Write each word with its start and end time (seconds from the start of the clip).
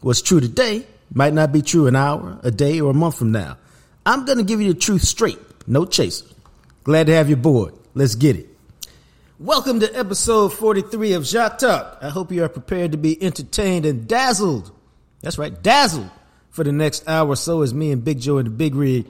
What's 0.00 0.22
true 0.22 0.38
today 0.38 0.86
might 1.12 1.32
not 1.32 1.50
be 1.50 1.60
true 1.60 1.88
an 1.88 1.96
hour, 1.96 2.38
a 2.44 2.52
day, 2.52 2.80
or 2.80 2.92
a 2.92 2.94
month 2.94 3.18
from 3.18 3.32
now. 3.32 3.56
I'm 4.06 4.24
going 4.26 4.38
to 4.38 4.44
give 4.44 4.60
you 4.60 4.72
the 4.72 4.78
truth 4.78 5.02
straight, 5.02 5.40
no 5.66 5.86
chaser. 5.86 6.24
Glad 6.84 7.08
to 7.08 7.14
have 7.14 7.28
you 7.28 7.34
aboard. 7.34 7.74
Let's 7.94 8.14
get 8.14 8.36
it. 8.36 8.46
Welcome 9.40 9.80
to 9.80 9.98
episode 9.98 10.52
43 10.52 11.14
of 11.14 11.24
JacquesTalk. 11.24 12.02
I 12.02 12.10
hope 12.10 12.30
you 12.30 12.44
are 12.44 12.48
prepared 12.48 12.92
to 12.92 12.98
be 12.98 13.20
entertained 13.20 13.86
and 13.86 14.06
dazzled. 14.06 14.70
That's 15.20 15.36
right, 15.36 15.60
dazzled 15.62 16.10
for 16.50 16.62
the 16.62 16.70
next 16.72 17.08
hour 17.08 17.30
or 17.30 17.36
so 17.36 17.62
as 17.62 17.74
me 17.74 17.90
and 17.90 18.04
Big 18.04 18.20
Joe 18.20 18.38
and 18.38 18.46
the 18.46 18.50
Big 18.50 18.76
Rig 18.76 19.06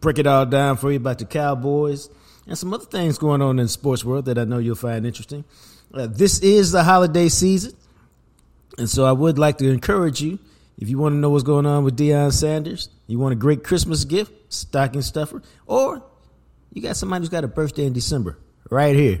break 0.00 0.18
it 0.18 0.26
all 0.26 0.44
down 0.44 0.76
for 0.76 0.90
you 0.90 0.96
about 0.96 1.20
the 1.20 1.24
Cowboys 1.24 2.10
and 2.48 2.58
some 2.58 2.74
other 2.74 2.84
things 2.84 3.16
going 3.16 3.42
on 3.42 3.60
in 3.60 3.66
the 3.66 3.68
sports 3.68 4.04
world 4.04 4.24
that 4.24 4.38
I 4.38 4.44
know 4.44 4.58
you'll 4.58 4.74
find 4.74 5.06
interesting. 5.06 5.44
Uh, 5.94 6.08
this 6.08 6.40
is 6.40 6.72
the 6.72 6.82
holiday 6.82 7.28
season. 7.28 7.76
And 8.78 8.88
so 8.88 9.04
I 9.04 9.12
would 9.12 9.38
like 9.38 9.58
to 9.58 9.68
encourage 9.68 10.20
you, 10.20 10.38
if 10.78 10.88
you 10.88 10.98
want 10.98 11.12
to 11.14 11.16
know 11.18 11.30
what's 11.30 11.44
going 11.44 11.66
on 11.66 11.84
with 11.84 11.96
Deion 11.96 12.32
Sanders, 12.32 12.88
you 13.06 13.18
want 13.18 13.32
a 13.32 13.36
great 13.36 13.62
Christmas 13.62 14.04
gift, 14.04 14.32
stocking 14.52 15.02
stuffer, 15.02 15.42
or 15.66 16.02
you 16.72 16.82
got 16.82 16.96
somebody 16.96 17.20
who's 17.20 17.28
got 17.28 17.44
a 17.44 17.48
birthday 17.48 17.84
in 17.84 17.92
December, 17.92 18.38
right 18.70 18.96
here, 18.96 19.20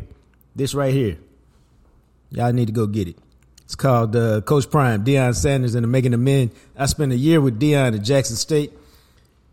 this 0.56 0.74
right 0.74 0.94
here. 0.94 1.18
Y'all 2.30 2.52
need 2.52 2.66
to 2.66 2.72
go 2.72 2.86
get 2.86 3.08
it. 3.08 3.18
It's 3.64 3.74
called 3.74 4.16
uh, 4.16 4.40
Coach 4.40 4.70
Prime, 4.70 5.04
Deion 5.04 5.34
Sanders 5.34 5.74
and 5.74 5.84
the 5.84 5.88
Making 5.88 6.14
of 6.14 6.20
Men. 6.20 6.50
I 6.76 6.86
spent 6.86 7.12
a 7.12 7.16
year 7.16 7.40
with 7.40 7.60
Deion 7.60 7.94
at 7.94 8.02
Jackson 8.02 8.36
State. 8.36 8.72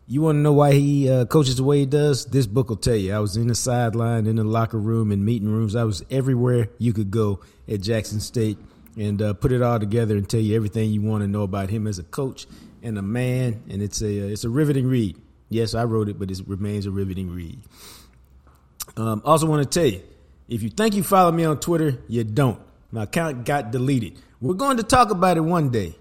You 0.07 0.21
want 0.21 0.37
to 0.37 0.39
know 0.39 0.53
why 0.53 0.73
he 0.73 1.09
uh, 1.09 1.25
coaches 1.25 1.57
the 1.57 1.63
way 1.63 1.79
he 1.79 1.85
does? 1.85 2.25
This 2.25 2.47
book 2.47 2.69
will 2.69 2.77
tell 2.77 2.95
you. 2.95 3.13
I 3.13 3.19
was 3.19 3.37
in 3.37 3.47
the 3.47 3.55
sideline, 3.55 4.25
in 4.25 4.37
the 4.37 4.43
locker 4.43 4.79
room, 4.79 5.11
in 5.11 5.23
meeting 5.23 5.49
rooms. 5.49 5.75
I 5.75 5.83
was 5.83 6.03
everywhere 6.09 6.69
you 6.79 6.93
could 6.93 7.11
go 7.11 7.41
at 7.67 7.81
Jackson 7.81 8.19
State 8.19 8.57
and 8.97 9.21
uh, 9.21 9.33
put 9.33 9.51
it 9.51 9.61
all 9.61 9.79
together 9.79 10.15
and 10.15 10.27
tell 10.29 10.39
you 10.39 10.55
everything 10.55 10.91
you 10.91 11.01
want 11.01 11.23
to 11.23 11.27
know 11.27 11.43
about 11.43 11.69
him 11.69 11.87
as 11.87 11.99
a 11.99 12.03
coach 12.03 12.47
and 12.81 12.97
a 12.97 13.01
man. 13.01 13.63
And 13.69 13.81
it's 13.81 14.01
a 14.01 14.25
uh, 14.25 14.27
it's 14.27 14.43
a 14.43 14.49
riveting 14.49 14.87
read. 14.87 15.17
Yes, 15.49 15.73
I 15.73 15.83
wrote 15.83 16.09
it, 16.09 16.19
but 16.19 16.29
it 16.29 16.41
remains 16.47 16.85
a 16.85 16.91
riveting 16.91 17.31
read. 17.31 17.59
Um, 18.97 19.21
also, 19.25 19.47
want 19.47 19.69
to 19.69 19.79
tell 19.79 19.89
you 19.89 20.03
if 20.47 20.63
you 20.63 20.69
think 20.69 20.95
you 20.95 21.03
follow 21.03 21.31
me 21.31 21.45
on 21.45 21.59
Twitter, 21.59 21.97
you 22.07 22.23
don't. 22.23 22.59
My 22.91 23.03
account 23.03 23.45
got 23.45 23.71
deleted. 23.71 24.19
We're 24.41 24.55
going 24.55 24.77
to 24.77 24.83
talk 24.83 25.11
about 25.11 25.37
it 25.37 25.41
one 25.41 25.69
day 25.69 25.95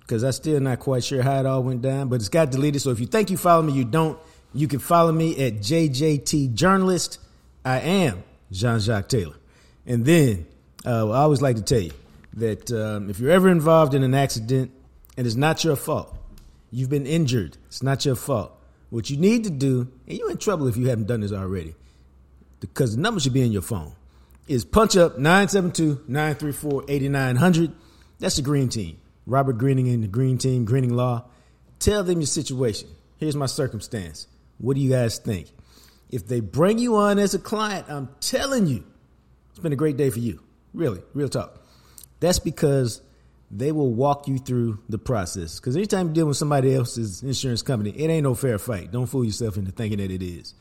because 0.00 0.22
I'm 0.22 0.32
still 0.32 0.60
not 0.60 0.78
quite 0.78 1.04
sure 1.04 1.22
how 1.22 1.40
it 1.40 1.46
all 1.46 1.62
went 1.62 1.82
down, 1.82 2.08
but 2.08 2.16
it's 2.16 2.28
got 2.28 2.50
deleted. 2.50 2.80
So 2.80 2.90
if 2.90 3.00
you 3.00 3.06
think 3.06 3.30
you 3.30 3.36
follow 3.36 3.62
me, 3.62 3.72
you 3.72 3.84
don't. 3.84 4.18
You 4.54 4.66
can 4.66 4.78
follow 4.78 5.12
me 5.12 5.44
at 5.44 5.56
JJT 5.56 6.54
Journalist. 6.54 7.18
I 7.64 7.80
am 7.80 8.22
Jean 8.50 8.80
Jacques 8.80 9.08
Taylor. 9.08 9.36
And 9.86 10.04
then 10.04 10.46
uh, 10.86 11.10
I 11.10 11.18
always 11.18 11.42
like 11.42 11.56
to 11.56 11.62
tell 11.62 11.80
you 11.80 11.92
that 12.34 12.70
um, 12.72 13.10
if 13.10 13.18
you're 13.18 13.30
ever 13.30 13.48
involved 13.48 13.94
in 13.94 14.02
an 14.02 14.14
accident 14.14 14.70
and 15.16 15.26
it's 15.26 15.36
not 15.36 15.64
your 15.64 15.76
fault, 15.76 16.16
you've 16.70 16.90
been 16.90 17.06
injured, 17.06 17.56
it's 17.66 17.82
not 17.82 18.04
your 18.04 18.16
fault. 18.16 18.52
What 18.90 19.10
you 19.10 19.16
need 19.16 19.44
to 19.44 19.50
do, 19.50 19.88
and 20.06 20.18
you're 20.18 20.30
in 20.30 20.38
trouble 20.38 20.66
if 20.66 20.76
you 20.76 20.88
haven't 20.88 21.06
done 21.06 21.20
this 21.20 21.32
already, 21.32 21.74
because 22.60 22.96
the 22.96 23.02
number 23.02 23.20
should 23.20 23.34
be 23.34 23.42
in 23.42 23.52
your 23.52 23.62
phone, 23.62 23.92
is 24.46 24.64
punch 24.64 24.96
up 24.96 25.18
972 25.18 26.04
934 26.08 26.84
8900. 26.88 27.72
That's 28.18 28.36
the 28.36 28.42
green 28.42 28.68
team. 28.68 28.98
Robert 29.26 29.58
Greening 29.58 29.88
and 29.88 30.02
the 30.02 30.08
green 30.08 30.38
team, 30.38 30.64
Greening 30.64 30.94
Law. 30.94 31.24
Tell 31.78 32.02
them 32.02 32.20
your 32.20 32.26
situation. 32.26 32.88
Here's 33.18 33.36
my 33.36 33.46
circumstance. 33.46 34.26
What 34.56 34.74
do 34.74 34.80
you 34.80 34.90
guys 34.90 35.18
think? 35.18 35.48
If 36.10 36.26
they 36.26 36.40
bring 36.40 36.78
you 36.78 36.96
on 36.96 37.18
as 37.18 37.34
a 37.34 37.38
client, 37.38 37.86
I'm 37.88 38.08
telling 38.20 38.66
you, 38.66 38.84
it's 39.50 39.58
been 39.58 39.74
a 39.74 39.76
great 39.76 39.98
day 39.98 40.08
for 40.08 40.18
you. 40.18 40.40
Really, 40.74 41.02
real 41.14 41.28
talk. 41.28 41.62
That's 42.20 42.38
because 42.38 43.00
they 43.50 43.72
will 43.72 43.92
walk 43.92 44.28
you 44.28 44.38
through 44.38 44.78
the 44.88 44.98
process. 44.98 45.58
Because 45.58 45.76
anytime 45.76 46.08
you 46.08 46.14
deal 46.14 46.26
with 46.26 46.36
somebody 46.36 46.74
else's 46.74 47.22
insurance 47.22 47.62
company, 47.62 47.90
it 47.90 48.08
ain't 48.08 48.24
no 48.24 48.34
fair 48.34 48.58
fight. 48.58 48.92
Don't 48.92 49.06
fool 49.06 49.24
yourself 49.24 49.56
into 49.56 49.72
thinking 49.72 49.98
that 49.98 50.10
it 50.10 50.22
is. 50.22 50.54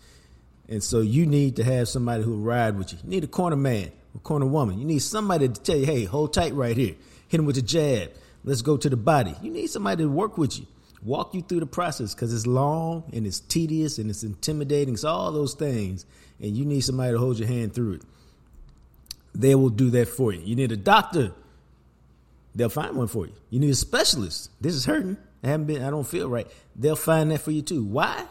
And 0.69 0.83
so 0.83 1.01
you 1.01 1.25
need 1.25 1.57
to 1.57 1.63
have 1.63 1.87
somebody 1.87 2.23
who 2.23 2.31
will 2.31 2.43
ride 2.43 2.77
with 2.77 2.93
you. 2.93 2.99
You 3.03 3.09
need 3.09 3.23
a 3.23 3.27
corner 3.27 3.55
man, 3.55 3.91
a 4.15 4.19
corner 4.19 4.45
woman. 4.45 4.79
You 4.79 4.85
need 4.85 4.99
somebody 4.99 5.47
to 5.47 5.61
tell 5.61 5.77
you, 5.77 5.85
hey, 5.85 6.05
hold 6.05 6.33
tight 6.33 6.53
right 6.53 6.75
here. 6.75 6.95
Hit 7.27 7.39
him 7.39 7.45
with 7.45 7.57
a 7.57 7.61
jab. 7.61 8.11
Let's 8.43 8.61
go 8.61 8.77
to 8.77 8.89
the 8.89 8.97
body. 8.97 9.35
You 9.41 9.51
need 9.51 9.67
somebody 9.67 10.03
to 10.03 10.09
work 10.09 10.37
with 10.37 10.57
you, 10.57 10.65
walk 11.03 11.33
you 11.33 11.41
through 11.41 11.61
the 11.61 11.65
process 11.65 12.13
because 12.13 12.33
it's 12.33 12.47
long 12.47 13.03
and 13.13 13.25
it's 13.25 13.41
tedious 13.41 13.97
and 13.97 14.09
it's 14.09 14.23
intimidating. 14.23 14.93
It's 14.93 15.03
all 15.03 15.31
those 15.31 15.53
things. 15.53 16.05
And 16.39 16.55
you 16.55 16.65
need 16.65 16.81
somebody 16.81 17.13
to 17.13 17.17
hold 17.17 17.39
your 17.39 17.47
hand 17.47 17.73
through 17.73 17.93
it 17.93 18.01
they 19.37 19.55
will 19.55 19.69
do 19.69 19.91
that 19.91 20.09
for 20.09 20.33
you. 20.33 20.41
You 20.41 20.55
need 20.55 20.71
a 20.71 20.77
doctor, 20.77 21.31
they'll 22.55 22.69
find 22.69 22.95
one 22.95 23.07
for 23.07 23.27
you. 23.27 23.33
You 23.51 23.59
need 23.59 23.69
a 23.69 23.75
specialist. 23.75 24.49
This 24.59 24.73
is 24.73 24.85
hurting. 24.85 25.17
I 25.43 25.49
haven't 25.49 25.67
been, 25.67 25.83
I 25.83 25.91
don't 25.91 26.07
feel 26.07 26.27
right. 26.27 26.47
They'll 26.75 26.95
find 26.95 27.29
that 27.31 27.41
for 27.41 27.51
you 27.51 27.61
too. 27.61 27.83
Why? 27.83 28.25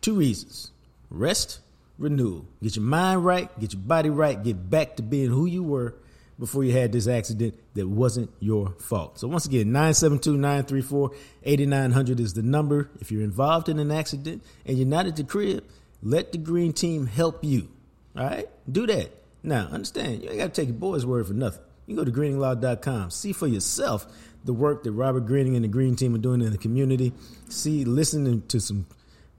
Two 0.00 0.14
reasons. 0.14 0.70
Rest, 1.10 1.60
renewal. 1.98 2.46
Get 2.62 2.76
your 2.76 2.84
mind 2.84 3.22
right, 3.24 3.50
get 3.60 3.74
your 3.74 3.82
body 3.82 4.08
right, 4.08 4.42
get 4.42 4.70
back 4.70 4.96
to 4.96 5.02
being 5.02 5.28
who 5.30 5.44
you 5.44 5.62
were 5.62 5.96
before 6.38 6.64
you 6.64 6.72
had 6.72 6.92
this 6.92 7.06
accident 7.06 7.54
that 7.74 7.86
wasn't 7.86 8.30
your 8.40 8.70
fault. 8.78 9.18
So 9.18 9.28
once 9.28 9.44
again, 9.44 9.66
972-934-8900 9.66 12.20
is 12.20 12.32
the 12.32 12.42
number. 12.42 12.88
If 13.00 13.12
you're 13.12 13.22
involved 13.22 13.68
in 13.68 13.78
an 13.78 13.92
accident 13.92 14.42
and 14.64 14.78
you're 14.78 14.86
not 14.86 15.04
at 15.06 15.16
the 15.16 15.24
crib, 15.24 15.64
let 16.02 16.32
the 16.32 16.38
green 16.38 16.72
team 16.72 17.06
help 17.06 17.44
you. 17.44 17.68
All 18.16 18.24
right? 18.24 18.48
Do 18.70 18.86
that. 18.86 19.10
Now, 19.42 19.68
understand, 19.70 20.22
you 20.22 20.30
ain't 20.30 20.38
got 20.38 20.54
to 20.54 20.60
take 20.60 20.68
your 20.68 20.78
boy's 20.78 21.04
word 21.04 21.26
for 21.26 21.32
nothing. 21.32 21.62
You 21.86 21.96
go 21.96 22.04
to 22.04 22.12
greeninglaw.com, 22.12 23.10
see 23.10 23.32
for 23.32 23.46
yourself 23.46 24.06
the 24.44 24.52
work 24.52 24.84
that 24.84 24.92
Robert 24.92 25.26
Greening 25.26 25.56
and 25.56 25.64
the 25.64 25.68
Green 25.68 25.96
Team 25.96 26.14
are 26.14 26.18
doing 26.18 26.40
in 26.40 26.50
the 26.50 26.58
community. 26.58 27.12
See, 27.48 27.84
listen 27.84 28.46
to 28.48 28.60
some 28.60 28.86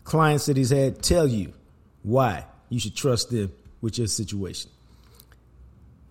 clients 0.04 0.46
that 0.48 0.58
he's 0.58 0.70
had 0.70 1.02
tell 1.02 1.28
you 1.28 1.54
why 2.04 2.46
you 2.70 2.80
should 2.80 2.96
trust 2.96 3.32
them 3.32 3.52
with 3.82 3.98
your 3.98 4.08
situation. 4.08 4.70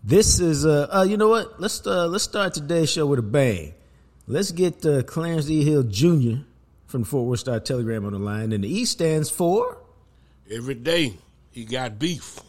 This 0.04 0.40
is, 0.40 0.66
uh, 0.66 0.88
uh 0.92 1.02
you 1.02 1.16
know 1.16 1.28
what? 1.28 1.60
Let's 1.60 1.86
uh, 1.86 2.06
let's 2.08 2.24
start 2.24 2.54
today's 2.54 2.90
show 2.90 3.06
with 3.06 3.20
a 3.20 3.22
bang. 3.22 3.74
Let's 4.26 4.50
get 4.50 4.84
uh, 4.84 5.02
Clarence 5.02 5.48
E. 5.48 5.64
Hill 5.64 5.84
Jr. 5.84 6.42
from 6.86 7.02
the 7.02 7.04
Fort 7.04 7.28
Worth 7.28 7.40
Star 7.40 7.60
Telegram 7.60 8.04
on 8.04 8.12
the 8.12 8.18
line, 8.18 8.52
and 8.52 8.64
the 8.64 8.68
E 8.68 8.84
stands 8.84 9.30
for 9.30 9.78
every 10.50 10.74
day 10.74 11.14
he 11.52 11.64
got 11.64 11.98
beef. 11.98 12.40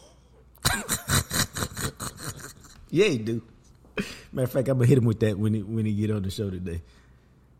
yeah, 2.90 3.06
he 3.06 3.18
do. 3.18 3.42
Matter 4.32 4.44
of 4.44 4.52
fact, 4.52 4.68
I'm 4.68 4.78
gonna 4.78 4.88
hit 4.88 4.98
him 4.98 5.04
with 5.04 5.20
that 5.20 5.38
when 5.38 5.54
he 5.54 5.62
when 5.62 5.86
he 5.86 5.94
get 5.94 6.10
on 6.10 6.22
the 6.22 6.30
show 6.30 6.50
today. 6.50 6.82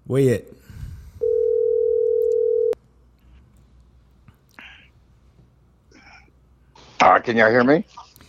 Where 0.07 0.23
you 0.23 0.35
at? 0.35 0.45
Uh, 7.01 7.19
can 7.21 7.37
y'all 7.37 7.51
hear 7.51 7.65
me? 7.65 7.85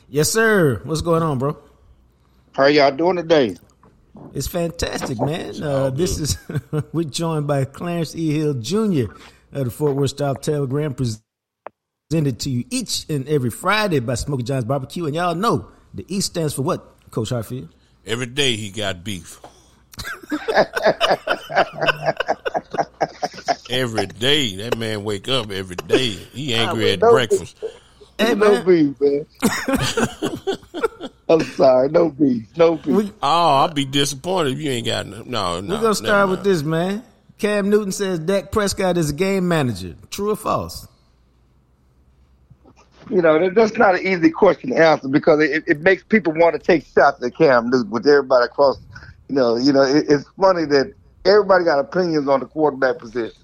Yes, 0.10 0.32
sir. 0.32 0.82
What's 0.84 1.02
going 1.02 1.24
on, 1.24 1.40
bro? 1.40 1.58
How 2.54 2.64
are 2.64 2.70
y'all 2.70 2.92
doing 2.92 3.18
today? 3.18 3.56
It's 4.34 4.48
fantastic, 4.48 5.20
man. 5.20 5.62
Uh, 5.62 5.90
this 5.90 6.20
is 6.20 6.38
we're 6.94 7.04
joined 7.04 7.48
by 7.48 7.66
Clarence 7.66 8.16
E. 8.16 8.32
Hill 8.38 8.54
Jr. 8.56 9.12
of 9.52 9.66
the 9.66 9.72
Fort 9.72 9.96
Worth 9.96 10.12
Star 10.12 10.36
Telegram, 10.36 10.94
presented 10.94 11.25
to 12.12 12.50
you 12.52 12.64
each 12.70 13.10
and 13.10 13.28
every 13.28 13.50
Friday 13.50 14.00
by 14.00 14.14
Smokey 14.14 14.44
John's 14.44 14.64
Barbecue. 14.64 15.08
And 15.08 15.16
y'all 15.16 15.34
know 15.34 15.72
the 15.92 16.06
E 16.08 16.22
stands 16.22 16.54
for 16.54 16.62
what, 16.62 17.10
Coach 17.10 17.30
Hartfield? 17.30 17.70
Every 18.06 18.28
day 18.28 18.56
he 18.56 18.70
got 18.70 19.04
beef. 19.04 19.42
every 23.72 24.06
day 24.06 24.56
that 24.58 24.78
man 24.78 25.04
wake 25.04 25.28
up 25.28 25.50
every 25.50 25.78
day. 25.78 26.10
He 26.10 26.54
angry 26.54 26.92
at 26.92 27.00
no 27.02 27.10
breakfast. 27.10 27.58
Hey, 28.20 28.36
no 28.36 28.62
beef, 28.64 29.02
man. 29.02 29.26
I'm 31.28 31.42
sorry, 31.42 31.90
no 31.90 32.12
beef, 32.12 32.56
no 32.56 32.76
beef. 32.76 32.86
We, 32.86 33.12
oh, 33.24 33.56
I'll 33.56 33.74
be 33.74 33.86
disappointed 33.86 34.54
if 34.54 34.60
you 34.60 34.70
ain't 34.70 34.86
got 34.86 35.08
no. 35.08 35.24
No, 35.24 35.60
no. 35.60 35.74
We're 35.74 35.82
gonna 35.82 35.96
start 35.96 36.30
with 36.30 36.44
this, 36.44 36.62
man. 36.62 37.04
Cam 37.40 37.72
Newton 37.72 37.92
says 37.92 38.20
Dak 38.20 38.52
Prescott 38.52 38.96
is 38.98 39.10
a 39.10 39.14
game 39.14 39.48
manager. 39.48 39.96
True 40.12 40.30
or 40.30 40.36
false? 40.36 40.88
You 43.10 43.22
know, 43.22 43.50
that's 43.50 43.78
not 43.78 43.96
an 43.96 44.06
easy 44.06 44.32
question 44.32 44.72
to 44.72 44.78
answer 44.78 45.08
because 45.08 45.40
it, 45.42 45.64
it 45.68 45.82
makes 45.82 46.04
people 46.04 46.34
want 46.34 46.54
to 46.54 46.60
take 46.60 46.86
shots 46.86 47.24
at 47.24 47.36
Cam 47.36 47.70
Newton 47.70 47.92
with 47.92 48.08
everybody 48.08 48.46
across. 48.46 48.80
You 49.30 49.36
know, 49.36 49.58
you 49.58 49.72
know, 49.72 49.84
it, 49.84 50.06
it's 50.10 50.26
funny 50.40 50.66
that 50.66 50.94
everybody 51.24 51.66
got 51.66 51.80
opinions 51.80 52.28
on 52.28 52.40
the 52.40 52.48
quarterback 52.48 52.98
position. 52.98 53.44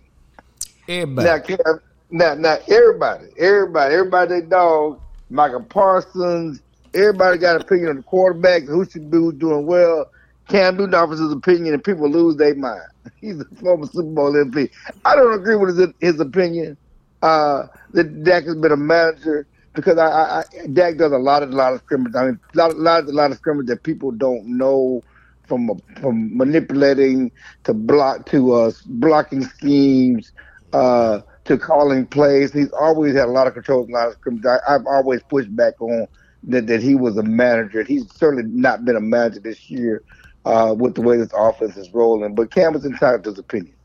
Everybody. 0.87 1.55
Now, 1.57 1.79
now, 2.09 2.33
now, 2.33 2.57
everybody, 2.67 3.27
everybody, 3.37 3.93
everybody, 3.93 4.41
they 4.41 4.47
dog, 4.47 4.99
Micah 5.29 5.59
Parsons, 5.59 6.61
everybody 6.93 7.37
got 7.37 7.55
an 7.55 7.61
opinion 7.61 7.89
on 7.89 7.95
the 7.97 8.03
quarterback, 8.03 8.63
who 8.63 8.83
should 8.85 9.11
be 9.11 9.31
doing 9.37 9.65
well. 9.65 10.09
Cam 10.49 10.75
Newton 10.75 10.95
offers 10.95 11.19
his 11.19 11.31
opinion, 11.31 11.73
and 11.73 11.83
people 11.83 12.09
lose 12.09 12.35
their 12.35 12.55
mind. 12.55 12.81
He's 13.21 13.39
a 13.39 13.45
former 13.55 13.85
Super 13.85 14.09
Bowl 14.09 14.33
MVP. 14.33 14.71
I 15.05 15.15
don't 15.15 15.33
agree 15.33 15.55
with 15.55 15.77
his, 15.77 15.89
his 15.99 16.19
opinion. 16.19 16.77
Uh, 17.21 17.67
that 17.91 18.23
Dak 18.23 18.45
has 18.45 18.55
been 18.55 18.71
a 18.71 18.77
manager 18.77 19.45
because 19.73 19.97
I, 19.97 20.07
I, 20.07 20.39
I 20.39 20.67
Dak 20.73 20.97
does 20.97 21.11
a 21.11 21.17
lot 21.17 21.43
of 21.43 21.51
a 21.51 21.55
lot 21.55 21.73
of 21.73 21.79
scrimmage. 21.79 22.13
I 22.15 22.25
mean, 22.25 22.39
a 22.53 22.57
lot, 22.57 22.77
lot, 22.77 23.03
a 23.05 23.11
lot 23.11 23.31
of 23.31 23.37
scrimmage 23.37 23.67
that 23.67 23.83
people 23.83 24.11
don't 24.11 24.45
know 24.45 25.01
from 25.47 25.69
from 26.01 26.35
manipulating 26.37 27.31
to 27.63 27.73
block 27.73 28.25
to 28.27 28.53
uh, 28.53 28.71
blocking 28.85 29.43
schemes 29.43 30.31
uh, 30.73 31.21
to 31.45 31.57
calling 31.57 32.05
plays. 32.05 32.53
He's 32.53 32.71
always 32.71 33.15
had 33.15 33.25
a 33.25 33.31
lot 33.31 33.47
of 33.47 33.53
control, 33.53 33.85
a 33.89 33.91
lot 33.91 34.07
of 34.07 34.13
scrimmage. 34.13 34.45
I, 34.45 34.57
I've 34.67 34.85
always 34.85 35.21
pushed 35.23 35.53
back 35.55 35.81
on 35.81 36.07
that 36.43 36.67
that 36.67 36.81
he 36.81 36.95
was 36.95 37.17
a 37.17 37.23
manager. 37.23 37.83
He's 37.83 38.11
certainly 38.13 38.43
not 38.47 38.85
been 38.85 38.95
a 38.95 39.01
manager 39.01 39.39
this 39.39 39.69
year 39.69 40.03
uh, 40.45 40.75
with 40.77 40.95
the 40.95 41.01
way 41.01 41.17
this 41.17 41.31
offense 41.35 41.77
is 41.77 41.93
rolling. 41.93 42.35
But 42.35 42.51
Cam 42.51 42.75
is 42.75 42.85
entitled 42.85 43.23
to 43.25 43.31
his 43.31 43.39
opinion. 43.39 43.75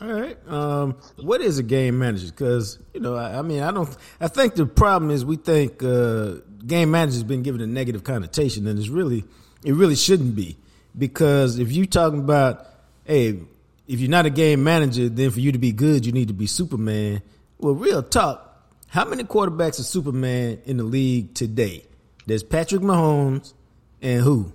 All 0.00 0.08
right. 0.08 0.36
Um, 0.48 0.96
what 1.16 1.42
is 1.42 1.58
a 1.58 1.62
game 1.62 1.98
manager? 1.98 2.26
Because 2.26 2.78
you 2.94 3.00
know, 3.00 3.16
I, 3.16 3.38
I, 3.38 3.42
mean, 3.42 3.62
I 3.62 3.70
don't. 3.70 3.94
I 4.20 4.28
think 4.28 4.54
the 4.54 4.64
problem 4.64 5.10
is 5.10 5.24
we 5.24 5.36
think 5.36 5.82
uh, 5.82 6.36
game 6.66 6.90
manager's 6.90 7.22
been 7.22 7.42
given 7.42 7.60
a 7.60 7.66
negative 7.66 8.02
connotation, 8.02 8.66
and 8.66 8.78
it's 8.78 8.88
really, 8.88 9.24
it 9.64 9.74
really 9.74 9.96
shouldn't 9.96 10.34
be. 10.34 10.56
Because 10.96 11.58
if 11.58 11.70
you're 11.70 11.86
talking 11.86 12.20
about, 12.20 12.66
hey, 13.04 13.40
if 13.86 14.00
you're 14.00 14.10
not 14.10 14.24
a 14.24 14.30
game 14.30 14.64
manager, 14.64 15.08
then 15.08 15.30
for 15.30 15.40
you 15.40 15.52
to 15.52 15.58
be 15.58 15.72
good, 15.72 16.06
you 16.06 16.12
need 16.12 16.28
to 16.28 16.34
be 16.34 16.46
Superman. 16.46 17.20
Well, 17.58 17.74
real 17.74 18.02
talk. 18.02 18.46
How 18.88 19.04
many 19.04 19.22
quarterbacks 19.24 19.78
are 19.78 19.84
Superman 19.84 20.62
in 20.64 20.78
the 20.78 20.84
league 20.84 21.34
today? 21.34 21.84
There's 22.26 22.42
Patrick 22.42 22.80
Mahomes 22.82 23.52
and 24.00 24.22
who? 24.22 24.52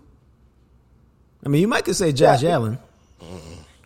I 1.46 1.50
mean, 1.50 1.62
you 1.62 1.68
might 1.68 1.86
could 1.86 1.96
say 1.96 2.12
Josh 2.12 2.42
yeah. 2.42 2.52
Allen. 2.52 2.80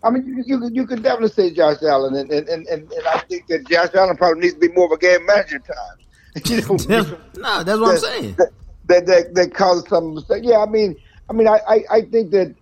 I 0.04 0.10
mean, 0.10 0.26
you, 0.26 0.44
you, 0.46 0.70
you 0.72 0.88
could 0.88 1.04
definitely 1.04 1.30
say 1.30 1.52
Josh 1.52 1.84
Allen, 1.84 2.16
and, 2.16 2.32
and, 2.32 2.48
and, 2.48 2.68
and, 2.68 3.08
I 3.08 3.20
think 3.20 3.48
that 3.48 3.68
Josh 3.68 3.90
Allen 3.94 4.16
probably 4.16 4.42
needs 4.42 4.54
to 4.54 4.60
be 4.60 4.70
more 4.70 4.86
of 4.86 4.92
a 4.94 4.98
game 4.98 5.26
manager 5.26 5.58
at 5.58 5.66
times. 5.66 6.80
you 6.80 6.88
know, 6.88 7.18
no, 7.36 7.64
that's 7.64 7.80
what 7.80 8.02
that, 8.02 8.12
I'm 8.12 8.22
saying. 8.22 8.36
That, 8.38 8.52
that, 8.88 9.06
that, 9.08 9.36
that 9.36 9.54
causes 9.54 9.84
some 9.90 10.16
mistake. 10.16 10.44
Yeah, 10.46 10.60
I 10.60 10.66
mean, 10.66 10.96
I 11.30 11.34
mean, 11.34 11.48
I, 11.48 11.60
I, 11.68 11.84
I 11.92 12.02
think 12.02 12.32
that 12.32 12.56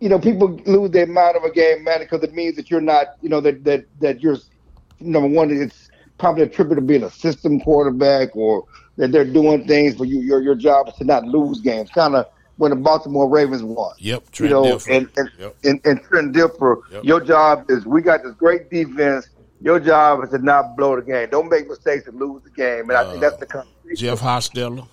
you 0.00 0.08
know 0.08 0.18
people 0.18 0.60
lose 0.66 0.90
their 0.90 1.06
mind 1.06 1.36
of 1.36 1.44
a 1.44 1.50
game 1.50 1.84
manager 1.84 2.04
because 2.10 2.22
it 2.22 2.34
means 2.34 2.56
that 2.56 2.70
you're 2.70 2.80
not, 2.80 3.16
you 3.22 3.28
know, 3.28 3.40
that 3.40 3.64
that 3.64 3.84
that 4.00 4.20
you're 4.20 4.38
number 5.00 5.28
one. 5.28 5.50
It's 5.50 5.90
probably 6.18 6.42
attributed 6.42 6.82
to 6.82 6.86
being 6.86 7.04
a 7.04 7.10
system 7.10 7.60
quarterback 7.60 8.34
or 8.34 8.64
that 8.96 9.12
they're 9.12 9.24
doing 9.24 9.66
things 9.66 9.96
for 9.96 10.04
you. 10.04 10.20
Your 10.20 10.42
your 10.42 10.54
job 10.54 10.88
is 10.88 10.94
to 10.94 11.04
not 11.04 11.24
lose 11.24 11.60
games. 11.60 11.90
Kind 11.90 12.14
of 12.14 12.26
when 12.58 12.70
the 12.70 12.76
Baltimore 12.76 13.28
Ravens 13.28 13.62
won. 13.62 13.94
Yep, 13.98 14.30
Trent 14.30 14.50
you 14.50 14.54
know, 14.54 14.62
Dilfer. 14.64 14.96
and 14.96 15.08
and, 15.16 15.30
yep. 15.38 15.56
and, 15.64 15.80
and 15.84 16.02
Trent 16.02 16.34
Dilfer, 16.34 16.82
yep. 16.92 17.04
your 17.04 17.20
job 17.20 17.64
is 17.70 17.86
we 17.86 18.02
got 18.02 18.22
this 18.22 18.34
great 18.34 18.68
defense. 18.70 19.28
Your 19.60 19.80
job 19.80 20.22
is 20.22 20.30
to 20.30 20.38
not 20.38 20.76
blow 20.76 20.94
the 20.94 21.02
game. 21.02 21.28
Don't 21.30 21.48
make 21.48 21.68
mistakes 21.68 22.06
and 22.06 22.18
lose 22.18 22.42
the 22.44 22.50
game. 22.50 22.90
And 22.90 22.92
uh, 22.92 23.00
I 23.00 23.10
think 23.10 23.20
that's 23.20 23.36
the 23.38 23.46
conversation. 23.46 23.96
Jeff 23.96 24.20
Hostetler. 24.20 24.86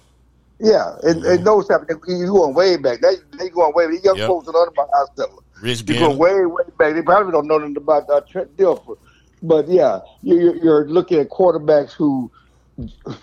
Yeah, 0.60 0.96
and, 1.04 1.22
mm-hmm. 1.22 1.32
and 1.32 1.46
those 1.46 1.68
type 1.68 1.82
of 1.82 1.90
you 2.08 2.28
going 2.28 2.56
way 2.56 2.78
back. 2.78 3.02
They 3.02 3.16
they 3.38 3.50
going 3.50 3.74
way 3.76 3.88
back. 3.88 4.04
Young 4.04 4.18
yep. 4.18 4.28
folks 4.28 4.46
don't 4.46 4.54
know 4.54 4.64
about 4.64 4.90
Hostetler. 4.92 5.42
Rich 5.62 5.84
you 5.88 6.00
going 6.00 6.18
way 6.18 6.46
way 6.46 6.64
back. 6.78 6.94
They 6.94 7.02
probably 7.02 7.32
don't 7.32 7.48
know 7.48 7.58
nothing 7.58 7.78
about 7.78 8.10
uh, 8.10 8.22
Trent 8.22 8.56
Dilfer. 8.56 8.98
But 9.42 9.68
yeah, 9.68 10.00
you're, 10.22 10.56
you're 10.56 10.88
looking 10.88 11.20
at 11.20 11.30
quarterbacks 11.30 11.92
who 11.92 12.32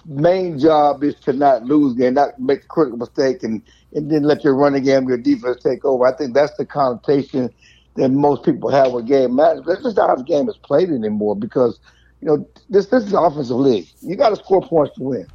main 0.06 0.58
job 0.58 1.02
is 1.04 1.14
to 1.16 1.32
not 1.32 1.64
lose 1.64 1.94
game, 1.94 2.14
not 2.14 2.38
make 2.38 2.64
a 2.64 2.66
critical 2.66 2.98
mistake, 2.98 3.42
and 3.42 3.62
and 3.94 4.10
then 4.10 4.22
let 4.22 4.44
your 4.44 4.54
running 4.54 4.84
game, 4.84 5.08
your 5.08 5.18
defense 5.18 5.62
take 5.62 5.84
over. 5.84 6.06
I 6.06 6.16
think 6.16 6.34
that's 6.34 6.56
the 6.56 6.64
connotation 6.64 7.52
that 7.96 8.08
most 8.08 8.44
people 8.44 8.70
have 8.70 8.92
with 8.92 9.06
game 9.06 9.36
management. 9.36 9.66
That's 9.66 9.82
just 9.82 9.96
not 9.96 10.08
how 10.08 10.16
the 10.16 10.24
game 10.24 10.48
is 10.48 10.56
played 10.56 10.88
anymore 10.88 11.36
because, 11.36 11.78
you 12.20 12.28
know, 12.28 12.48
this 12.70 12.86
this 12.86 13.04
is 13.04 13.12
an 13.12 13.18
offensive 13.22 13.56
league. 13.56 13.88
You 14.00 14.16
got 14.16 14.30
to 14.30 14.36
score 14.36 14.62
points 14.62 14.96
to 14.96 15.02
win. 15.02 15.26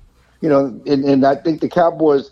You 0.41 0.49
know, 0.49 0.81
and, 0.85 1.03
and 1.03 1.25
I 1.25 1.35
think 1.35 1.61
the 1.61 1.69
Cowboys 1.69 2.31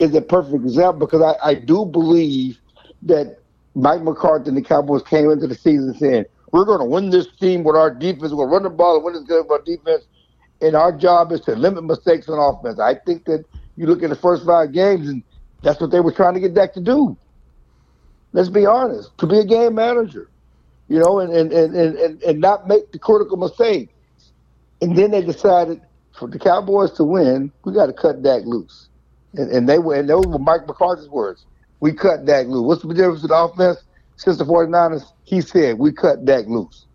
is 0.00 0.14
a 0.14 0.20
perfect 0.20 0.54
example 0.54 1.06
because 1.06 1.22
I, 1.22 1.50
I 1.50 1.54
do 1.54 1.84
believe 1.84 2.58
that 3.02 3.38
Mike 3.74 4.02
McCarthy 4.02 4.48
and 4.48 4.56
the 4.56 4.62
Cowboys 4.62 5.02
came 5.02 5.30
into 5.30 5.46
the 5.46 5.54
season 5.54 5.94
saying, 5.94 6.24
we're 6.52 6.64
going 6.64 6.80
to 6.80 6.84
win 6.84 7.10
this 7.10 7.26
team 7.38 7.62
with 7.64 7.76
our 7.76 7.92
defense. 7.92 8.32
We're 8.32 8.46
going 8.46 8.48
to 8.48 8.54
run 8.54 8.62
the 8.64 8.70
ball 8.70 8.96
and 8.96 9.04
win 9.04 9.14
this 9.14 9.24
game 9.24 9.42
with 9.48 9.50
our 9.50 9.62
defense. 9.62 10.04
And 10.60 10.74
our 10.74 10.92
job 10.92 11.32
is 11.32 11.40
to 11.42 11.54
limit 11.54 11.84
mistakes 11.84 12.28
on 12.28 12.38
offense. 12.38 12.80
I 12.80 12.94
think 12.94 13.24
that 13.26 13.44
you 13.76 13.86
look 13.86 14.02
at 14.02 14.10
the 14.10 14.16
first 14.16 14.44
five 14.44 14.72
games 14.72 15.08
and 15.08 15.22
that's 15.62 15.80
what 15.80 15.90
they 15.90 16.00
were 16.00 16.12
trying 16.12 16.34
to 16.34 16.40
get 16.40 16.54
Dak 16.54 16.74
to 16.74 16.80
do. 16.80 17.16
Let's 18.32 18.48
be 18.48 18.66
honest, 18.66 19.16
to 19.18 19.26
be 19.26 19.38
a 19.38 19.44
game 19.44 19.74
manager, 19.74 20.28
you 20.88 20.98
know, 20.98 21.18
and, 21.20 21.32
and, 21.32 21.52
and, 21.52 21.74
and, 21.74 22.22
and 22.22 22.40
not 22.40 22.68
make 22.68 22.92
the 22.92 22.98
critical 22.98 23.36
mistake. 23.36 23.88
And 24.80 24.96
then 24.96 25.10
they 25.10 25.22
decided 25.22 25.80
for 26.18 26.28
the 26.28 26.38
Cowboys 26.38 26.92
to 26.92 27.04
win, 27.04 27.50
we 27.64 27.72
got 27.72 27.86
to 27.86 27.92
cut 27.92 28.22
Dak 28.22 28.42
loose. 28.44 28.88
And, 29.34 29.50
and 29.50 29.68
they 29.68 29.78
were, 29.78 29.94
and 29.94 30.08
those 30.08 30.26
were 30.26 30.38
Mike 30.38 30.66
McCarthy's 30.66 31.08
words. 31.08 31.44
We 31.80 31.92
cut 31.92 32.24
Dak 32.24 32.46
loose. 32.46 32.66
What's 32.66 32.82
the 32.82 32.94
difference 32.94 33.22
with 33.22 33.30
offense? 33.34 33.78
Since 34.16 34.38
the 34.38 34.44
49ers, 34.44 35.04
he 35.24 35.40
said, 35.40 35.78
we 35.78 35.92
cut 35.92 36.24
Dak 36.24 36.46
loose. 36.46 36.86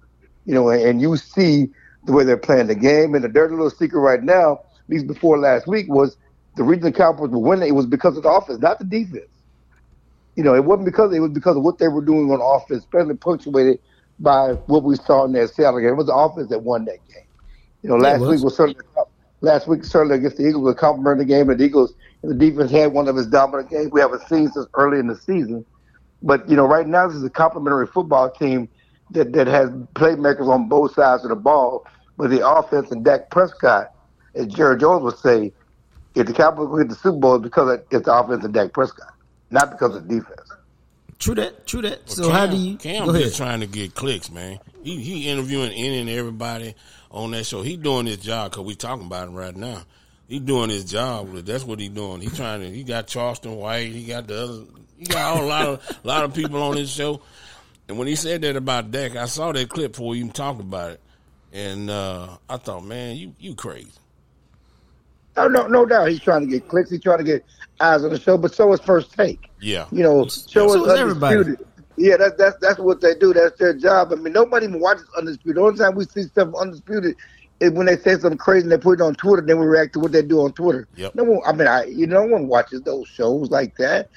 You 0.46 0.54
know, 0.54 0.70
and, 0.70 0.82
and 0.82 1.02
you 1.02 1.16
see 1.18 1.70
the 2.06 2.12
way 2.12 2.26
they're 2.26 2.38
playing 2.38 2.68
the 2.68 2.76
game. 2.76 3.16
And 3.16 3.24
the 3.24 3.30
dirty 3.30 3.54
little 3.54 3.70
secret 3.70 4.00
right 4.00 4.22
now, 4.22 4.54
at 4.54 4.90
least 4.90 5.08
before 5.08 5.40
last 5.40 5.68
week, 5.68 5.88
was 5.88 6.18
the 6.56 6.64
reason 6.64 6.84
the 6.84 6.92
Cowboys 6.92 7.30
were 7.30 7.40
winning 7.40 7.70
it 7.70 7.72
was 7.72 7.86
because 7.86 8.18
of 8.18 8.24
the 8.24 8.30
offense, 8.30 8.60
not 8.60 8.80
the 8.80 8.86
defense. 8.86 9.28
You 10.36 10.44
know, 10.44 10.56
it 10.56 10.64
wasn't 10.64 10.86
because 10.86 11.14
it 11.14 11.20
was 11.20 11.32
because 11.32 11.58
of 11.58 11.64
what 11.64 11.78
they 11.78 11.88
were 11.88 12.02
doing 12.02 12.32
on 12.32 12.42
offense, 12.42 12.84
especially 12.84 13.16
punctuated 13.16 13.80
by 14.20 14.54
what 14.68 14.84
we 14.84 14.96
saw 14.96 15.26
in 15.26 15.34
that 15.34 15.50
Seattle 15.50 15.80
game. 15.80 15.90
It 15.90 15.96
was 15.96 16.08
the 16.08 16.16
offense 16.16 16.50
that 16.50 16.60
won 16.60 16.86
that 16.86 16.98
game. 17.08 17.26
You 17.82 17.90
know, 17.90 17.98
last 17.98 18.22
was. 18.22 18.30
week 18.30 18.44
was 18.44 18.56
certainly 18.56 18.84
last 19.42 19.68
week 19.68 19.84
certainly 19.84 20.16
against 20.16 20.38
the 20.38 20.48
Eagles 20.48 20.64
was 20.64 20.74
a 20.74 20.78
complimentary 20.78 21.26
game, 21.26 21.50
and 21.50 21.60
the 21.60 21.64
Eagles 21.64 21.94
and 22.22 22.32
the 22.32 22.36
defense 22.36 22.72
had 22.72 22.94
one 22.94 23.08
of 23.08 23.18
its 23.18 23.28
dominant 23.28 23.70
games 23.70 23.92
we 23.92 24.00
haven't 24.00 24.28
seen 24.28 24.50
since 24.52 24.66
early 24.76 25.00
in 25.00 25.08
the 25.08 25.16
season. 25.16 25.66
But 26.22 26.50
you 26.50 26.56
know, 26.56 26.66
right 26.66 26.88
now 26.88 27.08
this 27.08 27.18
is 27.18 27.24
a 27.24 27.30
complimentary 27.30 27.88
football 27.88 28.32
team 28.32 28.70
that 29.12 29.34
that 29.34 29.48
has 29.48 29.70
playmakers 29.96 30.48
on 30.48 30.68
both 30.70 30.94
sides 30.94 31.24
of 31.24 31.30
the 31.30 31.36
ball. 31.36 31.86
But 32.18 32.30
the 32.30 32.48
offense 32.48 32.92
and 32.92 33.04
Dak 33.04 33.30
Prescott, 33.30 33.92
as 34.36 34.48
Jerry 34.48 34.78
Jones 34.78 35.04
would 35.04 35.18
say, 35.18 35.52
if 36.16 36.28
the 36.28 36.34
Cowboys 36.34 36.70
win 36.70 36.88
the 36.88 36.96
Super 36.96 37.18
Bowl, 37.18 37.36
it's 37.36 37.44
because 37.44 37.80
it's 37.92 38.06
the 38.06 38.14
offense 38.14 38.46
of 38.46 38.52
Dak 38.54 38.74
Prescott, 38.74 39.14
not 39.50 39.72
because 39.72 39.96
of 39.96 40.08
defense. 40.08 40.52
True 41.20 41.36
that. 41.36 41.66
True 41.66 41.82
that. 41.82 42.00
Well, 42.06 42.16
so 42.16 42.24
Cam, 42.24 42.32
how 42.32 42.48
do 42.48 42.58
you? 42.58 42.78
Cam 42.78 43.14
just 43.14 43.38
trying 43.38 43.62
to 43.62 43.68
get 43.68 43.96
clicks, 43.96 44.30
man. 44.30 44.60
He 44.84 45.02
he 45.02 45.30
interviewing 45.30 45.72
any 45.72 46.00
and 46.00 46.10
everybody 46.10 46.76
on 47.12 47.32
that 47.32 47.46
show. 47.46 47.62
He 47.62 47.78
doing 47.78 48.06
his 48.06 48.18
job 48.18 48.52
because 48.52 48.66
we 48.66 48.76
talking 48.76 49.06
about 49.06 49.30
him 49.30 49.36
right 49.36 49.56
now. 49.56 49.84
He 50.28 50.40
doing 50.40 50.70
his 50.70 50.86
job. 50.86 51.34
That's 51.34 51.64
what 51.64 51.80
he 51.80 51.90
doing. 51.90 52.22
He 52.22 52.30
trying 52.30 52.62
to. 52.62 52.70
He 52.70 52.84
got 52.84 53.08
Charleston 53.08 53.56
White. 53.56 53.92
He 53.92 54.06
got 54.06 54.28
the 54.28 54.44
other. 54.44 54.64
He 54.98 55.06
got 55.06 55.40
a 55.40 55.46
lot 55.46 55.66
of 55.66 56.00
a 56.04 56.08
lot 56.08 56.24
of 56.24 56.34
people 56.34 56.62
on 56.62 56.76
his 56.76 56.90
show. 56.90 57.22
And 57.88 57.98
when 57.98 58.08
he 58.08 58.16
said 58.16 58.42
that 58.42 58.56
about 58.56 58.92
Dak, 58.92 59.16
I 59.16 59.26
saw 59.26 59.52
that 59.52 59.70
clip 59.70 59.94
before 59.94 60.10
we 60.10 60.20
even 60.20 60.32
talked 60.32 60.62
about 60.62 60.92
it, 60.92 61.02
and 61.52 61.90
uh, 61.90 62.38
I 62.50 62.58
thought, 62.58 62.84
man, 62.84 63.16
you 63.16 63.36
you 63.40 63.56
crazy. 63.56 63.92
Oh, 65.38 65.48
no, 65.48 65.68
no 65.68 65.86
doubt. 65.86 66.10
He's 66.10 66.20
trying 66.20 66.42
to 66.42 66.48
get 66.48 66.68
clicks. 66.68 66.90
He's 66.90 67.02
trying 67.02 67.20
to 67.20 67.24
get 67.24 67.46
eyes 67.80 68.04
on 68.04 68.12
the 68.12 68.20
show. 68.20 68.38
But 68.38 68.54
so 68.54 68.72
is 68.74 68.80
First 68.82 69.14
Take. 69.14 69.50
Yeah. 69.60 69.86
You 69.92 70.04
know, 70.04 70.28
show 70.28 70.68
so 70.68 70.86
is 70.86 71.00
everybody. 71.00 71.56
Yeah, 71.96 72.18
that's 72.18 72.36
that's 72.38 72.58
that's 72.60 72.80
what 72.80 73.02
they 73.02 73.14
do. 73.16 73.34
That's 73.34 73.58
their 73.60 73.74
job. 73.74 74.12
I 74.12 74.16
mean, 74.16 74.34
nobody 74.34 74.66
even 74.66 74.80
watches 74.80 75.06
Undisputed. 75.18 75.58
The 75.58 75.62
only 75.62 75.78
time 75.78 75.96
we 75.96 76.06
see 76.06 76.24
stuff 76.24 76.54
Undisputed 76.56 77.16
is 77.60 77.72
when 77.72 77.86
they 77.86 77.98
say 77.98 78.18
something 78.18 78.38
crazy 78.38 78.64
and 78.64 78.72
they 78.72 78.78
put 78.78 79.00
it 79.00 79.04
on 79.04 79.16
Twitter. 79.16 79.44
Then 79.46 79.60
we 79.60 79.66
react 79.66 79.94
to 79.94 80.00
what 80.00 80.12
they 80.12 80.24
do 80.24 80.42
on 80.42 80.54
Twitter. 80.54 80.88
Yep. 80.96 81.16
No 81.16 81.24
one. 81.24 81.42
I 81.46 81.54
mean, 81.54 81.68
I 81.68 81.86
you 81.86 82.08
know, 82.08 82.26
no 82.26 82.34
one 82.34 82.48
watches 82.48 82.82
those 82.82 83.08
shows 83.08 83.52
like 83.52 83.78
that. 83.78 84.10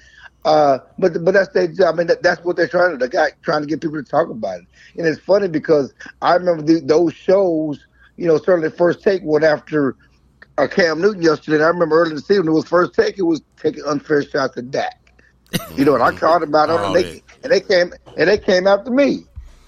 Uh, 0.45 0.79
but 0.99 1.23
but 1.25 1.35
that's 1.35 1.53
their 1.53 1.69
job. 1.69 1.95
I 1.95 1.99
mean, 1.99 2.07
that, 2.07 2.23
that's 2.23 2.43
what 2.45 2.57
they're 2.57 2.69
trying 2.69 2.93
to. 2.93 2.97
The 2.97 3.09
guy 3.09 3.33
trying 3.43 3.63
to 3.63 3.67
get 3.67 3.81
people 3.81 4.03
to 4.03 4.09
talk 4.09 4.31
about 4.31 4.61
it. 4.61 4.67
And 4.97 5.07
it's 5.07 5.21
funny 5.21 5.49
because 5.49 5.93
I 6.23 6.35
remember 6.35 6.63
the, 6.63 6.81
those 6.81 7.13
shows. 7.13 7.85
You 8.17 8.27
know, 8.27 8.39
certainly 8.39 8.71
first 8.71 9.03
take 9.03 9.23
one 9.23 9.45
after 9.45 9.97
uh, 10.59 10.67
Cam 10.67 11.01
Newton 11.01 11.23
yesterday. 11.23 11.57
And 11.57 11.65
I 11.65 11.69
remember 11.69 12.01
early 12.01 12.11
in 12.11 12.17
the 12.17 12.23
season, 12.23 12.49
it 12.49 12.53
was 12.53 12.67
first 12.67 12.95
take, 12.95 13.19
it 13.19 13.23
was 13.23 13.43
taking 13.57 13.85
unfair 13.85 14.23
shots 14.23 14.57
at 14.57 14.71
Dak. 14.71 15.01
You 15.75 15.85
know, 15.85 15.95
and 15.95 16.03
I 16.03 16.13
called 16.17 16.43
about 16.43 16.71
it, 16.71 16.81
and 16.81 16.95
they 16.95 17.23
and 17.43 17.53
they 17.53 17.61
came 17.61 17.93
and 18.17 18.29
they 18.29 18.39
came 18.39 18.67
after 18.67 18.91
me. 18.91 19.25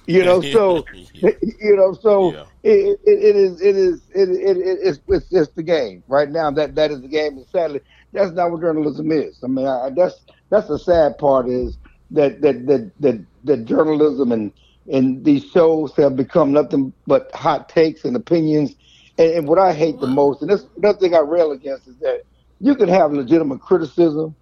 You 0.06 0.24
know, 0.24 0.40
so 0.40 0.84
you 1.12 1.76
know, 1.76 1.92
so 1.92 2.32
yeah. 2.32 2.44
it, 2.62 3.00
it, 3.04 3.24
it 3.24 3.36
is 3.36 3.60
it 3.60 3.76
is 3.76 4.00
it, 4.14 4.28
it, 4.30 4.56
it 4.56 4.78
it's 4.82 5.00
it's 5.08 5.28
just 5.28 5.54
the 5.54 5.62
game 5.62 6.02
right 6.08 6.28
now. 6.28 6.50
That 6.50 6.74
that 6.74 6.90
is 6.90 7.02
the 7.02 7.08
game, 7.08 7.36
and 7.36 7.46
sadly, 7.46 7.80
that's 8.12 8.32
not 8.32 8.50
what 8.50 8.60
journalism 8.60 9.12
is. 9.12 9.38
I 9.44 9.46
mean, 9.46 9.66
I, 9.66 9.90
that's 9.90 10.20
that's 10.50 10.68
the 10.68 10.78
sad 10.78 11.18
part 11.18 11.48
is 11.48 11.76
that 12.10 12.40
that 12.40 12.66
that 12.66 12.90
that, 13.00 13.24
that 13.44 13.64
journalism 13.66 14.32
and 14.32 14.52
and 14.90 15.24
these 15.24 15.44
shows 15.44 15.94
have 15.96 16.16
become 16.16 16.52
nothing 16.52 16.92
but 17.06 17.30
hot 17.34 17.68
takes 17.68 18.04
and 18.04 18.16
opinions. 18.16 18.74
And, 19.18 19.32
and 19.34 19.48
what 19.48 19.58
I 19.58 19.74
hate 19.74 20.00
the 20.00 20.08
most, 20.08 20.42
and 20.42 20.50
this 20.50 20.66
another 20.78 20.98
thing 20.98 21.14
I 21.14 21.20
rail 21.20 21.52
against, 21.52 21.88
is 21.88 21.98
that 22.00 22.22
you 22.60 22.76
can 22.76 22.88
have 22.88 23.12
legitimate 23.12 23.60
criticism, 23.60 24.36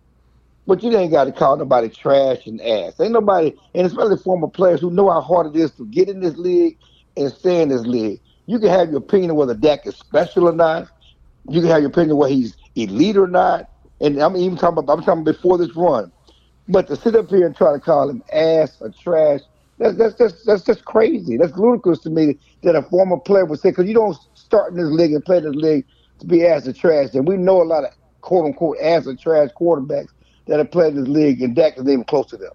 but 0.67 0.83
you 0.83 0.97
ain't 0.97 1.13
got 1.13 1.25
to 1.25 1.33
call 1.33 1.57
nobody 1.57 1.89
trash 1.91 2.47
and 2.47 2.61
ass. 2.63 3.01
Ain't 3.01 3.13
nobody, 3.13 3.55
and 3.75 3.87
especially 3.87 4.19
former 4.19 4.49
players 4.49 4.81
who 4.81 4.91
know 4.91 5.11
how 5.11 5.21
hard 5.23 5.55
it 5.55 5.61
is 5.61 5.73
to 5.77 5.87
get 5.87 6.09
in 6.09 6.21
this 6.21 6.37
league 6.37 6.79
and 7.17 7.33
stay 7.33 7.63
in 7.63 7.71
this 7.71 7.87
league. 7.87 8.21
You 8.47 8.59
can 8.61 8.69
have 8.71 8.91
your 8.91 8.99
opinion 8.99 9.37
whether 9.37 9.55
Dak 9.55 9.87
is 9.87 9.97
special 9.97 10.49
or 10.49 10.53
not. 10.55 10.89
You 11.49 11.61
can 11.61 11.71
have 11.71 11.81
your 11.81 11.91
opinion 11.91 12.17
whether 12.17 12.35
he's 12.35 12.57
elite 12.77 13.17
or 13.17 13.29
not. 13.29 13.67
And 14.01 14.19
I'm 14.21 14.37
even 14.37 14.59
talking 14.59 14.79
about 14.79 14.99
I'm 14.99 15.05
talking 15.05 15.25
before 15.25 15.59
this 15.59 15.75
run. 15.77 16.13
But 16.69 16.89
to 16.89 16.97
sit 16.97 17.17
up 17.17 17.31
here 17.31 17.47
and 17.47 17.57
try 17.57 17.73
to 17.73 17.81
call 17.81 18.11
him 18.11 18.23
ass 18.33 18.79
or 18.81 18.91
trash, 18.91 19.41
that's 19.79 19.97
that's 19.97 20.17
just 20.17 20.47
that's 20.47 20.65
just 20.65 20.85
crazy. 20.85 21.37
That's 21.37 21.57
ludicrous 21.57 22.01
to 22.01 22.11
me 22.11 22.39
that 22.63 22.77
a 22.77 22.83
former 22.83 23.19
player 23.19 23.45
would 23.45 23.61
say 23.61 23.71
because 23.71 23.87
you 23.87 23.95
don't 23.95 24.17
start 24.47 24.73
in 24.73 24.79
this 24.79 24.91
league 24.91 25.13
and 25.13 25.25
playing 25.25 25.45
this 25.45 25.55
league 25.55 25.85
to 26.21 26.27
be 26.27 26.47
ass 26.47 26.67
or 26.67 26.73
trash. 26.73 27.11
And 27.15 27.27
we 27.27 27.37
know 27.37 27.63
a 27.63 27.65
lot 27.65 27.85
of 27.85 27.91
quote 28.21 28.47
unquote 28.47 28.79
ass 28.81 29.07
or 29.07 29.15
trash 29.15 29.51
quarterbacks 29.61 30.09
that 30.47 30.59
have 30.59 30.71
played 30.71 30.95
this 30.95 31.09
league, 31.09 31.43
and 31.43 31.55
Dak 31.55 31.77
is 31.77 31.83
even 31.83 32.05
close 32.05 32.27
to 32.29 32.37
them. 32.37 32.53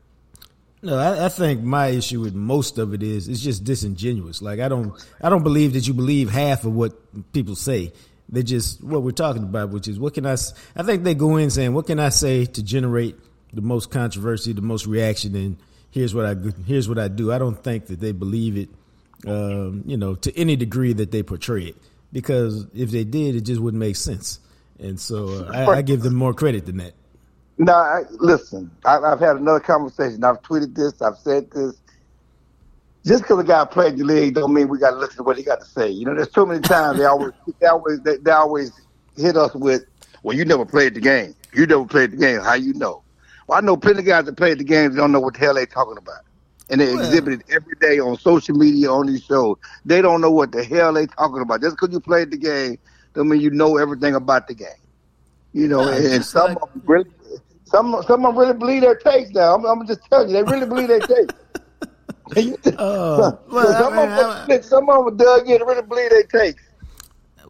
No, 0.84 0.98
I, 0.98 1.26
I, 1.26 1.30
think 1.30 1.62
my 1.62 1.88
issue 1.90 2.22
with 2.22 2.34
most 2.34 2.80
of 2.80 2.96
it 2.96 3.04
is 3.04 3.28
it's 3.28 3.42
just 3.42 3.64
disingenuous. 3.64 4.42
Like 4.42 4.60
I 4.60 4.68
don't 4.68 4.94
I 5.22 5.30
don't 5.30 5.44
believe 5.44 5.74
that 5.74 5.88
you 5.88 5.94
believe 5.94 6.32
half 6.32 6.66
of 6.66 6.74
what 6.74 6.94
people 7.34 7.56
say. 7.56 7.94
They 8.30 8.42
just 8.42 8.84
what 8.84 9.04
we're 9.04 9.12
talking 9.12 9.44
about, 9.44 9.70
which 9.70 9.88
is 9.88 10.00
what 10.00 10.16
can 10.16 10.26
I? 10.26 10.38
I 10.76 10.84
think 10.84 11.04
they 11.04 11.14
go 11.14 11.38
in 11.38 11.52
saying 11.52 11.74
what 11.74 11.86
can 11.86 12.00
I 12.00 12.10
say 12.10 12.46
to 12.46 12.64
generate 12.64 13.16
the 13.54 13.62
most 13.62 13.92
controversy, 13.92 14.54
the 14.54 14.62
most 14.62 14.88
reaction, 14.88 15.36
and 15.36 15.58
here's 15.92 16.16
what 16.16 16.26
I 16.26 16.36
here's 16.66 16.90
what 16.90 16.98
I 16.98 17.10
do. 17.10 17.32
I 17.32 17.38
don't 17.38 17.62
think 17.62 17.88
that 17.88 18.00
they 18.00 18.14
believe 18.14 18.58
it, 18.58 18.70
um, 19.28 19.84
you 19.86 19.98
know, 19.98 20.16
to 20.16 20.38
any 20.38 20.56
degree 20.56 20.94
that 20.94 21.12
they 21.12 21.24
portray 21.24 21.66
it. 21.66 21.76
Because 22.14 22.68
if 22.74 22.92
they 22.92 23.04
did, 23.04 23.36
it 23.36 23.42
just 23.42 23.62
wouldn't 23.62 23.80
make 23.80 23.96
sense. 23.96 24.40
And 24.80 25.00
so 25.00 25.46
uh, 25.46 25.52
I, 25.54 25.78
I, 25.78 25.82
give 25.82 26.02
them 26.02 26.16
more 26.16 26.34
credit 26.34 26.66
than 26.66 26.78
that. 26.78 26.94
No, 27.58 27.74
I, 27.74 28.02
listen. 28.20 28.72
I, 28.84 28.98
I've 28.98 29.20
had 29.20 29.38
another 29.38 29.60
conversation. 29.60 30.24
I've 30.24 30.42
tweeted 30.42 30.76
this. 30.76 31.02
I've 31.02 31.18
said 31.18 31.52
this. 31.52 31.76
Just 33.06 33.24
because 33.24 33.40
a 33.40 33.44
guy 33.44 33.66
played 33.66 33.98
the 33.98 34.04
league 34.04 34.36
don't 34.36 34.54
mean 34.54 34.68
we 34.68 34.78
got 34.78 34.92
to 34.92 34.98
listen 34.98 35.18
to 35.18 35.24
what 35.24 35.38
he 35.38 35.44
got 35.44 35.60
to 35.60 35.66
say. 35.66 35.90
You 35.90 36.06
know, 36.06 36.16
there's 36.16 36.30
too 36.30 36.46
many 36.46 36.62
times 36.62 37.00
they 37.00 37.06
always 37.06 37.32
they 37.60 37.68
always 37.68 38.00
they, 38.02 38.18
they 38.18 38.32
always 38.32 38.72
hit 39.16 39.38
us 39.38 39.54
with, 39.56 39.86
"Well, 40.24 40.36
you 40.36 40.46
never 40.46 40.66
played 40.66 40.96
the 40.96 41.00
game. 41.00 41.36
You 41.54 41.66
never 41.66 41.86
played 41.86 42.12
the 42.12 42.18
game. 42.18 42.42
How 42.42 42.54
you 42.54 42.74
know?" 42.74 43.04
Well, 43.48 43.58
I 43.58 43.62
know 43.62 43.78
plenty 43.78 44.00
of 44.00 44.06
guys 44.06 44.26
that 44.26 44.38
played 44.38 44.60
the 44.60 44.64
game 44.64 44.96
don't 44.96 45.12
know 45.12 45.20
what 45.20 45.34
the 45.34 45.40
hell 45.40 45.56
they 45.56 45.66
talking 45.66 45.98
about. 45.98 46.22
And 46.72 46.80
they 46.80 46.96
well, 46.96 47.04
exhibit 47.04 47.42
it 47.42 47.42
every 47.50 47.76
day 47.82 48.00
on 48.00 48.18
social 48.18 48.56
media 48.56 48.90
on 48.90 49.08
these 49.08 49.24
shows. 49.24 49.58
They 49.86 50.02
don't 50.02 50.22
know 50.22 50.32
what 50.32 50.54
the 50.54 50.64
hell 50.64 50.94
they 50.94 51.06
talking 51.06 51.42
about. 51.42 51.62
Just 51.62 51.76
because 51.76 51.94
you 51.94 52.00
played 52.00 52.32
the 52.32 52.38
game 52.38 52.78
don't 53.14 53.28
mean 53.28 53.42
you 53.42 53.50
know 53.52 53.78
everything 53.78 54.16
about 54.16 54.48
the 54.48 54.54
game. 54.54 54.70
You 55.54 55.68
know, 55.68 55.82
and, 55.90 56.06
and 56.06 56.26
some 56.26 56.54
like, 56.54 56.62
of 56.62 56.72
them 56.72 56.84
really 56.86 57.10
some 57.66 58.04
some 58.08 58.26
of 58.26 58.36
them 58.36 58.38
really 58.38 58.58
believe 58.58 58.82
their 58.82 58.96
takes 58.96 59.32
now. 59.32 59.56
I'm, 59.56 59.66
I'm 59.66 59.86
just 59.86 60.02
telling 60.10 60.30
you, 60.30 60.34
they 60.34 60.44
really 60.44 60.66
believe 60.66 60.88
their 60.88 61.00
takes. 61.00 61.34
uh, 62.78 63.32
well, 63.52 63.74
some, 63.74 63.94
I 63.94 64.06
mean, 64.06 64.26
of 64.26 64.48
them, 64.48 64.64
some 64.64 64.90
of 64.90 65.06
them 65.06 65.18
dug 65.18 65.50
in 65.50 65.62
really 65.62 65.82
believe 65.82 66.10
their 66.10 66.24
takes. 66.24 66.64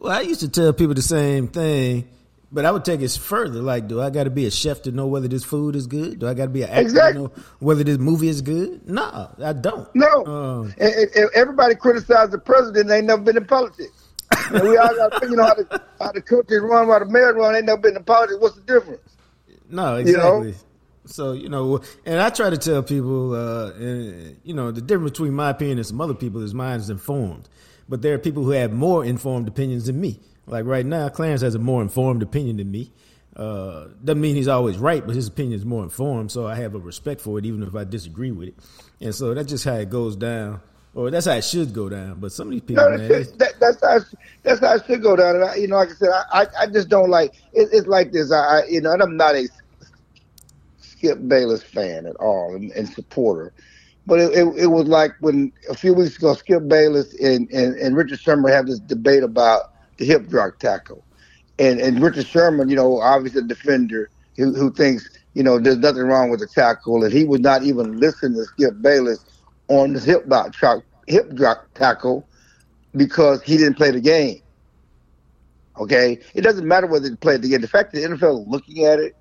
Well, 0.00 0.12
I 0.12 0.22
used 0.22 0.40
to 0.40 0.48
tell 0.48 0.72
people 0.72 0.94
the 0.94 1.02
same 1.02 1.46
thing 1.46 2.08
but 2.52 2.66
I 2.66 2.70
would 2.70 2.84
take 2.84 3.00
it 3.00 3.10
further. 3.12 3.62
Like, 3.62 3.88
do 3.88 4.00
I 4.00 4.10
got 4.10 4.24
to 4.24 4.30
be 4.30 4.44
a 4.44 4.50
chef 4.50 4.82
to 4.82 4.92
know 4.92 5.06
whether 5.06 5.26
this 5.26 5.42
food 5.42 5.74
is 5.74 5.86
good? 5.86 6.18
Do 6.18 6.28
I 6.28 6.34
got 6.34 6.44
to 6.44 6.50
be 6.50 6.62
an 6.62 6.68
actor 6.68 6.82
exactly. 6.82 7.12
to 7.14 7.18
know 7.20 7.44
whether 7.60 7.82
this 7.82 7.98
movie 7.98 8.28
is 8.28 8.42
good? 8.42 8.86
No, 8.88 9.30
I 9.42 9.54
don't. 9.54 9.88
No. 9.94 10.26
Um, 10.26 10.74
and, 10.78 10.94
and 10.94 11.30
everybody 11.34 11.74
criticizes 11.74 12.30
the 12.30 12.38
president. 12.38 12.88
They 12.88 12.98
ain't 12.98 13.06
never 13.06 13.22
been 13.22 13.38
in 13.38 13.46
politics. 13.46 14.10
and 14.50 14.62
we 14.62 14.76
all 14.76 14.94
got 14.94 15.22
you 15.22 15.36
know 15.36 15.44
how 15.44 15.54
the 15.54 15.82
how 15.98 16.12
the 16.12 16.22
country 16.22 16.60
run, 16.60 16.88
how 16.88 16.98
the 16.98 17.06
mayor 17.06 17.34
run. 17.34 17.54
They 17.54 17.62
never 17.62 17.80
been 17.80 17.96
in 17.96 18.04
politics. 18.04 18.38
What's 18.40 18.56
the 18.56 18.62
difference? 18.62 19.16
No, 19.68 19.96
exactly. 19.96 20.48
You 20.48 20.52
know? 20.52 20.58
So 21.04 21.32
you 21.32 21.48
know, 21.48 21.80
and 22.06 22.20
I 22.20 22.30
try 22.30 22.48
to 22.50 22.56
tell 22.56 22.82
people, 22.82 23.34
uh, 23.34 23.72
and, 23.72 24.36
you 24.44 24.54
know, 24.54 24.70
the 24.70 24.80
difference 24.80 25.12
between 25.12 25.34
my 25.34 25.50
opinion 25.50 25.78
and 25.78 25.86
some 25.86 26.00
other 26.00 26.14
people 26.14 26.42
is 26.42 26.54
mine 26.54 26.80
is 26.80 26.90
informed. 26.90 27.48
But 27.88 28.00
there 28.02 28.14
are 28.14 28.18
people 28.18 28.44
who 28.44 28.50
have 28.50 28.72
more 28.72 29.04
informed 29.04 29.48
opinions 29.48 29.86
than 29.86 30.00
me. 30.00 30.20
Like 30.46 30.64
right 30.64 30.84
now, 30.84 31.08
Clarence 31.08 31.42
has 31.42 31.54
a 31.54 31.58
more 31.58 31.82
informed 31.82 32.22
opinion 32.22 32.56
than 32.56 32.70
me. 32.70 32.92
Uh, 33.34 33.88
doesn't 34.04 34.20
mean 34.20 34.36
he's 34.36 34.48
always 34.48 34.76
right, 34.76 35.06
but 35.06 35.14
his 35.14 35.28
opinion 35.28 35.58
is 35.58 35.64
more 35.64 35.82
informed. 35.82 36.30
So 36.30 36.46
I 36.46 36.56
have 36.56 36.74
a 36.74 36.78
respect 36.78 37.20
for 37.20 37.38
it, 37.38 37.46
even 37.46 37.62
if 37.62 37.74
I 37.74 37.84
disagree 37.84 38.30
with 38.30 38.48
it. 38.48 38.54
And 39.00 39.14
so 39.14 39.32
that's 39.34 39.48
just 39.48 39.64
how 39.64 39.74
it 39.74 39.88
goes 39.88 40.16
down, 40.16 40.60
or 40.94 41.10
that's 41.10 41.26
how 41.26 41.32
it 41.32 41.44
should 41.44 41.72
go 41.72 41.88
down. 41.88 42.20
But 42.20 42.32
some 42.32 42.48
of 42.48 42.52
these 42.52 42.60
people, 42.60 42.90
no, 42.90 42.98
man, 42.98 43.08
that, 43.08 43.54
that's 43.58 43.80
how 43.80 43.96
it, 43.96 44.02
that's 44.42 44.60
how 44.60 44.74
it 44.74 44.84
should 44.86 45.02
go 45.02 45.16
down. 45.16 45.36
And 45.36 45.44
I, 45.44 45.54
you 45.54 45.66
know, 45.66 45.76
like 45.76 45.90
I 45.90 45.94
said, 45.94 46.10
I, 46.10 46.46
I 46.60 46.66
just 46.66 46.88
don't 46.88 47.08
like 47.08 47.34
it, 47.54 47.70
it's 47.72 47.86
like 47.86 48.12
this. 48.12 48.30
I, 48.30 48.36
I, 48.36 48.64
you 48.68 48.80
know, 48.80 48.92
and 48.92 49.02
I'm 49.02 49.16
not 49.16 49.34
a 49.34 49.48
Skip 51.02 51.26
Bayless 51.26 51.62
fan 51.62 52.06
at 52.06 52.16
all 52.16 52.54
and, 52.54 52.70
and 52.72 52.88
supporter. 52.88 53.52
But 54.06 54.20
it, 54.20 54.32
it, 54.32 54.62
it, 54.64 54.66
was 54.66 54.88
like 54.88 55.12
when 55.20 55.52
a 55.70 55.74
few 55.74 55.94
weeks 55.94 56.16
ago, 56.16 56.34
Skip 56.34 56.68
Bayless 56.68 57.14
and, 57.20 57.50
and, 57.50 57.76
and 57.76 57.96
Richard 57.96 58.20
Sherman 58.20 58.52
had 58.52 58.66
this 58.66 58.80
debate 58.80 59.22
about 59.22 59.71
the 59.98 60.04
hip 60.04 60.28
drop 60.28 60.58
tackle. 60.58 61.04
And 61.58 61.80
and 61.80 62.00
Richard 62.02 62.26
Sherman, 62.26 62.68
you 62.68 62.76
know, 62.76 63.00
obviously 63.00 63.40
a 63.40 63.44
defender 63.44 64.10
who, 64.36 64.54
who 64.54 64.72
thinks, 64.72 65.08
you 65.34 65.42
know, 65.42 65.58
there's 65.58 65.78
nothing 65.78 66.02
wrong 66.02 66.30
with 66.30 66.40
the 66.40 66.46
tackle, 66.46 67.04
and 67.04 67.12
he 67.12 67.24
would 67.24 67.42
not 67.42 67.62
even 67.62 67.98
listen 67.98 68.34
to 68.34 68.44
Skip 68.44 68.80
Bayless 68.80 69.24
on 69.68 69.92
the 69.92 70.00
hip 70.00 70.26
drop 70.26 70.82
hip 71.06 71.34
drop 71.34 71.66
tackle 71.74 72.26
because 72.96 73.42
he 73.42 73.56
didn't 73.56 73.76
play 73.76 73.90
the 73.90 74.00
game. 74.00 74.40
Okay, 75.78 76.18
it 76.34 76.42
doesn't 76.42 76.66
matter 76.66 76.86
whether 76.86 77.08
he 77.08 77.16
played 77.16 77.42
the 77.42 77.48
game. 77.48 77.60
The 77.60 77.68
fact 77.68 77.92
that 77.92 78.00
the 78.00 78.06
NFL 78.06 78.42
is 78.42 78.48
looking 78.48 78.84
at 78.84 78.98
it, 78.98 79.16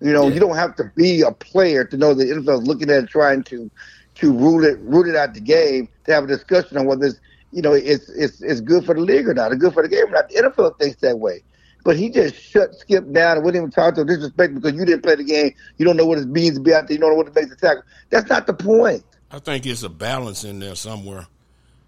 you 0.00 0.12
know, 0.12 0.28
yeah. 0.28 0.34
you 0.34 0.40
don't 0.40 0.56
have 0.56 0.76
to 0.76 0.90
be 0.96 1.22
a 1.22 1.32
player 1.32 1.84
to 1.84 1.96
know 1.96 2.14
the 2.14 2.24
NFL 2.24 2.62
is 2.62 2.68
looking 2.68 2.90
at 2.90 3.04
it, 3.04 3.08
trying 3.08 3.42
to 3.44 3.70
to 4.16 4.32
rule 4.32 4.64
it 4.64 4.78
rule 4.80 5.08
it 5.08 5.16
out 5.16 5.34
the 5.34 5.40
game 5.40 5.88
to 6.04 6.12
have 6.12 6.24
a 6.24 6.28
discussion 6.28 6.76
on 6.76 6.86
whether 6.86 7.06
it's 7.06 7.20
you 7.54 7.62
know, 7.62 7.72
it's 7.72 8.08
it's 8.08 8.42
it's 8.42 8.60
good 8.60 8.84
for 8.84 8.94
the 8.94 9.00
league 9.00 9.28
or 9.28 9.34
not, 9.34 9.52
it's 9.52 9.60
good 9.60 9.72
for 9.72 9.82
the 9.82 9.88
game 9.88 10.06
or 10.06 10.10
not. 10.10 10.28
The 10.28 10.42
NFL 10.42 10.78
thinks 10.78 11.00
that 11.02 11.18
way. 11.18 11.42
But 11.84 11.96
he 11.96 12.10
just 12.10 12.34
shut 12.34 12.74
Skip 12.74 13.12
down 13.12 13.36
and 13.36 13.44
wouldn't 13.44 13.62
even 13.62 13.70
talk 13.70 13.94
to 13.94 14.00
him 14.00 14.06
disrespect 14.08 14.54
because 14.54 14.72
you 14.72 14.84
didn't 14.84 15.02
play 15.02 15.14
the 15.14 15.24
game. 15.24 15.54
You 15.76 15.84
don't 15.84 15.96
know 15.96 16.06
what 16.06 16.18
it 16.18 16.26
means 16.26 16.56
to 16.56 16.60
be 16.60 16.74
out 16.74 16.88
there. 16.88 16.94
You 16.94 17.00
don't 17.00 17.10
know 17.10 17.16
what 17.16 17.28
it 17.28 17.34
makes 17.34 17.50
to 17.50 17.56
tackle. 17.56 17.84
That's 18.10 18.28
not 18.28 18.46
the 18.46 18.54
point. 18.54 19.04
I 19.30 19.38
think 19.38 19.66
it's 19.66 19.82
a 19.82 19.88
balance 19.88 20.44
in 20.44 20.58
there 20.58 20.74
somewhere. 20.74 21.26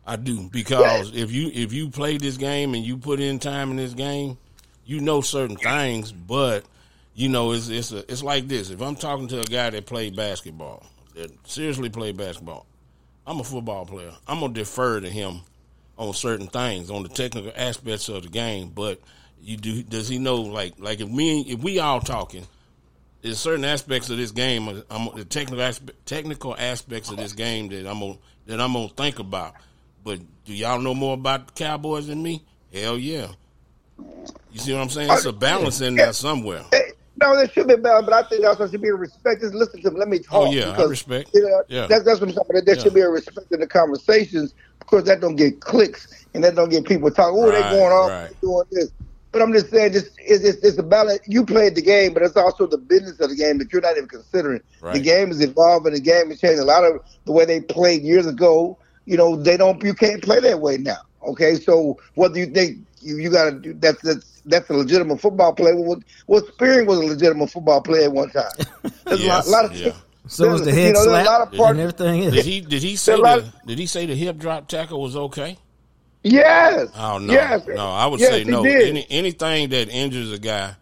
I 0.07 0.15
do 0.15 0.49
because 0.53 1.11
yeah. 1.11 1.25
if 1.25 1.33
you 1.33 1.51
if 1.53 1.73
you 1.73 1.91
play 1.91 2.17
this 2.17 2.37
game 2.37 2.75
and 2.75 2.85
you 2.85 2.97
put 2.97 3.19
in 3.19 3.41
time 3.41 3.71
in 3.73 3.77
this 3.77 3.95
game, 3.95 4.39
you 4.85 5.01
know 5.01 5.21
certain 5.21 5.57
things. 5.57 6.13
But 6.13 6.65
you 7.15 7.29
know 7.29 7.53
it's 7.53 7.69
it's 7.69 7.91
a, 7.91 8.11
it's 8.11 8.23
like 8.23 8.47
this. 8.47 8.71
If 8.71 8.81
I'm 8.81 8.95
talking 8.95 9.27
to 9.29 9.41
a 9.41 9.45
guy 9.45 9.71
that 9.71 9.87
played 9.87 10.15
basketball, 10.15 10.87
that 11.17 11.33
seriously 11.49 11.89
played 11.89 12.17
basketball, 12.17 12.67
I'm 13.27 13.41
a 13.41 13.45
football 13.45 13.85
player. 13.85 14.13
I'm 14.29 14.41
gonna 14.41 14.53
defer 14.53 15.01
to 15.01 15.11
him 15.11 15.41
on 15.99 16.13
certain 16.15 16.47
things, 16.47 16.91
on 16.91 17.03
the 17.03 17.09
technical 17.09 17.53
aspects 17.57 18.09
of 18.09 18.23
the 18.23 18.29
game. 18.29 18.71
But 18.75 19.01
you 19.41 19.57
do 19.57 19.83
does 19.83 20.09
he 20.09 20.19
know 20.19 20.37
like 20.43 20.75
like 20.79 21.01
if 21.01 21.09
me 21.09 21.43
if 21.43 21.61
we 21.63 21.79
all 21.79 22.01
talking, 22.01 22.47
there's 23.23 23.39
certain 23.39 23.65
aspects 23.65 24.11
of 24.11 24.17
this 24.17 24.31
game, 24.31 24.83
I'm, 24.91 25.09
the 25.17 25.25
technical 25.25 25.63
aspect, 25.63 26.07
technical 26.07 26.57
aspects 26.57 27.11
of 27.11 27.17
this 27.17 27.33
game 27.33 27.69
that 27.69 27.87
I'm 27.87 28.01
gonna 28.01 28.19
that 28.47 28.61
I'm 28.61 28.73
gonna 28.73 28.89
think 28.89 29.19
about. 29.19 29.55
But 30.05 30.21
do 30.45 30.55
y'all 30.55 30.81
know 30.81 30.95
more 30.95 31.15
about 31.15 31.49
the 31.49 31.53
Cowboys 31.55 32.07
than 32.07 32.23
me? 32.23 32.45
Hell 32.73 32.99
yeah. 32.99 33.29
You 33.99 34.59
see 34.59 34.73
what 34.73 34.83
I'm 34.83 34.91
saying? 34.91 35.11
It's 35.11 35.25
a 35.25 35.31
uh, 35.31 35.33
balance 35.33 35.81
in 35.81 35.97
there 35.97 36.13
somewhere. 36.13 36.63
No, 37.19 37.35
there 37.35 37.49
should 37.49 37.67
be 37.67 37.77
balance, 37.77 38.05
but 38.05 38.13
I 38.13 38.29
think 38.29 38.45
also 38.45 38.69
should 38.69 38.83
be 38.83 38.89
a 38.89 38.95
respect. 38.95 39.41
Just 39.41 39.55
listen 39.55 39.81
to 39.83 39.91
me. 39.91 39.99
Let 39.99 40.09
me 40.09 40.19
oh, 40.19 40.23
talk. 40.23 40.49
Oh 40.49 40.53
yeah, 40.53 40.71
because, 40.71 40.87
I 40.87 40.91
respect. 40.91 41.31
You 41.35 41.43
know, 41.43 41.63
yeah, 41.69 41.87
that's 41.87 42.05
that's 42.05 42.21
what 42.21 42.29
I'm 42.29 42.35
talking 42.35 42.57
about. 42.57 42.67
There 42.67 42.77
yeah. 42.77 42.83
should 42.83 42.95
be 42.95 43.01
a 43.01 43.09
respect 43.09 43.51
in 43.53 43.61
the 43.61 43.67
conversations 43.67 44.55
because 44.81 45.05
that 45.05 45.21
don't 45.21 45.37
get 45.37 45.61
clicks 45.61 46.27
and 46.35 46.45
that 46.45 46.55
don't 46.55 46.69
get 46.69 46.85
people 46.85 47.11
talking. 47.11 47.39
Oh, 47.39 47.51
right, 47.51 47.63
they 47.63 47.79
going 47.79 47.93
off 47.93 48.11
right. 48.11 48.41
doing 48.41 48.65
this. 48.71 48.91
But 49.33 49.43
I'm 49.43 49.53
just 49.53 49.71
saying, 49.71 49.93
just 49.93 50.13
it's, 50.19 50.45
it's, 50.45 50.65
it's 50.65 50.79
a 50.79 50.83
balance. 50.83 51.21
You 51.27 51.45
played 51.45 51.75
the 51.75 51.83
game, 51.83 52.15
but 52.15 52.23
it's 52.23 52.37
also 52.37 52.67
the 52.67 52.79
business 52.79 53.21
of 53.21 53.31
the 53.31 53.37
game 53.37 53.59
that 53.59 53.73
you're 53.73 53.83
not 53.83 53.97
even 53.97 54.09
considering. 54.09 54.63
Right. 54.81 54.95
The 54.95 55.01
game 55.01 55.31
is 55.31 55.43
evolving. 55.43 55.93
The 55.93 56.01
game 56.01 56.31
is 56.31 56.41
changing. 56.41 56.61
A 56.61 56.65
lot 56.65 56.85
of 56.85 57.01
the 57.25 57.33
way 57.33 57.45
they 57.45 57.61
played 57.61 58.03
years 58.03 58.27
ago, 58.27 58.79
you 59.05 59.17
know, 59.17 59.37
they 59.37 59.57
don't. 59.57 59.83
You 59.83 59.95
can't 59.95 60.23
play 60.23 60.41
that 60.41 60.61
way 60.61 60.77
now. 60.79 60.99
Okay, 61.27 61.57
so 61.57 61.99
whether 62.15 62.39
you 62.39 62.47
think 62.47 62.86
you, 63.07 63.19
you 63.19 63.31
got 63.31 63.45
to 63.45 63.53
do 63.53 63.75
that's 63.75 64.01
that's 64.03 64.43
that's 64.45 64.69
a 64.71 64.75
legitimate 64.75 65.21
football 65.21 65.55
player. 65.55 65.77
Well, 65.77 66.01
well, 66.27 66.47
Spearing 66.47 66.87
was 66.87 66.99
a 66.99 67.05
legitimate 67.05 67.51
football 67.51 67.81
player 67.81 68.05
at 68.05 68.13
one 68.13 68.31
time. 68.31 68.51
There's 69.05 69.23
yes, 69.23 69.47
a, 69.47 69.51
lot, 69.51 69.65
a 69.65 69.69
lot 69.69 69.73
of 69.73 69.77
yeah. 69.77 69.93
So 70.29 70.49
was 70.51 70.65
the 70.65 70.73
head 70.73 70.89
you 70.89 70.93
know, 70.95 71.05
slap 71.05 71.27
a 71.27 71.31
lot 71.31 71.41
of 71.41 71.53
parts, 71.53 71.71
and 71.71 71.81
everything. 71.81 72.23
Is. 72.25 72.35
Did 72.35 72.45
he 72.45 72.61
did 72.61 72.83
he 72.83 72.97
say 72.97 73.17
the, 73.17 73.53
did 73.65 73.79
he 73.79 73.87
say 73.87 74.07
the 74.07 74.15
hip 74.15 74.39
drop 74.39 74.67
tackle 74.69 75.01
was 75.01 75.17
okay? 75.17 75.57
Yes. 76.23 76.91
Oh 76.97 77.19
no, 77.19 77.33
yes. 77.33 77.67
no. 77.67 77.87
I 77.89 78.07
would 78.07 78.19
yes, 78.19 78.31
say 78.31 78.45
no. 78.45 78.65
Any, 78.65 79.07
anything 79.09 79.69
that 79.71 79.89
injures 79.89 80.33
a 80.33 80.39
guy 80.39 80.75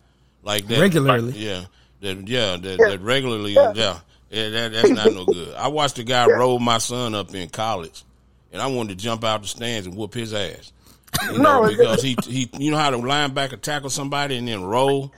like 0.43 0.67
that 0.69 0.81
regularly, 0.81 1.33
yeah, 1.37 1.65
that 2.01 2.27
yeah, 2.27 2.57
that, 2.57 2.79
that 2.79 3.01
regularly, 3.01 3.53
yeah. 3.53 3.73
yeah. 3.75 3.99
Yeah, 4.31 4.49
that, 4.49 4.73
that's 4.73 4.89
not 4.89 5.13
no 5.13 5.25
good. 5.27 5.55
I 5.55 5.69
watched 5.69 5.97
a 6.01 6.03
guy 6.03 6.27
roll 6.27 6.59
my 6.59 6.79
son 6.79 7.15
up 7.15 7.33
in 7.33 7.49
college, 7.51 8.03
and 8.53 8.61
I 8.61 8.67
wanted 8.67 8.99
to 8.99 9.05
jump 9.05 9.23
out 9.23 9.43
the 9.43 9.49
stands 9.49 9.87
and 9.87 9.97
whoop 9.97 10.13
his 10.13 10.35
ass. 10.35 10.73
You 11.31 11.39
know, 11.39 11.63
no, 11.63 11.69
because 11.69 12.03
he 12.03 12.17
he 12.27 12.51
you 12.59 12.71
know 12.71 12.77
how 12.77 12.91
the 12.91 12.99
linebacker 12.99 13.61
tackle 13.61 13.91
somebody 13.91 14.37
and 14.37 14.47
then 14.47 14.65
roll. 14.65 15.13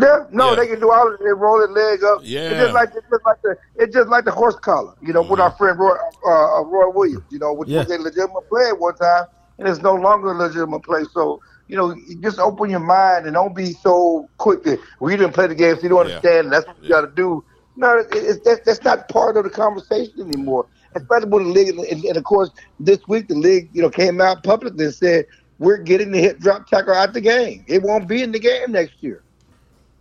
Yeah, 0.00 0.26
no, 0.30 0.50
yeah. 0.50 0.56
they 0.56 0.66
can 0.68 0.80
do 0.80 0.90
all 0.90 1.08
of 1.08 1.14
it. 1.14 1.24
They 1.24 1.32
roll 1.32 1.58
their 1.58 1.68
leg 1.68 2.02
up. 2.04 2.20
Yeah, 2.22 2.50
it's 2.50 2.60
just 2.60 2.74
like 2.74 2.90
it's 2.94 3.06
just 3.10 3.24
like 3.24 3.42
the 3.42 3.56
it's 3.76 3.94
just 3.94 4.08
like 4.08 4.24
the 4.24 4.30
horse 4.30 4.56
collar. 4.56 4.94
You 5.02 5.12
know, 5.12 5.22
mm-hmm. 5.22 5.32
with 5.32 5.40
our 5.40 5.50
friend 5.52 5.78
Roy, 5.78 5.96
uh, 6.26 6.60
uh, 6.60 6.62
Roy 6.62 6.90
Williams. 6.90 7.24
You 7.30 7.38
know, 7.38 7.52
which 7.52 7.68
yeah. 7.68 7.80
was 7.80 7.90
a 7.90 7.98
legitimate 7.98 8.48
play 8.48 8.68
at 8.68 8.78
one 8.78 8.94
time, 8.96 9.24
and 9.58 9.68
it's 9.68 9.82
no 9.82 9.94
longer 9.94 10.32
a 10.32 10.34
legitimate 10.34 10.80
play. 10.80 11.04
So 11.12 11.40
you 11.68 11.76
know, 11.76 11.96
just 12.20 12.38
open 12.38 12.70
your 12.70 12.80
mind 12.80 13.26
and 13.26 13.34
don't 13.34 13.54
be 13.54 13.72
so 13.72 14.28
quick 14.38 14.62
to, 14.64 14.78
well, 15.00 15.10
you 15.10 15.16
didn't 15.16 15.32
play 15.32 15.46
the 15.46 15.54
game, 15.54 15.76
so 15.76 15.82
you 15.82 15.88
don't 15.88 16.00
understand. 16.00 16.46
Yeah. 16.46 16.50
That's 16.50 16.66
what 16.66 16.82
you 16.82 16.88
got 16.88 17.00
to 17.02 17.12
do. 17.14 17.44
No, 17.76 17.98
it, 17.98 18.06
it, 18.12 18.44
that, 18.44 18.64
that's 18.64 18.82
not 18.84 19.08
part 19.08 19.36
of 19.36 19.44
the 19.44 19.50
conversation 19.50 20.20
anymore. 20.20 20.66
When 20.94 21.44
the 21.44 21.50
league, 21.50 21.68
and, 21.68 22.04
and, 22.04 22.16
of 22.16 22.24
course, 22.24 22.50
this 22.78 23.06
week 23.08 23.28
the 23.28 23.34
league, 23.34 23.68
you 23.72 23.82
know, 23.82 23.90
came 23.90 24.20
out 24.20 24.44
publicly 24.44 24.84
and 24.84 24.94
said 24.94 25.26
we're 25.58 25.78
getting 25.78 26.10
the 26.10 26.20
hip 26.20 26.38
drop 26.38 26.68
tackle 26.68 26.94
out 26.94 27.12
the 27.12 27.20
game. 27.20 27.64
It 27.66 27.82
won't 27.82 28.08
be 28.08 28.22
in 28.22 28.32
the 28.32 28.38
game 28.38 28.72
next 28.72 29.02
year. 29.02 29.22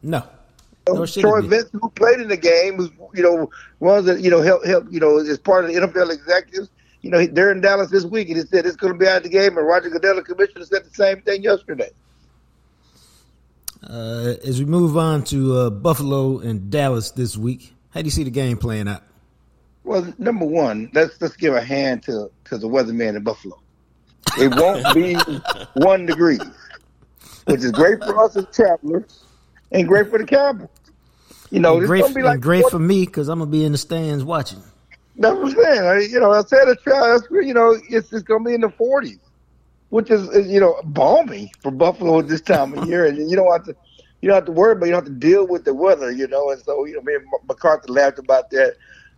No. 0.01 0.23
no 0.87 1.05
Troy 1.05 1.41
Vincent, 1.41 1.81
who 1.81 1.89
played 1.91 2.19
in 2.19 2.27
the 2.27 2.37
game, 2.37 2.77
who's 2.77 2.91
you 3.13 3.23
know 3.23 3.49
runs 3.79 4.05
the 4.05 4.21
you 4.21 4.29
know 4.29 4.41
help 4.41 4.65
help 4.65 4.85
you 4.91 4.99
know 4.99 5.17
is 5.17 5.37
part 5.39 5.65
of 5.65 5.71
the 5.71 5.79
NFL 5.79 6.11
executives. 6.11 6.69
You 7.01 7.11
know 7.11 7.25
they're 7.25 7.51
in 7.51 7.61
Dallas 7.61 7.89
this 7.89 8.05
week, 8.05 8.29
and 8.29 8.37
he 8.37 8.43
said 8.43 8.65
it's 8.65 8.75
going 8.75 8.93
to 8.93 8.99
be 8.99 9.07
out 9.07 9.17
of 9.17 9.23
the 9.23 9.29
game. 9.29 9.57
And 9.57 9.67
Roger 9.67 9.89
Goodell, 9.89 10.15
the 10.15 10.23
commissioner, 10.23 10.65
said 10.65 10.85
the 10.85 10.93
same 10.93 11.21
thing 11.21 11.43
yesterday. 11.43 11.89
Uh, 13.87 14.35
as 14.45 14.59
we 14.59 14.65
move 14.65 14.97
on 14.97 15.23
to 15.25 15.57
uh, 15.57 15.69
Buffalo 15.69 16.39
and 16.39 16.69
Dallas 16.69 17.11
this 17.11 17.35
week, 17.35 17.73
how 17.89 18.01
do 18.01 18.05
you 18.05 18.11
see 18.11 18.23
the 18.23 18.31
game 18.31 18.57
playing 18.57 18.87
out? 18.87 19.03
Well, 19.83 20.13
number 20.17 20.45
one, 20.45 20.89
let's 20.93 21.19
let's 21.21 21.35
give 21.35 21.53
a 21.53 21.61
hand 21.61 22.03
to 22.03 22.29
to 22.45 22.57
the 22.57 22.67
weatherman 22.67 23.15
in 23.15 23.23
Buffalo. 23.23 23.59
It 24.37 24.55
won't 24.55 24.93
be 24.93 25.15
one 25.73 26.05
degree, 26.05 26.39
which 27.45 27.63
is 27.63 27.71
great 27.71 27.99
for 28.03 28.23
us 28.23 28.35
as 28.35 28.45
travelers 28.53 29.23
and 29.71 29.87
great 29.87 30.09
for 30.09 30.19
the 30.19 30.25
Cowboys. 30.25 30.69
You 31.49 31.59
know, 31.59 31.77
and 31.77 31.85
great, 31.85 32.15
like 32.15 32.39
great 32.39 32.65
for 32.69 32.79
me 32.79 33.05
because 33.05 33.27
I'm 33.27 33.39
gonna 33.39 33.51
be 33.51 33.65
in 33.65 33.73
the 33.73 33.77
stands 33.77 34.23
watching. 34.23 34.63
That's 35.17 35.35
what 35.35 35.55
I'm 35.57 35.63
saying. 35.63 36.11
You 36.11 36.19
know, 36.19 36.31
I 36.31 36.41
said 36.43 36.67
a 36.67 36.75
trial. 36.75 37.21
You 37.29 37.53
know, 37.53 37.77
it's 37.89 38.11
it's 38.11 38.23
gonna 38.23 38.43
be 38.43 38.53
in 38.53 38.61
the 38.61 38.69
40s 38.69 39.19
which 39.93 40.09
is, 40.09 40.27
is, 40.29 40.51
you 40.51 40.59
know 40.59 40.81
balmy 40.85 41.51
for 41.61 41.69
Buffalo 41.69 42.17
at 42.17 42.27
this 42.27 42.41
time 42.41 42.75
of 42.75 42.89
year, 42.89 43.05
and 43.05 43.29
you 43.29 43.35
don't 43.35 43.51
have 43.51 43.63
to 43.65 43.75
you 44.21 44.27
don't 44.27 44.37
have 44.37 44.45
to 44.45 44.51
worry 44.51 44.71
about 44.71 44.87
you 44.87 44.91
don't 44.91 45.05
have 45.05 45.13
to 45.13 45.19
deal 45.19 45.45
with 45.45 45.65
the 45.65 45.73
weather, 45.73 46.11
you 46.11 46.27
know. 46.27 46.49
And 46.49 46.59
so 46.63 46.83
you 46.85 46.95
know, 46.95 47.01
me 47.01 47.13
and 47.13 47.27
McCarthy 47.47 47.91
laughed 47.91 48.17
about 48.17 48.49
that, 48.49 48.75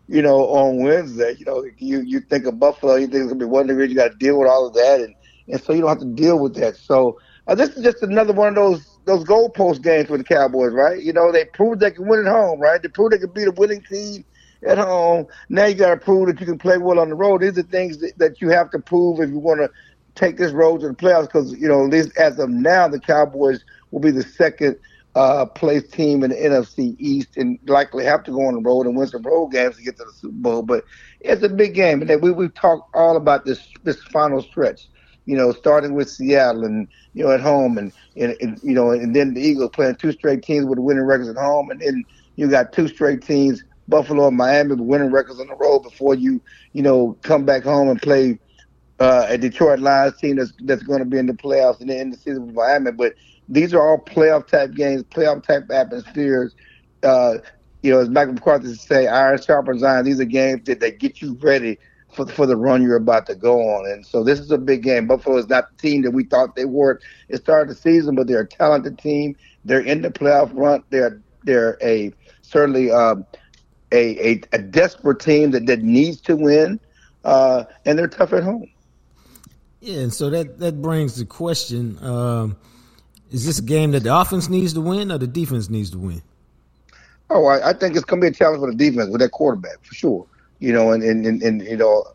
you 0.08 0.22
know, 0.22 0.42
on 0.50 0.84
Wednesday. 0.84 1.36
You 1.40 1.46
know, 1.46 1.66
you 1.78 2.02
you 2.02 2.22
think 2.22 2.46
of 2.46 2.60
Buffalo, 2.60 2.96
you 2.96 3.08
think 3.08 3.24
it's 3.24 3.34
gonna 3.34 3.40
be 3.40 3.46
one 3.46 3.68
degree, 3.68 3.90
you 3.90 3.96
got 3.96 4.12
to 4.12 4.18
deal 4.18 4.40
with 4.40 4.50
all 4.50 4.68
of 4.68 4.74
that, 4.76 5.02
and 5.02 5.16
and 5.48 5.62
so 5.62 5.74
you 5.74 5.82
don't 5.82 5.90
have 5.90 6.00
to 6.00 6.14
deal 6.16 6.40
with 6.40 6.56
that. 6.56 6.78
So 6.78 7.18
uh, 7.48 7.56
this 7.56 7.70
is 7.72 7.84
just 7.84 8.04
another 8.04 8.34
one 8.34 8.50
of 8.50 8.56
those 8.56 9.00
those 9.06 9.24
goalpost 9.24 9.84
games 9.84 10.08
for 10.08 10.18
the 10.18 10.24
Cowboys, 10.24 10.74
right? 10.74 11.02
You 11.02 11.14
know, 11.14 11.32
they 11.32 11.46
proved 11.54 11.80
they 11.82 11.92
can 11.92 12.08
win 12.08 12.26
at 12.28 12.32
home, 12.32 12.60
right? 12.60 12.82
They 12.82 12.90
proved 12.90 13.14
they 13.14 13.20
can 13.20 13.32
beat 13.34 13.48
a 13.48 13.52
winning 13.52 13.84
team 13.84 14.26
at 14.68 14.78
home. 14.78 15.28
Now 15.50 15.66
you 15.66 15.76
got 15.76 15.92
to 15.92 15.98
prove 15.98 16.28
that 16.28 16.40
you 16.40 16.46
can 16.46 16.58
play 16.58 16.78
well 16.78 17.00
on 17.00 17.10
the 17.10 17.16
road. 17.16 17.42
These 17.42 17.58
are 17.58 17.64
things 17.64 18.00
that, 18.00 18.14
that 18.18 18.42
you 18.42 18.50
have 18.50 18.72
to 18.72 18.80
prove 18.80 19.20
if 19.22 19.30
you 19.30 19.40
want 19.40 19.62
to 19.62 19.70
take 20.16 20.38
this 20.38 20.52
road 20.54 20.82
to 20.82 20.88
the 20.90 20.96
playoffs 20.96 21.24
because, 21.28 21.54
you 21.54 21.68
know, 21.68 21.86
at 21.86 21.92
least 21.92 22.18
as 22.18 22.40
of 22.40 22.50
now, 22.50 22.88
the 22.88 23.00
Cowboys 23.00 23.64
will 23.92 24.02
be 24.02 24.12
the 24.12 24.24
second 24.24 24.78
uh, 25.16 25.46
place 25.46 25.88
team 25.88 26.24
in 26.24 26.30
the 26.32 26.36
NFC 26.36 26.96
East 27.00 27.38
and 27.38 27.58
likely 27.68 28.04
have 28.04 28.24
to 28.24 28.32
go 28.32 28.46
on 28.46 28.56
the 28.56 28.62
road 28.62 28.86
and 28.86 28.98
win 28.98 29.08
some 29.08 29.24
road 29.24 29.48
games 29.48 29.78
to 29.78 29.84
get 29.84 29.98
to 29.98 30.04
the 30.04 30.12
Super 30.12 30.34
Bowl. 30.34 30.62
But 30.62 30.84
it's 31.22 31.42
a 31.42 31.50
big 31.50 31.74
game. 31.74 32.02
And 32.02 32.22
we, 32.22 32.32
we've 32.32 32.54
talked 32.54 32.94
all 32.94 33.16
about 33.16 33.46
this, 33.46 33.66
this 33.84 34.02
final 34.04 34.42
stretch, 34.42 34.90
you 35.26 35.38
know, 35.38 35.54
starting 35.54 35.94
with 35.94 36.10
Seattle 36.10 36.66
and, 36.66 36.88
you 37.14 37.24
know, 37.24 37.32
at 37.32 37.40
home 37.40 37.78
and, 37.78 37.94
and, 38.18 38.36
and 38.42 38.60
you 38.62 38.74
know, 38.74 38.92
and 38.92 39.16
then 39.16 39.34
the 39.34 39.42
Eagles 39.42 39.72
playing 39.74 39.96
two 39.96 40.12
straight 40.12 40.44
teams 40.44 40.66
with 40.66 40.80
winning 40.80 41.06
records 41.06 41.30
at 41.30 41.38
home. 41.38 41.72
And 41.72 41.80
then 41.80 42.04
you 42.36 42.50
got 42.50 42.74
two 42.74 42.90
straight 42.90 43.22
teams, 43.22 43.64
Buffalo 43.88 44.28
and 44.28 44.36
Miami, 44.36 44.72
with 44.72 44.82
winning 44.82 45.12
records 45.12 45.40
on 45.40 45.48
the 45.48 45.56
road 45.56 45.80
before 45.80 46.16
you, 46.16 46.42
you 46.74 46.82
know, 46.82 47.18
come 47.22 47.46
back 47.46 47.64
home 47.64 47.88
and 47.88 48.02
play 48.02 48.38
uh, 49.00 49.28
a 49.30 49.38
Detroit 49.38 49.80
Lions 49.80 50.18
team 50.18 50.38
that's 50.38 50.54
that's 50.64 50.84
going 50.84 51.00
to 51.00 51.06
be 51.06 51.18
in 51.18 51.26
the 51.26 51.34
playoffs 51.34 51.80
and 51.82 51.90
then 51.90 51.98
end 51.98 52.14
the 52.14 52.18
season 52.18 52.46
with 52.48 52.56
Miami. 52.56 52.92
But 52.92 53.14
these 53.50 53.74
are 53.74 53.82
all 53.82 53.98
playoff 53.98 54.48
type 54.48 54.74
games, 54.74 55.04
playoff 55.04 55.44
type 55.44 55.70
atmospheres. 55.72 56.56
Uh, 57.04 57.36
you 57.82 57.92
know, 57.92 58.00
as 58.00 58.10
Michael 58.10 58.34
McCarthy 58.34 58.74
say, 58.74 59.08
iron 59.08 59.40
sharpens 59.40 59.84
iron. 59.84 60.06
These 60.06 60.20
are 60.20 60.26
games 60.26 60.64
that, 60.66 60.80
that 60.80 61.00
get 61.00 61.22
you 61.22 61.38
ready 61.42 61.78
for 62.16 62.26
for 62.28 62.46
the 62.46 62.56
run 62.56 62.82
you're 62.82 62.96
about 62.96 63.28
to 63.28 63.36
go 63.36 63.60
on. 63.60 63.92
And 63.92 64.06
so 64.06 64.24
this 64.24 64.40
is 64.40 64.50
a 64.50 64.58
big 64.58 64.82
game. 64.82 65.08
Buffalo 65.08 65.38
is 65.38 65.48
not 65.48 65.70
the 65.70 65.78
team 65.82 66.02
that 66.02 66.12
we 66.12 66.24
thought 66.24 66.56
they 66.56 66.66
were 66.66 66.96
at 66.96 67.02
the 67.30 67.38
start 67.38 67.70
of 67.70 67.76
the 67.76 67.82
season, 67.82 68.16
but 68.16 68.28
they're 68.28 68.42
a 68.42 68.48
talented 68.48 68.98
team. 68.98 69.36
They're 69.66 69.82
in 69.82 70.02
the 70.02 70.10
playoff 70.10 70.52
run. 70.54 70.84
They're 70.90 71.22
they're 71.44 71.78
a 71.82 72.12
certainly 72.42 72.92
um, 72.92 73.26
a, 73.92 74.30
a, 74.30 74.42
a 74.54 74.58
desperate 74.60 75.20
team 75.20 75.52
that, 75.52 75.68
that 75.68 75.82
needs 75.82 76.22
to 76.22 76.36
win, 76.36 76.80
uh, 77.24 77.66
and 77.86 78.00
they're 78.00 78.08
tough 78.08 78.34
at 78.34 78.44
home. 78.44 78.70
Yeah, 79.80 80.00
and 80.00 80.14
so 80.14 80.32
that 80.32 80.60
that 80.60 80.82
brings 80.82 81.18
the 81.18 81.26
question: 81.26 82.04
um, 82.04 82.58
Is 83.36 83.46
this 83.46 83.60
a 83.60 83.62
game 83.62 83.92
that 83.92 84.04
the 84.04 84.18
offense 84.18 84.48
needs 84.48 84.72
to 84.76 84.80
win, 84.80 85.12
or 85.12 85.18
the 85.18 85.28
defense 85.28 85.70
needs 85.70 85.90
to 85.90 85.98
win? 85.98 86.22
Oh, 87.30 87.48
I, 87.48 87.72
I 87.72 87.74
think 87.74 87.98
it's 87.98 88.06
going 88.06 88.22
to 88.22 88.28
be 88.28 88.30
a 88.30 88.34
challenge 88.34 88.62
for 88.62 88.72
the 88.72 88.78
defense 88.78 89.10
with 89.10 89.20
that 89.20 89.32
quarterback 89.32 89.84
for 89.84 89.94
sure. 89.94 90.26
You 90.60 90.72
know, 90.72 90.94
and 90.94 91.04
and, 91.04 91.26
and, 91.26 91.44
and 91.44 91.62
you 91.62 91.76
know, 91.76 92.06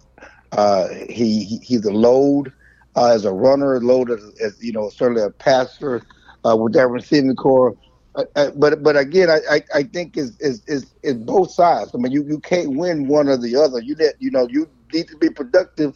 uh, 0.53 0.89
he, 1.11 1.45
he 1.45 1.59
he's 1.59 1.85
a 1.85 1.93
load 1.93 2.51
uh, 2.97 3.13
as 3.13 3.27
a 3.27 3.33
runner, 3.35 3.79
load 3.81 4.11
as, 4.11 4.33
as, 4.41 4.65
you 4.65 4.73
know, 4.73 4.89
certainly 4.89 5.21
a 5.21 5.29
passer 5.29 6.01
uh, 6.49 6.57
with 6.57 6.73
that 6.73 6.89
receiving 6.89 7.37
core. 7.37 7.77
Uh, 8.15 8.25
uh, 8.37 8.51
but 8.53 8.83
but 8.83 8.97
again, 8.97 9.29
I, 9.29 9.41
I, 9.57 9.63
I 9.75 9.83
think 9.83 10.17
is 10.17 10.41
is 10.41 10.63
is 10.67 10.87
both 11.17 11.51
sides. 11.51 11.91
I 11.93 11.99
mean, 11.99 12.13
you, 12.13 12.25
you 12.25 12.41
can't 12.41 12.79
win 12.79 13.09
one 13.09 13.29
or 13.29 13.37
the 13.37 13.57
other. 13.57 13.81
You 13.81 13.95
need 13.95 14.13
you 14.21 14.31
know 14.31 14.49
you 14.49 14.67
need 14.91 15.09
to 15.09 15.19
be 15.19 15.29
productive 15.29 15.95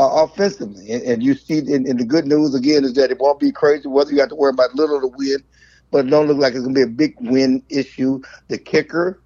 uh, 0.00 0.24
offensively. 0.24 0.90
And, 0.90 1.02
and, 1.02 1.22
you 1.22 1.34
see, 1.34 1.58
in, 1.58 1.86
in, 1.86 1.98
the 1.98 2.04
good 2.04 2.26
news 2.26 2.54
again 2.54 2.84
is 2.84 2.94
that 2.94 3.10
it 3.10 3.18
won't 3.18 3.38
be 3.38 3.52
crazy 3.52 3.86
whether 3.86 4.10
you 4.12 4.20
have 4.20 4.30
to 4.30 4.34
worry 4.34 4.50
about 4.50 4.74
little 4.74 5.00
to 5.00 5.08
win, 5.08 5.42
but 5.90 6.06
it 6.06 6.10
don't 6.10 6.26
look 6.26 6.38
like 6.38 6.54
it's 6.54 6.62
going 6.62 6.74
to 6.74 6.78
be 6.78 6.82
a 6.82 6.86
big 6.86 7.14
win 7.20 7.62
issue. 7.68 8.22
The 8.48 8.56
kicker, 8.56 9.20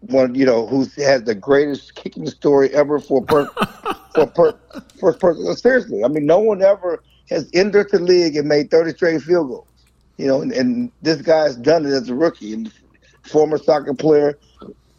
one 0.00 0.34
you 0.36 0.46
know, 0.46 0.66
who 0.68 0.86
has 0.98 1.24
the 1.24 1.34
greatest 1.34 1.96
kicking 1.96 2.26
story 2.28 2.72
ever 2.72 3.00
for 3.00 3.24
per, 3.24 3.46
for 4.14 4.26
per, 4.26 4.58
first 5.00 5.18
person. 5.18 5.56
Seriously, 5.56 6.04
I 6.04 6.08
mean, 6.08 6.24
no 6.24 6.38
one 6.38 6.62
ever 6.62 7.02
has 7.28 7.50
entered 7.52 7.90
the 7.90 7.98
league 7.98 8.36
and 8.36 8.46
made 8.46 8.70
30 8.70 8.92
straight 8.92 9.22
field 9.22 9.48
goals. 9.48 9.66
You 10.18 10.28
know, 10.28 10.40
and, 10.40 10.52
and 10.52 10.92
this 11.02 11.20
guy's 11.20 11.56
done 11.56 11.84
it 11.84 11.90
as 11.90 12.08
a 12.10 12.14
rookie 12.14 12.52
and 12.52 12.72
former 13.22 13.58
soccer 13.58 13.94
player. 13.94 14.38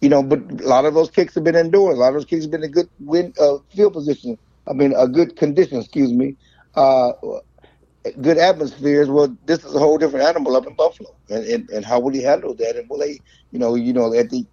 You 0.02 0.10
know, 0.10 0.22
but 0.22 0.40
a 0.60 0.68
lot 0.68 0.84
of 0.84 0.96
those 0.96 1.10
kicks 1.10 1.36
have 1.36 1.46
been 1.46 1.56
indoors. 1.56 1.96
A 1.96 2.02
lot 2.02 2.10
of 2.10 2.16
those 2.16 2.26
kicks 2.26 2.44
have 2.44 2.52
been 2.52 2.64
in 2.64 2.72
good 2.72 2.90
win 3.00 3.34
uh, 3.40 3.60
field 3.74 3.94
position 3.94 4.38
I 4.68 4.74
mean, 4.74 4.94
a 4.96 5.08
good 5.08 5.36
condition, 5.36 5.80
excuse 5.80 6.12
me, 6.12 6.38
uh, 6.76 7.12
good 8.22 8.38
atmospheres. 8.38 9.10
Well, 9.10 9.36
this 9.46 9.64
is 9.64 9.76
a 9.76 9.80
whole 9.80 9.98
different 9.98 10.26
animal 10.26 10.56
up 10.56 10.68
in 10.68 10.76
Buffalo, 10.76 11.16
and, 11.30 11.44
and, 11.46 11.70
and 11.70 11.86
how 11.86 12.00
will 12.00 12.14
he 12.14 12.22
handle 12.24 12.54
that? 12.56 12.76
And 12.76 12.90
will 12.90 13.00
they, 13.00 13.20
you 13.52 13.60
know, 13.60 13.76
you 13.76 13.94
know, 13.94 14.14
at 14.14 14.30
the 14.30 14.46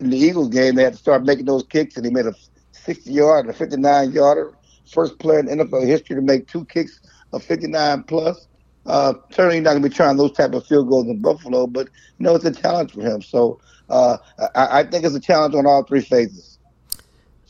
in 0.00 0.10
the 0.10 0.16
Eagles 0.18 0.48
game, 0.48 0.74
they 0.74 0.82
had 0.82 0.94
to 0.94 0.98
start 0.98 1.24
making 1.24 1.44
those 1.44 1.64
kicks, 1.64 1.96
and 1.96 2.04
he 2.06 2.10
made 2.12 2.26
a 2.26 2.34
60 2.72 3.12
yard 3.12 3.46
and 3.46 3.54
a 3.54 3.58
59 3.58 4.12
yarder, 4.12 4.52
first 4.90 5.18
player 5.18 5.40
in 5.40 5.46
NFL 5.46 5.86
history 5.86 6.16
to 6.16 6.22
make 6.22 6.48
two 6.48 6.64
kicks 6.66 7.00
of 7.32 7.42
59 7.44 8.04
plus. 8.04 8.46
Uh, 8.86 9.12
certainly 9.30 9.60
not 9.60 9.72
going 9.72 9.82
to 9.82 9.88
be 9.88 9.94
trying 9.94 10.16
those 10.16 10.32
type 10.32 10.54
of 10.54 10.66
field 10.66 10.88
goals 10.88 11.06
in 11.06 11.20
Buffalo, 11.20 11.66
but 11.66 11.88
you 12.18 12.24
know 12.24 12.34
it's 12.34 12.46
a 12.46 12.52
challenge 12.52 12.92
for 12.92 13.02
him. 13.02 13.20
So 13.20 13.60
uh, 13.90 14.16
I, 14.54 14.80
I 14.80 14.84
think 14.84 15.04
it's 15.04 15.14
a 15.14 15.20
challenge 15.20 15.54
on 15.54 15.66
all 15.66 15.84
three 15.84 16.00
phases. 16.00 16.49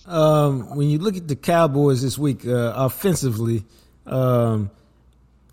Um, 0.07 0.77
when 0.77 0.89
you 0.89 0.99
look 0.99 1.17
at 1.17 1.29
the 1.29 1.37
Cowboys 1.37 2.03
this 2.03 2.19
week 2.19 2.47
uh, 2.47 2.73
offensively, 2.77 3.65
um, 4.07 4.71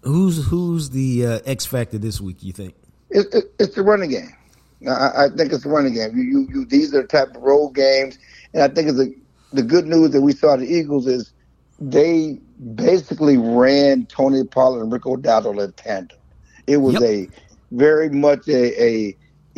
who's 0.04 0.46
who's 0.46 0.90
the 0.90 1.26
uh, 1.26 1.40
X 1.46 1.66
factor 1.66 1.98
this 1.98 2.22
week? 2.22 2.38
You 2.42 2.54
think 2.54 2.76
it, 3.10 3.28
it, 3.34 3.46
it's 3.60 3.76
the 3.76 3.84
running 3.84 4.12
game. 4.12 4.34
I, 4.88 5.26
I, 5.26 5.30
think 5.36 5.52
it's 5.52 5.64
the 5.64 5.70
running 5.70 5.96
game. 5.96 6.16
You, 6.16 6.24
you, 6.24 6.48
you, 6.54 6.66
these 6.66 6.94
are 6.94 7.02
the 7.02 7.08
type 7.08 7.36
of 7.36 7.42
road 7.42 7.70
games, 7.72 8.20
and 8.54 8.64
I 8.64 8.68
think 8.68 8.88
the 8.96 9.14
the 9.54 9.64
good 9.64 9.86
news 9.86 10.12
that 10.12 10.22
we 10.22 10.34
saw 10.34 10.56
the 10.56 10.66
Eagles 10.66 11.08
is 11.08 11.32
they 11.80 12.40
basically 12.76 13.38
ran 13.38 14.06
Tony 14.06 14.44
Pollard 14.44 14.84
and 14.84 14.92
Rico 14.92 15.16
Dowdle 15.16 15.64
in 15.64 15.72
tandem. 15.74 16.18
It 16.68 16.78
was 16.78 16.96
yep. 16.96 17.04
a 17.04 17.28
very 17.72 18.10
much 18.10 18.48
a, 18.48 18.84
a 18.84 19.16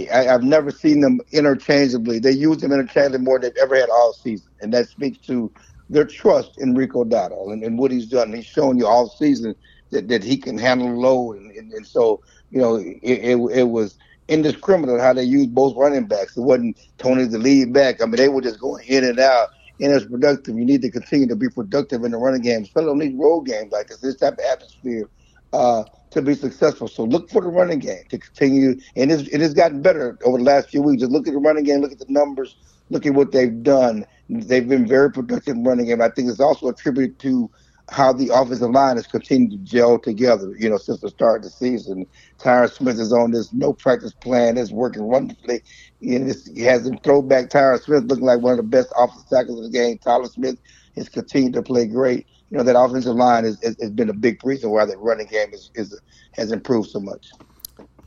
I, 0.10 0.24
have 0.24 0.44
never 0.44 0.72
seen 0.72 1.02
them 1.02 1.20
interchangeably. 1.32 2.20
They 2.20 2.32
use 2.32 2.58
them 2.58 2.72
interchangeably 2.72 3.20
more 3.20 3.40
than 3.40 3.52
they've 3.56 3.64
ever 3.64 3.76
had 3.76 3.90
all 3.90 4.14
season, 4.14 4.52
and 4.62 4.74
that 4.74 4.88
speaks 4.88 5.18
to 5.28 5.52
their 5.90 6.06
trust 6.06 6.52
in 6.60 6.76
Rico 6.76 7.04
Dowdle 7.04 7.52
and, 7.52 7.64
and 7.64 7.78
what 7.78 7.92
he's 7.92 8.06
done. 8.06 8.32
He's 8.34 8.46
shown 8.46 8.78
you 8.78 8.86
all 8.86 9.10
season 9.10 9.56
that, 9.92 10.08
that 10.08 10.24
he 10.24 10.38
can 10.38 10.58
handle 10.58 11.00
load, 11.00 11.38
and, 11.38 11.52
and, 11.52 11.74
and 11.74 11.88
so 11.88 12.22
you 12.52 12.60
know 12.60 12.76
it, 12.76 12.98
it, 13.02 13.38
it 13.52 13.70
was 13.70 13.98
indiscriminate 14.30 15.02
how 15.02 15.14
they 15.14 15.24
used 15.24 15.54
both 15.54 15.76
running 15.76 16.06
backs. 16.06 16.38
It 16.38 16.42
wasn't 16.42 16.80
Tony 16.98 17.26
the 17.26 17.40
lead 17.40 17.74
back. 17.74 18.02
I 18.02 18.06
mean, 18.06 18.16
they 18.16 18.30
were 18.30 18.42
just 18.42 18.60
going 18.60 18.86
in 18.88 19.04
and 19.04 19.20
out. 19.20 19.50
And 19.82 19.94
it's 19.94 20.06
productive. 20.06 20.58
You 20.58 20.66
need 20.66 20.82
to 20.84 20.92
continue 20.92 21.28
to 21.28 21.36
be 21.36 21.50
productive 21.50 22.04
in 22.04 22.12
the 22.12 22.18
running 22.18 22.42
game, 22.42 22.64
especially 22.64 22.90
on 22.90 23.00
these 23.00 23.16
road 23.16 23.42
games 23.42 23.72
like 23.72 23.88
this, 23.88 24.00
this 24.00 24.18
type 24.18 24.34
of 24.34 24.40
atmosphere, 24.40 25.10
uh, 25.54 25.84
to 26.12 26.22
be 26.22 26.36
successful. 26.36 26.88
So 26.88 27.04
look 27.04 27.30
for 27.30 27.42
the 27.42 27.50
running 27.50 27.80
game 27.80 28.04
to 28.10 28.18
continue. 28.18 28.76
And 28.96 29.12
it's, 29.12 29.28
it 29.30 29.42
has 29.42 29.54
gotten 29.54 29.82
better 29.82 30.18
over 30.26 30.38
the 30.38 30.44
last 30.44 30.70
few 30.70 30.82
weeks. 30.82 31.02
Just 31.02 31.12
look 31.12 31.28
at 31.28 31.34
the 31.34 31.40
running 31.40 31.64
game, 31.64 31.82
look 31.82 31.92
at 31.92 32.00
the 32.00 32.06
numbers, 32.10 32.58
look 32.90 33.06
at 33.06 33.14
what 33.14 33.32
they've 33.32 33.64
done. 33.64 34.06
They've 34.30 34.68
been 34.68 34.88
very 34.88 35.12
productive 35.12 35.58
running 35.60 35.88
game. 35.88 36.02
I 36.02 36.10
think 36.10 36.30
it's 36.30 36.40
also 36.40 36.68
attributed 36.68 37.20
to 37.20 37.50
how 37.92 38.14
the 38.14 38.30
offensive 38.34 38.70
line 38.70 38.98
has 38.98 39.08
continued 39.08 39.52
to 39.52 39.58
gel 39.58 39.98
together, 39.98 40.56
you 40.60 40.70
know, 40.70 40.78
since 40.78 41.00
the 41.02 41.10
start 41.10 41.38
of 41.38 41.44
the 41.46 41.50
season. 41.50 42.06
Tyron 42.38 42.72
Smith 42.72 43.00
is 43.00 43.12
on 43.12 43.32
this 43.32 43.52
no 43.52 43.74
practice 43.74 44.14
plan 44.14 44.56
that's 44.56 44.72
working 44.72 45.04
wonderfully. 45.04 45.62
And 46.02 46.34
he 46.54 46.62
has 46.62 46.86
him 46.86 47.00
throw 47.00 47.22
back 47.22 47.50
Tyron 47.50 47.82
Smith 47.82 48.04
looking 48.04 48.26
like 48.26 48.42
one 48.42 48.52
of 48.54 48.58
the 48.58 48.64
best 48.64 48.94
offensive 48.96 49.30
tackles 49.30 49.58
in 49.60 49.72
the 49.72 49.78
game. 49.78 49.98
Tyler 49.98 50.28
Smith 50.28 50.58
has 50.96 51.10
continued 51.10 51.54
to 51.54 51.64
play 51.64 51.88
great. 51.88 52.28
You 52.52 52.58
know, 52.58 52.64
that 52.64 52.80
offensive 52.80 53.16
line 53.16 53.44
has, 53.44 53.58
been 53.92 54.10
a 54.10 54.14
big 54.14 54.44
reason 54.44 54.72
why 54.72 54.86
the 54.86 54.98
running 54.98 55.28
game 55.28 55.54
is, 55.54 55.70
is 55.76 56.00
has 56.34 56.52
improved 56.52 56.90
so 56.90 57.00
much. 57.00 57.28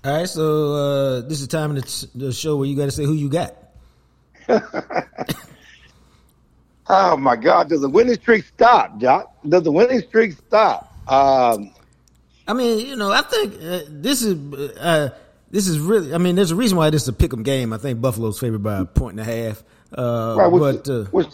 All 0.05 0.19
right, 0.19 0.29
so 0.29 0.75
uh, 0.75 1.21
this 1.21 1.41
is 1.41 1.47
the 1.47 1.57
time 1.57 1.77
of 1.77 1.77
the, 1.77 2.09
the 2.15 2.33
show 2.33 2.57
where 2.57 2.67
you 2.67 2.77
got 2.77 2.87
to 2.87 2.91
say 2.91 3.05
who 3.05 3.15
you 3.15 3.29
got. 3.29 3.55
Oh 6.95 7.17
my 7.17 7.37
God! 7.37 7.69
Does 7.69 7.81
the 7.81 7.89
winning 7.89 8.17
streak 8.17 8.45
stop, 8.45 9.01
Jacques? 9.01 9.33
Does 9.49 9.63
the 9.63 9.73
winning 9.73 10.01
streak 10.01 10.33
stop? 10.33 10.93
Um, 11.11 11.73
I 12.47 12.53
mean, 12.55 12.87
you 12.87 12.97
know, 12.97 13.11
I 13.11 13.23
think 13.23 13.55
uh, 13.55 13.81
this 13.89 14.23
is 14.23 14.35
uh, 14.77 15.11
this 15.51 15.69
is 15.69 15.79
really. 15.79 16.13
I 16.13 16.19
mean, 16.19 16.35
there's 16.35 16.51
a 16.51 16.57
reason 16.57 16.77
why 16.77 16.91
this 16.91 17.03
is 17.03 17.09
a 17.09 17.13
pick'em 17.13 17.45
game. 17.45 17.73
I 17.73 17.79
think 17.79 18.01
Buffalo's 18.01 18.39
favored 18.39 18.63
by 18.63 18.81
a 18.81 18.85
point 18.85 19.19
and 19.19 19.21
a 19.21 19.25
half. 19.25 19.63
Uh, 19.97 20.37
right, 20.39 20.47
which, 20.49 20.61
but 20.85 20.89
uh, 20.89 21.05
which, 21.05 21.29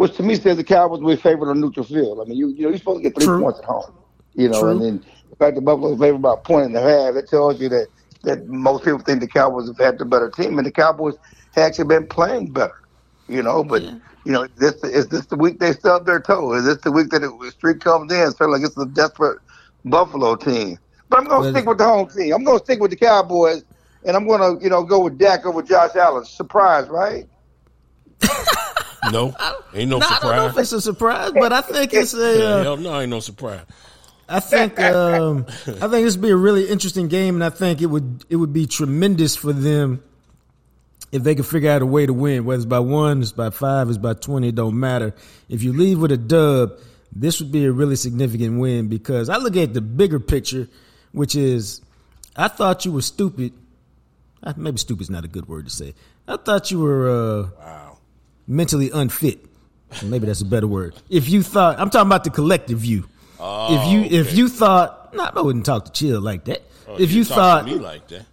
which 0.00 0.16
to 0.16 0.22
me 0.22 0.34
says 0.34 0.56
the 0.56 0.64
Cowboys 0.64 1.02
will 1.02 1.14
be 1.14 1.20
favored 1.20 1.50
on 1.50 1.60
neutral 1.60 1.84
field. 1.84 2.20
I 2.20 2.24
mean, 2.24 2.38
you 2.38 2.48
you 2.48 2.62
know, 2.62 2.68
you're 2.70 2.78
supposed 2.78 3.02
to 3.02 3.10
get 3.10 3.14
three 3.14 3.26
true. 3.26 3.42
points 3.42 3.58
at 3.58 3.66
home. 3.66 3.92
You 4.32 4.48
know, 4.48 4.60
true. 4.60 4.70
and 4.70 4.80
then 4.80 5.04
the 5.28 5.36
fact 5.36 5.56
that 5.56 5.60
Buffalo's 5.60 6.00
favored 6.00 6.22
by 6.22 6.32
a 6.32 6.36
point 6.38 6.68
and 6.68 6.76
a 6.76 6.80
half, 6.80 7.16
it 7.16 7.28
tells 7.28 7.60
you 7.60 7.68
that 7.68 7.88
that 8.22 8.46
most 8.46 8.82
people 8.82 9.00
think 9.00 9.20
the 9.20 9.28
Cowboys 9.28 9.68
have 9.68 9.76
had 9.76 9.98
the 9.98 10.06
better 10.06 10.30
team, 10.30 10.56
and 10.56 10.66
the 10.66 10.72
Cowboys 10.72 11.16
have 11.54 11.64
actually 11.64 11.84
been 11.84 12.06
playing 12.06 12.50
better. 12.50 12.80
You 13.28 13.42
know, 13.42 13.62
but. 13.62 13.82
Yeah 13.82 13.96
you 14.26 14.32
know, 14.32 14.46
this 14.58 14.74
is 14.84 15.08
this 15.08 15.24
the 15.26 15.36
week 15.36 15.60
they 15.60 15.72
stub 15.72 16.04
their 16.04 16.20
toe? 16.20 16.52
Is 16.52 16.66
this 16.66 16.76
the 16.82 16.92
week 16.92 17.08
that 17.08 17.20
the 17.20 17.50
streak 17.50 17.80
comes 17.80 18.12
in? 18.12 18.30
So 18.32 18.44
like 18.44 18.62
it's 18.62 18.76
a 18.76 18.84
desperate 18.84 19.38
Buffalo 19.86 20.36
team. 20.36 20.78
But 21.08 21.20
I'm 21.20 21.24
going 21.24 21.42
to 21.44 21.50
stick 21.50 21.66
with 21.66 21.78
the 21.78 21.84
home 21.84 22.06
team. 22.06 22.34
I'm 22.34 22.44
going 22.44 22.58
to 22.58 22.64
stick 22.64 22.80
with 22.80 22.90
the 22.90 22.98
Cowboys, 22.98 23.64
and 24.04 24.14
I'm 24.14 24.26
going 24.26 24.40
to 24.58 24.62
you 24.62 24.68
know 24.68 24.84
go 24.84 25.00
with 25.00 25.16
Dak 25.16 25.46
over 25.46 25.62
Josh 25.62 25.96
Allen. 25.96 26.26
Surprise, 26.26 26.86
right? 26.88 27.26
no, 29.12 29.34
ain't 29.74 29.90
no, 29.90 29.98
no 29.98 30.00
surprise. 30.00 30.22
I 30.22 30.36
don't 30.36 30.36
know 30.36 30.46
if 30.46 30.58
it's 30.58 30.72
a 30.72 30.80
surprise, 30.80 31.32
but 31.32 31.52
I 31.52 31.60
think 31.60 31.94
it's 31.94 32.14
a 32.14 32.46
uh, 32.46 32.62
hell 32.62 32.76
no, 32.76 33.00
ain't 33.00 33.10
no 33.10 33.20
surprise. 33.20 33.62
I 34.28 34.40
think 34.40 34.78
um, 34.78 35.46
I 35.48 35.88
think 35.88 36.04
this 36.04 36.16
would 36.16 36.22
be 36.22 36.30
a 36.30 36.36
really 36.36 36.68
interesting 36.68 37.08
game, 37.08 37.34
and 37.34 37.44
I 37.44 37.50
think 37.50 37.82
it 37.82 37.86
would 37.86 38.24
it 38.28 38.36
would 38.36 38.52
be 38.52 38.66
tremendous 38.66 39.34
for 39.36 39.52
them 39.52 40.02
if 41.12 41.22
they 41.22 41.34
could 41.34 41.46
figure 41.46 41.70
out 41.70 41.82
a 41.82 41.86
way 41.86 42.06
to 42.06 42.12
win, 42.12 42.44
whether 42.44 42.58
it's 42.58 42.66
by 42.66 42.78
one, 42.78 43.22
it's 43.22 43.32
by 43.32 43.50
five, 43.50 43.88
it's 43.88 43.98
by 43.98 44.14
20, 44.14 44.48
it 44.48 44.54
don't 44.54 44.78
matter. 44.78 45.12
If 45.48 45.62
you 45.62 45.72
leave 45.72 45.98
with 45.98 46.12
a 46.12 46.16
dub, 46.16 46.78
this 47.12 47.40
would 47.40 47.50
be 47.50 47.64
a 47.64 47.72
really 47.72 47.96
significant 47.96 48.60
win 48.60 48.88
because 48.88 49.28
I 49.28 49.38
look 49.38 49.56
at 49.56 49.74
the 49.74 49.80
bigger 49.80 50.20
picture, 50.20 50.68
which 51.12 51.34
is 51.34 51.80
I 52.36 52.48
thought 52.48 52.84
you 52.84 52.92
were 52.92 53.02
stupid. 53.02 53.52
Maybe 54.56 54.78
stupid 54.78 55.02
is 55.02 55.10
not 55.10 55.24
a 55.24 55.28
good 55.28 55.48
word 55.48 55.66
to 55.66 55.70
say. 55.70 55.94
I 56.28 56.36
thought 56.36 56.70
you 56.70 56.80
were 56.80 57.10
uh, 57.10 57.48
wow. 57.58 57.79
Mentally 58.50 58.90
unfit. 58.90 59.38
Maybe 60.04 60.26
that's 60.26 60.40
a 60.40 60.44
better 60.44 60.66
word. 60.66 60.94
If 61.08 61.28
you 61.28 61.42
thought, 61.42 61.78
I'm 61.78 61.90
talking 61.90 62.08
about 62.08 62.24
the 62.24 62.30
collective 62.30 62.80
view. 62.80 63.08
Oh, 63.38 63.74
if 63.74 63.92
you 63.92 64.00
okay. 64.00 64.16
if 64.16 64.36
you 64.36 64.48
thought, 64.48 65.14
no, 65.14 65.24
I 65.24 65.40
wouldn't 65.40 65.64
talk 65.64 65.86
to 65.86 65.92
Chill 65.92 66.20
like 66.20 66.44
that. 66.44 66.62
Oh, 66.86 66.96
if 66.96 67.10
you, 67.10 67.18
you 67.18 67.24
thought 67.24 67.64
me 67.64 67.76
like 67.76 68.06
that, 68.08 68.26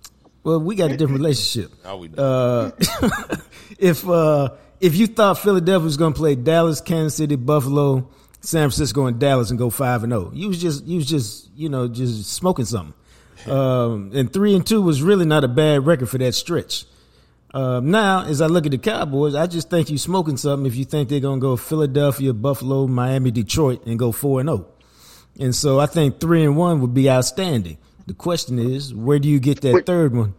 well, 0.44 0.60
we 0.60 0.76
got 0.76 0.92
a 0.92 0.98
different 0.98 1.22
relationship. 1.22 1.72
How 1.84 1.98
we 1.98 2.10
uh, 2.18 2.72
if 3.80 4.08
uh, 4.08 4.50
if 4.80 4.96
you 4.96 5.08
thought 5.08 5.40
Philadelphia 5.40 5.84
was 5.84 5.98
going 5.98 6.14
to 6.14 6.18
play 6.18 6.36
Dallas, 6.36 6.82
Kansas 6.82 7.16
City, 7.16 7.36
Buffalo, 7.36 8.10
San 8.42 8.62
Francisco, 8.62 9.06
and 9.06 9.18
Dallas 9.18 9.50
and 9.50 9.58
go 9.58 9.70
five 9.70 10.04
and 10.04 10.12
zero, 10.12 10.30
oh, 10.30 10.32
you 10.36 10.50
was 10.50 10.62
just 10.62 10.86
you 10.86 10.98
was 10.98 11.08
just 11.08 11.50
you 11.56 11.70
know 11.70 11.88
just 11.88 12.32
smoking 12.32 12.66
something. 12.66 12.94
Um, 13.48 14.12
and 14.14 14.34
three 14.34 14.56
and 14.56 14.66
two 14.66 14.82
was 14.82 15.02
really 15.02 15.24
not 15.24 15.44
a 15.44 15.48
bad 15.48 15.86
record 15.86 16.10
for 16.10 16.18
that 16.18 16.34
stretch. 16.34 16.86
Um, 17.54 17.92
now, 17.92 18.26
as 18.26 18.42
I 18.42 18.48
look 18.48 18.66
at 18.66 18.72
the 18.72 18.78
Cowboys, 18.78 19.34
I 19.34 19.48
just 19.48 19.70
think 19.70 19.90
you're 19.90 19.98
smoking 19.98 20.38
something 20.38 20.66
if 20.66 20.76
you 20.76 20.86
think 20.86 21.10
they're 21.10 21.20
going 21.20 21.40
to 21.40 21.42
go 21.42 21.56
Philadelphia, 21.56 22.34
Buffalo, 22.34 22.88
Miami, 22.88 23.32
Detroit, 23.32 23.86
and 23.86 23.98
go 23.98 24.12
four 24.12 24.42
and 24.42 24.50
zero. 24.50 24.68
Oh. 24.68 24.74
And 25.40 25.56
so 25.56 25.80
I 25.80 25.86
think 25.86 26.20
three 26.20 26.44
and 26.44 26.58
one 26.58 26.82
would 26.82 26.94
be 26.94 27.10
outstanding. 27.10 27.78
The 28.06 28.14
question 28.14 28.60
is, 28.60 28.94
where 28.94 29.20
do 29.20 29.30
you 29.30 29.40
get 29.40 29.62
that 29.62 29.86
third 29.86 30.16
one? 30.16 30.34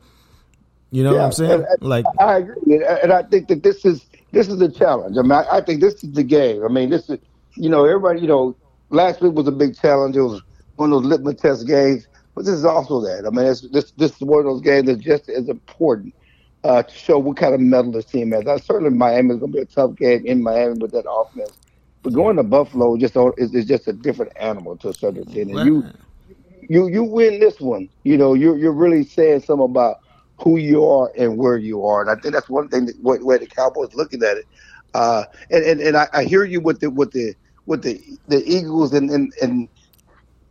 You 0.90 1.04
know 1.04 1.12
yeah, 1.12 1.18
what 1.18 1.24
I'm 1.26 1.32
saying? 1.32 1.64
Like 1.80 2.04
I 2.18 2.38
agree, 2.38 2.82
and 3.02 3.12
I 3.12 3.22
think 3.22 3.48
that 3.48 3.62
this 3.62 3.84
is 3.84 4.06
this 4.32 4.48
is 4.48 4.58
the 4.58 4.70
challenge. 4.70 5.16
I 5.18 5.22
mean, 5.22 5.32
I, 5.32 5.58
I, 5.58 5.60
think 5.60 5.82
this 5.82 6.02
is 6.02 6.12
the 6.12 6.22
game. 6.22 6.64
I 6.64 6.68
mean, 6.68 6.88
this 6.88 7.10
is 7.10 7.18
you 7.56 7.68
know 7.68 7.84
everybody. 7.84 8.20
You 8.20 8.26
know, 8.26 8.56
last 8.88 9.20
week 9.20 9.34
was 9.34 9.46
a 9.46 9.52
big 9.52 9.78
challenge. 9.78 10.16
It 10.16 10.22
was 10.22 10.40
one 10.76 10.92
of 10.92 11.02
those 11.02 11.10
litmus 11.10 11.40
test 11.42 11.66
games, 11.66 12.08
but 12.34 12.46
this 12.46 12.54
is 12.54 12.64
also 12.64 13.02
that. 13.02 13.26
I 13.26 13.30
mean, 13.30 13.44
this 13.70 13.92
this 13.92 14.12
is 14.16 14.20
one 14.20 14.40
of 14.40 14.46
those 14.46 14.62
games 14.62 14.86
that's 14.86 15.00
just 15.00 15.28
as 15.28 15.48
important 15.50 16.14
uh, 16.68 16.82
to 16.82 16.94
show 16.94 17.18
what 17.18 17.38
kind 17.38 17.54
of 17.54 17.60
metal 17.60 17.90
this 17.90 18.04
team 18.04 18.30
has. 18.32 18.46
I 18.46 18.58
certainly 18.58 18.94
Miami 18.94 19.30
is 19.30 19.40
going 19.40 19.52
to 19.52 19.56
be 19.56 19.62
a 19.62 19.64
tough 19.64 19.96
game 19.96 20.26
in 20.26 20.42
Miami 20.42 20.78
with 20.78 20.92
that 20.92 21.10
offense, 21.10 21.58
but 22.02 22.12
going 22.12 22.36
to 22.36 22.42
Buffalo 22.42 22.98
just 22.98 23.16
is, 23.38 23.54
is 23.54 23.64
just 23.64 23.88
a 23.88 23.92
different 23.94 24.32
animal 24.38 24.76
to 24.76 24.90
a 24.90 24.94
certain 24.94 25.22
extent. 25.22 25.50
And 25.50 25.66
you 25.66 25.84
you 26.68 26.88
you 26.88 27.02
win 27.04 27.40
this 27.40 27.58
one, 27.58 27.88
you 28.02 28.18
know, 28.18 28.34
you're 28.34 28.58
you're 28.58 28.72
really 28.72 29.02
saying 29.02 29.40
something 29.40 29.64
about 29.64 30.00
who 30.38 30.58
you 30.58 30.84
are 30.86 31.10
and 31.16 31.38
where 31.38 31.56
you 31.56 31.86
are, 31.86 32.02
and 32.02 32.10
I 32.10 32.20
think 32.20 32.34
that's 32.34 32.50
one 32.50 32.68
thing 32.68 32.84
that 32.84 33.00
where, 33.00 33.18
where 33.24 33.38
the 33.38 33.46
Cowboys 33.46 33.94
looking 33.94 34.22
at 34.22 34.36
it. 34.36 34.44
Uh, 34.92 35.24
and 35.50 35.64
and, 35.64 35.80
and 35.80 35.96
I, 35.96 36.08
I, 36.12 36.24
hear 36.24 36.44
you 36.44 36.60
with 36.60 36.80
the 36.80 36.90
with 36.90 37.12
the 37.12 37.34
with 37.64 37.82
the 37.82 37.98
the 38.28 38.44
Eagles, 38.46 38.92
and 38.92 39.10
and, 39.10 39.32
and 39.40 39.68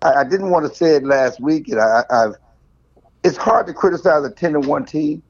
I, 0.02 0.14
I 0.14 0.24
didn't 0.24 0.50
want 0.50 0.68
to 0.68 0.76
say 0.76 0.96
it 0.96 1.04
last 1.04 1.40
week, 1.40 1.68
and 1.70 1.80
I, 1.80 2.04
I've 2.10 2.36
it's 3.24 3.38
hard 3.38 3.68
to 3.68 3.74
criticize 3.74 4.24
a 4.26 4.32
ten 4.32 4.56
and 4.56 4.66
one 4.66 4.84
team. 4.84 5.22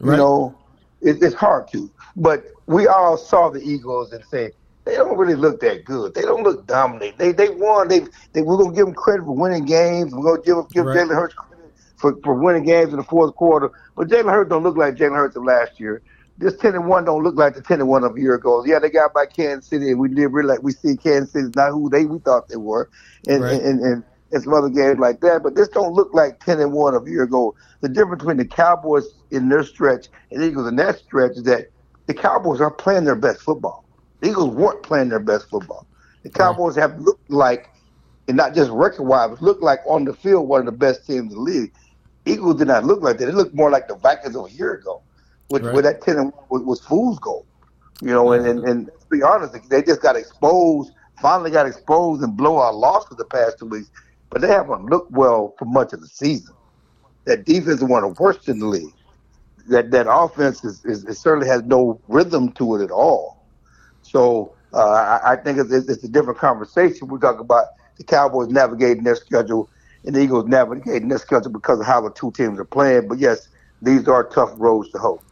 Right. 0.00 0.12
You 0.12 0.18
know, 0.18 0.58
it, 1.00 1.22
it's 1.22 1.34
hard 1.34 1.68
to, 1.72 1.90
but 2.16 2.44
we 2.66 2.86
all 2.86 3.16
saw 3.16 3.50
the 3.50 3.60
Eagles 3.60 4.12
and 4.12 4.24
say 4.24 4.52
they 4.84 4.94
don't 4.94 5.16
really 5.18 5.34
look 5.34 5.60
that 5.60 5.84
good. 5.84 6.14
They 6.14 6.22
don't 6.22 6.42
look 6.42 6.66
dominant. 6.66 7.18
They 7.18 7.32
they 7.32 7.50
won. 7.50 7.88
They, 7.88 8.02
they 8.32 8.42
we're 8.42 8.56
gonna 8.56 8.74
give 8.74 8.86
them 8.86 8.94
credit 8.94 9.24
for 9.24 9.34
winning 9.34 9.64
games. 9.64 10.14
We're 10.14 10.36
gonna 10.36 10.42
give 10.42 10.72
give 10.72 10.86
right. 10.86 10.96
Jalen 10.96 11.14
Hurts 11.14 11.34
credit 11.34 11.72
for, 11.96 12.16
for 12.22 12.34
winning 12.34 12.64
games 12.64 12.90
in 12.90 12.98
the 12.98 13.04
fourth 13.04 13.34
quarter. 13.34 13.70
But 13.96 14.08
Jalen 14.08 14.30
Hurts 14.30 14.50
don't 14.50 14.62
look 14.62 14.76
like 14.76 14.94
Jalen 14.94 15.16
Hurts 15.16 15.36
of 15.36 15.44
last 15.44 15.80
year. 15.80 16.02
This 16.38 16.56
ten 16.56 16.74
and 16.74 16.86
one 16.86 17.04
don't 17.04 17.22
look 17.22 17.36
like 17.36 17.54
the 17.54 17.62
ten 17.62 17.80
and 17.80 17.88
one 17.88 18.04
of 18.04 18.16
a 18.16 18.20
year 18.20 18.34
ago. 18.34 18.64
Yeah, 18.64 18.78
they 18.78 18.90
got 18.90 19.12
by 19.12 19.26
Kansas 19.26 19.68
City, 19.68 19.90
and 19.90 19.98
we 19.98 20.08
did 20.08 20.28
really 20.28 20.48
like 20.48 20.62
we 20.62 20.72
see 20.72 20.96
Kansas 20.96 21.32
City 21.32 21.46
is 21.46 21.56
not 21.56 21.70
who 21.70 21.88
they 21.88 22.04
we 22.04 22.18
thought 22.18 22.48
they 22.48 22.56
were, 22.56 22.90
and 23.26 23.42
right. 23.42 23.54
and, 23.54 23.80
and, 23.80 23.82
and 23.82 24.04
and 24.32 24.42
some 24.42 24.52
other 24.52 24.68
games 24.68 24.98
like 24.98 25.20
that. 25.20 25.42
But 25.42 25.54
this 25.54 25.68
don't 25.68 25.92
look 25.92 26.12
like 26.12 26.40
ten 26.44 26.60
and 26.60 26.72
one 26.72 26.94
of 26.94 27.06
a 27.06 27.10
year 27.10 27.22
ago. 27.22 27.54
The 27.80 27.88
difference 27.88 28.20
between 28.20 28.38
the 28.38 28.46
Cowboys 28.46 29.06
in 29.30 29.48
their 29.48 29.64
stretch 29.64 30.08
and 30.30 30.42
Eagles 30.42 30.66
in 30.66 30.76
that 30.76 30.98
stretch 30.98 31.32
is 31.32 31.44
that 31.44 31.70
the 32.06 32.14
Cowboys 32.14 32.60
are 32.60 32.70
playing 32.70 33.04
their 33.04 33.16
best 33.16 33.40
football. 33.40 33.84
The 34.20 34.30
Eagles 34.30 34.54
weren't 34.54 34.82
playing 34.82 35.08
their 35.08 35.20
best 35.20 35.48
football. 35.50 35.86
The 36.22 36.30
Cowboys 36.30 36.74
have 36.76 36.98
looked 37.00 37.30
like, 37.30 37.70
and 38.26 38.36
not 38.36 38.54
just 38.54 38.70
record 38.70 39.04
wise, 39.04 39.30
but 39.30 39.42
looked 39.42 39.62
like 39.62 39.80
on 39.86 40.04
the 40.04 40.14
field 40.14 40.48
one 40.48 40.60
of 40.60 40.66
the 40.66 40.72
best 40.72 41.06
teams 41.06 41.32
in 41.32 41.38
the 41.38 41.38
league. 41.38 41.72
Eagles 42.24 42.56
did 42.56 42.68
not 42.68 42.84
look 42.84 43.02
like 43.02 43.18
that. 43.18 43.28
It 43.28 43.34
looked 43.34 43.54
more 43.54 43.70
like 43.70 43.86
the 43.86 43.94
Vikings 43.94 44.34
of 44.34 44.46
a 44.46 44.50
year 44.50 44.74
ago, 44.74 45.02
which 45.48 45.62
right. 45.62 45.72
where 45.72 45.82
that 45.82 46.02
ten 46.02 46.16
and 46.16 46.32
was, 46.48 46.62
was 46.62 46.80
fool's 46.80 47.18
gold. 47.20 47.46
You 48.02 48.10
know, 48.10 48.32
and, 48.32 48.46
and 48.46 48.64
and 48.64 48.86
to 48.86 49.06
be 49.10 49.22
honest, 49.22 49.56
they 49.70 49.82
just 49.82 50.02
got 50.02 50.16
exposed. 50.16 50.92
Finally, 51.22 51.50
got 51.50 51.66
exposed 51.66 52.22
and 52.22 52.36
blow 52.36 52.58
our 52.58 52.72
loss 52.72 53.06
for 53.06 53.14
the 53.14 53.24
past 53.24 53.58
two 53.58 53.66
weeks. 53.66 53.90
But 54.36 54.42
they 54.42 54.48
haven't 54.48 54.84
looked 54.90 55.12
well 55.12 55.54
for 55.58 55.64
much 55.64 55.94
of 55.94 56.02
the 56.02 56.08
season. 56.08 56.54
That 57.24 57.46
defense 57.46 57.80
is 57.80 57.84
one 57.84 58.04
of 58.04 58.14
the 58.14 58.22
worst 58.22 58.50
in 58.50 58.58
the 58.58 58.66
league. 58.66 58.92
That 59.68 59.90
that 59.92 60.06
offense 60.12 60.62
is, 60.62 60.84
is, 60.84 61.06
is 61.06 61.18
certainly 61.18 61.48
has 61.48 61.62
no 61.62 61.98
rhythm 62.06 62.52
to 62.52 62.76
it 62.76 62.84
at 62.84 62.90
all. 62.90 63.42
So 64.02 64.52
uh, 64.74 65.20
I, 65.24 65.32
I, 65.32 65.36
think 65.36 65.56
it's, 65.56 65.72
it's, 65.72 66.04
a 66.04 66.08
different 66.08 66.38
conversation. 66.38 67.08
We 67.08 67.18
talk 67.18 67.40
about 67.40 67.68
the 67.96 68.04
Cowboys 68.04 68.48
navigating 68.48 69.04
their 69.04 69.16
schedule 69.16 69.70
and 70.04 70.14
the 70.14 70.20
Eagles 70.20 70.44
navigating 70.48 71.08
their 71.08 71.16
schedule 71.16 71.50
because 71.50 71.80
of 71.80 71.86
how 71.86 72.02
the 72.02 72.10
two 72.10 72.30
teams 72.32 72.60
are 72.60 72.66
playing. 72.66 73.08
But 73.08 73.18
yes, 73.18 73.48
these 73.80 74.06
are 74.06 74.22
tough 74.22 74.52
roads 74.58 74.90
to 74.90 74.98
hoe. 74.98 75.22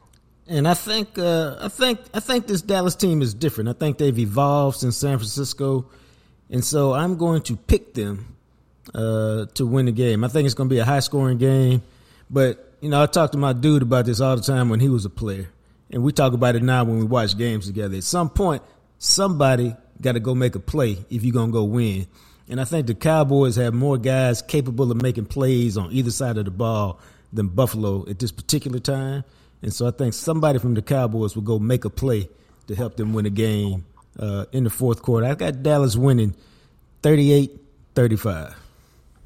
And 0.47 0.67
I 0.67 0.73
think 0.73 1.19
uh, 1.19 1.57
I 1.61 1.69
think 1.69 2.01
I 2.15 2.21
think 2.21 2.47
this 2.47 2.63
Dallas 2.63 2.97
team 2.97 3.21
is 3.21 3.35
different. 3.35 3.69
I 3.69 3.75
think 3.75 3.99
they've 3.99 4.19
evolved 4.19 4.79
since 4.79 4.97
San 4.97 5.19
Francisco, 5.19 5.91
and 6.49 6.65
so 6.65 6.95
I'm 6.95 7.19
going 7.19 7.43
to 7.43 7.57
pick 7.57 7.93
them 7.93 8.35
uh, 8.93 9.47
to 9.55 9.67
win 9.67 9.87
the 9.87 9.93
game. 9.93 10.25
I 10.25 10.29
think 10.29 10.47
it's 10.47 10.55
going 10.55 10.69
to 10.69 10.75
be 10.75 10.81
a 10.81 10.85
high 10.85 11.01
scoring 11.01 11.39
game, 11.39 11.83
but 12.29 12.73
you 12.81 12.91
know, 12.91 13.03
I 13.03 13.07
talk 13.07 13.33
to 13.33 13.39
my 13.39 13.53
dude 13.53 13.83
about 13.83 14.05
this 14.05 14.21
all 14.21 14.37
the 14.37 14.43
time 14.43 14.69
when 14.69 14.81
he 14.81 14.89
was 14.89 15.05
a 15.05 15.11
player, 15.11 15.49
and 15.91 16.03
we 16.03 16.13
talk 16.13 16.33
about 16.33 16.57
it 16.57 16.63
now 16.63 16.85
when 16.85 16.99
we 16.99 17.05
watch 17.05 17.37
games 17.39 17.67
together. 17.67 17.97
At 17.97 18.05
some 18.05 18.29
point, 18.29 18.63
somebody 18.99 19.75
got 20.01 20.13
to 20.13 20.21
go 20.21 20.35
make 20.35 20.55
a 20.55 20.61
play 20.61 20.99
if 21.09 21.25
you're 21.25 21.33
gonna 21.33 21.53
go 21.53 21.65
win. 21.65 22.07
And 22.49 22.61
I 22.61 22.65
think 22.65 22.87
the 22.87 22.95
Cowboys 22.95 23.57
have 23.57 23.73
more 23.73 23.97
guys 23.97 24.43
capable 24.43 24.91
of 24.91 25.01
making 25.01 25.27
plays 25.27 25.79
on 25.79 25.93
either 25.93 26.11
side 26.11 26.37
of 26.37 26.45
the 26.45 26.51
ball 26.51 27.01
than 27.33 27.49
Buffalo 27.49 28.07
at 28.09 28.19
this 28.19 28.33
particular 28.33 28.79
time. 28.79 29.25
And 29.63 29.73
so 29.73 29.87
I 29.87 29.91
think 29.91 30.13
somebody 30.13 30.59
from 30.59 30.75
the 30.75 30.83
Cowboys 30.83 31.35
will 31.35 31.43
go 31.43 31.59
make 31.59 31.87
a 31.87 31.91
play 31.91 32.29
to 32.67 32.75
help 32.75 32.97
them 32.97 33.15
win 33.15 33.25
a 33.25 33.31
game 33.31 33.87
uh, 34.19 34.45
in 34.53 34.65
the 34.65 34.71
fourth 34.71 35.01
quarter. 35.01 35.27
I 35.27 35.35
got 35.35 35.63
Dallas 35.63 35.97
winning 35.97 36.35
38 37.03 37.61
35. 37.95 38.64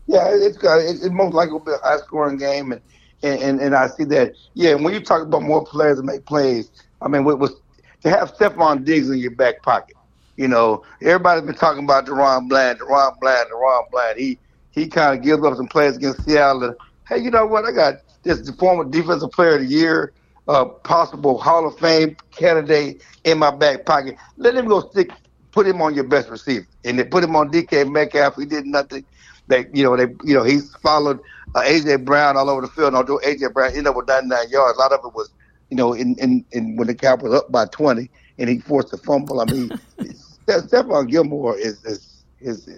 Yeah, 0.08 0.28
it's 0.32 0.56
got 0.56 0.80
it's 0.80 1.04
most 1.10 1.34
likely 1.34 1.52
will 1.52 1.60
be 1.60 1.72
a 1.72 1.86
high 1.86 1.98
scoring 1.98 2.38
game, 2.38 2.72
and, 2.72 2.80
and 3.22 3.60
and 3.60 3.74
I 3.74 3.88
see 3.88 4.04
that. 4.06 4.32
Yeah, 4.54 4.74
when 4.74 4.94
you 4.94 5.00
talk 5.00 5.22
about 5.22 5.42
more 5.42 5.64
players 5.64 5.98
to 5.98 6.02
make 6.02 6.24
plays, 6.24 6.70
I 7.02 7.08
mean, 7.08 7.24
was 7.24 7.54
to 8.02 8.10
have 8.10 8.34
Stephon 8.34 8.84
Diggs 8.84 9.10
in 9.10 9.18
your 9.18 9.32
back 9.32 9.62
pocket. 9.62 9.96
You 10.36 10.48
know, 10.48 10.82
everybody's 11.02 11.44
been 11.44 11.56
talking 11.56 11.84
about 11.84 12.06
DaRon 12.06 12.48
Bland, 12.48 12.80
DaRon 12.80 13.20
Bland, 13.20 13.48
DaRon 13.50 13.82
Bland. 13.90 14.18
He 14.18 14.38
he 14.70 14.88
kind 14.88 15.18
of 15.18 15.22
gives 15.22 15.44
up 15.44 15.56
some 15.56 15.68
plays 15.68 15.96
against 15.96 16.24
Seattle. 16.24 16.74
Hey, 17.06 17.18
you 17.18 17.30
know 17.30 17.44
what? 17.46 17.66
I 17.66 17.72
got 17.72 17.96
this 18.22 18.48
former 18.52 18.84
defensive 18.84 19.30
player 19.32 19.56
of 19.56 19.60
the 19.62 19.66
year, 19.66 20.14
uh, 20.48 20.64
possible 20.64 21.36
Hall 21.38 21.66
of 21.66 21.78
Fame 21.78 22.16
candidate 22.30 23.02
in 23.24 23.38
my 23.38 23.50
back 23.50 23.84
pocket. 23.84 24.16
Let 24.38 24.54
him 24.54 24.68
go 24.68 24.80
stick, 24.88 25.10
put 25.52 25.66
him 25.66 25.82
on 25.82 25.94
your 25.94 26.04
best 26.04 26.30
receiver, 26.30 26.66
and 26.84 26.98
they 26.98 27.04
put 27.04 27.24
him 27.24 27.36
on 27.36 27.50
DK 27.50 27.90
Metcalf. 27.90 28.36
He 28.36 28.46
did 28.46 28.64
nothing. 28.64 29.04
They, 29.48 29.66
you 29.72 29.82
know, 29.82 29.96
they, 29.96 30.12
you 30.24 30.34
know, 30.34 30.44
he's 30.44 30.74
followed 30.76 31.20
uh, 31.54 31.60
AJ 31.60 32.04
Brown 32.04 32.36
all 32.36 32.48
over 32.48 32.60
the 32.60 32.68
field. 32.68 32.94
Although 32.94 33.18
AJ 33.18 33.52
Brown 33.52 33.70
ended 33.70 33.88
up 33.88 33.96
with 33.96 34.08
99 34.08 34.50
yards, 34.50 34.78
a 34.78 34.80
lot 34.80 34.92
of 34.92 35.00
it 35.04 35.14
was, 35.14 35.30
you 35.70 35.76
know, 35.76 35.92
in 35.92 36.14
in, 36.18 36.44
in 36.52 36.76
when 36.76 36.86
the 36.86 36.94
Cowboys 36.94 37.34
up 37.34 37.50
by 37.50 37.66
20 37.66 38.10
and 38.38 38.48
he 38.48 38.58
forced 38.60 38.92
a 38.92 38.96
fumble. 38.98 39.40
I 39.40 39.44
mean, 39.46 39.68
Stephon 40.46 41.08
Gilmore 41.08 41.58
is 41.58 41.84
is 41.84 42.24
is 42.40 42.68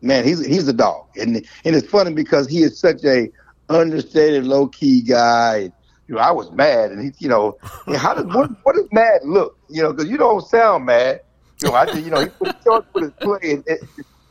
man, 0.00 0.24
he's 0.24 0.44
he's 0.44 0.68
a 0.68 0.72
dog, 0.72 1.06
and 1.16 1.36
and 1.64 1.76
it's 1.76 1.88
funny 1.88 2.12
because 2.12 2.48
he 2.48 2.62
is 2.62 2.78
such 2.78 3.04
a 3.04 3.30
understated, 3.68 4.44
low 4.44 4.68
key 4.68 5.02
guy. 5.02 5.70
You 6.08 6.14
know, 6.14 6.20
I 6.20 6.30
was 6.30 6.50
mad, 6.52 6.92
and 6.92 7.02
he, 7.02 7.12
you 7.18 7.28
know, 7.28 7.58
how 7.96 8.14
does 8.14 8.26
what, 8.26 8.50
what 8.62 8.74
does 8.74 8.88
mad 8.92 9.20
look? 9.24 9.58
You 9.68 9.82
know, 9.82 9.92
because 9.92 10.10
you 10.10 10.16
don't 10.16 10.46
sound 10.46 10.86
mad. 10.86 11.20
You 11.62 11.70
know, 11.70 11.74
I, 11.74 11.90
you 11.92 12.10
know, 12.10 12.20
he 12.20 12.26
put 12.26 12.94
with 12.94 13.04
his 13.04 13.12
play, 13.20 13.52
and, 13.52 13.64
and 13.66 13.78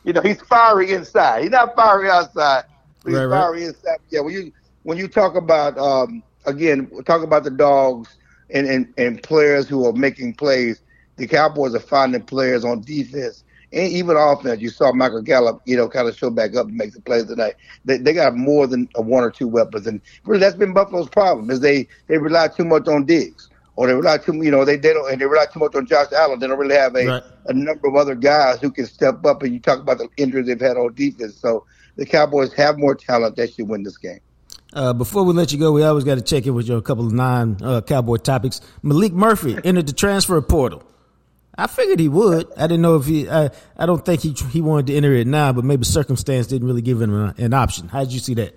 you 0.06 0.12
know, 0.12 0.22
he's 0.22 0.40
fiery 0.42 0.92
inside. 0.92 1.42
He's 1.42 1.50
not 1.50 1.74
fiery 1.74 2.08
outside. 2.08 2.64
He's 3.04 3.14
right, 3.14 3.28
fiery 3.28 3.60
right. 3.60 3.68
inside. 3.68 3.98
Yeah, 4.08 4.20
when 4.20 4.32
you 4.32 4.52
when 4.84 4.96
you 4.96 5.08
talk 5.08 5.34
about 5.34 5.76
um, 5.76 6.22
again, 6.46 6.88
talk 7.04 7.22
about 7.22 7.44
the 7.44 7.50
dogs 7.50 8.16
and, 8.50 8.66
and 8.68 8.94
and 8.96 9.22
players 9.22 9.68
who 9.68 9.84
are 9.84 9.92
making 9.92 10.34
plays. 10.34 10.80
The 11.16 11.26
Cowboys 11.26 11.74
are 11.74 11.80
finding 11.80 12.22
players 12.22 12.62
on 12.64 12.82
defense 12.82 13.42
and 13.72 13.90
even 13.90 14.16
offense. 14.18 14.60
You 14.60 14.68
saw 14.68 14.92
Michael 14.92 15.22
Gallup, 15.22 15.62
you 15.64 15.74
know, 15.74 15.88
kind 15.88 16.06
of 16.06 16.16
show 16.16 16.28
back 16.28 16.54
up 16.54 16.66
and 16.66 16.76
make 16.76 16.92
the 16.92 17.00
plays 17.00 17.24
tonight. 17.24 17.54
They, 17.86 17.96
they 17.96 18.12
got 18.12 18.36
more 18.36 18.66
than 18.66 18.86
a 18.96 19.02
one 19.02 19.24
or 19.24 19.30
two 19.30 19.48
weapons, 19.48 19.86
and 19.86 20.00
really 20.24 20.40
that's 20.40 20.56
been 20.56 20.74
Buffalo's 20.74 21.08
problem 21.08 21.50
is 21.50 21.60
they 21.60 21.88
they 22.06 22.18
rely 22.18 22.48
too 22.48 22.64
much 22.64 22.86
on 22.86 23.06
Diggs 23.06 23.48
or 23.76 23.86
they 23.86 23.94
rely 23.94 24.18
too, 24.18 24.34
you 24.42 24.50
know, 24.50 24.64
they, 24.64 24.76
they 24.76 24.94
don't, 24.94 25.10
and 25.10 25.20
they 25.20 25.26
rely 25.26 25.46
too 25.52 25.60
much 25.60 25.74
on 25.74 25.86
Josh 25.86 26.10
Allen. 26.12 26.40
They 26.40 26.46
don't 26.46 26.58
really 26.58 26.74
have 26.74 26.96
a, 26.96 27.06
right. 27.06 27.22
a 27.44 27.52
number 27.52 27.88
of 27.88 27.94
other 27.94 28.14
guys 28.14 28.58
who 28.60 28.70
can 28.70 28.86
step 28.86 29.24
up. 29.24 29.42
And 29.42 29.52
you 29.52 29.60
talk 29.60 29.80
about 29.80 29.98
the 29.98 30.08
injuries 30.16 30.46
they've 30.46 30.60
had 30.60 30.76
on 30.78 30.94
defense. 30.94 31.36
So 31.36 31.66
the 31.96 32.06
Cowboys 32.06 32.52
have 32.54 32.78
more 32.78 32.94
talent. 32.94 33.36
They 33.36 33.46
should 33.46 33.68
win 33.68 33.82
this 33.82 33.98
game. 33.98 34.20
Uh, 34.72 34.92
before 34.92 35.22
we 35.24 35.32
let 35.32 35.52
you 35.52 35.58
go, 35.58 35.72
we 35.72 35.82
always 35.84 36.04
got 36.04 36.16
to 36.16 36.22
check 36.22 36.46
in 36.46 36.54
with 36.54 36.68
you 36.68 36.74
on 36.74 36.80
a 36.80 36.82
couple 36.82 37.06
of 37.06 37.12
non 37.12 37.58
uh, 37.62 37.80
Cowboy 37.82 38.16
topics. 38.16 38.60
Maalik 38.82 39.12
Murphy 39.12 39.56
entered 39.64 39.86
the 39.86 39.92
transfer 39.92 40.40
portal. 40.40 40.82
I 41.58 41.66
figured 41.66 42.00
he 42.00 42.08
would. 42.08 42.48
I 42.56 42.62
didn't 42.62 42.82
know 42.82 42.96
if 42.96 43.06
he. 43.06 43.28
I, 43.28 43.50
I 43.76 43.86
don't 43.86 44.04
think 44.04 44.20
he 44.22 44.32
he 44.50 44.60
wanted 44.60 44.88
to 44.88 44.94
enter 44.94 45.12
it 45.14 45.26
now, 45.26 45.52
but 45.52 45.64
maybe 45.64 45.84
circumstance 45.84 46.46
didn't 46.46 46.66
really 46.66 46.82
give 46.82 47.00
him 47.00 47.14
a, 47.14 47.34
an 47.38 47.54
option. 47.54 47.88
How 47.88 48.00
did 48.00 48.12
you 48.12 48.20
see 48.20 48.34
that? 48.34 48.54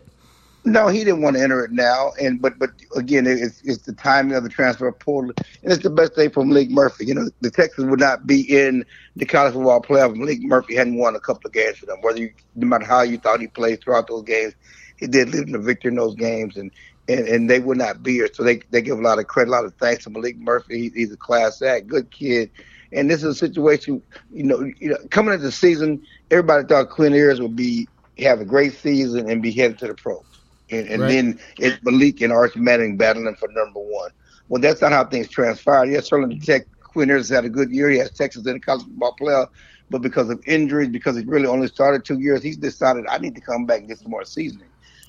No, 0.66 0.88
he 0.90 1.06
didn't 1.06 1.22
want 1.22 1.38
to 1.38 1.42
enter 1.42 1.64
it 1.64 1.72
now, 1.72 2.12
and 2.22 2.42
but 2.42 2.60
but 2.60 2.72
again, 2.96 3.26
it's, 3.26 3.62
it's 3.64 3.84
the 3.84 3.94
timing 3.94 4.36
of 4.36 4.44
the 4.44 4.50
transfer 4.50 4.92
portal, 4.92 5.32
and 5.64 5.72
it's 5.72 5.84
the 5.84 5.90
best 5.90 6.16
thing 6.16 6.30
for 6.32 6.44
Maalik 6.44 6.70
Murphy. 6.70 7.06
You 7.06 7.16
know, 7.16 7.30
the 7.40 7.50
Texans 7.50 7.90
would 7.90 8.00
not 8.02 8.28
be 8.28 8.42
in 8.42 8.84
the 9.16 9.26
college 9.26 9.54
football 9.54 9.82
playoff 9.82 10.12
if 10.12 10.18
Maalik 10.18 10.42
Murphy 10.42 10.76
hadn't 10.76 10.98
won 10.98 11.16
a 11.16 11.20
couple 11.20 11.48
of 11.48 11.54
games 11.54 11.78
for 11.78 11.86
them. 11.86 12.02
Whether 12.02 12.20
you, 12.20 12.34
no 12.56 12.68
matter 12.68 12.84
how 12.84 13.04
you 13.04 13.18
thought 13.18 13.40
he 13.40 13.48
played 13.48 13.82
throughout 13.82 14.08
those 14.08 14.24
games, 14.24 14.54
he 14.98 15.08
did 15.08 15.30
lead 15.30 15.46
them 15.46 15.54
to 15.54 15.60
victory 15.60 15.90
in 15.90 15.96
those 15.96 16.16
games, 16.16 16.58
and, 16.58 16.72
and 17.08 17.26
and 17.26 17.50
they 17.50 17.60
would 17.60 17.78
not 17.78 18.04
be 18.04 18.14
here. 18.14 18.30
So 18.34 18.44
they 18.44 18.58
they 18.70 18.82
give 18.82 19.00
a 19.00 19.02
lot 19.02 19.18
of 19.18 19.28
credit, 19.28 19.50
a 19.50 19.54
lot 19.54 19.66
of 19.66 19.74
thanks 19.76 20.04
to 20.04 20.10
Maalik 20.10 20.38
Murphy. 20.40 20.78
He, 20.78 20.90
he's 20.90 21.14
a 21.14 21.18
class 21.18 21.62
act, 21.62 21.88
good 21.88 22.12
kid, 22.12 22.52
and 22.92 23.10
this 23.10 23.24
is 23.24 23.36
a 23.36 23.36
situation. 23.36 24.04
You 24.30 24.44
know, 24.44 24.70
you 24.78 24.90
know, 24.90 24.98
coming 25.10 25.34
into 25.34 25.46
the 25.46 25.54
season, 25.54 26.06
everybody 26.30 26.68
thought 26.68 26.90
Quinn 26.90 27.14
Ewers 27.14 27.40
would 27.40 27.56
be 27.56 27.88
have 28.20 28.42
a 28.42 28.46
great 28.46 28.74
season 28.74 29.30
and 29.30 29.42
be 29.42 29.52
headed 29.52 29.80
to 29.80 29.88
the 29.88 29.94
pros 29.94 30.29
and, 30.72 30.88
and 30.88 31.02
right. 31.02 31.10
then 31.10 31.40
it's 31.58 31.78
Maalik 31.84 32.22
and 32.22 32.32
Arch 32.32 32.56
Manning 32.56 32.98
battling 32.98 33.36
for 33.36 33.50
number 33.50 33.80
one. 33.80 34.12
Well, 34.48 34.62
that's 34.62 34.82
not 34.82 34.92
how 34.92 35.06
things 35.06 35.30
transpired. 35.30 35.90
Yes, 35.90 36.10
certainly 36.10 36.40
Tech 36.40 36.66
Quinn 36.82 37.10
has 37.10 37.30
had 37.30 37.46
a 37.46 37.50
good 37.50 37.72
year. 37.72 37.90
He 37.90 38.00
has 38.00 38.12
Texas 38.12 38.46
in 38.48 38.54
the 38.54 38.60
college 38.60 38.84
football 38.84 39.16
playoff, 39.20 39.50
but 39.90 40.02
because 40.02 40.30
of 40.30 40.42
injuries, 40.46 40.90
because 40.90 41.16
he 41.16 41.24
really 41.24 41.48
only 41.48 41.68
started 41.68 42.04
two 42.04 42.20
years, 42.20 42.42
he's 42.42 42.58
decided 42.58 43.06
I 43.08 43.20
need 43.20 43.36
to 43.36 43.42
come 43.42 43.66
back 43.66 43.80
and 43.80 43.88
get 43.88 44.00
some 44.00 44.12
more 44.12 44.26
seasoning. 44.26 44.68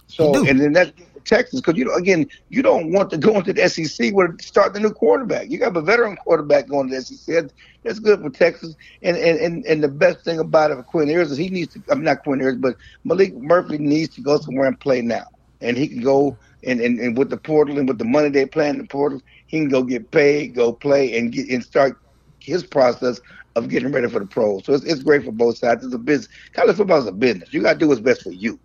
So, 0.09 0.47
and 0.47 0.61
then 0.61 0.73
that's 0.73 0.93
Texas 1.25 1.61
because 1.61 1.79
you 1.79 1.85
know, 1.85 1.95
again, 1.95 2.29
you 2.49 2.63
don't 2.63 2.93
want 2.93 3.11
to 3.11 3.19
go 3.19 3.37
into 3.37 3.53
the 3.53 3.69
SEC 3.69 4.13
with 4.13 4.43
start 4.43 4.75
the 4.75 4.81
new 4.81 4.91
quarterback. 4.91 5.51
You 5.51 5.59
got 5.59 5.77
a 5.77 5.81
veteran 5.81 6.17
quarterback 6.17 6.69
going 6.69 6.91
to 6.91 6.97
the 6.97 7.03
SEC. 7.03 7.51
That's 7.85 8.01
good 8.01 8.21
for 8.21 8.29
Texas. 8.29 8.75
And 9.03 9.17
and 9.17 9.39
and, 9.39 9.65
and 9.67 9.83
the 9.83 9.89
best 9.89 10.25
thing 10.25 10.41
about 10.41 10.73
it 10.73 10.77
for 10.77 10.83
Quinn 10.83 11.09
Ewers 11.09 11.31
is 11.31 11.39
he 11.39 11.49
needs 11.49 11.75
to. 11.75 11.83
I'm 11.89 12.03
not 12.03 12.25
Quinn 12.25 12.41
Ewers, 12.41 12.57
but 12.57 12.77
Maalik 13.07 13.35
Murphy 13.35 13.79
needs 13.79 14.15
to 14.17 14.21
go 14.21 14.39
somewhere 14.39 14.67
and 14.67 14.79
play 14.79 15.01
now 15.01 15.29
and 15.61 15.77
he 15.77 15.89
can 15.89 16.01
go 16.03 16.37
and, 16.65 16.81
and, 16.81 16.99
and 16.99 17.17
with 17.17 17.31
the 17.31 17.37
portal 17.37 17.79
and 17.79 17.89
with 17.89 17.99
the 17.99 18.05
money 18.05 18.29
they 18.29 18.47
plan 18.47 18.77
in 18.77 18.83
the 18.83 18.89
portal, 18.89 19.21
he 19.47 19.59
can 19.59 19.69
go 19.69 19.83
get 19.83 20.11
paid, 20.11 20.55
go 20.55 20.73
play, 20.73 21.19
and 21.19 21.33
get 21.33 21.49
and 21.49 21.65
start 21.65 21.99
his 22.39 22.65
process 22.65 23.21
of 23.57 23.69
getting 23.69 23.93
ready 23.93 24.09
for 24.09 24.21
the 24.21 24.27
pros. 24.27 24.65
So 24.65 24.75
it's, 24.75 24.85
it's 24.85 25.03
great 25.03 25.25
for 25.25 25.33
both 25.33 25.59
sides. 25.59 25.85
It's 25.85 25.95
a 25.95 25.99
business. 25.99 26.29
College 26.53 26.77
football 26.77 26.99
is 26.99 27.07
a 27.07 27.13
business. 27.13 27.53
You 27.53 27.63
got 27.63 27.75
to 27.75 27.79
do 27.79 27.89
what's 27.89 28.01
best 28.01 28.23
for 28.23 28.31
you. 28.31 28.59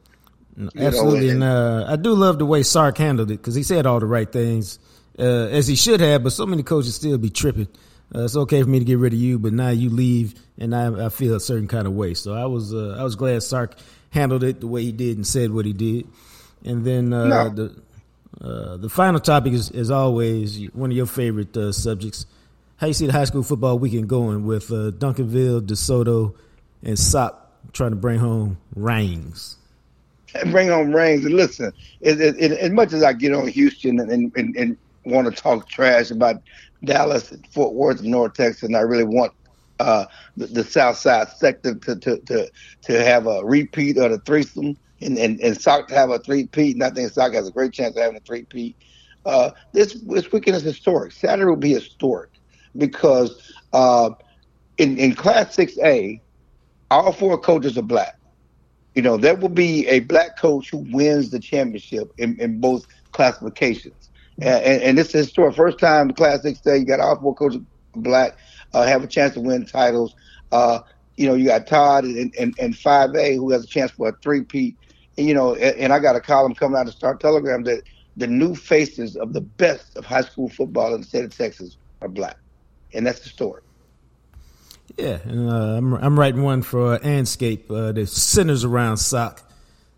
you 0.58 0.70
Absolutely, 0.78 1.34
know? 1.34 1.34
and, 1.34 1.44
uh, 1.44 1.86
I 1.92 1.96
do 1.96 2.14
love 2.14 2.40
the 2.40 2.46
way 2.46 2.64
Sark 2.64 2.98
handled 2.98 3.32
it 3.32 3.38
because 3.38 3.56
he 3.56 3.64
said 3.64 3.86
all 3.86 4.00
the 4.00 4.06
right 4.06 4.32
things 4.32 4.80
uh, 5.18 5.24
as 5.24 5.68
he 5.68 5.76
should 5.76 6.02
have. 6.02 6.24
But 6.24 6.34
so 6.34 6.46
many 6.46 6.64
coaches 6.64 6.96
still 6.96 7.18
be 7.18 7.30
tripping. 7.30 7.68
Uh, 8.14 8.26
it's 8.26 8.36
okay 8.36 8.62
for 8.62 8.70
me 8.70 8.80
to 8.80 8.86
get 8.86 9.00
rid 9.00 9.14
of 9.14 9.20
you, 9.20 9.40
but 9.40 9.52
now 9.52 9.70
you 9.70 9.90
leave, 9.90 10.36
and 10.60 10.76
I, 10.76 11.08
I 11.08 11.10
feel 11.10 11.34
a 11.34 11.40
certain 11.40 11.68
kind 11.68 11.88
of 11.88 11.94
way. 11.94 12.14
So 12.14 12.34
I 12.34 12.46
was 12.46 12.74
uh, 12.74 12.96
I 13.00 13.04
was 13.04 13.16
glad 13.16 13.42
Sark 13.42 13.76
handled 14.12 14.44
it 14.44 14.62
the 14.62 14.68
way 14.68 14.84
he 14.84 14.92
did 14.92 15.18
and 15.18 15.26
said 15.26 15.52
what 15.52 15.66
he 15.66 15.74
did. 15.74 16.08
And 16.66 16.84
then 16.84 17.14
uh, 17.14 17.28
no. 17.28 17.50
the 17.50 17.82
uh, 18.42 18.78
the 18.78 18.90
final 18.90 19.20
topic 19.20 19.54
is, 19.54 19.72
as 19.72 19.92
always, 19.92 20.58
one 20.74 20.92
of 20.92 20.98
your 20.98 21.06
favorite 21.06 21.56
uh, 21.56 21.72
subjects. 21.72 22.26
How 22.78 22.88
you 22.88 22.94
see 22.94 23.06
the 23.06 23.14
high 23.14 23.24
school 23.24 23.44
football 23.44 23.80
weekend 23.80 24.10
going 24.10 24.46
with 24.46 24.70
uh, 24.72 24.92
Duncanville, 24.92 25.62
DeSoto, 25.62 26.36
and 26.84 27.00
SOC 27.00 27.72
trying 27.72 27.92
to 27.92 27.96
bring 27.96 28.20
home 28.20 28.58
rings? 28.76 29.58
Bring 30.52 30.68
home 30.68 30.94
rings. 30.94 31.24
And 31.24 31.34
listen, 31.34 31.72
it, 32.02 32.20
it, 32.20 32.36
it, 32.38 32.52
as 32.52 32.72
much 32.72 32.92
as 32.92 33.04
I 33.04 33.14
get 33.14 33.34
on 33.34 33.48
Houston 33.48 34.02
and, 34.02 34.36
and, 34.36 34.56
and 34.58 34.78
want 35.06 35.34
to 35.34 35.42
talk 35.42 35.70
trash 35.70 36.12
about 36.12 36.42
Dallas, 36.84 37.34
Fort 37.52 37.74
Worth, 37.74 38.02
and 38.02 38.10
North 38.10 38.34
Texas, 38.34 38.64
and 38.64 38.76
I 38.76 38.82
really 38.82 39.06
want 39.06 39.32
uh, 39.80 40.06
the, 40.36 40.48
the, 40.48 40.64
South 40.66 40.98
Side 40.98 41.30
sector 41.30 41.76
to, 41.76 41.96
to, 41.96 42.18
to, 42.18 42.52
to 42.82 43.04
have 43.06 43.28
a 43.28 43.46
repeat 43.46 43.98
of 43.98 44.12
the 44.12 44.20
threesome 44.20 44.76
and, 45.02 45.18
and, 45.18 45.40
and 45.42 45.60
SOC 45.60 45.88
to 45.90 45.96
have 45.96 46.10
a 46.10 46.20
three-peat, 46.20 46.76
and 46.76 46.84
I 46.84 46.90
think 46.90 47.12
SOC 47.12 47.34
has 47.34 47.48
a 47.48 47.52
great 47.52 47.74
chance 47.74 47.96
of 47.96 48.02
having 48.04 48.18
a 48.18 48.22
three-peat. 48.22 48.76
Uh, 49.26 49.52
this, 49.74 49.94
this 49.94 50.32
weekend 50.32 50.56
is 50.56 50.64
historic. 50.64 51.12
Saturday 51.12 51.50
will 51.50 51.56
be 51.56 51.74
historic 51.74 52.30
because 52.78 53.54
uh, 53.74 54.12
in, 54.78 54.98
in 54.98 55.16
Class 55.16 55.56
6A, 55.56 56.20
all 56.92 57.12
four 57.12 57.38
coaches 57.38 57.78
are 57.78 57.84
black. 57.84 58.20
You 58.94 59.02
know, 59.02 59.18
there 59.18 59.36
will 59.36 59.50
be 59.50 59.88
a 59.88 60.00
black 60.02 60.38
coach 60.38 60.70
who 60.70 60.86
wins 60.92 61.32
the 61.32 61.40
championship 61.40 62.14
in, 62.18 62.40
in 62.40 62.62
both 62.62 62.86
classifications. 63.12 64.10
And, 64.40 64.64
and, 64.64 64.84
and 64.84 64.98
this 64.98 65.08
is 65.08 65.26
historic. 65.26 65.56
First 65.56 65.80
time 65.80 66.12
Class 66.12 66.42
6A, 66.44 66.80
you 66.80 66.86
got 66.86 67.00
all 67.00 67.20
four 67.20 67.36
coaches 67.36 67.62
black 67.96 68.38
uh, 68.74 68.86
have 68.86 69.04
a 69.04 69.08
chance 69.08 69.34
to 69.34 69.42
win 69.42 69.66
titles. 69.66 70.16
Uh, 70.52 70.80
you 71.18 71.28
know, 71.28 71.34
you 71.34 71.46
got 71.46 71.66
Todd 71.66 72.04
and, 72.04 72.34
and, 72.38 72.54
and 72.60 72.74
5A 72.74 73.36
who 73.36 73.52
has 73.52 73.64
a 73.64 73.68
chance 73.68 73.92
for 73.92 74.10
a 74.10 74.14
three-peat 74.22 74.76
you 75.18 75.34
know, 75.34 75.56
and, 75.56 75.78
and 75.78 75.94
I 75.94 76.00
got 76.00 76.16
a 76.16 76.22
column 76.22 76.56
coming 76.56 76.78
out 76.78 76.88
of 76.88 76.94
Star 76.94 77.16
Telegram 77.16 77.64
that 77.64 77.84
the 78.18 78.28
new 78.28 78.56
faces 78.56 79.16
of 79.16 79.34
the 79.34 79.42
best 79.42 79.98
of 79.98 80.06
high 80.06 80.22
school 80.22 80.50
football 80.50 80.94
in 80.96 81.02
the 81.02 81.08
state 81.08 81.26
of 81.26 81.36
Texas 81.36 81.78
are 82.02 82.08
black, 82.08 82.38
and 82.94 83.06
that's 83.06 83.20
the 83.22 83.30
story. 83.30 83.62
Yeah, 84.98 85.18
and 85.24 85.50
uh, 85.50 85.78
I'm 85.78 85.94
I'm 85.94 86.20
writing 86.20 86.44
one 86.44 86.62
for 86.62 86.98
Andscape 87.00 87.70
uh, 87.70 87.92
that 87.92 88.08
centers 88.08 88.64
around 88.64 88.98
SOC. 88.98 89.42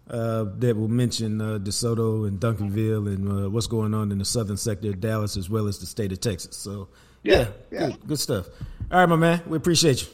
uh, 0.10 0.45
that 0.60 0.75
will 0.77 0.88
mention 0.88 1.41
uh, 1.41 1.60
DeSoto 1.60 2.27
and 2.27 2.39
Duncanville 2.39 3.08
and 3.13 3.45
uh, 3.45 3.49
what's 3.49 3.67
going 3.67 3.93
on 3.93 4.12
in 4.12 4.17
the 4.19 4.25
southern 4.25 4.58
sector 4.58 4.89
of 4.89 5.01
Dallas 5.01 5.36
as 5.38 5.49
well 5.49 5.67
as 5.67 5.80
the 5.80 5.86
state 5.86 6.12
of 6.12 6.21
Texas. 6.21 6.56
So, 6.56 6.88
yeah, 7.23 7.47
yeah, 7.71 7.88
Good, 7.88 8.08
good, 8.08 8.19
stuff. 8.19 8.47
All 8.91 8.99
right, 8.99 9.10
my 9.10 9.17
man. 9.17 9.41
We 9.47 9.58
appreciate 9.58 10.01
you. 10.01 10.08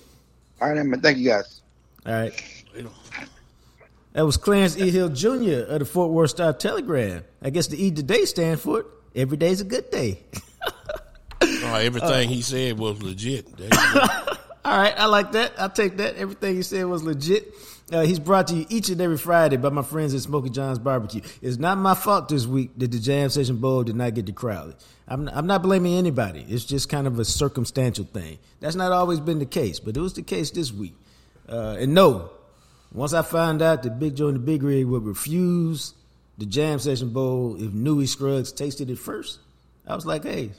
All 0.62 0.72
right, 0.74 0.84
man. 0.84 1.00
Thank 1.00 1.20
you, 1.20 1.30
guys. 1.30 1.62
All 2.06 2.14
right. 2.14 3.30
That 4.14 4.26
was 4.26 4.38
Clarence 4.38 4.78
E. 4.78 4.92
Hill 4.92 5.10
Jr. 5.10 5.66
of 5.68 5.80
the 5.80 5.86
Fort 5.86 6.12
Worth 6.12 6.30
Star 6.30 6.54
Telegram. 6.54 7.24
I 7.42 7.50
guess 7.50 7.68
the 7.68 7.84
E 7.84 7.92
today 7.92 8.26
stand 8.26 8.62
for 8.62 8.86
Every 9.16 9.38
day's 9.38 9.62
a 9.62 9.64
good 9.64 9.92
day. 9.92 10.20
oh, 11.42 11.76
everything 11.76 12.30
he 12.30 12.42
said 12.42 12.80
was 12.80 13.02
legit. 13.02 13.48
All 14.66 14.78
right, 14.78 14.94
I 14.98 15.06
like 15.06 15.34
that. 15.34 15.54
I'll 15.58 15.70
take 15.70 15.98
that. 15.98 16.16
Everything 16.16 16.56
he 16.56 16.64
said 16.64 16.86
was 16.86 17.04
legit. 17.04 17.54
Uh, 17.92 18.02
he's 18.02 18.18
brought 18.18 18.48
to 18.48 18.56
you 18.56 18.66
each 18.70 18.90
and 18.90 19.00
every 19.02 19.18
Friday 19.18 19.58
by 19.58 19.70
my 19.70 19.82
friends 19.82 20.16
at 20.16 20.22
Smoky 20.22 20.50
John's 20.50 20.80
Barbecue. 20.80 21.22
It's 21.42 21.58
not 21.58 21.78
my 21.78 21.94
fault 21.94 22.30
this 22.30 22.48
week 22.48 22.72
that 22.78 22.92
the 22.92 23.00
Jam 23.00 23.30
Session 23.30 23.58
Bowl 23.58 23.84
did 23.84 23.96
not 23.96 24.16
get 24.16 24.26
to 24.28 24.32
Crowley. 24.32 24.74
I'm, 25.08 25.28
I'm 25.30 25.46
not 25.46 25.62
blaming 25.62 25.96
anybody. 25.96 26.46
It's 26.48 26.64
just 26.64 26.88
kind 26.90 27.06
of 27.06 27.20
a 27.20 27.26
circumstantial 27.26 28.06
thing. 28.06 28.40
That's 28.62 28.76
not 28.76 28.92
always 28.92 29.20
been 29.20 29.40
the 29.40 29.46
case, 29.46 29.80
but 29.80 29.98
it 29.98 30.00
was 30.00 30.14
the 30.14 30.24
case 30.24 30.50
this 30.52 30.72
week. 30.72 30.96
Uh, 31.48 31.76
and 31.78 31.94
no, 31.94 32.32
once 32.94 33.14
I 33.14 33.22
found 33.22 33.62
out 33.62 33.84
that 33.84 34.00
Big 34.00 34.16
Joe 34.16 34.28
and 34.28 34.36
the 34.36 34.40
Big 34.40 34.64
Rig 34.64 34.86
would 34.86 35.04
refuse 35.06 35.94
the 36.38 36.46
Jam 36.46 36.80
Session 36.80 37.10
Bowl 37.10 37.56
if 37.56 37.74
Newy 37.74 38.06
Scruggs 38.06 38.52
tasted 38.52 38.90
it 38.90 38.98
first, 38.98 39.40
I 39.88 39.96
was 39.96 40.06
like, 40.06 40.24
hey, 40.24 40.52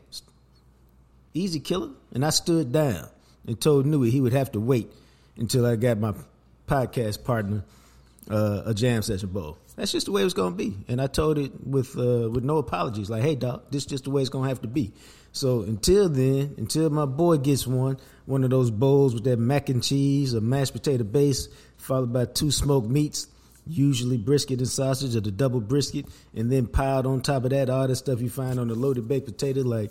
easy 1.32 1.60
killer. 1.60 1.90
And 2.12 2.24
I 2.24 2.30
stood 2.30 2.72
down 2.72 3.08
and 3.46 3.60
told 3.60 3.86
Newy 3.86 4.10
he 4.10 4.20
would 4.20 4.32
have 4.32 4.52
to 4.52 4.60
wait 4.60 4.90
until 5.36 5.66
I 5.66 5.76
got 5.76 5.98
my 5.98 6.14
podcast 6.68 7.24
partner 7.24 7.64
uh, 8.30 8.62
a 8.66 8.74
jam 8.74 9.02
session 9.02 9.28
bowl. 9.28 9.58
That's 9.76 9.92
just 9.92 10.06
the 10.06 10.12
way 10.12 10.20
it 10.20 10.24
was 10.24 10.34
going 10.34 10.52
to 10.52 10.56
be, 10.56 10.76
and 10.86 11.02
I 11.02 11.08
told 11.08 11.36
it 11.36 11.52
with 11.66 11.98
uh, 11.98 12.30
with 12.30 12.44
no 12.44 12.58
apologies. 12.58 13.10
Like, 13.10 13.22
hey, 13.22 13.34
doc, 13.34 13.64
this 13.70 13.82
is 13.82 13.86
just 13.86 14.04
the 14.04 14.10
way 14.10 14.22
it's 14.22 14.30
going 14.30 14.44
to 14.44 14.48
have 14.48 14.62
to 14.62 14.68
be. 14.68 14.92
So 15.32 15.62
until 15.62 16.08
then, 16.08 16.54
until 16.58 16.90
my 16.90 17.06
boy 17.06 17.38
gets 17.38 17.66
one, 17.66 17.98
one 18.24 18.44
of 18.44 18.50
those 18.50 18.70
bowls 18.70 19.14
with 19.14 19.24
that 19.24 19.40
mac 19.40 19.68
and 19.68 19.82
cheese, 19.82 20.32
a 20.32 20.40
mashed 20.40 20.74
potato 20.74 21.02
base, 21.02 21.48
followed 21.84 22.12
by 22.12 22.24
two 22.24 22.50
smoked 22.50 22.88
meats, 22.88 23.28
usually 23.66 24.16
brisket 24.16 24.58
and 24.58 24.68
sausage 24.68 25.14
or 25.16 25.20
the 25.20 25.30
double 25.30 25.60
brisket, 25.60 26.06
and 26.34 26.50
then 26.50 26.66
piled 26.66 27.06
on 27.06 27.20
top 27.20 27.44
of 27.44 27.50
that 27.50 27.70
all 27.70 27.86
the 27.86 27.96
stuff 27.96 28.20
you 28.20 28.30
find 28.30 28.58
on 28.58 28.68
the 28.68 28.74
loaded 28.74 29.06
baked 29.06 29.26
potato, 29.26 29.60
like 29.60 29.90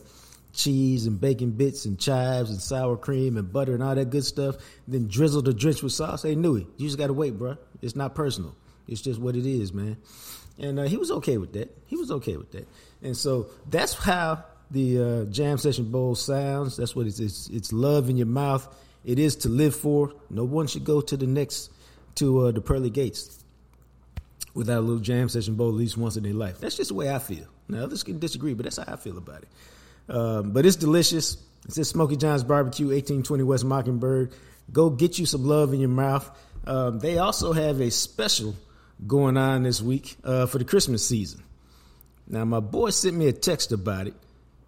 cheese 0.53 1.07
and 1.07 1.19
bacon 1.19 1.51
bits 1.51 1.85
and 1.85 1.99
chives 1.99 2.51
and 2.51 2.61
sour 2.61 2.95
cream 2.95 3.37
and 3.37 3.51
butter 3.51 3.73
and 3.73 3.83
all 3.83 3.95
that 3.95 4.09
good 4.09 4.23
stuff. 4.23 4.55
Then 4.87 5.07
drizzle 5.07 5.41
the 5.41 5.53
drench 5.53 5.81
with 5.83 5.93
sauce. 5.93 6.23
Hey, 6.23 6.35
Newy, 6.35 6.67
you 6.77 6.87
just 6.87 6.97
got 6.97 7.07
to 7.07 7.13
wait, 7.13 7.37
bro. 7.37 7.57
It's 7.81 7.95
not 7.95 8.15
personal. 8.15 8.55
It's 8.87 9.01
just 9.01 9.19
what 9.19 9.35
it 9.35 9.45
is, 9.45 9.73
man. 9.73 9.97
And 10.59 10.79
uh, 10.79 10.83
he 10.83 10.97
was 10.97 11.09
okay 11.11 11.37
with 11.37 11.53
that. 11.53 11.75
He 11.87 11.95
was 11.95 12.11
okay 12.11 12.37
with 12.37 12.51
that. 12.51 12.67
And 13.01 13.17
so 13.17 13.47
that's 13.69 13.93
how 13.93 14.43
the 14.71 14.99
uh, 15.01 15.25
Jam 15.25 15.57
Session 15.57 15.91
Bowl 15.91 16.15
sounds. 16.15 16.77
That's 16.77 16.95
what 16.95 17.07
it's, 17.07 17.19
it's. 17.19 17.49
It's 17.49 17.73
love 17.73 18.09
in 18.09 18.17
your 18.17 18.27
mouth. 18.27 18.67
It 19.03 19.19
is 19.19 19.35
to 19.37 19.49
live 19.49 19.75
for. 19.75 20.13
No 20.29 20.43
one 20.43 20.67
should 20.67 20.85
go 20.85 21.01
to 21.01 21.17
the 21.17 21.27
next 21.27 21.71
to 22.15 22.47
uh, 22.47 22.51
the 22.51 22.61
pearly 22.61 22.89
gates 22.89 23.43
without 24.53 24.79
a 24.79 24.81
little 24.81 24.99
Jam 24.99 25.29
Session 25.29 25.55
Bowl 25.55 25.69
at 25.69 25.75
least 25.75 25.97
once 25.97 26.15
in 26.15 26.23
their 26.23 26.33
life. 26.33 26.59
That's 26.59 26.77
just 26.77 26.89
the 26.89 26.93
way 26.93 27.13
I 27.13 27.19
feel. 27.19 27.45
Now 27.67 27.83
others 27.83 28.03
can 28.03 28.19
disagree, 28.19 28.53
but 28.53 28.63
that's 28.63 28.77
how 28.77 28.93
I 28.93 28.97
feel 28.97 29.17
about 29.17 29.43
it. 29.43 29.47
Um, 30.09 30.51
but 30.51 30.65
it's 30.65 30.75
delicious. 30.75 31.37
It's 31.65 31.77
at 31.77 31.85
Smoky 31.85 32.17
John's 32.17 32.43
Barbecue, 32.43 32.87
1820 32.87 33.43
West 33.43 33.65
Mockingbird. 33.65 34.33
Go 34.71 34.89
get 34.89 35.17
you 35.17 35.25
some 35.25 35.45
love 35.45 35.73
in 35.73 35.79
your 35.79 35.89
mouth. 35.89 36.29
Um, 36.65 36.99
they 36.99 37.17
also 37.17 37.53
have 37.53 37.81
a 37.81 37.89
special 37.89 38.55
going 39.05 39.37
on 39.37 39.63
this 39.63 39.81
week 39.81 40.17
uh, 40.23 40.45
for 40.45 40.57
the 40.57 40.65
Christmas 40.65 41.05
season. 41.05 41.43
Now, 42.27 42.45
my 42.45 42.59
boy 42.59 42.91
sent 42.91 43.17
me 43.17 43.27
a 43.27 43.33
text 43.33 43.71
about 43.71 44.07
it, 44.07 44.13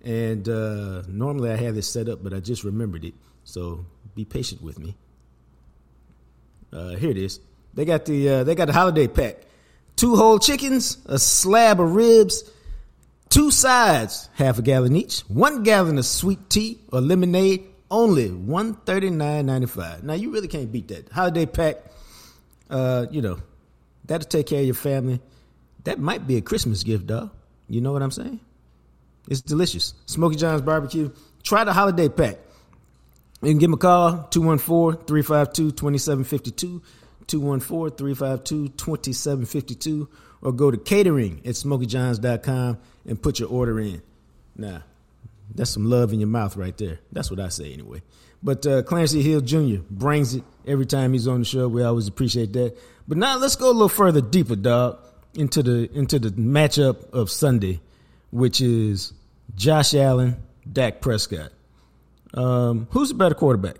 and 0.03 0.47
uh, 0.47 1.03
normally 1.07 1.51
I 1.51 1.55
have 1.55 1.75
this 1.75 1.87
set 1.87 2.09
up, 2.09 2.21
but 2.21 2.33
I 2.33 2.39
just 2.39 2.63
remembered 2.63 3.05
it. 3.05 3.13
So 3.43 3.85
be 4.13 4.25
patient 4.25 4.61
with 4.61 4.79
me. 4.79 4.95
Uh, 6.75 6.89
here 6.89 7.11
it 7.11 7.17
is. 7.17 7.39
They 7.73 7.85
got 7.85 8.05
the 8.05 8.29
uh, 8.29 8.43
they 8.43 8.55
got 8.55 8.65
the 8.65 8.73
holiday 8.73 9.07
pack: 9.07 9.37
two 9.95 10.15
whole 10.15 10.39
chickens, 10.39 10.97
a 11.05 11.17
slab 11.17 11.79
of 11.79 11.95
ribs, 11.95 12.43
Two 13.35 13.51
sides, 13.51 14.29
half 14.35 14.59
a 14.59 14.61
gallon 14.61 14.95
each. 14.95 15.19
One 15.21 15.63
gallon 15.63 15.97
of 15.97 16.05
sweet 16.05 16.49
tea 16.49 16.79
or 16.93 17.01
lemonade, 17.01 17.65
only 17.91 18.29
one 18.29 18.75
thirty 18.75 19.09
nine 19.09 19.45
ninety 19.45 19.67
five. 19.67 20.05
Now 20.05 20.13
you 20.13 20.31
really 20.31 20.47
can't 20.47 20.71
beat 20.71 20.87
that 20.87 21.09
holiday 21.09 21.45
pack. 21.45 21.83
Uh, 22.69 23.07
you 23.11 23.21
know, 23.21 23.39
that'll 24.05 24.27
take 24.29 24.47
care 24.47 24.61
of 24.61 24.65
your 24.65 24.73
family. 24.73 25.19
That 25.83 25.99
might 25.99 26.25
be 26.25 26.37
a 26.37 26.41
Christmas 26.41 26.83
gift, 26.83 27.07
though. 27.07 27.29
You 27.67 27.81
know 27.81 27.91
what 27.91 28.01
I'm 28.01 28.11
saying? 28.11 28.39
It's 29.29 29.41
delicious. 29.41 29.93
Smoky 30.05 30.37
John's 30.37 30.61
Barbecue. 30.61 31.11
Try 31.43 31.65
the 31.65 31.73
holiday 31.73 32.07
pack. 32.07 32.37
You 33.41 33.49
can 33.49 33.57
give 33.59 33.69
them 33.69 33.75
a 33.75 33.77
call, 33.77 34.27
214-352-2752, 34.31 36.81
214-352-2752, 37.27 40.07
or 40.41 40.51
go 40.51 40.71
to 40.71 40.77
catering 40.77 41.41
at 41.45 41.53
smokyjohns.com 41.55 42.77
and 43.05 43.21
put 43.21 43.39
your 43.39 43.49
order 43.49 43.79
in. 43.79 44.01
Now, 44.55 44.83
that's 45.53 45.69
some 45.69 45.89
love 45.89 46.13
in 46.13 46.19
your 46.19 46.27
mouth 46.27 46.55
right 46.55 46.77
there. 46.77 46.99
That's 47.11 47.29
what 47.29 47.39
I 47.39 47.49
say 47.49 47.73
anyway. 47.73 48.01
But 48.41 48.65
uh, 48.65 48.83
Clancy 48.83 49.21
Hill 49.21 49.41
Jr. 49.41 49.81
brings 49.89 50.35
it 50.35 50.43
every 50.67 50.85
time 50.85 51.13
he's 51.13 51.27
on 51.27 51.39
the 51.39 51.45
show. 51.45 51.67
We 51.67 51.83
always 51.83 52.07
appreciate 52.07 52.53
that. 52.53 52.77
But 53.07 53.17
now 53.17 53.37
let's 53.37 53.55
go 53.55 53.69
a 53.69 53.73
little 53.73 53.89
further 53.89 54.21
deeper, 54.21 54.55
dog, 54.55 54.99
into 55.33 55.63
the 55.63 55.91
into 55.93 56.19
the 56.19 56.29
matchup 56.29 57.09
of 57.11 57.29
Sunday, 57.29 57.81
which 58.31 58.61
is 58.61 59.13
Josh 59.55 59.93
Allen, 59.93 60.37
Dak 60.71 61.01
Prescott. 61.01 61.51
Um, 62.35 62.87
who's 62.91 63.09
the 63.09 63.15
better 63.15 63.35
quarterback? 63.35 63.77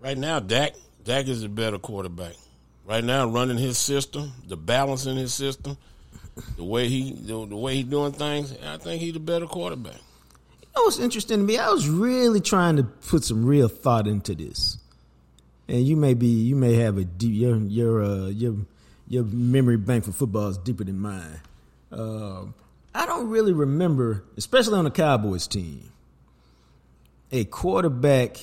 Right 0.00 0.16
now, 0.16 0.40
Dak. 0.40 0.74
Dak 1.04 1.26
is 1.28 1.42
the 1.42 1.48
better 1.48 1.78
quarterback. 1.78 2.34
Right 2.86 3.02
now, 3.02 3.26
running 3.28 3.58
his 3.58 3.78
system, 3.78 4.32
the 4.46 4.56
balance 4.56 5.06
in 5.06 5.16
his 5.16 5.34
system, 5.34 5.76
the 6.56 6.64
way 6.64 6.88
he 6.88 7.12
the, 7.12 7.46
the 7.46 7.56
way 7.56 7.74
he 7.74 7.82
doing 7.82 8.12
things, 8.12 8.54
I 8.64 8.76
think 8.76 9.02
he's 9.02 9.16
a 9.16 9.20
better 9.20 9.46
quarterback. 9.46 9.94
You 9.94 10.68
know 10.76 10.82
what's 10.84 10.98
interesting 10.98 11.38
to 11.38 11.44
me? 11.44 11.58
I 11.58 11.70
was 11.70 11.88
really 11.88 12.40
trying 12.40 12.76
to 12.76 12.84
put 12.84 13.24
some 13.24 13.44
real 13.44 13.68
thought 13.68 14.06
into 14.06 14.34
this, 14.34 14.78
and 15.68 15.84
you 15.84 15.96
may 15.96 16.14
be 16.14 16.28
you 16.28 16.54
may 16.54 16.74
have 16.74 16.98
a 16.98 17.04
deep 17.04 17.34
your 17.34 17.56
your 17.56 18.04
uh, 18.04 18.26
your 18.26 18.54
your 19.08 19.24
memory 19.24 19.78
bank 19.78 20.04
for 20.04 20.12
football 20.12 20.48
is 20.48 20.58
deeper 20.58 20.84
than 20.84 21.00
mine. 21.00 21.40
Uh, 21.90 22.44
I 22.94 23.06
don't 23.06 23.28
really 23.28 23.52
remember, 23.52 24.24
especially 24.36 24.78
on 24.78 24.84
the 24.84 24.90
Cowboys 24.90 25.46
team, 25.46 25.90
a 27.36 27.44
quarterback 27.44 28.36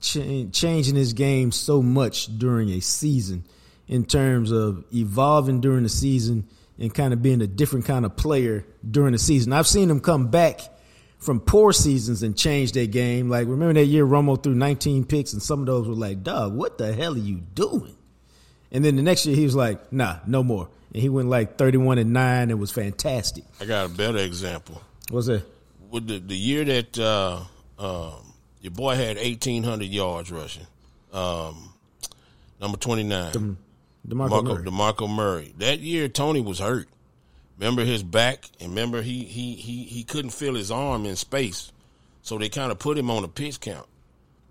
ch- 0.00 0.46
changing 0.52 0.96
his 0.96 1.12
game 1.12 1.52
so 1.52 1.82
much 1.82 2.26
during 2.38 2.70
a 2.70 2.80
season 2.80 3.44
in 3.86 4.04
terms 4.04 4.50
of 4.52 4.84
evolving 4.94 5.60
during 5.60 5.82
the 5.82 5.88
season 5.88 6.48
and 6.78 6.94
kind 6.94 7.12
of 7.12 7.22
being 7.22 7.42
a 7.42 7.46
different 7.46 7.84
kind 7.84 8.04
of 8.04 8.16
player 8.16 8.64
during 8.88 9.12
the 9.12 9.18
season. 9.18 9.52
I've 9.52 9.66
seen 9.66 9.88
them 9.88 10.00
come 10.00 10.28
back 10.28 10.60
from 11.18 11.40
poor 11.40 11.72
seasons 11.72 12.22
and 12.22 12.36
change 12.36 12.72
their 12.72 12.86
game. 12.86 13.28
Like 13.28 13.46
remember 13.46 13.74
that 13.74 13.84
year 13.84 14.06
Romo 14.06 14.42
threw 14.42 14.54
19 14.54 15.04
picks 15.04 15.32
and 15.32 15.42
some 15.42 15.60
of 15.60 15.66
those 15.66 15.86
were 15.86 15.94
like, 15.94 16.22
"Dog, 16.22 16.54
what 16.54 16.78
the 16.78 16.92
hell 16.92 17.14
are 17.14 17.18
you 17.18 17.36
doing?" 17.54 17.96
And 18.72 18.84
then 18.84 18.96
the 18.96 19.02
next 19.02 19.26
year 19.26 19.36
he 19.36 19.44
was 19.44 19.54
like, 19.54 19.92
"Nah, 19.92 20.16
no 20.26 20.42
more." 20.42 20.68
And 20.92 21.02
he 21.02 21.08
went 21.08 21.28
like 21.28 21.58
31 21.58 21.98
and 21.98 22.12
9 22.12 22.50
and 22.50 22.58
was 22.58 22.72
fantastic. 22.72 23.44
I 23.60 23.64
got 23.66 23.86
a 23.86 23.88
better 23.88 24.18
example. 24.18 24.80
What's 25.10 25.26
that? 25.26 25.44
With 25.90 26.06
the 26.06 26.18
the 26.18 26.36
year 26.36 26.64
that 26.64 26.98
uh, 26.98 27.40
um, 27.80 28.34
your 28.60 28.70
boy 28.72 28.94
had 28.94 29.16
1800 29.16 29.88
yards 29.88 30.30
rushing. 30.30 30.66
Um, 31.12 31.72
number 32.60 32.76
29. 32.76 33.32
DeMarco, 33.32 33.56
DeMarco 34.06 34.44
Murray. 34.44 34.64
DeMarco 34.64 35.10
Murray. 35.10 35.54
That 35.58 35.80
year, 35.80 36.08
Tony 36.08 36.40
was 36.40 36.58
hurt. 36.58 36.88
Remember 37.58 37.84
his 37.84 38.02
back, 38.02 38.44
and 38.58 38.70
remember 38.70 39.02
he 39.02 39.24
he 39.24 39.54
he 39.54 39.84
he 39.84 40.02
couldn't 40.02 40.30
feel 40.30 40.54
his 40.54 40.70
arm 40.70 41.04
in 41.04 41.14
space, 41.16 41.72
so 42.22 42.38
they 42.38 42.48
kind 42.48 42.72
of 42.72 42.78
put 42.78 42.96
him 42.96 43.10
on 43.10 43.22
a 43.22 43.28
pitch 43.28 43.60
count, 43.60 43.86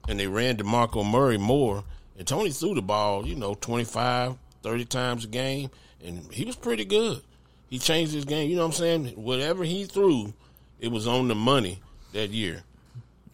and 0.07 0.19
they 0.19 0.27
ran 0.27 0.57
DeMarco 0.57 1.09
Murray 1.09 1.37
more. 1.37 1.83
And 2.19 2.27
Tony 2.27 2.51
threw 2.51 2.75
the 2.75 2.81
ball, 2.83 3.25
you 3.25 3.35
know, 3.35 3.55
25, 3.55 4.35
30 4.61 4.85
times 4.85 5.23
a 5.23 5.27
game, 5.27 5.71
and 6.03 6.31
he 6.31 6.45
was 6.45 6.55
pretty 6.55 6.85
good. 6.85 7.21
He 7.69 7.79
changed 7.79 8.13
his 8.13 8.25
game. 8.25 8.49
You 8.49 8.57
know 8.57 8.63
what 8.63 8.73
I'm 8.73 8.73
saying? 8.73 9.07
Whatever 9.15 9.63
he 9.63 9.85
threw, 9.85 10.33
it 10.79 10.91
was 10.91 11.07
on 11.07 11.29
the 11.29 11.35
money 11.35 11.79
that 12.13 12.29
year. 12.29 12.63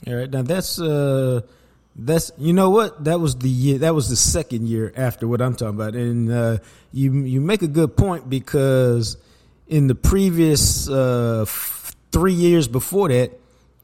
All 0.08 0.16
right, 0.16 0.30
now 0.30 0.42
that's 0.42 0.80
uh 0.80 1.42
that's 1.96 2.32
you 2.38 2.54
know 2.54 2.70
what 2.70 3.06
that 3.06 3.20
was 3.20 3.38
the 3.38 3.50
year 3.50 3.78
that 3.80 3.96
was 3.96 4.10
the 4.10 4.16
second 4.16 4.68
year 4.68 4.92
after 4.96 5.28
what 5.28 5.42
I'm 5.42 5.56
talking 5.56 5.76
about, 5.76 5.96
and 5.96 6.32
uh, 6.32 6.58
you 6.92 7.14
you 7.14 7.42
make 7.42 7.62
a 7.62 7.68
good 7.68 7.96
point 7.96 8.30
because 8.30 9.18
in 9.68 9.88
the 9.88 9.96
previous 9.96 10.90
uh, 10.90 11.44
f- 11.44 11.96
three 12.12 12.34
years 12.34 12.68
before 12.68 13.10
that, 13.10 13.32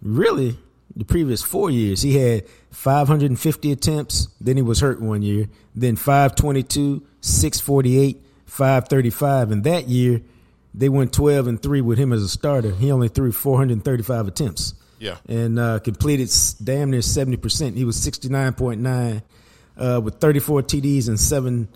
really 0.02 0.58
the 0.96 1.06
previous 1.06 1.42
four 1.42 1.70
years, 1.70 2.02
he 2.02 2.18
had 2.18 2.46
550 2.72 3.72
attempts. 3.72 4.28
Then 4.40 4.58
he 4.58 4.62
was 4.62 4.80
hurt 4.80 5.02
one 5.02 5.22
year. 5.22 5.48
Then 5.76 5.96
522, 5.96 7.06
648, 7.22 8.22
535. 8.46 9.52
And 9.52 9.64
that 9.64 9.88
year, 9.88 10.22
they 10.74 10.90
went 10.90 11.14
12 11.14 11.48
and 11.48 11.62
3 11.62 11.82
with 11.82 11.98
him 11.98 12.12
as 12.14 12.22
a 12.24 12.30
starter. 12.30 12.72
He 12.72 12.92
only 12.92 13.08
threw 13.08 13.32
435 13.32 14.28
attempts. 14.28 14.74
Yeah. 15.02 15.18
And 15.28 15.58
uh, 15.58 15.80
completed 15.80 16.30
damn 16.64 16.92
near 16.92 17.00
70%. 17.00 17.76
He 17.76 17.86
was 17.86 17.98
69.9 17.98 19.22
uh, 19.76 20.00
with 20.00 20.20
34 20.20 20.62
TDs 20.62 21.08
and 21.08 21.20
seven 21.20 21.68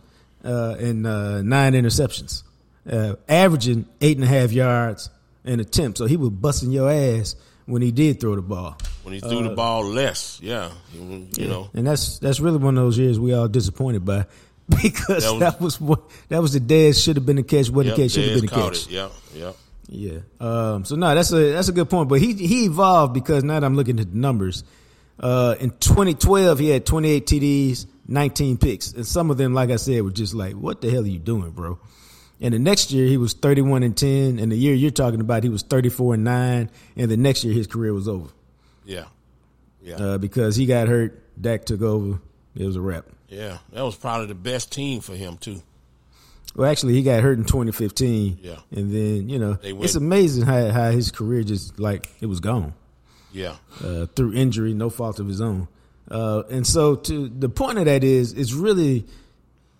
uh, 0.43 0.75
and 0.79 1.07
uh, 1.07 1.41
nine 1.41 1.73
interceptions, 1.73 2.43
uh, 2.89 3.15
averaging 3.27 3.87
eight 3.99 4.17
and 4.17 4.23
a 4.23 4.27
half 4.27 4.51
yards 4.51 5.09
an 5.43 5.59
attempt. 5.59 5.97
So 5.97 6.05
he 6.05 6.17
was 6.17 6.29
busting 6.29 6.69
your 6.69 6.89
ass 6.89 7.35
when 7.65 7.81
he 7.81 7.91
did 7.91 8.19
throw 8.19 8.35
the 8.35 8.43
ball. 8.43 8.77
When 9.01 9.15
he 9.15 9.19
threw 9.19 9.41
the 9.41 9.55
ball 9.55 9.83
less, 9.85 10.39
yeah, 10.41 10.71
you 10.93 11.27
yeah. 11.31 11.47
know. 11.47 11.69
And 11.73 11.85
that's 11.85 12.19
that's 12.19 12.39
really 12.39 12.57
one 12.57 12.77
of 12.77 12.83
those 12.83 12.97
years 12.97 13.19
we 13.19 13.33
all 13.33 13.47
disappointed 13.47 14.05
by 14.05 14.25
because 14.69 15.23
that 15.23 15.31
was, 15.31 15.39
that 15.39 15.61
was 15.61 15.81
what 15.81 16.01
that 16.29 16.41
was 16.41 16.53
the 16.53 16.59
dead 16.59 16.95
should 16.95 17.15
have 17.15 17.25
been 17.25 17.35
the 17.35 17.43
catch, 17.43 17.69
what 17.69 17.85
yep, 17.85 17.95
the 17.95 18.03
catch 18.03 18.11
should 18.11 18.23
have 18.25 18.41
been 18.41 18.45
the 18.45 18.55
catch. 18.55 18.87
It. 18.87 18.91
Yep, 18.91 19.11
yep. 19.35 19.55
Yeah. 19.87 20.19
Um, 20.39 20.85
so 20.85 20.95
no, 20.95 21.13
that's 21.13 21.31
a 21.31 21.53
that's 21.53 21.69
a 21.69 21.71
good 21.71 21.89
point. 21.89 22.09
But 22.09 22.19
he 22.19 22.33
he 22.33 22.65
evolved 22.65 23.13
because 23.13 23.43
now 23.43 23.59
that 23.59 23.65
I'm 23.65 23.75
looking 23.75 23.99
at 23.99 24.11
the 24.11 24.17
numbers. 24.17 24.63
Uh, 25.17 25.55
in 25.61 25.69
2012, 25.69 26.59
he 26.59 26.67
had 26.67 26.85
28 26.85 27.25
TDs, 27.25 27.85
19 28.05 28.57
picks, 28.57 28.91
and 28.91 29.07
some 29.07 29.31
of 29.31 29.37
them, 29.37 29.53
like 29.53 29.69
I 29.69 29.77
said, 29.77 30.01
were 30.01 30.11
just 30.11 30.33
like, 30.33 30.55
"What 30.55 30.81
the 30.81 30.89
hell 30.89 31.03
are 31.03 31.07
you 31.07 31.19
doing, 31.19 31.51
bro?" 31.51 31.79
And 32.41 32.53
the 32.53 32.59
next 32.59 32.91
year 32.91 33.07
he 33.07 33.15
was 33.15 33.33
31 33.33 33.83
and 33.83 33.95
10, 33.95 34.39
and 34.39 34.51
the 34.51 34.57
year 34.57 34.73
you're 34.73 34.91
talking 34.91 35.21
about 35.21 35.43
he 35.43 35.49
was 35.49 35.61
34 35.63 36.15
and 36.15 36.23
9, 36.25 36.69
and 36.97 37.11
the 37.11 37.15
next 37.15 37.45
year 37.45 37.53
his 37.53 37.65
career 37.65 37.93
was 37.93 38.09
over. 38.09 38.29
Yeah. 38.83 39.05
Yeah. 39.81 39.95
Uh, 39.95 40.17
because 40.17 40.55
he 40.55 40.65
got 40.65 40.87
hurt, 40.87 41.21
Dak 41.41 41.65
took 41.65 41.81
over. 41.81 42.19
It 42.55 42.65
was 42.65 42.75
a 42.75 42.81
wrap. 42.81 43.05
Yeah, 43.29 43.59
that 43.71 43.83
was 43.83 43.95
probably 43.95 44.27
the 44.27 44.35
best 44.35 44.71
team 44.71 45.01
for 45.01 45.15
him 45.15 45.37
too. 45.37 45.61
Well, 46.55 46.69
actually, 46.69 46.93
he 46.93 47.03
got 47.03 47.21
hurt 47.21 47.37
in 47.37 47.43
2015. 47.43 48.39
Yeah, 48.41 48.55
and 48.71 48.93
then 48.93 49.29
you 49.29 49.37
know 49.39 49.57
it's 49.61 49.95
amazing 49.95 50.45
how 50.45 50.69
how 50.69 50.91
his 50.91 51.11
career 51.11 51.43
just 51.43 51.79
like 51.79 52.09
it 52.21 52.27
was 52.27 52.39
gone. 52.39 52.73
Yeah, 53.31 53.55
uh, 53.83 54.05
through 54.05 54.33
injury, 54.33 54.73
no 54.73 54.89
fault 54.89 55.19
of 55.19 55.27
his 55.27 55.41
own. 55.41 55.67
Uh, 56.09 56.43
and 56.49 56.65
so, 56.65 56.95
to 56.95 57.27
the 57.27 57.49
point 57.49 57.79
of 57.79 57.85
that 57.85 58.03
is, 58.03 58.31
it's 58.33 58.53
really, 58.53 59.05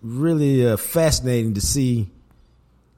really 0.01 0.67
uh, 0.67 0.75
fascinating 0.75 1.53
to 1.53 1.61
see 1.61 2.09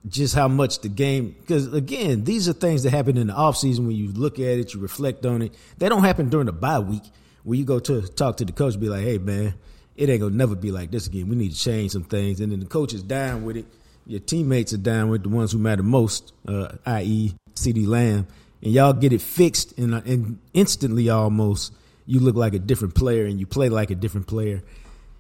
just 0.08 0.34
how 0.34 0.48
much 0.48 0.80
the 0.80 0.90
game 0.90 1.36
because 1.42 1.74
again 1.74 2.24
these 2.24 2.48
are 2.48 2.54
things 2.54 2.84
that 2.84 2.92
happen 2.92 3.18
in 3.18 3.28
the 3.28 3.34
off 3.34 3.58
season 3.58 3.88
when 3.88 3.96
you 3.96 4.10
look 4.14 4.40
at 4.40 4.46
it 4.46 4.74
you 4.74 4.80
reflect 4.80 5.26
on 5.26 5.42
it 5.42 5.54
they 5.80 5.90
don't 5.90 6.04
happen 6.04 6.30
during 6.30 6.46
the 6.46 6.52
bye 6.54 6.80
week 6.80 7.04
where 7.44 7.58
you 7.58 7.66
go 7.66 7.78
to 7.78 8.02
talk 8.14 8.38
to 8.38 8.46
the 8.46 8.54
coach 8.54 8.80
be 8.80 8.88
like 8.88 9.04
hey 9.04 9.18
man 9.18 9.54
it 9.98 10.10
ain't 10.10 10.22
gonna 10.22 10.36
never 10.36 10.56
be 10.56 10.72
like 10.72 10.92
this 10.92 11.08
again. 11.08 11.28
We 11.28 11.36
need 11.36 11.52
to 11.52 11.60
change 11.60 11.92
some 11.92 12.04
things. 12.04 12.40
And 12.40 12.52
then 12.52 12.60
the 12.60 12.66
coach 12.68 12.94
is 12.94 13.04
down 13.04 13.44
with 13.44 13.58
it. 13.58 13.66
Your 14.06 14.20
teammates 14.20 14.72
are 14.74 14.78
down 14.78 15.10
with 15.10 15.24
the 15.24 15.30
ones 15.30 15.52
who 15.52 15.58
matter 15.58 15.84
most 15.84 16.34
uh, 16.48 16.70
i.e 16.86 17.36
CeeDee 17.56 17.88
Lamb. 17.88 18.28
And 18.62 18.72
y'all 18.72 18.94
get 18.94 19.12
it 19.12 19.22
fixed 19.22 19.78
and, 19.78 19.94
uh, 19.94 20.02
and 20.06 20.40
instantly 20.54 21.10
almost 21.10 21.74
you 22.06 22.20
look 22.20 22.36
like 22.36 22.54
a 22.54 22.60
different 22.60 22.96
player 22.96 23.26
and 23.26 23.40
you 23.40 23.46
play 23.46 23.70
like 23.70 23.92
a 23.92 23.96
different 23.96 24.28
player. 24.28 24.64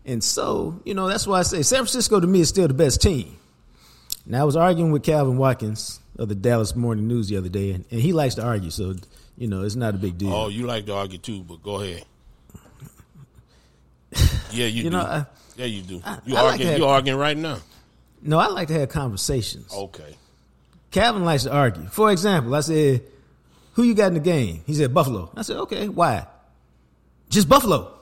And 0.06 0.24
so 0.24 0.80
you 0.86 0.94
know 0.94 1.08
that's 1.08 1.28
why 1.28 1.40
i 1.40 1.42
say 1.42 1.62
san 1.62 1.80
francisco 1.80 2.20
to 2.20 2.28
me 2.28 2.40
is 2.40 2.50
still 2.50 2.68
the 2.68 2.74
best 2.74 3.02
team. 3.02 3.36
Now 4.26 4.42
I 4.42 4.44
was 4.44 4.56
arguing 4.56 4.92
with 4.92 5.04
Calvin 5.04 5.38
Watkins 5.38 6.00
of 6.20 6.30
the 6.30 6.36
Dallas 6.36 6.76
Morning 6.76 7.08
News 7.08 7.30
the 7.30 7.38
other 7.38 7.50
day, 7.50 7.72
and, 7.72 7.86
and 7.92 8.02
he 8.02 8.12
likes 8.12 8.36
to 8.36 8.44
argue, 8.44 8.70
so 8.70 8.96
you 9.38 9.48
know 9.48 9.64
it's 9.64 9.76
not 9.76 9.96
a 9.96 9.98
big 9.98 10.18
deal. 10.18 10.34
Oh, 10.34 10.48
you 10.50 10.66
like 10.66 10.86
to 10.86 10.94
argue 10.94 11.18
too, 11.18 11.44
but 11.44 11.64
go 11.64 11.82
ahead. 11.82 12.06
Yeah, 14.52 14.66
you, 14.66 14.66
you 14.68 14.84
do. 14.84 14.90
know, 14.92 15.00
I, 15.00 15.26
yeah, 15.56 15.66
you 15.66 15.82
do. 15.82 15.96
You 16.26 16.36
I 16.36 16.42
arguing? 16.42 16.72
Like 16.72 16.78
you 16.80 16.86
arguing 16.86 17.20
right 17.20 17.38
now? 17.38 17.58
No, 18.22 18.40
I 18.40 18.48
like 18.48 18.68
to 18.70 18.74
have 18.80 18.90
conversations. 18.90 19.72
Okay. 19.74 20.16
Calvin 20.92 21.24
likes 21.26 21.44
to 21.44 21.52
argue. 21.52 21.86
For 21.88 22.12
example, 22.12 22.56
I 22.56 22.62
said, 22.62 23.04
"Who 23.74 23.84
you 23.84 23.94
got 23.94 24.08
in 24.08 24.14
the 24.16 24.20
game?" 24.20 24.62
He 24.66 24.74
said, 24.74 24.94
"Buffalo." 24.94 25.32
I 25.36 25.42
said, 25.42 25.58
"Okay, 25.58 25.88
why?" 25.88 26.26
Just 27.30 27.50
Buffalo. 27.50 27.94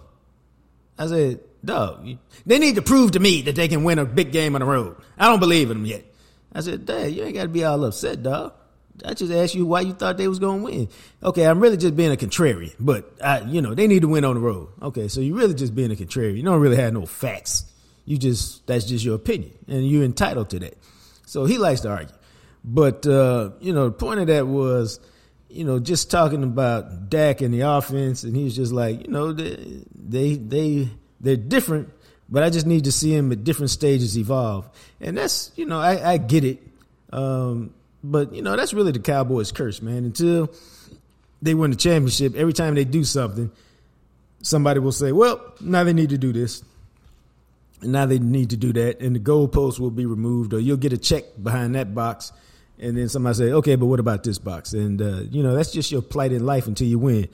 I 0.97 1.07
said, 1.07 1.39
"Dog, 1.63 2.07
they 2.45 2.59
need 2.59 2.75
to 2.75 2.81
prove 2.81 3.11
to 3.11 3.19
me 3.19 3.41
that 3.43 3.55
they 3.55 3.67
can 3.67 3.83
win 3.83 3.99
a 3.99 4.05
big 4.05 4.31
game 4.31 4.55
on 4.55 4.61
the 4.61 4.65
road. 4.67 4.95
I 5.17 5.27
don't 5.27 5.39
believe 5.39 5.71
in 5.71 5.77
them 5.79 5.85
yet." 5.85 6.05
I 6.55 6.61
said, 6.61 6.85
Dad, 6.85 7.11
you 7.11 7.23
ain't 7.25 7.35
got 7.35 7.43
to 7.43 7.49
be 7.49 7.65
all 7.65 7.83
upset, 7.83 8.23
dog. 8.23 8.53
I 9.03 9.13
just 9.13 9.31
asked 9.31 9.55
you 9.55 9.65
why 9.65 9.81
you 9.81 9.93
thought 9.93 10.17
they 10.17 10.27
was 10.27 10.39
going 10.39 10.59
to 10.59 10.65
win. 10.65 10.89
Okay, 11.23 11.45
I'm 11.45 11.59
really 11.59 11.77
just 11.77 11.95
being 11.95 12.11
a 12.11 12.15
contrarian, 12.15 12.73
but 12.79 13.11
I, 13.21 13.41
you 13.41 13.61
know, 13.61 13.73
they 13.73 13.87
need 13.87 14.03
to 14.03 14.07
win 14.07 14.23
on 14.23 14.35
the 14.35 14.41
road. 14.41 14.69
Okay, 14.81 15.07
so 15.07 15.19
you're 15.19 15.35
really 15.35 15.53
just 15.53 15.75
being 15.75 15.91
a 15.91 15.95
contrarian. 15.95 16.37
You 16.37 16.43
don't 16.43 16.61
really 16.61 16.77
have 16.77 16.93
no 16.93 17.05
facts. 17.05 17.65
You 18.05 18.17
just, 18.17 18.65
that's 18.67 18.85
just 18.85 19.03
your 19.03 19.15
opinion 19.15 19.51
and 19.67 19.87
you're 19.87 20.03
entitled 20.03 20.51
to 20.51 20.59
that. 20.59 20.77
So 21.25 21.45
he 21.45 21.57
likes 21.57 21.81
to 21.81 21.89
argue. 21.89 22.15
But, 22.63 23.05
uh, 23.05 23.51
you 23.59 23.73
know, 23.73 23.85
the 23.85 23.91
point 23.91 24.19
of 24.19 24.27
that 24.27 24.47
was, 24.47 24.99
you 25.49 25.63
know, 25.63 25.79
just 25.79 26.09
talking 26.09 26.43
about 26.43 27.09
Dak 27.09 27.41
and 27.41 27.53
the 27.53 27.61
offense, 27.61 28.23
and 28.23 28.35
he 28.35 28.43
was 28.43 28.55
just 28.55 28.71
like, 28.71 29.05
you 29.05 29.11
know, 29.11 29.33
they, 29.33 29.83
they, 29.95 30.35
they, 30.35 30.89
they're 31.19 31.35
different, 31.35 31.89
but 32.29 32.43
I 32.43 32.49
just 32.49 32.65
need 32.65 32.85
to 32.85 32.91
see 32.91 33.15
him 33.15 33.31
at 33.31 33.43
different 33.43 33.71
stages 33.71 34.17
evolve. 34.17 34.69
And 34.99 35.17
that's, 35.17 35.51
you 35.55 35.65
know, 35.65 35.79
I, 35.79 36.13
I 36.13 36.17
get 36.17 36.43
it. 36.43 36.59
Um, 37.11 37.73
but, 38.11 38.33
you 38.33 38.41
know, 38.41 38.55
that's 38.55 38.73
really 38.73 38.91
the 38.91 38.99
Cowboys' 38.99 39.51
curse, 39.51 39.81
man. 39.81 40.05
Until 40.05 40.51
they 41.41 41.53
win 41.53 41.71
the 41.71 41.77
championship, 41.77 42.35
every 42.35 42.53
time 42.53 42.75
they 42.75 42.85
do 42.85 43.03
something, 43.03 43.51
somebody 44.41 44.79
will 44.79 44.91
say, 44.91 45.11
well, 45.11 45.41
now 45.59 45.83
they 45.83 45.93
need 45.93 46.09
to 46.09 46.17
do 46.17 46.31
this. 46.31 46.63
And 47.81 47.91
now 47.91 48.05
they 48.05 48.19
need 48.19 48.51
to 48.51 48.57
do 48.57 48.73
that. 48.73 49.01
And 49.01 49.15
the 49.15 49.19
goalpost 49.19 49.79
will 49.79 49.91
be 49.91 50.05
removed, 50.05 50.53
or 50.53 50.59
you'll 50.59 50.77
get 50.77 50.93
a 50.93 50.97
check 50.97 51.23
behind 51.41 51.75
that 51.75 51.93
box. 51.93 52.31
And 52.79 52.97
then 52.97 53.09
somebody 53.09 53.35
say, 53.35 53.51
okay, 53.51 53.75
but 53.75 53.85
what 53.85 53.99
about 53.99 54.23
this 54.23 54.37
box? 54.37 54.73
And, 54.73 55.01
uh, 55.01 55.21
you 55.29 55.43
know, 55.43 55.55
that's 55.55 55.71
just 55.71 55.91
your 55.91 56.01
plight 56.01 56.31
in 56.31 56.45
life 56.45 56.67
until 56.67 56.87
you 56.87 56.99
win. 56.99 57.29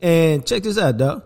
And 0.00 0.46
check 0.46 0.62
this 0.62 0.78
out, 0.78 0.96
dog. 0.96 1.24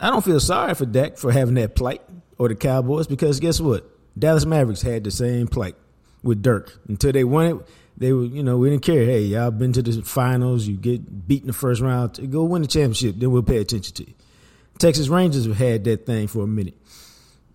I 0.00 0.10
don't 0.10 0.24
feel 0.24 0.40
sorry 0.40 0.74
for 0.74 0.86
Dak 0.86 1.18
for 1.18 1.32
having 1.32 1.54
that 1.54 1.74
plight 1.74 2.02
or 2.38 2.48
the 2.48 2.54
Cowboys 2.54 3.06
because 3.06 3.40
guess 3.40 3.60
what? 3.60 3.88
Dallas 4.18 4.44
Mavericks 4.44 4.82
had 4.82 5.04
the 5.04 5.10
same 5.10 5.48
plight 5.48 5.76
with 6.22 6.42
Dirk 6.42 6.78
until 6.88 7.12
they 7.12 7.24
won 7.24 7.46
it. 7.46 7.56
They 7.96 8.12
were, 8.12 8.24
you 8.24 8.42
know, 8.42 8.58
we 8.58 8.70
didn't 8.70 8.82
care. 8.82 9.04
Hey, 9.04 9.20
y'all 9.20 9.50
been 9.50 9.72
to 9.74 9.82
the 9.82 10.02
finals. 10.02 10.66
You 10.66 10.76
get 10.76 11.28
beat 11.28 11.42
in 11.42 11.46
the 11.46 11.52
first 11.52 11.80
round. 11.80 12.30
Go 12.30 12.44
win 12.44 12.62
the 12.62 12.68
championship. 12.68 13.16
Then 13.18 13.30
we'll 13.30 13.42
pay 13.42 13.58
attention 13.58 13.94
to 13.96 14.06
you. 14.08 14.14
Texas 14.78 15.08
Rangers 15.08 15.46
have 15.46 15.56
had 15.56 15.84
that 15.84 16.04
thing 16.06 16.26
for 16.26 16.42
a 16.42 16.46
minute. 16.46 16.74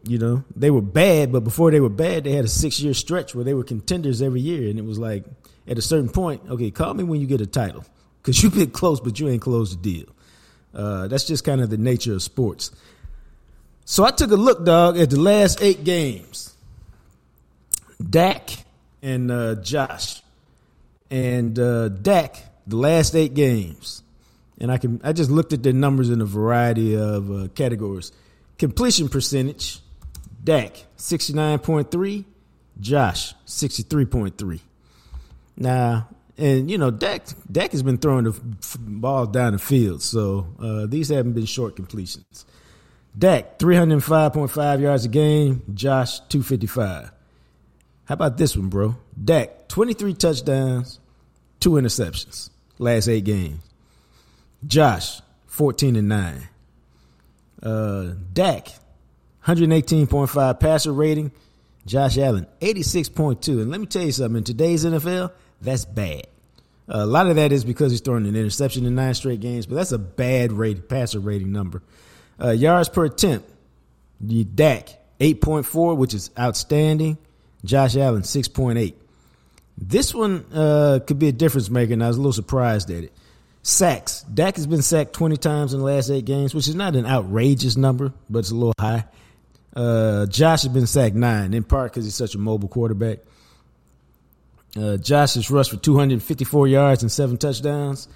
You 0.03 0.17
know, 0.17 0.43
they 0.55 0.71
were 0.71 0.81
bad, 0.81 1.33
but 1.33 1.43
before 1.43 1.71
they 1.71 1.81
were 1.81 1.89
bad, 1.89 2.23
they 2.23 2.31
had 2.31 2.45
a 2.45 2.49
six 2.49 2.79
year 2.79 2.93
stretch 2.93 3.35
where 3.35 3.43
they 3.43 3.53
were 3.53 3.65
contenders 3.65 4.21
every 4.21 4.39
year. 4.39 4.69
And 4.69 4.79
it 4.79 4.85
was 4.85 4.97
like, 4.97 5.25
at 5.67 5.77
a 5.77 5.81
certain 5.81 6.09
point, 6.09 6.41
okay, 6.49 6.71
call 6.71 6.93
me 6.93 7.03
when 7.03 7.19
you 7.19 7.27
get 7.27 7.41
a 7.41 7.45
title 7.45 7.85
because 8.21 8.41
you've 8.41 8.55
been 8.55 8.71
close, 8.71 8.99
but 8.99 9.19
you 9.19 9.27
ain't 9.27 9.41
closed 9.41 9.77
the 9.77 9.81
deal. 9.81 10.07
Uh, 10.73 11.07
that's 11.07 11.25
just 11.25 11.43
kind 11.43 11.61
of 11.61 11.69
the 11.69 11.77
nature 11.77 12.13
of 12.13 12.23
sports. 12.23 12.71
So 13.85 14.03
I 14.05 14.11
took 14.11 14.31
a 14.31 14.35
look, 14.35 14.65
dog, 14.65 14.97
at 14.97 15.09
the 15.09 15.19
last 15.19 15.61
eight 15.61 15.83
games. 15.83 16.55
Dak 18.07 18.49
and 19.01 19.31
uh, 19.31 19.55
Josh, 19.55 20.21
and 21.09 21.57
uh, 21.57 21.89
Dak, 21.89 22.37
the 22.67 22.77
last 22.77 23.15
eight 23.15 23.33
games, 23.33 24.03
and 24.59 24.71
I 24.71 24.77
can 24.77 25.01
I 25.03 25.13
just 25.13 25.29
looked 25.29 25.53
at 25.53 25.63
their 25.63 25.73
numbers 25.73 26.09
in 26.09 26.21
a 26.21 26.25
variety 26.25 26.95
of 26.95 27.31
uh, 27.31 27.47
categories. 27.55 28.11
Completion 28.57 29.09
percentage, 29.09 29.79
Dak 30.43 30.75
sixty 30.95 31.33
nine 31.33 31.59
point 31.59 31.91
three, 31.91 32.25
Josh 32.79 33.33
sixty 33.45 33.83
three 33.83 34.05
point 34.05 34.37
three. 34.37 34.61
Now, 35.57 36.09
and 36.37 36.69
you 36.69 36.77
know, 36.77 36.91
Dak 36.91 37.25
Dak 37.51 37.71
has 37.71 37.83
been 37.83 37.97
throwing 37.97 38.25
the 38.25 38.39
ball 38.79 39.25
down 39.25 39.53
the 39.53 39.59
field, 39.59 40.01
so 40.01 40.47
uh, 40.59 40.85
these 40.85 41.09
haven't 41.09 41.33
been 41.33 41.45
short 41.45 41.75
completions. 41.75 42.45
Dak, 43.17 43.57
305.5 43.59 44.81
yards 44.81 45.05
a 45.05 45.09
game. 45.09 45.63
Josh, 45.73 46.19
255. 46.29 47.11
How 48.09 48.13
about 48.13 48.37
this 48.37 48.57
one, 48.57 48.69
bro? 48.69 48.95
Dak, 49.23 49.67
23 49.67 50.15
touchdowns, 50.15 50.99
two 51.59 51.73
interceptions, 51.73 52.49
last 52.79 53.07
eight 53.07 53.23
games. 53.23 53.61
Josh, 54.65 55.21
14 55.45 55.95
and 55.95 56.09
9. 56.09 56.49
Uh, 57.61 58.13
Dak, 58.33 58.69
118.5 59.45 60.59
passer 60.59 60.91
rating. 60.91 61.31
Josh 61.85 62.17
Allen, 62.17 62.47
86.2. 62.61 63.61
And 63.61 63.69
let 63.69 63.79
me 63.79 63.85
tell 63.85 64.01
you 64.01 64.11
something, 64.11 64.37
in 64.37 64.43
today's 64.43 64.85
NFL, 64.85 65.31
that's 65.61 65.85
bad. 65.85 66.25
a 66.87 67.05
lot 67.05 67.27
of 67.27 67.35
that 67.35 67.51
is 67.51 67.63
because 67.63 67.91
he's 67.91 68.01
throwing 68.01 68.25
an 68.25 68.35
interception 68.35 68.87
in 68.87 68.95
nine 68.95 69.13
straight 69.13 69.39
games, 69.39 69.67
but 69.67 69.75
that's 69.75 69.91
a 69.91 69.99
bad 69.99 70.51
rating, 70.51 70.81
passer 70.81 71.19
rating 71.19 71.51
number. 71.51 71.83
Uh, 72.41 72.49
yards 72.49 72.89
per 72.89 73.05
attempt, 73.05 73.47
Dak 74.19 74.97
8.4, 75.19 75.95
which 75.95 76.15
is 76.15 76.31
outstanding. 76.39 77.19
Josh 77.63 77.95
Allen 77.95 78.21
6.8. 78.21 78.93
This 79.77 80.13
one 80.13 80.45
uh, 80.53 80.99
could 81.05 81.19
be 81.19 81.29
a 81.29 81.31
difference 81.31 81.69
maker, 81.69 81.93
and 81.93 82.03
I 82.03 82.07
was 82.07 82.17
a 82.17 82.19
little 82.19 82.33
surprised 82.33 82.89
at 82.91 83.05
it. 83.05 83.13
Sacks. 83.61 84.21
Dak 84.23 84.55
has 84.55 84.67
been 84.67 84.81
sacked 84.81 85.13
20 85.13 85.37
times 85.37 85.73
in 85.73 85.79
the 85.79 85.85
last 85.85 86.09
eight 86.09 86.25
games, 86.25 86.53
which 86.53 86.67
is 86.67 86.75
not 86.75 86.95
an 86.95 87.05
outrageous 87.05 87.77
number, 87.77 88.13
but 88.29 88.39
it's 88.39 88.51
a 88.51 88.55
little 88.55 88.73
high. 88.79 89.05
Uh, 89.75 90.25
Josh 90.25 90.63
has 90.63 90.71
been 90.71 90.87
sacked 90.87 91.15
nine, 91.15 91.53
in 91.53 91.63
part 91.63 91.91
because 91.91 92.05
he's 92.05 92.15
such 92.15 92.35
a 92.35 92.37
mobile 92.37 92.67
quarterback. 92.67 93.19
Uh, 94.77 94.97
Josh 94.97 95.35
has 95.35 95.49
rushed 95.49 95.71
for 95.71 95.77
254 95.77 96.67
yards 96.67 97.01
and 97.03 97.11
seven 97.11 97.37
touchdowns. 97.37 98.07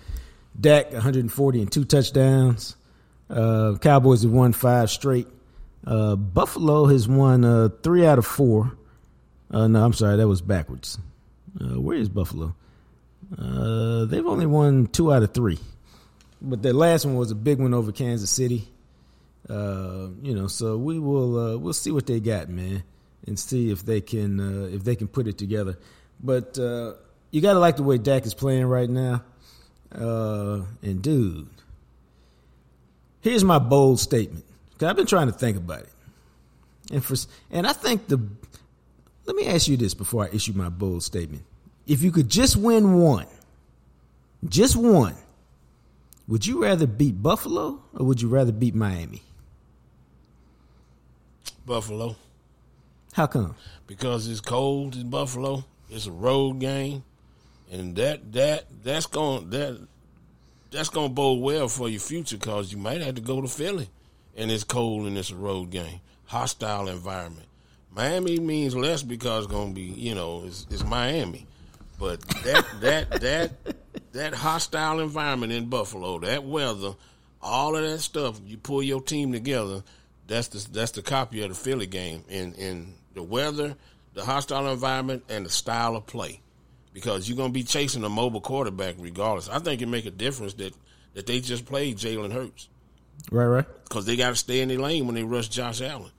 Dak 0.59 0.91
140 0.91 1.61
and 1.61 1.71
two 1.71 1.83
touchdowns. 1.85 2.75
Uh, 3.29 3.75
Cowboys 3.81 4.23
have 4.23 4.31
won 4.31 4.53
five 4.53 4.89
straight. 4.89 5.27
Uh, 5.85 6.15
Buffalo 6.15 6.85
has 6.85 7.07
won 7.07 7.43
uh, 7.43 7.69
three 7.81 8.05
out 8.05 8.17
of 8.17 8.25
four. 8.25 8.77
Uh, 9.53 9.67
no, 9.67 9.85
I'm 9.85 9.93
sorry, 9.93 10.17
that 10.17 10.27
was 10.27 10.41
backwards. 10.41 10.97
Uh, 11.61 11.79
where 11.79 11.95
is 11.95 12.09
Buffalo? 12.09 12.55
Uh, 13.37 14.05
they've 14.05 14.25
only 14.25 14.47
won 14.47 14.87
two 14.87 15.13
out 15.13 15.21
of 15.21 15.31
three, 15.33 15.59
but 16.41 16.63
their 16.63 16.73
last 16.73 17.05
one 17.05 17.15
was 17.15 17.29
a 17.29 17.35
big 17.35 17.59
one 17.59 17.73
over 17.73 17.91
Kansas 17.91 18.31
City. 18.31 18.67
you 19.47 20.33
know, 20.35 20.47
so 20.47 20.77
we 20.77 20.97
will 20.97 21.59
we'll 21.59 21.73
see 21.73 21.91
what 21.91 22.07
they 22.07 22.19
got, 22.19 22.49
man, 22.49 22.83
and 23.27 23.37
see 23.37 23.69
if 23.69 23.85
they 23.85 24.01
can 24.01 24.39
if 24.73 24.83
they 24.83 24.95
can 24.95 25.07
put 25.07 25.27
it 25.27 25.37
together. 25.37 25.77
But 26.19 26.57
you 26.57 27.41
got 27.41 27.53
to 27.53 27.59
like 27.59 27.77
the 27.77 27.83
way 27.83 27.99
Dak 27.99 28.25
is 28.25 28.33
playing 28.33 28.65
right 28.65 28.89
now. 28.89 29.23
and 29.91 31.01
dude, 31.01 31.47
here's 33.21 33.43
my 33.43 33.59
bold 33.59 33.99
statement. 33.99 34.45
Cause 34.79 34.89
I've 34.89 34.95
been 34.95 35.05
trying 35.05 35.27
to 35.27 35.33
think 35.33 35.57
about 35.57 35.81
it, 35.83 35.93
and 36.91 37.05
for 37.05 37.15
and 37.51 37.67
I 37.67 37.73
think 37.73 38.07
the. 38.07 38.19
Let 39.25 39.35
me 39.35 39.47
ask 39.47 39.67
you 39.67 39.77
this 39.77 39.93
before 39.93 40.25
I 40.25 40.35
issue 40.35 40.53
my 40.53 40.69
bold 40.69 41.03
statement. 41.03 41.43
If 41.87 42.01
you 42.01 42.11
could 42.11 42.29
just 42.29 42.55
win 42.55 42.93
one, 42.93 43.27
just 44.47 44.75
one, 44.75 45.15
would 46.27 46.45
you 46.45 46.63
rather 46.63 46.87
beat 46.87 47.21
Buffalo 47.21 47.81
or 47.93 48.05
would 48.05 48.21
you 48.21 48.27
rather 48.29 48.51
beat 48.51 48.75
Miami? 48.75 49.21
Buffalo. 51.65 52.15
How 53.13 53.27
come? 53.27 53.55
Because 53.87 54.27
it's 54.27 54.41
cold 54.41 54.95
in 54.95 55.09
Buffalo. 55.09 55.63
It's 55.89 56.07
a 56.07 56.11
road 56.11 56.59
game, 56.59 57.03
and 57.71 57.95
that 57.95 58.33
that 58.33 58.65
that's 58.83 59.05
going 59.05 59.49
that 59.51 59.79
that's 60.71 60.89
going 60.89 61.09
to 61.09 61.13
bode 61.13 61.41
well 61.41 61.67
for 61.67 61.87
your 61.87 61.99
future 61.99 62.37
because 62.37 62.71
you 62.71 62.79
might 62.79 63.01
have 63.01 63.15
to 63.15 63.21
go 63.21 63.39
to 63.41 63.47
Philly, 63.47 63.89
and 64.35 64.49
it's 64.49 64.63
cold 64.63 65.05
and 65.05 65.17
it's 65.17 65.29
a 65.29 65.35
road 65.35 65.69
game, 65.69 65.99
hostile 66.25 66.87
environment. 66.87 67.47
Miami 67.95 68.39
means 68.39 68.75
less 68.75 69.03
because 69.03 69.45
it's 69.45 69.53
going 69.53 69.69
to 69.69 69.75
be, 69.75 69.81
you 69.81 70.15
know, 70.15 70.43
it's, 70.45 70.65
it's 70.71 70.83
Miami, 70.83 71.45
but 71.99 72.21
that 72.21 72.65
that 72.81 73.21
that 73.21 73.51
that 74.13 74.33
hostile 74.33 74.99
environment 74.99 75.51
in 75.51 75.69
Buffalo, 75.69 76.19
that 76.19 76.43
weather, 76.43 76.95
all 77.41 77.75
of 77.75 77.83
that 77.83 77.99
stuff, 77.99 78.39
you 78.45 78.57
pull 78.57 78.81
your 78.81 79.01
team 79.01 79.31
together. 79.31 79.83
That's 80.27 80.47
the 80.47 80.71
that's 80.71 80.91
the 80.91 81.01
copy 81.01 81.43
of 81.43 81.49
the 81.49 81.55
Philly 81.55 81.85
game 81.85 82.23
in 82.29 82.53
in 82.55 82.93
the 83.13 83.23
weather, 83.23 83.75
the 84.13 84.25
hostile 84.25 84.71
environment, 84.71 85.23
and 85.29 85.45
the 85.45 85.49
style 85.49 85.95
of 85.95 86.07
play 86.07 86.39
because 86.93 87.27
you're 87.27 87.37
going 87.37 87.49
to 87.49 87.53
be 87.53 87.63
chasing 87.63 88.03
a 88.03 88.09
mobile 88.09 88.41
quarterback 88.41 88.95
regardless. 88.97 89.49
I 89.49 89.59
think 89.59 89.81
it 89.81 89.87
make 89.87 90.05
a 90.05 90.11
difference 90.11 90.53
that 90.55 90.73
that 91.13 91.25
they 91.25 91.41
just 91.41 91.65
played 91.65 91.97
Jalen 91.97 92.31
Hurts. 92.31 92.69
Right, 93.31 93.45
right. 93.45 93.65
Because 93.83 94.05
they 94.05 94.15
got 94.15 94.29
to 94.29 94.35
stay 94.35 94.61
in 94.61 94.69
their 94.69 94.79
lane 94.79 95.05
when 95.05 95.15
they 95.15 95.23
rush 95.23 95.47
Josh 95.49 95.81
Allen. 95.81 96.11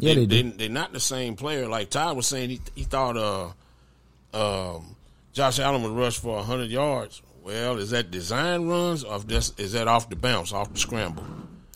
Yeah, 0.00 0.14
they, 0.14 0.26
they, 0.26 0.42
they, 0.42 0.66
are 0.66 0.70
not 0.70 0.92
the 0.92 1.00
same 1.00 1.36
player. 1.36 1.68
Like 1.68 1.90
Todd 1.90 2.16
was 2.16 2.26
saying, 2.26 2.50
he, 2.50 2.60
he 2.74 2.82
thought 2.84 3.16
uh, 3.16 4.76
um, 4.76 4.96
Josh 5.32 5.58
Allen 5.58 5.82
would 5.82 5.92
rush 5.92 6.18
for 6.18 6.36
100 6.36 6.70
yards. 6.70 7.22
Well, 7.42 7.78
is 7.78 7.90
that 7.90 8.10
design 8.10 8.68
runs 8.68 9.04
or 9.04 9.20
is 9.28 9.72
that 9.72 9.88
off 9.88 10.10
the 10.10 10.16
bounce, 10.16 10.52
off 10.52 10.72
the 10.72 10.78
scramble? 10.78 11.24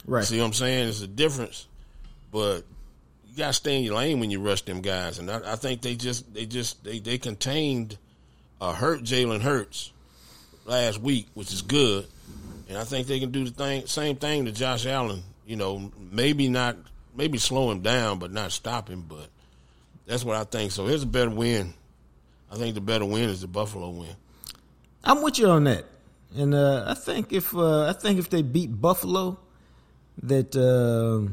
Right. 0.06 0.24
See 0.24 0.38
what 0.38 0.46
I'm 0.46 0.52
saying? 0.52 0.88
It's 0.88 1.00
a 1.00 1.06
difference. 1.06 1.66
But 2.30 2.64
you 3.28 3.38
got 3.38 3.48
to 3.48 3.52
stay 3.52 3.78
in 3.78 3.84
your 3.84 3.96
lane 3.96 4.20
when 4.20 4.30
you 4.30 4.40
rush 4.40 4.62
them 4.62 4.80
guys. 4.80 5.18
And 5.18 5.30
I, 5.30 5.52
I 5.52 5.56
think 5.56 5.82
they 5.82 5.94
just, 5.94 6.32
they 6.34 6.46
just, 6.46 6.82
they, 6.84 6.98
they 6.98 7.18
contained– 7.18 7.98
uh, 8.64 8.72
hurt 8.72 9.02
Jalen 9.02 9.42
Hurts 9.42 9.92
last 10.64 11.00
week, 11.00 11.28
which 11.34 11.52
is 11.52 11.62
good, 11.62 12.06
and 12.68 12.78
I 12.78 12.84
think 12.84 13.06
they 13.06 13.20
can 13.20 13.30
do 13.30 13.44
the 13.44 13.50
thing, 13.50 13.86
same 13.86 14.16
thing 14.16 14.46
to 14.46 14.52
Josh 14.52 14.86
Allen. 14.86 15.22
You 15.46 15.56
know, 15.56 15.92
maybe 16.10 16.48
not, 16.48 16.76
maybe 17.14 17.38
slow 17.38 17.70
him 17.70 17.80
down, 17.80 18.18
but 18.18 18.32
not 18.32 18.52
stop 18.52 18.88
him. 18.88 19.04
But 19.08 19.28
that's 20.06 20.24
what 20.24 20.36
I 20.36 20.44
think. 20.44 20.72
So 20.72 20.86
here's 20.86 21.02
a 21.02 21.06
better 21.06 21.30
win. 21.30 21.74
I 22.50 22.56
think 22.56 22.74
the 22.74 22.80
better 22.80 23.04
win 23.04 23.28
is 23.28 23.40
the 23.40 23.48
Buffalo 23.48 23.90
win. 23.90 24.14
I'm 25.02 25.22
with 25.22 25.38
you 25.38 25.48
on 25.48 25.64
that, 25.64 25.84
and 26.36 26.54
uh, 26.54 26.84
I 26.86 26.94
think 26.94 27.32
if 27.32 27.54
uh, 27.54 27.86
I 27.86 27.92
think 27.92 28.18
if 28.18 28.30
they 28.30 28.42
beat 28.42 28.80
Buffalo, 28.80 29.38
that 30.22 30.54
uh, 30.56 31.30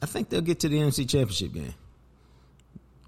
I 0.00 0.06
think 0.06 0.28
they'll 0.28 0.42
get 0.42 0.60
to 0.60 0.68
the 0.68 0.78
NFC 0.78 1.08
Championship 1.08 1.52
game. 1.52 1.74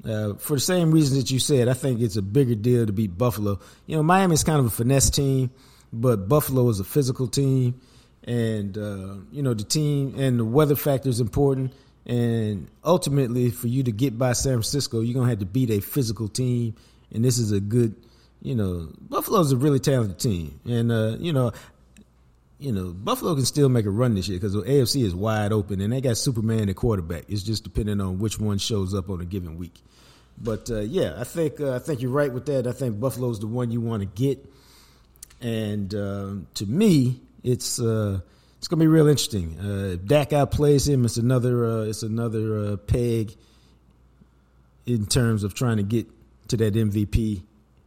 Uh, 0.04 0.34
for 0.34 0.54
the 0.54 0.60
same 0.60 0.90
reasons 0.90 1.22
that 1.22 1.30
you 1.30 1.38
said, 1.38 1.66
I 1.68 1.72
think 1.72 2.00
it's 2.00 2.16
a 2.16 2.22
bigger 2.22 2.54
deal 2.54 2.84
to 2.84 2.92
beat 2.92 3.16
Buffalo. 3.16 3.58
You 3.86 3.96
know, 3.96 4.02
Miami 4.02 4.34
is 4.34 4.44
kind 4.44 4.60
of 4.60 4.66
a 4.66 4.70
finesse 4.70 5.08
team, 5.08 5.50
but 5.92 6.28
Buffalo 6.28 6.68
is 6.68 6.78
a 6.78 6.84
physical 6.84 7.26
team, 7.26 7.80
and 8.24 8.76
uh, 8.76 9.16
you 9.30 9.42
know 9.42 9.54
the 9.54 9.64
team 9.64 10.14
and 10.18 10.38
the 10.38 10.44
weather 10.44 10.76
factor 10.76 11.08
is 11.08 11.20
important. 11.20 11.72
And 12.06 12.68
ultimately, 12.84 13.50
for 13.50 13.66
you 13.66 13.82
to 13.84 13.92
get 13.92 14.18
by 14.18 14.34
San 14.34 14.54
Francisco, 14.54 15.00
you're 15.00 15.14
gonna 15.14 15.30
have 15.30 15.38
to 15.38 15.46
beat 15.46 15.70
a 15.70 15.80
physical 15.80 16.28
team, 16.28 16.74
and 17.12 17.24
this 17.24 17.38
is 17.38 17.52
a 17.52 17.60
good. 17.60 17.94
You 18.42 18.54
know, 18.54 18.90
Buffalo's 19.00 19.52
a 19.52 19.56
really 19.56 19.78
talented 19.78 20.18
team, 20.18 20.60
and 20.66 20.92
uh, 20.92 21.16
you 21.18 21.32
know, 21.32 21.52
you 22.58 22.72
know, 22.72 22.92
Buffalo 22.92 23.34
can 23.34 23.44
still 23.44 23.68
make 23.68 23.86
a 23.86 23.90
run 23.90 24.14
this 24.14 24.28
year 24.28 24.38
because 24.38 24.52
the 24.52 24.62
AFC 24.62 25.02
is 25.02 25.14
wide 25.14 25.52
open 25.52 25.80
and 25.80 25.92
they 25.92 26.00
got 26.00 26.16
Superman 26.16 26.68
at 26.68 26.76
quarterback. 26.76 27.24
It's 27.28 27.42
just 27.42 27.64
depending 27.64 28.00
on 28.00 28.18
which 28.18 28.38
one 28.38 28.58
shows 28.58 28.94
up 28.94 29.10
on 29.10 29.20
a 29.20 29.24
given 29.24 29.56
week. 29.56 29.82
But 30.36 30.70
uh, 30.70 30.80
yeah, 30.80 31.14
I 31.18 31.24
think 31.24 31.60
uh, 31.60 31.74
I 31.74 31.78
think 31.78 32.02
you're 32.02 32.10
right 32.10 32.32
with 32.32 32.46
that. 32.46 32.66
I 32.66 32.72
think 32.72 33.00
Buffalo's 33.00 33.40
the 33.40 33.46
one 33.46 33.70
you 33.70 33.80
want 33.80 34.02
to 34.02 34.06
get, 34.06 34.44
and 35.40 35.94
uh, 35.94 36.34
to 36.54 36.66
me, 36.66 37.20
it's 37.44 37.78
uh, 37.80 38.20
it's 38.58 38.66
gonna 38.66 38.80
be 38.80 38.86
real 38.86 39.06
interesting. 39.06 39.56
Uh, 39.60 39.94
if 39.94 40.04
Dak 40.04 40.30
outplays 40.30 40.88
him, 40.88 41.04
it's 41.04 41.18
another 41.18 41.66
uh, 41.66 41.84
it's 41.84 42.02
another 42.02 42.76
peg 42.76 43.34
in 44.86 45.06
terms 45.06 45.44
of 45.44 45.54
trying 45.54 45.76
to 45.76 45.82
get 45.82 46.06
to 46.48 46.56
that 46.56 46.74
MVP 46.74 47.42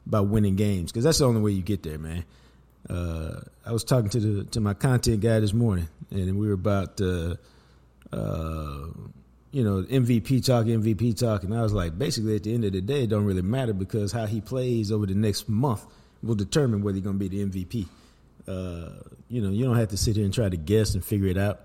by 0.05 0.21
winning 0.21 0.55
games 0.55 0.91
because 0.91 1.03
that's 1.03 1.17
the 1.17 1.25
only 1.27 1.41
way 1.41 1.51
you 1.51 1.61
get 1.61 1.83
there, 1.83 1.97
man. 1.97 2.23
I 2.89 3.73
was 3.73 3.83
talking 3.83 4.09
to 4.11 4.19
the 4.19 4.43
to 4.51 4.61
my 4.61 4.73
content 4.73 5.19
guy 5.21 5.39
this 5.41 5.53
morning, 5.53 5.89
and 6.11 6.37
we 6.39 6.47
were 6.47 6.53
about 6.53 7.01
you 9.51 9.63
know, 9.63 9.81
MVP 9.81 10.45
talk, 10.45 10.65
MVP 10.65 11.17
talk, 11.17 11.43
and 11.43 11.53
I 11.55 11.61
was 11.63 11.73
like, 11.73 11.97
basically, 11.97 12.35
at 12.35 12.43
the 12.43 12.53
end 12.53 12.65
of 12.65 12.73
the 12.73 12.81
day, 12.81 13.03
it 13.03 13.09
don't 13.09 13.25
really 13.25 13.41
matter 13.41 13.73
because 13.73 14.11
how 14.11 14.25
he 14.25 14.41
plays 14.41 14.91
over 14.91 15.05
the 15.05 15.15
next 15.15 15.49
month 15.49 15.85
will 16.21 16.35
determine 16.35 16.83
whether 16.83 16.95
he's 16.95 17.03
going 17.03 17.17
to 17.17 17.29
be 17.29 17.43
the 17.43 17.45
MVP. 17.45 17.87
Uh, 18.47 18.89
you 19.29 19.41
know, 19.41 19.49
you 19.49 19.65
don't 19.65 19.75
have 19.75 19.89
to 19.89 19.97
sit 19.97 20.15
here 20.15 20.25
and 20.25 20.33
try 20.33 20.47
to 20.47 20.57
guess 20.57 20.93
and 20.93 21.03
figure 21.03 21.27
it 21.27 21.37
out. 21.37 21.61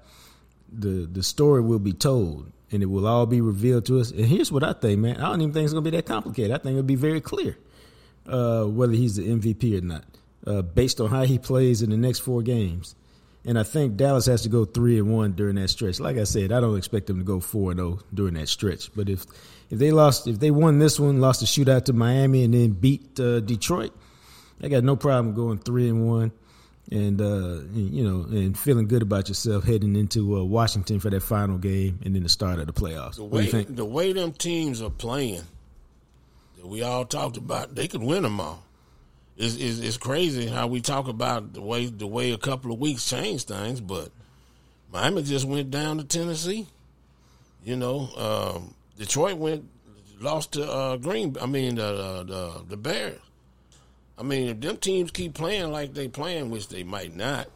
The 0.72 1.08
the 1.10 1.22
story 1.22 1.60
will 1.60 1.78
be 1.78 1.92
told, 1.92 2.50
and 2.70 2.82
it 2.82 2.86
will 2.86 3.06
all 3.06 3.26
be 3.26 3.40
revealed 3.40 3.86
to 3.86 4.00
us. 4.00 4.10
And 4.10 4.24
here's 4.24 4.50
what 4.50 4.64
I 4.64 4.72
think, 4.72 5.00
man. 5.00 5.16
I 5.18 5.30
don't 5.30 5.42
even 5.42 5.52
think 5.52 5.64
it's 5.64 5.74
to 5.74 5.80
be 5.80 5.90
that 5.90 6.06
complicated. 6.06 6.52
I 6.52 6.58
think 6.58 6.72
it'll 6.72 6.82
be 6.82 6.94
very 6.94 7.20
clear 7.20 7.56
uh, 8.26 8.64
whether 8.64 8.92
he's 8.92 9.16
the 9.16 9.26
MVP 9.26 9.78
or 9.78 9.84
not, 9.84 10.04
uh, 10.46 10.62
based 10.62 11.00
on 11.00 11.10
how 11.10 11.24
he 11.24 11.38
plays 11.38 11.82
in 11.82 11.90
the 11.90 11.96
next 11.96 12.20
four 12.20 12.42
games. 12.42 12.94
And 13.44 13.58
I 13.58 13.64
think 13.64 13.96
Dallas 13.96 14.26
has 14.26 14.42
to 14.42 14.48
go 14.48 14.64
three 14.64 14.98
and 14.98 15.12
one 15.12 15.32
during 15.32 15.56
that 15.56 15.68
stretch. 15.68 15.98
Like 15.98 16.16
I 16.16 16.24
said, 16.24 16.52
I 16.52 16.60
don't 16.60 16.78
expect 16.78 17.08
them 17.08 17.18
to 17.18 17.24
go 17.24 17.40
four 17.40 17.72
and 17.72 17.78
zero 17.78 17.98
oh 18.00 18.06
during 18.14 18.34
that 18.34 18.48
stretch. 18.48 18.94
But 18.94 19.08
if 19.08 19.26
if 19.68 19.78
they 19.78 19.90
lost, 19.90 20.28
if 20.28 20.38
they 20.38 20.50
won 20.50 20.78
this 20.78 21.00
one, 21.00 21.20
lost 21.20 21.40
the 21.40 21.46
shootout 21.46 21.86
to 21.86 21.92
Miami, 21.92 22.44
and 22.44 22.54
then 22.54 22.70
beat 22.70 23.18
uh, 23.18 23.40
Detroit, 23.40 23.92
I 24.62 24.68
got 24.68 24.84
no 24.84 24.94
problem 24.94 25.34
going 25.34 25.58
three 25.58 25.88
and 25.88 26.06
one, 26.06 26.30
and 26.90 27.20
uh, 27.20 27.62
you 27.72 28.04
know, 28.04 28.24
and 28.30 28.58
feeling 28.58 28.88
good 28.88 29.02
about 29.02 29.28
yourself 29.28 29.64
heading 29.64 29.96
into 29.96 30.36
uh, 30.36 30.44
Washington 30.44 31.00
for 31.00 31.10
that 31.10 31.22
final 31.22 31.58
game, 31.58 32.00
and 32.04 32.14
then 32.14 32.22
the 32.22 32.28
start 32.28 32.58
of 32.58 32.66
the 32.66 32.72
playoffs. 32.72 33.16
The 33.16 33.24
way 33.24 33.48
the 33.48 33.84
way 33.84 34.12
them 34.12 34.32
teams 34.32 34.82
are 34.82 34.90
playing, 34.90 35.42
that 36.56 36.66
we 36.66 36.82
all 36.82 37.04
talked 37.04 37.36
about, 37.36 37.74
they 37.74 37.88
could 37.88 38.02
win 38.02 38.22
them 38.22 38.40
all 38.40 38.62
it's, 39.36 39.56
it's, 39.56 39.78
it's 39.78 39.96
crazy 39.96 40.46
how 40.46 40.66
we 40.66 40.80
talk 40.80 41.08
about 41.08 41.52
the 41.54 41.62
way 41.62 41.86
the 41.86 42.06
way 42.06 42.32
a 42.32 42.38
couple 42.38 42.72
of 42.72 42.78
weeks 42.78 43.08
change 43.08 43.44
things, 43.44 43.80
but 43.80 44.10
Miami 44.92 45.22
just 45.22 45.46
went 45.46 45.70
down 45.70 45.98
to 45.98 46.04
Tennessee. 46.04 46.66
You 47.64 47.76
know, 47.76 48.08
um, 48.16 48.74
Detroit 48.98 49.38
went 49.38 49.68
lost 50.20 50.52
to 50.52 50.70
uh, 50.70 50.96
Green. 50.96 51.36
I 51.40 51.46
mean 51.46 51.76
the, 51.76 51.84
uh, 51.84 52.22
the 52.24 52.64
the 52.68 52.76
Bears. 52.76 53.20
I 54.22 54.24
mean, 54.24 54.48
if 54.50 54.60
them 54.60 54.76
teams 54.76 55.10
keep 55.10 55.34
playing 55.34 55.72
like 55.72 55.94
they 55.94 56.06
playing, 56.06 56.50
which 56.50 56.68
they 56.68 56.84
might 56.84 57.12
not, 57.12 57.48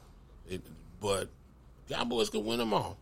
it, 0.51 0.63
but 1.01 1.29
Cowboys 1.89 2.29
could 2.29 2.45
win 2.45 2.59
them 2.59 2.75
all. 2.75 2.97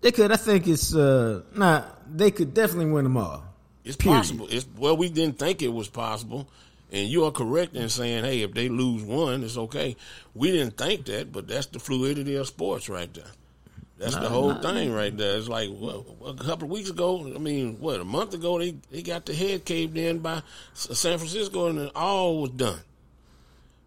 They 0.00 0.12
could. 0.12 0.32
I 0.32 0.36
think 0.36 0.66
it's 0.66 0.94
uh, 0.94 1.42
nah. 1.54 1.84
They 2.10 2.30
could 2.30 2.54
definitely 2.54 2.90
win 2.90 3.04
them 3.04 3.18
all. 3.18 3.44
It's 3.84 3.96
Period. 3.96 4.16
possible. 4.16 4.48
It's 4.50 4.66
well, 4.78 4.96
we 4.96 5.10
didn't 5.10 5.38
think 5.38 5.60
it 5.60 5.68
was 5.68 5.88
possible, 5.88 6.48
and 6.90 7.06
you 7.06 7.26
are 7.26 7.32
correct 7.32 7.76
in 7.76 7.90
saying, 7.90 8.24
hey, 8.24 8.40
if 8.40 8.54
they 8.54 8.70
lose 8.70 9.02
one, 9.02 9.44
it's 9.44 9.58
okay. 9.58 9.94
We 10.34 10.52
didn't 10.52 10.78
think 10.78 11.04
that, 11.04 11.32
but 11.32 11.48
that's 11.48 11.66
the 11.66 11.80
fluidity 11.80 12.34
of 12.36 12.46
sports 12.46 12.88
right 12.88 13.12
there. 13.12 13.24
That's 13.98 14.14
nah, 14.14 14.22
the 14.22 14.28
whole 14.28 14.50
nah, 14.50 14.60
thing 14.60 14.92
right 14.92 15.14
there. 15.16 15.36
It's 15.36 15.48
like 15.48 15.70
well, 15.72 16.06
a 16.24 16.34
couple 16.34 16.66
of 16.66 16.70
weeks 16.70 16.88
ago. 16.88 17.32
I 17.34 17.38
mean, 17.38 17.80
what 17.80 18.00
a 18.00 18.04
month 18.04 18.32
ago 18.32 18.58
they 18.58 18.76
they 18.90 19.02
got 19.02 19.26
the 19.26 19.34
head 19.34 19.64
caved 19.64 19.98
in 19.98 20.20
by 20.20 20.42
San 20.72 21.18
Francisco, 21.18 21.66
and 21.66 21.90
all 21.96 22.42
was 22.42 22.50
done. 22.50 22.80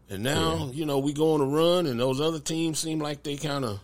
And 0.09 0.23
now 0.23 0.65
yeah. 0.65 0.71
you 0.71 0.85
know 0.85 0.99
we 0.99 1.13
go 1.13 1.33
on 1.33 1.41
a 1.41 1.45
run, 1.45 1.85
and 1.85 1.97
those 1.97 2.19
other 2.19 2.39
teams 2.39 2.79
seem 2.79 2.99
like 2.99 3.23
they 3.23 3.37
kind 3.37 3.63
of 3.63 3.79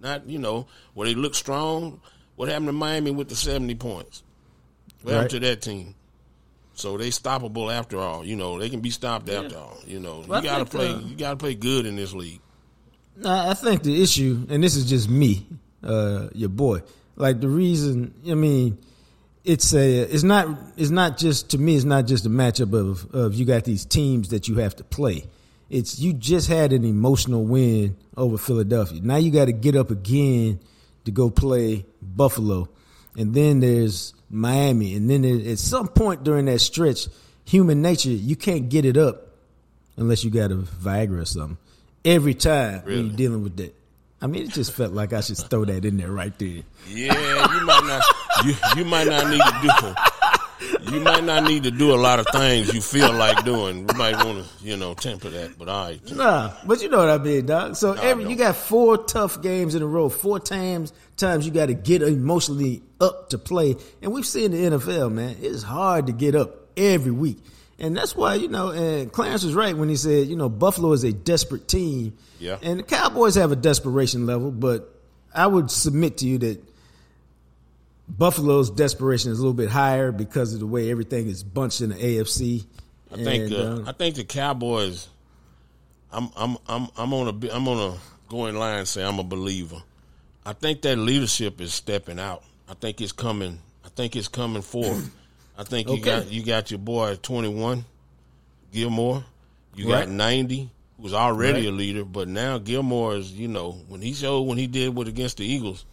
not 0.00 0.28
you 0.28 0.38
know 0.38 0.68
where 0.94 1.08
they 1.08 1.16
look 1.16 1.34
strong. 1.34 2.00
What 2.36 2.48
happened 2.48 2.68
to 2.68 2.72
Miami 2.72 3.10
with 3.10 3.28
the 3.28 3.36
seventy 3.36 3.74
points? 3.74 4.22
What 5.02 5.10
right. 5.10 5.16
happened 5.22 5.30
to 5.30 5.40
that 5.40 5.62
team? 5.62 5.96
So 6.74 6.96
they 6.96 7.08
stoppable 7.08 7.74
after 7.74 7.98
all. 7.98 8.24
You 8.24 8.36
know 8.36 8.60
they 8.60 8.70
can 8.70 8.80
be 8.80 8.90
stopped 8.90 9.28
yeah. 9.28 9.40
after 9.40 9.58
all. 9.58 9.78
You 9.84 9.98
know 9.98 10.24
well, 10.28 10.40
you 10.40 10.48
got 10.48 10.58
to 10.58 10.64
play. 10.64 10.90
Uh, 10.90 11.00
you 11.00 11.16
got 11.16 11.30
to 11.30 11.36
play 11.36 11.56
good 11.56 11.86
in 11.86 11.96
this 11.96 12.12
league. 12.12 12.40
I 13.24 13.54
think 13.54 13.82
the 13.82 14.02
issue, 14.02 14.46
and 14.48 14.64
this 14.64 14.74
is 14.74 14.88
just 14.88 15.08
me, 15.08 15.46
uh, 15.82 16.28
your 16.34 16.48
boy. 16.48 16.82
Like 17.16 17.40
the 17.40 17.48
reason, 17.48 18.14
I 18.28 18.34
mean, 18.34 18.78
it's 19.44 19.74
a, 19.74 20.00
it's 20.02 20.22
not, 20.22 20.48
it's 20.76 20.90
not 20.90 21.18
just 21.18 21.50
to 21.50 21.58
me. 21.58 21.76
It's 21.76 21.84
not 21.84 22.06
just 22.06 22.26
a 22.26 22.30
matchup 22.30 22.72
of 22.72 23.12
of 23.14 23.34
you 23.34 23.44
got 23.44 23.64
these 23.64 23.84
teams 23.84 24.28
that 24.28 24.48
you 24.48 24.56
have 24.56 24.76
to 24.76 24.84
play. 24.84 25.24
It's 25.68 25.98
you 25.98 26.12
just 26.12 26.48
had 26.48 26.72
an 26.72 26.84
emotional 26.84 27.44
win 27.44 27.96
over 28.16 28.38
Philadelphia. 28.38 29.00
Now 29.02 29.16
you 29.16 29.30
got 29.30 29.46
to 29.46 29.52
get 29.52 29.74
up 29.74 29.90
again 29.90 30.60
to 31.04 31.10
go 31.10 31.30
play 31.30 31.86
Buffalo, 32.00 32.68
and 33.16 33.34
then 33.34 33.60
there's 33.60 34.14
Miami, 34.30 34.94
and 34.94 35.10
then 35.10 35.24
at 35.24 35.58
some 35.58 35.88
point 35.88 36.24
during 36.24 36.46
that 36.46 36.60
stretch, 36.60 37.08
human 37.44 37.82
nature 37.82 38.10
you 38.10 38.36
can't 38.36 38.68
get 38.68 38.84
it 38.84 38.96
up 38.96 39.28
unless 39.96 40.24
you 40.24 40.30
got 40.30 40.50
a 40.50 40.56
Viagra 40.56 41.22
or 41.22 41.24
something. 41.24 41.58
Every 42.04 42.34
time 42.34 42.82
really? 42.84 43.02
you're 43.02 43.16
dealing 43.16 43.42
with 43.42 43.56
that. 43.56 43.74
I 44.22 44.28
mean, 44.28 44.44
it 44.44 44.50
just 44.50 44.72
felt 44.72 44.92
like 44.92 45.12
I 45.12 45.20
should 45.20 45.36
throw 45.36 45.64
that 45.64 45.84
in 45.84 45.96
there 45.96 46.12
right 46.12 46.36
there. 46.38 46.62
Yeah, 46.88 47.54
you 47.54 47.66
might 47.66 47.84
not. 47.84 48.04
You, 48.44 48.54
you 48.76 48.84
might 48.84 49.08
not 49.08 49.28
need 49.28 49.40
to 49.40 49.78
do. 49.80 50.92
You 50.92 51.00
might 51.00 51.24
not 51.24 51.42
need 51.44 51.64
to 51.64 51.72
do 51.72 51.92
a 51.92 51.96
lot 51.96 52.20
of 52.20 52.26
things 52.32 52.72
you 52.72 52.80
feel 52.80 53.12
like 53.12 53.44
doing. 53.44 53.78
You 53.78 53.96
might 53.96 54.24
want 54.24 54.44
to, 54.44 54.64
you 54.64 54.76
know, 54.76 54.94
temper 54.94 55.28
that. 55.30 55.58
But 55.58 55.68
all 55.68 55.86
right. 55.86 56.12
Nah, 56.12 56.52
but 56.64 56.80
you 56.80 56.88
know 56.88 56.98
what 56.98 57.08
I 57.08 57.18
mean, 57.18 57.46
dog. 57.46 57.74
So 57.74 57.94
nah, 57.94 58.02
every 58.02 58.28
you 58.28 58.36
got 58.36 58.54
four 58.54 58.96
tough 58.96 59.42
games 59.42 59.74
in 59.74 59.82
a 59.82 59.86
row. 59.86 60.08
Four 60.08 60.38
times 60.38 60.92
times 61.16 61.44
you 61.44 61.52
got 61.52 61.66
to 61.66 61.74
get 61.74 62.02
emotionally 62.02 62.82
up 63.00 63.30
to 63.30 63.38
play, 63.38 63.76
and 64.02 64.12
we've 64.12 64.26
seen 64.26 64.52
the 64.52 64.58
NFL, 64.58 65.12
man. 65.12 65.36
It's 65.40 65.64
hard 65.64 66.06
to 66.06 66.12
get 66.12 66.36
up 66.36 66.68
every 66.76 67.12
week. 67.12 67.38
And 67.78 67.96
that's 67.96 68.14
why, 68.14 68.34
you 68.34 68.48
know, 68.48 68.70
and 68.70 69.10
Clarence 69.12 69.44
was 69.44 69.54
right 69.54 69.76
when 69.76 69.88
he 69.88 69.96
said, 69.96 70.28
you 70.28 70.36
know, 70.36 70.48
Buffalo 70.48 70.92
is 70.92 71.04
a 71.04 71.12
desperate 71.12 71.66
team. 71.66 72.16
Yeah. 72.38 72.58
And 72.62 72.78
the 72.78 72.84
Cowboys 72.84 73.34
have 73.34 73.50
a 73.50 73.56
desperation 73.56 74.26
level, 74.26 74.50
but 74.50 74.88
I 75.34 75.46
would 75.46 75.70
submit 75.70 76.18
to 76.18 76.26
you 76.26 76.38
that 76.38 76.62
Buffalo's 78.08 78.70
desperation 78.70 79.32
is 79.32 79.38
a 79.38 79.40
little 79.40 79.54
bit 79.54 79.70
higher 79.70 80.12
because 80.12 80.54
of 80.54 80.60
the 80.60 80.66
way 80.66 80.90
everything 80.90 81.28
is 81.28 81.42
bunched 81.42 81.80
in 81.80 81.90
the 81.90 81.96
AFC. 81.96 82.64
I 83.10 83.16
think 83.16 83.52
and, 83.52 83.54
uh, 83.54 83.90
I 83.90 83.92
think 83.92 84.16
the 84.16 84.24
Cowboys 84.24 85.08
I'm 86.12 86.30
I'm 86.36 86.56
I'm 86.68 86.88
I'm 86.96 87.14
on 87.14 87.28
a 87.28 87.54
I'm 87.54 87.66
on 87.68 87.92
a 87.92 87.98
going 88.28 88.56
line 88.56 88.80
and 88.80 88.88
say 88.88 89.02
I'm 89.02 89.18
a 89.18 89.24
believer. 89.24 89.82
I 90.44 90.52
think 90.52 90.82
that 90.82 90.96
leadership 90.96 91.60
is 91.60 91.72
stepping 91.72 92.18
out. 92.18 92.42
I 92.68 92.74
think 92.74 93.00
it's 93.00 93.12
coming 93.12 93.58
I 93.84 93.88
think 93.88 94.14
it's 94.16 94.28
coming 94.28 94.62
forth. 94.62 95.10
I 95.62 95.64
think 95.64 95.88
you 95.88 96.00
got 96.00 96.32
you 96.32 96.42
got 96.42 96.72
your 96.72 96.78
boy 96.78 97.12
at 97.12 97.22
21, 97.22 97.84
Gilmore. 98.72 99.24
You 99.76 99.92
right. 99.92 100.06
got 100.06 100.08
90, 100.08 100.70
who's 101.00 101.14
already 101.14 101.60
right. 101.60 101.68
a 101.68 101.70
leader, 101.70 102.04
but 102.04 102.26
now 102.26 102.58
Gilmore 102.58 103.14
is, 103.14 103.32
you 103.32 103.46
know, 103.46 103.72
when 103.88 104.02
he 104.02 104.12
showed 104.12 104.42
when 104.42 104.58
he 104.58 104.66
did 104.66 104.94
what 104.94 105.06
against 105.06 105.36
the 105.36 105.46
Eagles, 105.46 105.84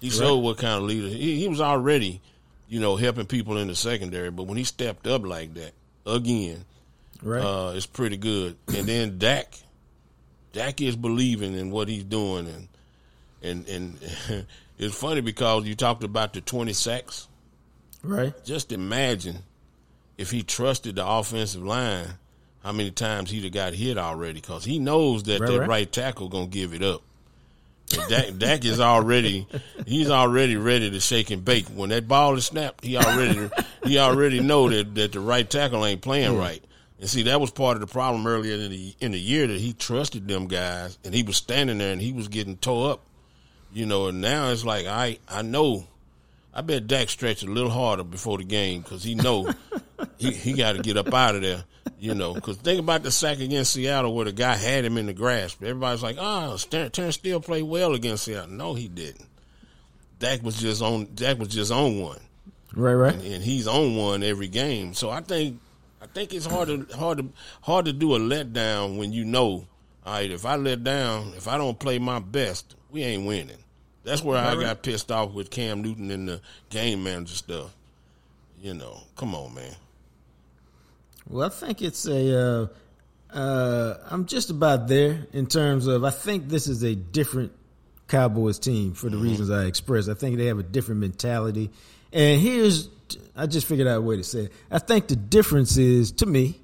he 0.00 0.08
showed 0.08 0.36
right. 0.36 0.42
what 0.42 0.58
kind 0.58 0.74
of 0.74 0.84
leader. 0.84 1.08
He, 1.08 1.40
he 1.40 1.48
was 1.48 1.60
already, 1.60 2.20
you 2.68 2.78
know, 2.78 2.94
helping 2.94 3.26
people 3.26 3.58
in 3.58 3.66
the 3.66 3.74
secondary, 3.74 4.30
but 4.30 4.44
when 4.44 4.56
he 4.56 4.62
stepped 4.62 5.08
up 5.08 5.26
like 5.26 5.52
that 5.54 5.72
again, 6.06 6.64
right, 7.20 7.42
uh, 7.42 7.72
it's 7.74 7.86
pretty 7.86 8.16
good. 8.16 8.56
And 8.68 8.86
then 8.86 9.18
Dak, 9.18 9.52
Dak 10.52 10.80
is 10.80 10.94
believing 10.94 11.54
in 11.54 11.72
what 11.72 11.88
he's 11.88 12.04
doing, 12.04 12.46
and 12.46 12.68
and 13.42 13.68
and 13.68 14.46
it's 14.78 14.96
funny 14.96 15.22
because 15.22 15.66
you 15.66 15.74
talked 15.74 16.04
about 16.04 16.32
the 16.32 16.40
20 16.40 16.72
sacks. 16.72 17.27
Right. 18.02 18.32
Just 18.44 18.72
imagine 18.72 19.38
if 20.16 20.30
he 20.30 20.42
trusted 20.42 20.96
the 20.96 21.06
offensive 21.06 21.62
line, 21.62 22.06
how 22.62 22.72
many 22.72 22.90
times 22.90 23.30
he'd 23.30 23.44
have 23.44 23.52
got 23.52 23.72
hit 23.72 23.98
already 23.98 24.40
because 24.40 24.64
he 24.64 24.78
knows 24.78 25.22
that 25.24 25.40
right, 25.40 25.50
that 25.50 25.60
right. 25.60 25.68
right 25.68 25.92
tackle 25.92 26.28
gonna 26.28 26.46
give 26.46 26.74
it 26.74 26.82
up. 26.82 27.02
Dak, 28.08 28.26
Dak 28.38 28.64
is 28.64 28.80
already 28.80 29.46
he's 29.86 30.10
already 30.10 30.56
ready 30.56 30.90
to 30.90 31.00
shake 31.00 31.30
and 31.30 31.44
bake. 31.44 31.66
When 31.68 31.90
that 31.90 32.08
ball 32.08 32.36
is 32.36 32.46
snapped, 32.46 32.84
he 32.84 32.96
already 32.96 33.48
he 33.84 33.98
already 33.98 34.40
know 34.40 34.68
that, 34.68 34.94
that 34.96 35.12
the 35.12 35.20
right 35.20 35.48
tackle 35.48 35.84
ain't 35.84 36.02
playing 36.02 36.32
mm. 36.32 36.40
right. 36.40 36.62
And 37.00 37.08
see, 37.08 37.22
that 37.24 37.40
was 37.40 37.52
part 37.52 37.76
of 37.76 37.80
the 37.80 37.86
problem 37.86 38.26
earlier 38.26 38.54
in 38.54 38.70
the 38.70 38.94
in 39.00 39.12
the 39.12 39.20
year 39.20 39.46
that 39.46 39.60
he 39.60 39.72
trusted 39.72 40.26
them 40.26 40.48
guys, 40.48 40.98
and 41.04 41.14
he 41.14 41.22
was 41.22 41.36
standing 41.36 41.78
there 41.78 41.92
and 41.92 42.02
he 42.02 42.12
was 42.12 42.28
getting 42.28 42.56
tore 42.56 42.92
up, 42.92 43.00
you 43.72 43.86
know. 43.86 44.08
And 44.08 44.20
now 44.20 44.50
it's 44.50 44.64
like 44.64 44.86
I 44.86 45.18
I 45.28 45.42
know 45.42 45.86
I 46.58 46.60
bet 46.60 46.88
Dak 46.88 47.08
stretched 47.08 47.44
a 47.44 47.46
little 47.46 47.70
harder 47.70 48.02
before 48.02 48.36
the 48.36 48.42
game 48.42 48.82
because 48.82 49.04
he 49.04 49.14
know 49.14 49.48
he 50.18 50.32
he 50.32 50.54
got 50.54 50.72
to 50.72 50.82
get 50.82 50.96
up 50.96 51.14
out 51.14 51.36
of 51.36 51.42
there. 51.42 51.62
You 52.00 52.16
know, 52.16 52.34
because 52.34 52.56
think 52.56 52.80
about 52.80 53.04
the 53.04 53.12
sack 53.12 53.38
against 53.38 53.74
Seattle 53.74 54.12
where 54.12 54.24
the 54.24 54.32
guy 54.32 54.56
had 54.56 54.84
him 54.84 54.98
in 54.98 55.06
the 55.06 55.12
grasp. 55.12 55.62
Everybody's 55.62 56.02
like, 56.02 56.16
ah, 56.18 56.50
"Oh, 56.52 56.88
Terence 56.88 57.14
Steele 57.14 57.40
played 57.40 57.62
well 57.62 57.94
against 57.94 58.24
Seattle." 58.24 58.50
No, 58.50 58.74
he 58.74 58.88
didn't. 58.88 59.28
Dak 60.18 60.42
was 60.42 60.60
just 60.60 60.82
on. 60.82 61.14
Dak 61.14 61.38
was 61.38 61.46
just 61.46 61.70
on 61.70 62.00
one. 62.00 62.18
Right, 62.74 62.94
right. 62.94 63.14
And, 63.14 63.22
and 63.22 63.44
he's 63.44 63.68
on 63.68 63.94
one 63.94 64.24
every 64.24 64.48
game. 64.48 64.94
So 64.94 65.10
I 65.10 65.20
think 65.20 65.60
I 66.02 66.06
think 66.06 66.34
it's 66.34 66.46
hard 66.46 66.68
to 66.68 66.96
hard 66.96 67.18
to 67.18 67.28
hard 67.62 67.84
to 67.84 67.92
do 67.92 68.16
a 68.16 68.18
letdown 68.18 68.98
when 68.98 69.12
you 69.12 69.24
know, 69.24 69.68
all 70.04 70.12
right, 70.12 70.28
if 70.28 70.44
I 70.44 70.56
let 70.56 70.82
down, 70.82 71.34
if 71.36 71.46
I 71.46 71.56
don't 71.56 71.78
play 71.78 72.00
my 72.00 72.18
best, 72.18 72.74
we 72.90 73.04
ain't 73.04 73.26
winning. 73.26 73.58
That's 74.04 74.22
where 74.22 74.38
I 74.38 74.54
got 74.54 74.82
pissed 74.82 75.12
off 75.12 75.32
with 75.32 75.50
Cam 75.50 75.82
Newton 75.82 76.10
and 76.10 76.28
the 76.28 76.40
game 76.70 77.04
manager 77.04 77.34
stuff. 77.34 77.74
You 78.60 78.74
know, 78.74 79.02
come 79.16 79.34
on, 79.34 79.54
man. 79.54 79.74
Well, 81.28 81.46
I 81.46 81.50
think 81.50 81.82
it's 81.82 82.06
a. 82.06 82.38
Uh, 82.38 82.66
uh, 83.36 83.98
I'm 84.10 84.26
just 84.26 84.50
about 84.50 84.88
there 84.88 85.26
in 85.32 85.46
terms 85.46 85.86
of. 85.86 86.04
I 86.04 86.10
think 86.10 86.48
this 86.48 86.66
is 86.66 86.82
a 86.82 86.94
different 86.94 87.52
Cowboys 88.08 88.58
team 88.58 88.94
for 88.94 89.08
the 89.08 89.16
mm-hmm. 89.16 89.26
reasons 89.26 89.50
I 89.50 89.66
expressed. 89.66 90.08
I 90.08 90.14
think 90.14 90.38
they 90.38 90.46
have 90.46 90.58
a 90.58 90.62
different 90.62 91.00
mentality. 91.00 91.70
And 92.12 92.40
here's, 92.40 92.88
I 93.36 93.46
just 93.46 93.66
figured 93.66 93.86
out 93.86 93.98
a 93.98 94.00
way 94.00 94.16
to 94.16 94.24
say 94.24 94.44
it. 94.44 94.52
I 94.70 94.78
think 94.78 95.08
the 95.08 95.16
difference 95.16 95.76
is, 95.76 96.12
to 96.12 96.26
me, 96.26 96.58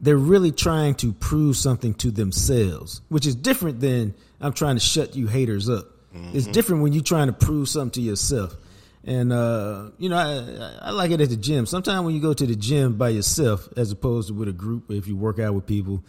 they're 0.00 0.16
really 0.16 0.52
trying 0.52 0.94
to 0.96 1.12
prove 1.12 1.56
something 1.56 1.92
to 1.94 2.10
themselves, 2.10 3.02
which 3.08 3.26
is 3.26 3.34
different 3.34 3.80
than 3.80 4.14
I'm 4.40 4.52
trying 4.52 4.76
to 4.76 4.80
shut 4.80 5.16
you 5.16 5.26
haters 5.26 5.68
up. 5.68 5.86
Mm-hmm. 6.14 6.36
It's 6.36 6.46
different 6.46 6.82
when 6.82 6.92
you're 6.92 7.02
trying 7.02 7.26
to 7.26 7.32
prove 7.32 7.68
something 7.68 7.92
to 7.92 8.00
yourself. 8.00 8.56
And 9.04 9.32
uh, 9.32 9.90
you 9.98 10.08
know, 10.08 10.16
I, 10.16 10.88
I, 10.88 10.90
like 10.90 11.10
it 11.10 11.20
at 11.20 11.30
the 11.30 11.36
gym. 11.36 11.66
Sometimes 11.66 12.04
when 12.04 12.14
you 12.14 12.20
go 12.20 12.34
to 12.34 12.46
the 12.46 12.56
gym 12.56 12.98
by 12.98 13.10
yourself, 13.10 13.68
as 13.76 13.90
opposed 13.92 14.28
to 14.28 14.34
with 14.34 14.48
a 14.48 14.52
group, 14.52 14.90
if 14.90 15.06
you 15.06 15.16
work 15.16 15.38
out 15.38 15.54
with 15.54 15.66
people, 15.66 16.02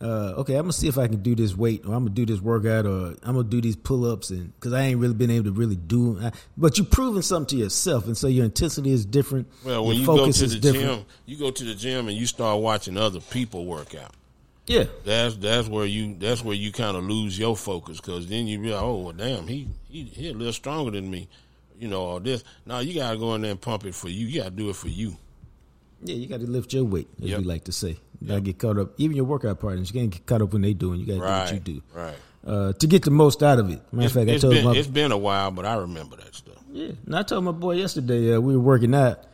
uh, 0.00 0.34
okay, 0.38 0.54
I'm 0.54 0.62
gonna 0.62 0.72
see 0.72 0.88
if 0.88 0.98
I 0.98 1.06
can 1.06 1.22
do 1.22 1.34
this 1.34 1.56
weight, 1.56 1.82
or 1.86 1.94
I'm 1.94 2.04
gonna 2.04 2.10
do 2.10 2.26
this 2.26 2.40
workout, 2.40 2.86
or 2.86 3.14
I'm 3.22 3.36
gonna 3.36 3.44
do 3.44 3.60
these 3.60 3.76
pull 3.76 4.10
ups, 4.10 4.30
and 4.30 4.52
because 4.54 4.72
I 4.72 4.82
ain't 4.82 5.00
really 5.00 5.14
been 5.14 5.30
able 5.30 5.46
to 5.46 5.52
really 5.52 5.76
do. 5.76 6.18
I, 6.20 6.32
but 6.56 6.76
you're 6.76 6.86
proving 6.86 7.22
something 7.22 7.56
to 7.56 7.64
yourself, 7.64 8.06
and 8.06 8.16
so 8.16 8.26
your 8.26 8.44
intensity 8.44 8.90
is 8.90 9.06
different. 9.06 9.46
Well, 9.64 9.86
when 9.86 9.96
you 9.96 10.06
go 10.06 10.30
to 10.30 10.46
the 10.46 10.58
gym, 10.58 11.04
you 11.26 11.38
go 11.38 11.50
to 11.50 11.64
the 11.64 11.74
gym 11.74 12.08
and 12.08 12.16
you 12.16 12.26
start 12.26 12.60
watching 12.60 12.96
other 12.96 13.20
people 13.20 13.64
work 13.64 13.94
out. 13.94 14.12
Yeah, 14.66 14.84
that's 15.04 15.36
that's 15.36 15.68
where 15.68 15.84
you 15.84 16.14
that's 16.18 16.42
where 16.42 16.54
you 16.54 16.72
kind 16.72 16.96
of 16.96 17.04
lose 17.04 17.38
your 17.38 17.56
focus 17.56 18.00
because 18.00 18.26
then 18.26 18.46
you 18.46 18.60
realize, 18.60 18.82
oh 18.82 18.96
well, 18.96 19.12
damn, 19.12 19.46
he 19.46 19.68
he 19.88 20.04
he 20.04 20.30
a 20.30 20.32
little 20.32 20.54
stronger 20.54 20.90
than 20.90 21.10
me, 21.10 21.28
you 21.78 21.88
know, 21.88 22.02
all 22.02 22.20
this. 22.20 22.44
Now 22.64 22.78
you 22.78 22.94
gotta 22.94 23.18
go 23.18 23.34
in 23.34 23.42
there 23.42 23.50
and 23.50 23.60
pump 23.60 23.84
it 23.84 23.94
for 23.94 24.08
you. 24.08 24.26
You 24.26 24.40
gotta 24.40 24.50
do 24.50 24.70
it 24.70 24.76
for 24.76 24.88
you. 24.88 25.16
Yeah, 26.04 26.16
you 26.16 26.26
got 26.26 26.40
to 26.40 26.46
lift 26.46 26.72
your 26.74 26.84
weight, 26.84 27.08
as 27.22 27.30
yep. 27.30 27.38
we 27.38 27.44
like 27.44 27.64
to 27.64 27.72
say. 27.72 27.96
You 28.20 28.28
got 28.28 28.34
to 28.34 28.40
get 28.42 28.58
caught 28.58 28.78
up. 28.78 28.92
Even 28.98 29.16
your 29.16 29.24
workout 29.24 29.58
partners, 29.58 29.90
you 29.90 29.98
can't 29.98 30.12
get 30.12 30.26
caught 30.26 30.42
up 30.42 30.52
when 30.52 30.60
they 30.60 30.74
doing. 30.74 31.00
You 31.00 31.06
got 31.06 31.14
to 31.14 31.20
right, 31.20 31.48
do 31.48 31.54
what 31.54 31.68
you 31.68 31.74
do, 31.74 31.82
right? 31.94 32.14
Uh, 32.46 32.72
to 32.74 32.86
get 32.86 33.04
the 33.04 33.10
most 33.10 33.42
out 33.42 33.58
of 33.58 33.70
it. 33.70 33.80
Matter 33.90 34.06
of 34.06 34.12
fact, 34.12 34.30
I 34.30 34.36
told 34.36 34.52
been, 34.52 34.64
my, 34.66 34.76
it's 34.76 34.86
been 34.86 35.12
a 35.12 35.16
while, 35.16 35.50
but 35.50 35.64
I 35.64 35.76
remember 35.76 36.16
that 36.16 36.34
stuff. 36.34 36.62
Yeah, 36.70 36.90
and 37.06 37.16
I 37.16 37.22
told 37.22 37.44
my 37.44 37.52
boy 37.52 37.76
yesterday 37.76 38.34
uh, 38.34 38.40
we 38.40 38.54
were 38.54 38.62
working 38.62 38.94
out, 38.94 39.24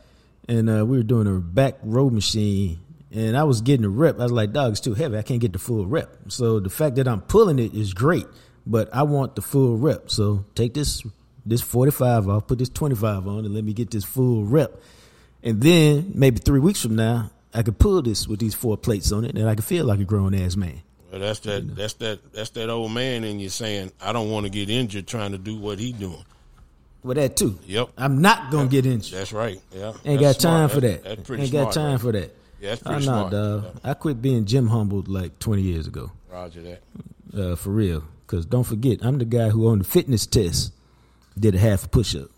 and 0.47 0.69
uh, 0.69 0.85
we 0.85 0.95
were 0.95 1.03
doing 1.03 1.27
a 1.27 1.39
back 1.39 1.75
row 1.83 2.09
machine 2.09 2.79
and 3.13 3.35
I 3.37 3.43
was 3.43 3.61
getting 3.61 3.85
a 3.85 3.89
rep. 3.89 4.19
I 4.19 4.23
was 4.23 4.31
like, 4.31 4.53
dog, 4.53 4.71
it's 4.71 4.81
too 4.81 4.93
heavy. 4.93 5.17
I 5.17 5.21
can't 5.21 5.41
get 5.41 5.53
the 5.53 5.59
full 5.59 5.85
rep. 5.85 6.15
So 6.29 6.59
the 6.59 6.69
fact 6.69 6.95
that 6.95 7.07
I'm 7.07 7.21
pulling 7.21 7.59
it 7.59 7.73
is 7.73 7.93
great, 7.93 8.25
but 8.65 8.89
I 8.93 9.03
want 9.03 9.35
the 9.35 9.41
full 9.41 9.77
rep. 9.77 10.09
So 10.09 10.45
take 10.55 10.73
this 10.73 11.03
this 11.45 11.61
45 11.61 12.29
off, 12.29 12.47
put 12.47 12.59
this 12.59 12.69
25 12.69 13.27
on, 13.27 13.45
and 13.45 13.53
let 13.53 13.63
me 13.63 13.73
get 13.73 13.89
this 13.91 14.03
full 14.05 14.45
rep. 14.45 14.79
And 15.43 15.61
then 15.61 16.11
maybe 16.13 16.37
three 16.37 16.59
weeks 16.59 16.81
from 16.83 16.95
now, 16.95 17.31
I 17.53 17.63
could 17.63 17.79
pull 17.79 18.01
this 18.01 18.27
with 18.27 18.39
these 18.39 18.53
four 18.53 18.77
plates 18.77 19.11
on 19.11 19.25
it, 19.25 19.35
and 19.35 19.49
I 19.49 19.55
could 19.55 19.65
feel 19.65 19.85
like 19.85 19.99
a 19.99 20.03
grown 20.03 20.33
ass 20.35 20.55
man. 20.55 20.81
Well, 21.11 21.19
that's 21.19 21.39
that. 21.41 21.75
That's 21.75 21.93
that. 21.95 22.31
That's 22.31 22.51
that 22.51 22.69
old 22.69 22.91
man 22.93 23.25
in 23.25 23.39
you 23.39 23.49
saying, 23.49 23.91
"I 23.99 24.13
don't 24.13 24.29
want 24.29 24.45
to 24.45 24.49
get 24.49 24.69
injured 24.69 25.07
trying 25.07 25.33
to 25.33 25.37
do 25.37 25.57
what 25.57 25.77
he 25.79 25.91
doing." 25.91 26.23
Well, 27.03 27.15
that 27.15 27.35
too. 27.35 27.57
Yep. 27.65 27.89
I'm 27.97 28.21
not 28.21 28.51
gonna 28.51 28.69
get 28.69 28.85
injured. 28.85 29.19
That's 29.19 29.33
right. 29.33 29.59
Yeah. 29.75 29.93
Ain't 30.05 30.21
That's 30.21 30.37
got 30.37 30.49
time 30.49 30.69
smart. 30.69 30.71
for 30.71 30.79
that. 30.81 31.03
That's 31.03 31.21
pretty 31.23 31.43
Ain't 31.43 31.51
smart. 31.51 31.65
got 31.65 31.73
time 31.73 31.91
right? 31.93 32.01
for 32.01 32.11
that. 32.13 32.35
Yeah, 32.61 32.69
that's 32.69 32.81
I 32.85 32.91
pretty 32.91 33.05
know, 33.07 33.11
smart. 33.29 33.31
dog. 33.31 33.79
I 33.83 33.93
quit 33.95 34.21
being 34.21 34.45
Jim 34.45 34.67
humbled 34.67 35.07
like 35.07 35.39
20 35.39 35.61
years 35.63 35.87
ago. 35.87 36.11
Roger 36.31 36.61
that. 36.61 36.81
Uh, 37.37 37.55
for 37.55 37.71
real. 37.71 38.03
Because 38.25 38.45
don't 38.45 38.63
forget, 38.63 38.99
I'm 39.03 39.17
the 39.17 39.25
guy 39.25 39.49
who 39.49 39.67
on 39.67 39.79
the 39.79 39.83
fitness 39.83 40.25
test 40.25 40.71
did 41.37 41.55
a 41.55 41.57
half 41.59 41.83
a 41.85 41.89
push 41.89 42.15
up. 42.15 42.29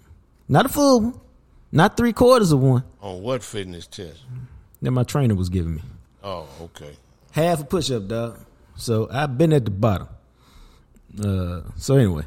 Not 0.50 0.66
a 0.66 0.70
full 0.70 1.02
one, 1.02 1.20
not 1.72 1.98
three 1.98 2.14
quarters 2.14 2.52
of 2.52 2.62
one 2.62 2.84
On 3.02 3.22
what 3.22 3.44
fitness 3.44 3.86
test? 3.86 4.22
that 4.82 4.92
my 4.92 5.04
trainer 5.04 5.36
was 5.36 5.50
giving 5.50 5.76
me. 5.76 5.82
Oh, 6.24 6.48
okay. 6.62 6.96
Half 7.32 7.62
a 7.62 7.64
push 7.66 7.92
up, 7.92 8.08
dog. 8.08 8.40
So 8.76 9.08
I've 9.12 9.38
been 9.38 9.54
at 9.54 9.66
the 9.66 9.72
bottom. 9.72 10.08
Uh, 11.24 11.62
so 11.78 11.96
anyway, 11.96 12.24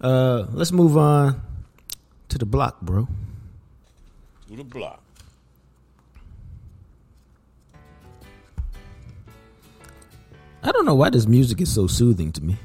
uh, 0.00 0.46
let's 0.52 0.72
move 0.72 0.96
on 0.96 1.42
to 2.30 2.38
the 2.38 2.46
block, 2.46 2.80
bro. 2.80 3.06
To 4.48 4.56
the 4.56 4.64
block. 4.64 5.02
I 10.62 10.72
don't 10.72 10.84
know 10.84 10.94
why 10.94 11.10
this 11.10 11.26
music 11.26 11.60
is 11.60 11.72
so 11.72 11.86
soothing 11.86 12.32
to 12.32 12.42
me. 12.42 12.56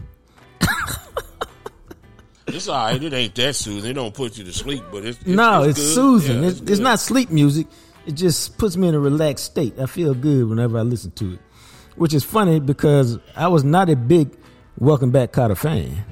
It's 2.48 2.68
all 2.68 2.76
right. 2.76 3.02
It 3.02 3.12
ain't 3.12 3.36
that 3.36 3.56
soothing. 3.56 3.92
It 3.92 3.94
don't 3.96 4.14
put 4.14 4.38
you 4.38 4.44
to 4.44 4.54
sleep, 4.54 4.84
but 4.92 5.04
it's, 5.04 5.18
it's 5.20 5.28
no, 5.28 5.64
it's, 5.64 5.80
good. 5.80 5.94
soothing. 5.96 6.44
Yeah, 6.44 6.50
it's, 6.50 6.60
it's 6.62 6.70
good. 6.70 6.82
not 6.82 7.00
sleep 7.00 7.30
music. 7.32 7.68
It 8.06 8.14
just 8.14 8.58
puts 8.58 8.78
me 8.78 8.88
in 8.88 8.96
a 8.96 9.00
relaxed 9.00 9.46
state. 9.46 9.80
I 9.80 9.88
feel 9.88 10.14
good 10.14 10.48
whenever 10.48 10.78
I 10.78 10.82
listen 10.82 11.12
to 11.12 11.34
it, 11.34 11.40
which 11.96 12.14
is 12.14 12.24
funny 12.24 12.60
because 12.60 13.18
I 13.36 13.48
was 13.48 13.64
not 13.64 13.90
a 13.90 13.96
big 13.96 14.38
Welcome 14.78 15.10
Back 15.10 15.32
Kotter 15.32 15.58
fan. 15.58 16.06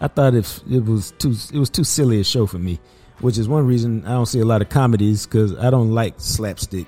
I 0.00 0.08
thought 0.08 0.34
it, 0.34 0.62
it 0.70 0.84
was 0.84 1.10
too 1.12 1.34
it 1.52 1.58
was 1.58 1.68
too 1.68 1.84
silly 1.84 2.20
a 2.20 2.24
show 2.24 2.46
for 2.46 2.58
me, 2.58 2.80
which 3.20 3.36
is 3.36 3.48
one 3.48 3.66
reason 3.66 4.04
I 4.06 4.10
don't 4.10 4.26
see 4.26 4.40
a 4.40 4.44
lot 4.44 4.62
of 4.62 4.70
comedies 4.70 5.26
because 5.26 5.56
I 5.58 5.70
don't 5.70 5.92
like 5.92 6.14
slapstick. 6.18 6.86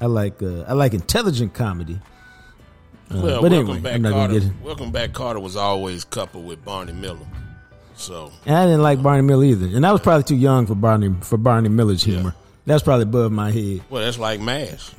I 0.00 0.06
like 0.06 0.42
uh, 0.42 0.62
I 0.62 0.72
like 0.72 0.92
intelligent 0.92 1.54
comedy. 1.54 2.00
Uh, 3.10 3.20
Well, 3.22 3.42
but 3.42 3.50
welcome 3.52 3.52
anyway, 3.70 3.80
back, 3.80 3.94
I'm 3.94 4.02
not 4.02 4.12
Kotter. 4.12 4.16
gonna 4.28 4.40
get 4.40 4.42
it. 4.48 4.52
Welcome 4.62 4.90
back, 4.92 5.10
Kotter 5.12 5.40
was 5.40 5.56
always 5.56 6.04
coupled 6.04 6.46
with 6.46 6.64
Barney 6.64 6.92
Miller. 6.92 7.26
So 7.96 8.30
And 8.46 8.56
I 8.56 8.64
didn't 8.66 8.82
like 8.82 9.02
Barney 9.02 9.22
Miller 9.22 9.44
either, 9.44 9.66
and 9.66 9.84
I 9.86 9.90
was 9.92 10.00
probably 10.00 10.22
too 10.24 10.36
young 10.36 10.66
for 10.66 10.74
Barney 10.74 11.14
for 11.22 11.36
Barney 11.36 11.68
Miller's 11.68 12.02
humor. 12.02 12.34
That's 12.66 12.82
probably 12.82 13.04
above 13.04 13.32
my 13.32 13.50
head. 13.50 13.80
Well, 13.90 14.04
that's 14.04 14.18
like 14.18 14.40
Mash. 14.40 14.90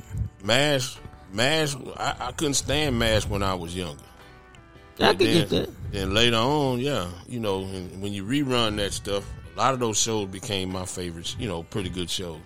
Mash, 0.44 0.96
Mash. 1.32 1.76
I, 1.96 2.14
I 2.20 2.32
couldn't 2.32 2.54
stand 2.54 2.98
Mash 2.98 3.26
when 3.26 3.42
I 3.42 3.54
was 3.54 3.74
younger. 3.76 4.02
I 4.98 5.10
could 5.14 5.18
then, 5.20 5.34
get 5.34 5.48
that. 5.50 5.70
Then 5.92 6.12
later 6.12 6.36
on, 6.36 6.80
yeah, 6.80 7.08
you 7.28 7.40
know, 7.40 7.62
when 7.64 8.12
you 8.12 8.24
rerun 8.24 8.76
that 8.76 8.92
stuff, 8.92 9.24
a 9.54 9.58
lot 9.58 9.72
of 9.72 9.80
those 9.80 9.98
shows 9.98 10.28
became 10.28 10.70
my 10.70 10.84
favorites. 10.84 11.36
You 11.38 11.48
know, 11.48 11.62
pretty 11.62 11.88
good 11.88 12.10
shows. 12.10 12.40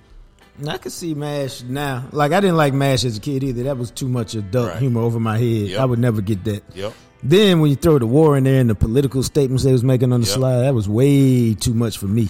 I 0.69 0.79
can 0.79 0.91
see 0.91 1.15
Mash 1.15 1.63
now. 1.63 2.05
Like 2.13 2.33
I 2.33 2.41
didn't 2.41 2.57
like 2.57 2.75
Mash 2.75 3.05
as 3.05 3.17
a 3.17 3.21
kid 3.21 3.43
either. 3.43 3.65
That 3.65 3.77
was 3.77 3.91
too 3.91 4.09
much 4.09 4.35
adult 4.35 4.71
Right. 4.71 4.79
humor 4.79 5.01
over 5.01 5.19
my 5.19 5.37
head. 5.37 5.69
Yep. 5.69 5.81
I 5.81 5.85
would 5.85 5.99
never 5.99 6.21
get 6.21 6.45
that. 6.45 6.63
Yep. 6.75 6.93
Then 7.25 7.61
when 7.61 7.71
you 7.71 7.77
throw 7.77 7.99
the 7.99 8.07
war 8.07 8.37
in 8.37 8.45
there 8.45 8.61
and 8.61 8.71
the 8.71 8.75
political 8.75 9.23
statements 9.23 9.65
they 9.65 9.73
was 9.73 9.83
making 9.83 10.13
on 10.13 10.21
the 10.21 10.27
Yep. 10.27 10.35
slide, 10.37 10.61
that 10.63 10.75
was 10.75 10.89
way 10.89 11.55
too 11.55 11.75
much 11.75 11.99
for 11.99 12.07
me. 12.07 12.29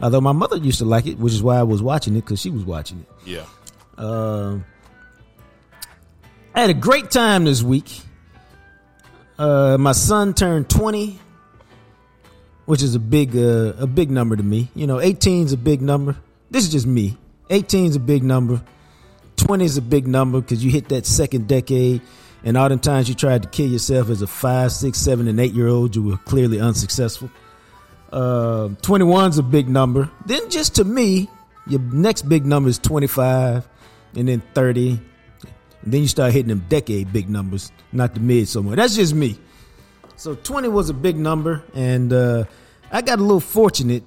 Although 0.00 0.20
my 0.22 0.32
mother 0.32 0.56
used 0.56 0.78
to 0.78 0.84
like 0.84 1.06
it, 1.06 1.18
which 1.18 1.32
is 1.34 1.42
why 1.42 1.58
I 1.58 1.62
was 1.64 1.82
watching 1.82 2.14
it 2.16 2.22
because 2.24 2.40
she 2.40 2.50
was 2.50 2.64
watching 2.64 3.00
it. 3.00 3.28
Yeah. 3.30 3.44
Um, 3.98 4.64
I 6.54 6.60
had 6.60 6.70
a 6.70 6.74
great 6.74 7.10
time 7.10 7.44
this 7.44 7.62
week. 7.62 8.00
Uh, 9.38 9.76
my 9.78 9.92
son 9.92 10.32
turned 10.32 10.70
twenty, 10.70 11.18
which 12.64 12.82
is 12.82 12.94
a 12.94 12.98
big 12.98 13.36
uh, 13.36 13.74
a 13.78 13.86
big 13.86 14.10
number 14.10 14.34
to 14.36 14.42
me. 14.42 14.70
You 14.74 14.86
know, 14.86 14.98
18 15.00 15.44
is 15.46 15.52
a 15.52 15.58
big 15.58 15.82
number. 15.82 16.16
This 16.50 16.64
is 16.64 16.70
just 16.72 16.86
me. 16.86 17.18
18 17.50 17.86
is 17.86 17.96
a 17.96 18.00
big 18.00 18.22
number. 18.22 18.62
20 19.36 19.64
is 19.64 19.76
a 19.76 19.82
big 19.82 20.06
number 20.06 20.40
because 20.40 20.64
you 20.64 20.70
hit 20.70 20.88
that 20.88 21.06
second 21.06 21.46
decade, 21.46 22.00
and 22.42 22.56
all 22.56 22.68
the 22.68 22.76
times 22.76 23.08
you 23.08 23.14
tried 23.14 23.42
to 23.42 23.48
kill 23.48 23.68
yourself 23.68 24.08
as 24.08 24.22
a 24.22 24.26
five, 24.26 24.72
six, 24.72 24.98
seven, 24.98 25.28
and 25.28 25.38
eight 25.38 25.52
year 25.52 25.68
old, 25.68 25.94
you 25.94 26.02
were 26.02 26.16
clearly 26.18 26.60
unsuccessful. 26.60 27.30
Uh, 28.12 28.68
21 28.82 29.30
is 29.30 29.38
a 29.38 29.42
big 29.42 29.68
number. 29.68 30.10
Then, 30.24 30.48
just 30.48 30.76
to 30.76 30.84
me, 30.84 31.28
your 31.66 31.80
next 31.80 32.22
big 32.22 32.46
number 32.46 32.68
is 32.68 32.78
25, 32.78 33.68
and 34.14 34.28
then 34.28 34.42
30. 34.54 35.00
And 35.82 35.92
then 35.92 36.02
you 36.02 36.08
start 36.08 36.32
hitting 36.32 36.48
them 36.48 36.64
decade 36.68 37.12
big 37.12 37.28
numbers, 37.28 37.70
not 37.92 38.14
the 38.14 38.20
mid 38.20 38.48
so 38.48 38.62
much. 38.62 38.76
That's 38.76 38.96
just 38.96 39.14
me. 39.14 39.38
So 40.16 40.34
20 40.34 40.68
was 40.68 40.88
a 40.88 40.94
big 40.94 41.16
number, 41.16 41.62
and 41.74 42.12
uh, 42.12 42.44
I 42.90 43.02
got 43.02 43.18
a 43.18 43.22
little 43.22 43.40
fortunate. 43.40 44.02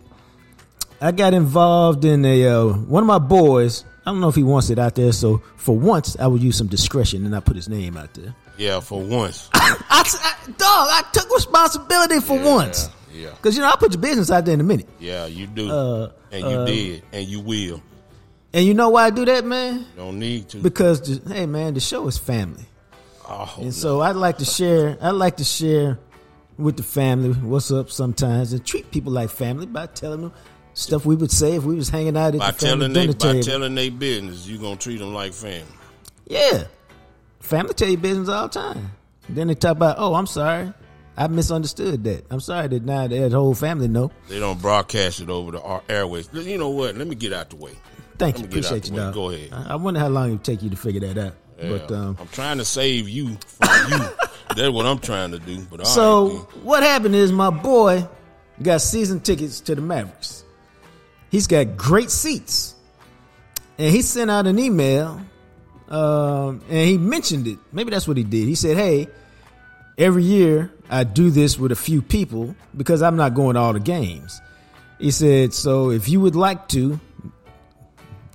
I 1.02 1.12
got 1.12 1.34
involved 1.34 2.04
in 2.06 2.26
a 2.26 2.48
uh, 2.48 2.66
one 2.74 3.04
of 3.04 3.08
my 3.08 3.20
boys. 3.20 3.86
I 4.06 4.12
don't 4.12 4.20
know 4.22 4.30
if 4.30 4.36
he 4.36 4.44
wants 4.44 4.70
it 4.70 4.80
out 4.80 4.96
there, 4.96 5.12
so 5.12 5.38
for 5.56 5.78
once 5.78 6.18
I 6.20 6.28
would 6.28 6.42
use 6.42 6.58
some 6.58 6.68
discretion 6.68 7.26
and 7.26 7.36
I 7.36 7.40
put 7.40 7.56
his 7.56 7.70
name 7.70 7.96
out 7.96 8.14
there. 8.16 8.34
Yeah, 8.58 8.80
for 8.80 9.02
once. 9.02 9.50
I, 9.54 9.78
I- 9.90 10.52
dog, 10.52 10.58
I 10.60 11.04
took 11.14 11.34
responsibility 11.34 12.20
for 12.20 12.38
Yeah, 12.38 12.56
once. 12.56 12.90
Yeah. 13.14 13.30
Because, 13.32 13.56
you 13.56 13.62
know, 13.62 13.70
I'll 13.70 13.78
put 13.78 13.94
your 13.94 14.02
business 14.02 14.30
out 14.32 14.46
there 14.46 14.54
in 14.54 14.60
a 14.60 14.64
minute. 14.64 14.88
Yeah, 15.00 15.26
you 15.28 15.48
do. 15.48 15.70
Uh, 15.72 16.12
and 16.32 16.44
you 16.46 16.66
did. 16.66 17.04
And 17.12 17.28
you 17.28 17.40
will. 17.40 17.82
And 18.54 18.66
you 18.66 18.74
know 18.74 18.90
why 18.90 19.06
I 19.06 19.10
do 19.12 19.26
that, 19.26 19.46
man? 19.46 19.80
You 19.80 19.86
don't 19.96 20.20
need 20.20 20.50
to. 20.50 20.58
Because, 20.58 21.02
the, 21.22 21.34
hey, 21.34 21.46
man, 21.46 21.74
the 21.74 21.80
show 21.80 22.08
is 22.08 22.18
family. 22.18 22.66
oh, 23.28 23.54
And 23.60 23.74
so 23.74 24.02
I'd 24.02 24.16
like 24.16 24.40
to 24.40 24.46
share, 24.46 24.98
I'd 25.02 25.12
like 25.12 25.38
to 25.38 25.44
share 25.44 26.00
with 26.58 26.78
the 26.78 26.84
family 26.84 27.30
what's 27.34 27.72
up 27.72 27.90
sometimes 27.90 28.52
and 28.54 28.66
treat 28.66 28.90
people 28.92 29.12
like 29.14 29.30
family 29.30 29.66
by 29.66 29.86
telling 29.88 30.22
them 30.22 30.34
stuff 30.80 31.06
we 31.06 31.16
would 31.16 31.32
say 31.32 31.56
if 31.56 31.64
we 31.64 31.76
was 31.76 31.90
hanging 31.90 32.16
out 32.18 32.34
at 32.36 32.40
by 32.40 32.52
the 32.52 32.58
family 32.58 32.88
telling 32.88 32.94
they 32.94 33.08
dinner 33.08 33.34
by 33.34 33.42
telling 33.42 33.76
they 33.76 33.90
business, 33.90 34.48
you 34.48 34.58
gonna 34.58 34.76
treat 34.76 34.98
them 34.98 35.14
like 35.14 35.34
family. 35.34 35.66
yeah. 36.28 36.66
Family 37.42 37.74
tell 37.74 37.90
you 37.90 37.98
business 37.98 38.30
all 38.30 38.48
the 38.48 38.54
time. 38.60 38.92
Then 39.30 39.48
they 39.48 39.56
talk 39.56 39.72
about, 39.72 39.96
oh, 39.98 40.14
I'm 40.14 40.28
sorry. 40.28 40.74
I 41.16 41.28
misunderstood 41.28 42.04
that. 42.04 42.26
I'm 42.30 42.40
sorry 42.40 42.68
that 42.68 42.84
now 42.84 43.08
that 43.08 43.32
whole 43.32 43.56
family 43.56 43.88
know. 43.88 44.12
They 44.28 44.40
don't 44.40 44.62
broadcast 44.62 45.20
it 45.22 45.30
over 45.30 45.52
the 45.52 45.82
airways. 45.90 46.30
You 46.34 46.58
know 46.58 46.70
what? 46.70 46.96
Let 46.96 47.08
me 47.08 47.16
get 47.16 47.34
out 47.34 47.50
the 47.50 47.56
way. 47.56 47.72
Thank 48.18 48.38
Let 48.38 48.44
you. 48.44 48.48
me 48.48 48.54
get 48.56 48.66
out 48.66 48.72
Appreciate 48.72 48.92
you, 48.92 48.98
dog. 48.98 49.14
Go 49.14 49.30
ahead. 49.30 49.54
I 49.54 49.76
wonder 49.76 50.00
how 50.00 50.08
long 50.10 50.30
it 50.30 50.32
would 50.32 50.44
take 50.44 50.62
you 50.62 50.70
to 50.70 50.76
figure 50.76 51.02
that 51.02 51.18
out. 51.18 51.36
Yeah. 51.62 51.70
But 51.70 51.92
um, 51.92 52.18
I'm 52.20 52.28
trying 52.28 52.58
to 52.58 52.66
save 52.66 53.10
you 53.10 53.38
from 53.46 53.92
you. 53.92 53.98
That's 54.56 54.70
what 54.72 54.86
I'm 54.86 55.00
trying 55.00 55.32
to 55.32 55.40
do. 55.40 55.60
But 55.70 55.86
So 55.88 56.28
right, 56.30 56.58
what 56.64 56.84
happened 56.84 57.16
is 57.16 57.32
my 57.32 57.50
boy 57.50 58.08
got 58.62 58.82
season 58.82 59.20
tickets 59.22 59.60
to 59.62 59.76
the 59.76 59.82
Mavericks. 59.82 60.44
He's 61.30 61.48
got 61.48 61.78
great 61.78 62.10
seats, 62.10 62.76
and 63.78 63.94
he 63.94 64.02
sent 64.02 64.32
out 64.32 64.48
an 64.48 64.58
email, 64.58 65.22
um, 65.88 66.62
and 66.70 66.88
he 66.88 66.98
mentioned 66.98 67.48
it. 67.48 67.60
Maybe 67.72 67.92
that's 67.92 68.08
what 68.08 68.18
he 68.18 68.24
did. 68.24 68.48
He 68.48 68.56
said, 68.56 68.78
"Hey, 68.78 69.08
every 69.98 70.24
year 70.24 70.72
I 70.90 71.04
do 71.04 71.30
this 71.30 71.60
with 71.60 71.72
a 71.72 71.76
few 71.76 72.02
people 72.02 72.56
because 72.76 73.02
I'm 73.02 73.16
not 73.16 73.36
going 73.36 73.54
to 73.56 73.60
all 73.60 73.74
the 73.74 73.80
games." 73.80 74.42
He 75.00 75.12
said, 75.12 75.54
"So 75.54 75.92
if 75.92 76.10
you 76.10 76.20
would 76.20 76.36
like 76.36 76.68
to, 76.70 77.00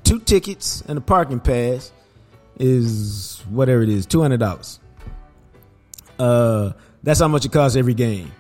two 0.05 0.21
tickets 0.21 0.83
and 0.87 0.97
a 0.97 1.01
parking 1.01 1.41
pass 1.41 1.91
is 2.59 3.43
whatever 3.51 3.83
it 3.83 3.89
is, 3.89 4.07
two 4.07 4.23
hundred 4.23 4.39
dollars." 4.39 4.79
Uh, 6.19 6.73
that's 7.03 7.19
how 7.21 7.29
much 7.29 7.45
it 7.45 7.53
costs 7.53 7.77
every 7.77 7.95
game. 7.95 8.31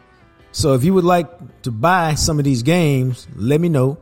So 0.52 0.74
if 0.74 0.84
you 0.84 0.94
would 0.94 1.04
like 1.04 1.62
to 1.62 1.72
buy 1.72 2.14
some 2.14 2.38
of 2.38 2.44
these 2.44 2.62
games, 2.62 3.26
let 3.34 3.60
me 3.60 3.68
know, 3.68 3.98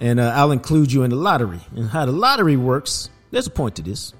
and 0.00 0.18
uh, 0.18 0.32
I'll 0.34 0.52
include 0.52 0.92
you 0.92 1.02
in 1.02 1.10
the 1.10 1.16
lottery. 1.16 1.60
And 1.76 1.88
how 1.88 2.06
the 2.06 2.12
lottery 2.12 2.56
works, 2.56 3.10
there's 3.30 3.46
a 3.46 3.50
point 3.50 3.76
to 3.76 3.82
this. 3.82 4.14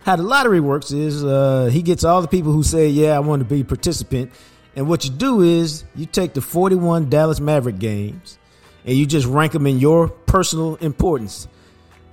How 0.00 0.16
the 0.16 0.22
lottery 0.22 0.60
works 0.60 0.92
is 0.92 1.24
uh, 1.24 1.68
he 1.72 1.82
gets 1.82 2.04
all 2.04 2.22
the 2.22 2.28
people 2.28 2.52
who 2.52 2.62
say, 2.62 2.88
"Yeah, 2.88 3.16
I 3.16 3.18
want 3.20 3.40
to 3.40 3.44
be 3.44 3.60
a 3.60 3.64
participant," 3.64 4.32
and 4.74 4.88
what 4.88 5.04
you 5.04 5.10
do 5.10 5.42
is 5.42 5.84
you 5.94 6.06
take 6.06 6.34
the 6.34 6.40
41 6.40 7.10
Dallas 7.10 7.40
Maverick 7.40 7.78
games 7.78 8.38
and 8.84 8.96
you 8.96 9.04
just 9.04 9.26
rank 9.26 9.52
them 9.52 9.66
in 9.66 9.78
your 9.78 10.08
personal 10.08 10.76
importance. 10.76 11.48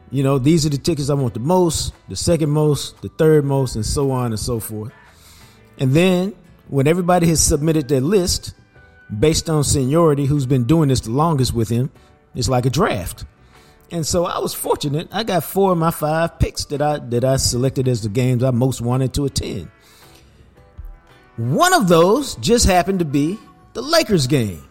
You 0.09 0.23
know, 0.23 0.39
these 0.39 0.65
are 0.65 0.69
the 0.69 0.77
tickets 0.77 1.09
I 1.09 1.13
want 1.13 1.33
the 1.33 1.39
most, 1.39 1.93
the 2.09 2.15
second 2.15 2.49
most, 2.49 3.01
the 3.01 3.09
third 3.09 3.45
most, 3.45 3.75
and 3.75 3.85
so 3.85 4.11
on 4.11 4.27
and 4.27 4.39
so 4.39 4.59
forth. 4.59 4.91
And 5.77 5.93
then 5.93 6.35
when 6.67 6.87
everybody 6.87 7.27
has 7.27 7.41
submitted 7.41 7.87
their 7.87 8.01
list 8.01 8.53
based 9.19 9.49
on 9.49 9.63
seniority, 9.63 10.25
who's 10.25 10.45
been 10.45 10.65
doing 10.65 10.89
this 10.89 11.01
the 11.01 11.11
longest 11.11 11.53
with 11.53 11.69
him, 11.69 11.91
it's 12.35 12.49
like 12.49 12.65
a 12.65 12.69
draft. 12.69 13.25
And 13.91 14.05
so 14.05 14.25
I 14.25 14.39
was 14.39 14.53
fortunate. 14.53 15.07
I 15.11 15.23
got 15.23 15.43
four 15.43 15.71
of 15.71 15.77
my 15.77 15.91
five 15.91 16.39
picks 16.39 16.65
that 16.65 16.81
I 16.81 16.97
that 16.99 17.23
I 17.23 17.37
selected 17.37 17.87
as 17.87 18.01
the 18.01 18.09
games 18.09 18.43
I 18.43 18.51
most 18.51 18.81
wanted 18.81 19.13
to 19.15 19.25
attend. 19.25 19.69
One 21.37 21.73
of 21.73 21.87
those 21.87 22.35
just 22.35 22.65
happened 22.65 22.99
to 22.99 23.05
be 23.05 23.39
the 23.73 23.81
Lakers 23.81 24.27
game. 24.27 24.63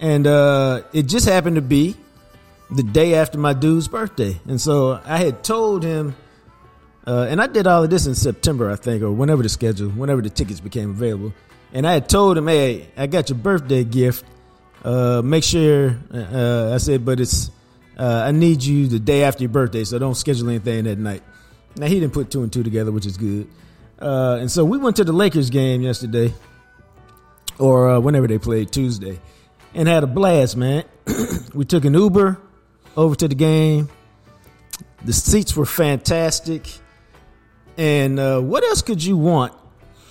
And 0.00 0.26
uh, 0.26 0.82
it 0.92 1.04
just 1.04 1.26
happened 1.28 1.56
to 1.56 1.62
be 1.62 1.96
the 2.70 2.82
day 2.82 3.14
after 3.14 3.38
my 3.38 3.52
dude's 3.52 3.86
birthday. 3.88 4.40
And 4.46 4.60
so 4.60 5.00
I 5.04 5.18
had 5.18 5.42
told 5.44 5.82
him 5.84 6.14
Uh, 7.04 7.26
and 7.28 7.42
I 7.42 7.48
did 7.48 7.66
all 7.66 7.82
of 7.82 7.90
this 7.90 8.06
in 8.06 8.14
September, 8.14 8.70
I 8.70 8.76
think, 8.76 9.02
or 9.02 9.10
whenever 9.10 9.42
the 9.42 9.48
schedule, 9.48 9.90
whenever 9.90 10.22
the 10.22 10.30
tickets 10.30 10.60
became 10.60 10.90
available. 10.90 11.32
And 11.72 11.84
I 11.84 11.94
had 11.94 12.08
told 12.08 12.38
him, 12.38 12.46
"Hey, 12.46 12.86
I 12.96 13.08
got 13.08 13.28
your 13.28 13.38
birthday 13.38 13.82
gift. 13.82 14.24
Uh, 14.82 15.22
make 15.24 15.44
sure." 15.44 15.96
Uh, 16.12 16.72
I 16.74 16.78
said, 16.78 17.04
"But 17.04 17.20
it's 17.20 17.50
uh, 17.98 18.24
I 18.26 18.32
need 18.32 18.62
you 18.62 18.88
the 18.88 18.98
day 18.98 19.24
after 19.24 19.42
your 19.42 19.50
birthday, 19.50 19.84
so 19.84 19.98
don't 19.98 20.16
schedule 20.16 20.48
anything 20.48 20.84
that 20.84 20.98
night." 20.98 21.22
Now 21.76 21.86
he 21.86 22.00
didn't 22.00 22.12
put 22.12 22.30
two 22.30 22.42
and 22.42 22.52
two 22.52 22.62
together, 22.62 22.92
which 22.92 23.06
is 23.06 23.16
good. 23.16 23.48
Uh, 24.00 24.38
and 24.40 24.50
so 24.50 24.64
we 24.64 24.78
went 24.78 24.96
to 24.96 25.04
the 25.04 25.12
Lakers 25.12 25.50
game 25.50 25.80
yesterday, 25.80 26.34
or 27.58 27.90
uh, 27.90 28.00
whenever 28.00 28.26
they 28.26 28.38
played 28.38 28.72
Tuesday, 28.72 29.20
and 29.74 29.88
had 29.88 30.02
a 30.02 30.08
blast, 30.08 30.56
man. 30.56 30.84
we 31.54 31.64
took 31.64 31.84
an 31.84 31.94
Uber 31.94 32.40
over 32.96 33.14
to 33.14 33.28
the 33.28 33.34
game. 33.34 33.88
The 35.04 35.12
seats 35.12 35.56
were 35.56 35.66
fantastic. 35.66 36.68
And 37.76 38.18
uh, 38.18 38.40
what 38.40 38.62
else 38.64 38.82
could 38.82 39.02
you 39.02 39.16
want 39.16 39.54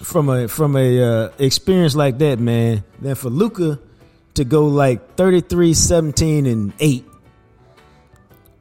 from 0.02 0.30
a 0.30 0.48
from 0.48 0.76
a 0.76 1.32
experience 1.38 1.96
like 1.96 2.18
that, 2.20 2.40
man? 2.40 2.84
Than 3.00 3.16
for 3.16 3.30
Luka 3.30 3.80
to 4.36 4.44
go 4.46 4.68
like 4.68 5.16
33, 5.16 5.74
17, 5.74 6.46
and 6.46 6.74
eight. 6.80 7.06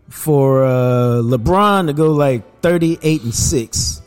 For 0.09 0.65
uh, 0.65 1.23
LeBron 1.23 1.87
to 1.87 1.93
go 1.93 2.13
like 2.13 2.61
38 2.61 3.23
and 3.23 3.35
six. 3.35 4.03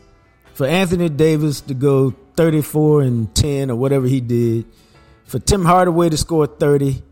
For 0.54 0.66
Anthony 0.66 1.08
Davis 1.08 1.62
to 1.62 1.74
go 1.74 2.14
34 2.36 3.02
and 3.02 3.34
10 3.34 3.70
or 3.70 3.76
whatever 3.76 4.06
he 4.06 4.20
did. 4.20 4.66
For 5.24 5.38
Tim 5.38 5.64
Hardaway 5.64 6.10
to 6.10 6.16
score 6.16 6.46
30 6.46 7.02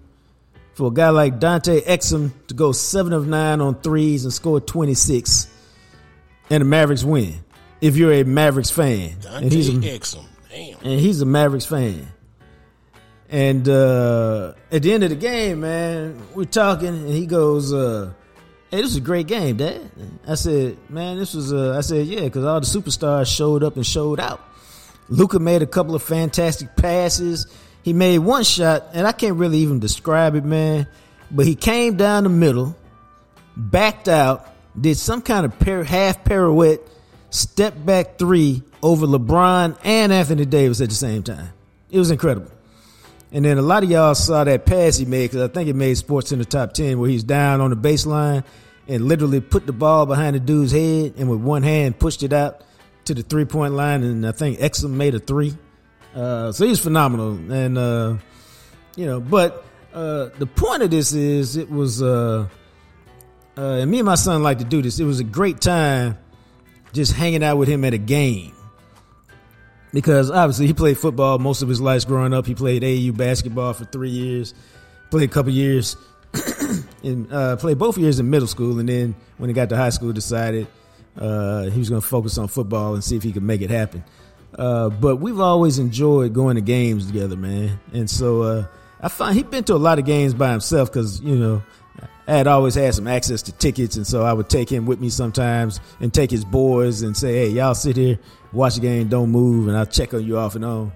for 0.75 0.89
a 0.89 0.91
guy 0.91 1.11
like 1.11 1.39
Dante 1.39 1.81
Exum 1.83 2.33
to 2.49 2.55
go 2.55 2.73
seven 2.73 3.13
of 3.13 3.27
nine 3.27 3.61
on 3.61 3.81
threes 3.81 4.25
and 4.25 4.33
score 4.33 4.61
26 4.61 5.47
and 6.51 6.61
the 6.61 6.65
Mavericks 6.65 7.05
win. 7.05 7.45
If 7.81 7.97
you're 7.97 8.13
a 8.13 8.25
Mavericks 8.25 8.71
fan. 8.71 9.17
Dante 9.21 9.45
and 9.45 9.53
he's 9.53 9.69
a, 9.69 9.73
Exum. 9.73 10.25
Damn. 10.51 10.79
And 10.83 11.01
he's 11.01 11.21
a 11.21 11.27
Mavericks 11.27 11.67
fan. 11.67 12.09
And 13.33 13.67
uh, 13.67 14.53
at 14.71 14.83
the 14.83 14.93
end 14.93 15.05
of 15.05 15.11
the 15.11 15.17
game, 15.17 15.61
man, 15.61 16.21
we're 16.35 16.45
talking 16.45 16.89
and 16.89 17.09
he 17.09 17.25
goes, 17.25 17.73
uh, 17.73 18.13
Hey, 18.71 18.79
this 18.79 18.85
was 18.85 18.97
a 18.97 19.01
great 19.01 19.27
game, 19.27 19.57
Dad. 19.57 19.91
I 20.27 20.35
said, 20.35 20.79
man, 20.89 21.19
this 21.19 21.35
was, 21.35 21.53
uh, 21.53 21.77
I 21.77 21.83
said, 21.83 22.07
yeah, 22.07 22.21
because 22.21 22.45
all 22.45 22.59
the 22.59 22.67
superstars 22.67 23.27
showed 23.27 23.63
up 23.63 23.77
and 23.77 23.87
showed 23.87 24.19
out. 24.19 24.41
Luka 25.11 25.39
made 25.39 25.61
a 25.61 25.67
couple 25.67 25.95
of 25.95 26.03
fantastic 26.03 26.75
passes. 26.75 27.47
He 27.83 27.93
made 27.93 28.21
one 28.21 28.45
shot, 28.45 28.85
and 28.95 29.07
I 29.07 29.13
can't 29.13 29.37
really 29.37 29.59
even 29.59 29.79
describe 29.79 30.35
it, 30.37 30.45
man. 30.45 30.87
But 31.31 31.47
he 31.47 31.55
came 31.55 31.97
down 31.97 32.25
the 32.25 32.31
middle, 32.31 32.75
backed 33.57 34.09
out, 34.09 34.49
did 34.81 34.97
some 34.97 35.21
kind 35.21 35.45
of 35.45 35.59
par- 35.59 35.85
half 35.85 36.25
pirouette, 36.25 36.81
step 37.29 37.75
back 37.85 38.17
three 38.19 38.63
over 38.83 39.07
LeBron 39.07 39.77
and 39.85 40.13
Anthony 40.15 40.47
Davis 40.47 40.81
at 40.81 40.89
the 40.89 40.95
same 40.95 41.23
time. 41.23 41.51
It 41.91 41.99
was 41.99 42.11
incredible. 42.11 42.51
And 43.33 43.45
then 43.45 43.57
a 43.57 43.63
lot 43.63 43.83
of 43.83 43.91
y'all 43.91 44.15
saw 44.15 44.45
that 44.45 44.67
pass 44.67 44.99
he 44.99 45.07
made 45.07 45.31
because 45.31 45.49
I 45.49 45.53
think 45.53 45.69
it 45.69 45.75
made 45.75 45.95
Sports 45.95 46.33
in 46.33 46.39
the 46.39 46.45
top 46.45 46.75
10 46.75 46.99
where 46.99 47.09
he's 47.09 47.25
down 47.25 47.63
on 47.63 47.71
the 47.71 47.77
baseline 47.77 48.45
and 48.87 49.09
literally 49.09 49.41
put 49.41 49.67
the 49.67 49.73
ball 49.73 50.05
behind 50.05 50.37
the 50.37 50.41
dude's 50.41 50.73
head 50.73 51.15
and 51.17 51.31
with 51.31 51.41
one 51.41 51.63
hand 51.63 51.99
pushed 51.99 52.23
it 52.23 52.33
out 52.35 52.63
to 53.07 53.15
the 53.15 53.23
three 53.23 53.47
point 53.47 53.73
line. 53.73 54.03
And 54.03 54.27
I 54.27 54.33
think 54.33 54.59
Exum 54.59 54.91
made 54.91 55.15
a 55.15 55.19
three. 55.19 55.57
Uh, 56.15 56.53
so 56.53 56.67
he's 56.67 56.79
phenomenal, 56.79 57.31
and 57.51 57.79
uh, 57.79 58.17
you 58.97 59.07
know. 59.07 59.19
But 59.19 59.65
uh, 59.95 60.29
the 60.39 60.45
point 60.45 60.83
of 60.83 60.91
this 60.91 61.15
is, 61.15 61.57
it 61.57 61.71
was, 61.71 62.03
uh, 62.03 62.49
uh, 63.57 63.61
and 63.61 63.91
me 63.91 64.01
and 64.01 64.05
my 64.05 64.17
son 64.17 64.43
like 64.43 64.59
to 64.59 64.65
do 64.65 64.83
this. 64.83 65.01
It 65.01 65.05
was 65.05 65.21
a 65.21 65.25
great 65.25 65.63
time 65.63 66.19
just 66.93 67.15
hanging 67.15 67.43
out 67.43 67.57
with 67.57 67.69
him 67.69 67.83
at 67.87 67.95
a 67.95 67.99
game 67.99 68.53
because 69.93 70.31
obviously 70.31 70.67
he 70.67 70.73
played 70.73 70.99
football 70.99 71.39
most 71.39 71.63
of 71.63 71.69
his 71.69 71.81
life 71.81 72.07
growing 72.07 72.33
up. 72.33 72.47
He 72.47 72.55
played 72.55 72.83
AAU 72.83 73.17
basketball 73.17 73.73
for 73.75 73.85
three 73.85 74.11
years, 74.11 74.55
played 75.11 75.29
a 75.29 75.33
couple 75.33 75.53
years, 75.53 75.97
and 77.03 77.33
uh, 77.33 77.57
played 77.57 77.79
both 77.79 77.99
years 77.99 78.19
in 78.19 78.31
middle 78.31 78.49
school, 78.49 78.79
and 78.79 78.89
then 78.89 79.15
when 79.39 79.51
he 79.51 79.55
got 79.55 79.69
to 79.69 79.77
high 79.77 79.91
school, 79.91 80.13
decided 80.13 80.67
uh, 81.17 81.65
he 81.65 81.79
was 81.79 81.91
going 81.91 82.01
to 82.01 82.07
focus 82.07 82.39
on 82.39 82.49
football 82.49 82.95
and 82.95 83.05
see 83.05 83.17
if 83.17 83.23
he 83.23 83.33
could 83.33 83.43
make 83.43 83.61
it 83.61 83.71
happen. 83.71 84.03
Uh, 84.59 84.89
but 84.91 85.17
we've 85.17 85.41
always 85.41 85.79
enjoyed 85.79 86.33
going 86.33 86.57
to 86.57 86.63
games 86.63 87.07
together, 87.07 87.37
man. 87.37 87.81
And 87.93 88.09
so 88.09 88.43
uh, 88.43 88.67
I 89.01 89.09
find 89.09 89.35
he'd 89.35 89.51
been 89.51 89.65
to 89.65 89.75
a 89.75 89.77
lot 89.77 89.99
of 89.99 90.05
games 90.05 90.35
by 90.35 90.51
himself 90.51 90.91
because 90.91 91.21
you 91.21 91.37
know 91.37 91.63
I 92.27 92.37
had 92.37 92.47
always 92.47 92.75
had 92.75 92.95
some 92.95 93.07
access 93.07 93.43
to 93.43 93.53
tickets, 93.53 93.97
and 93.97 94.07
so 94.07 94.23
I 94.25 94.33
would 94.33 94.49
take 94.49 94.71
him 94.71 94.87
with 94.87 95.01
me 95.01 95.11
sometimes 95.11 95.81
and 96.01 96.13
take 96.13 96.31
his 96.31 96.45
boys 96.45 97.03
and 97.03 97.17
say, 97.17 97.35
"Hey, 97.35 97.49
y'all 97.49 97.75
sit 97.75 97.97
here, 97.97 98.19
watch 98.53 98.77
the 98.77 98.81
game, 98.81 99.09
don't 99.09 99.31
move, 99.31 99.69
and 99.69 99.77
I'll 99.77 99.87
check 99.87 100.15
on 100.15 100.25
you 100.25 100.39
off 100.39 100.55
and 100.55 100.65
on." 100.65 100.93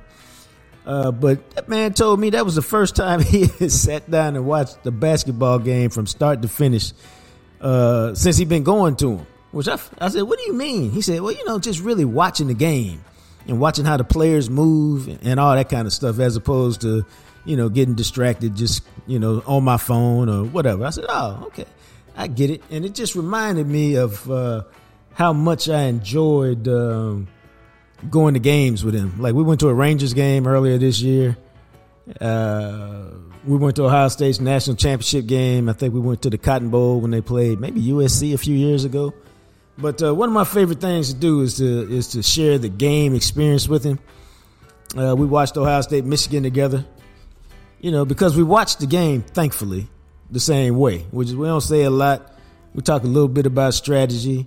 Uh, 0.85 1.11
but 1.11 1.51
that 1.51 1.69
man 1.69 1.93
told 1.93 2.21
me 2.21 2.31
that 2.31 2.45
was 2.45 2.55
the 2.55 2.63
first 2.63 2.95
time 2.95 3.21
he 3.23 3.47
sat 3.69 4.09
down 4.11 4.37
and 4.37 4.47
watched 4.47 4.85
the 4.85 4.93
basketball 4.93 5.59
game 5.59 5.91
from 5.91 6.07
start 6.07 6.43
to 6.43 6.49
finish 6.49 6.93
uh, 7.61 8.15
since 8.15 8.37
he'd 8.37 8.49
been 8.49 8.65
going 8.65 8.97
to 8.97 9.17
him. 9.17 9.27
Which 9.53 9.69
I, 9.69 9.79
I 9.99 10.09
said, 10.09 10.23
"What 10.23 10.39
do 10.39 10.45
you 10.45 10.55
mean?" 10.55 10.91
He 10.91 11.01
said, 11.01 11.21
"Well, 11.21 11.33
you 11.33 11.45
know, 11.45 11.59
just 11.59 11.81
really 11.81 12.05
watching 12.05 12.47
the 12.47 12.55
game." 12.55 13.03
and 13.49 13.61
watching 13.61 13.85
how 13.85 13.97
the 13.97 14.05
players 14.05 14.51
move 14.51 15.09
and 15.25 15.41
all 15.41 15.55
that 15.55 15.69
kind 15.69 15.87
of 15.87 15.93
stuff 15.93 16.19
as 16.19 16.37
opposed 16.37 16.81
to 16.83 17.05
you 17.45 17.57
know 17.57 17.69
getting 17.69 17.95
distracted 17.95 18.57
just 18.57 18.83
you 19.07 19.19
know 19.19 19.43
on 19.47 19.63
my 19.65 19.77
phone 19.77 20.29
or 20.29 20.45
whatever 20.45 20.85
i 20.85 20.91
said 20.91 21.05
oh 21.09 21.45
okay 21.47 21.67
i 22.17 22.27
get 22.27 22.51
it 22.51 22.63
and 22.71 22.85
it 22.85 22.95
just 22.95 23.15
reminded 23.15 23.67
me 23.67 23.95
of 23.97 24.29
uh, 24.31 24.63
how 25.15 25.33
much 25.33 25.69
i 25.69 25.83
enjoyed 25.83 26.67
um, 26.69 27.29
going 28.11 28.35
to 28.35 28.41
games 28.41 28.85
with 28.85 28.95
him 28.95 29.21
like 29.21 29.35
we 29.35 29.43
went 29.43 29.61
to 29.61 29.69
a 29.69 29.75
rangers 29.75 30.15
game 30.15 30.47
earlier 30.47 30.79
this 30.79 31.01
year 31.01 31.37
uh, 32.21 33.07
we 33.45 33.57
went 33.57 33.77
to 33.77 33.85
ohio 33.85 34.09
state's 34.09 34.41
national 34.41 34.77
championship 34.77 35.27
game 35.27 35.69
i 35.69 35.73
think 35.73 35.95
we 35.95 36.01
went 36.01 36.23
to 36.23 36.31
the 36.31 36.39
cotton 36.39 36.69
bowl 36.71 37.01
when 37.01 37.11
they 37.11 37.21
played 37.21 37.59
maybe 37.59 37.83
usc 37.83 38.35
a 38.35 38.39
few 38.39 38.55
years 38.55 38.85
ago 38.85 39.15
but 39.79 40.03
uh, 40.03 40.15
one 40.15 40.29
of 40.29 40.33
my 40.33 40.45
favorite 40.45 40.81
things 40.81 41.13
to 41.13 41.19
do 41.19 41.43
is 41.43 41.59
to 41.59 41.93
is 41.93 42.09
to 42.09 42.23
share 42.23 42.59
the 42.59 42.69
game 42.69 43.15
experience 43.15 43.69
with 43.69 43.85
him. 43.85 43.99
Uh, 44.97 45.15
we 45.17 45.27
watched 45.27 45.57
Ohio 45.57 45.81
State 45.83 46.05
Michigan 46.05 46.43
together, 46.43 46.87
you 47.81 47.91
know, 47.91 48.05
because 48.05 48.37
we 48.37 48.43
watched 48.43 48.81
the 48.81 48.87
game 48.87 49.23
thankfully 49.23 49.89
the 50.31 50.41
same 50.41 50.79
way. 50.79 51.01
Which 51.11 51.29
is 51.29 51.37
we 51.37 51.47
don't 51.47 51.61
say 51.61 51.83
a 51.83 51.91
lot. 51.91 52.33
We 52.75 52.83
talk 52.83 53.05
a 53.05 53.07
little 53.07 53.29
bit 53.29 53.45
about 53.45 53.75
strategy. 53.75 54.47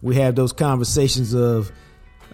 We 0.00 0.14
have 0.16 0.36
those 0.36 0.52
conversations 0.52 1.34
of 1.34 1.72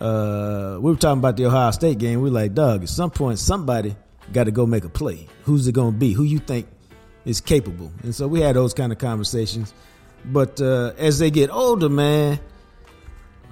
uh, 0.01 0.79
we 0.81 0.91
were 0.91 0.97
talking 0.97 1.19
about 1.19 1.37
the 1.37 1.47
Ohio 1.47 1.71
State 1.71 1.99
game. 1.99 2.21
We 2.21 2.29
are 2.31 2.33
like, 2.33 2.55
Doug, 2.55 2.83
at 2.83 2.89
some 2.89 3.11
point 3.11 3.39
somebody 3.39 3.97
got 4.33 4.45
to 4.45 4.51
go 4.51 4.67
make 4.67 4.85
a 4.85 4.89
play. 4.89 5.29
Who's 5.45 5.67
it 5.69 5.73
going 5.73 5.93
to 5.93 5.99
be? 5.99 6.13
Who 6.13 6.25
you 6.25 6.39
think 6.39 6.67
is 7.25 7.41
capable? 7.41 7.93
And 8.03 8.15
so 8.15 8.27
we 8.27 8.41
had 8.41 8.57
those 8.57 8.75
kind 8.75 8.93
of 8.93 8.99
conversations. 8.99 9.73
But 10.25 10.61
uh, 10.61 10.93
as 10.97 11.19
they 11.19 11.31
get 11.31 11.51
older, 11.51 11.89
man, 11.89 12.41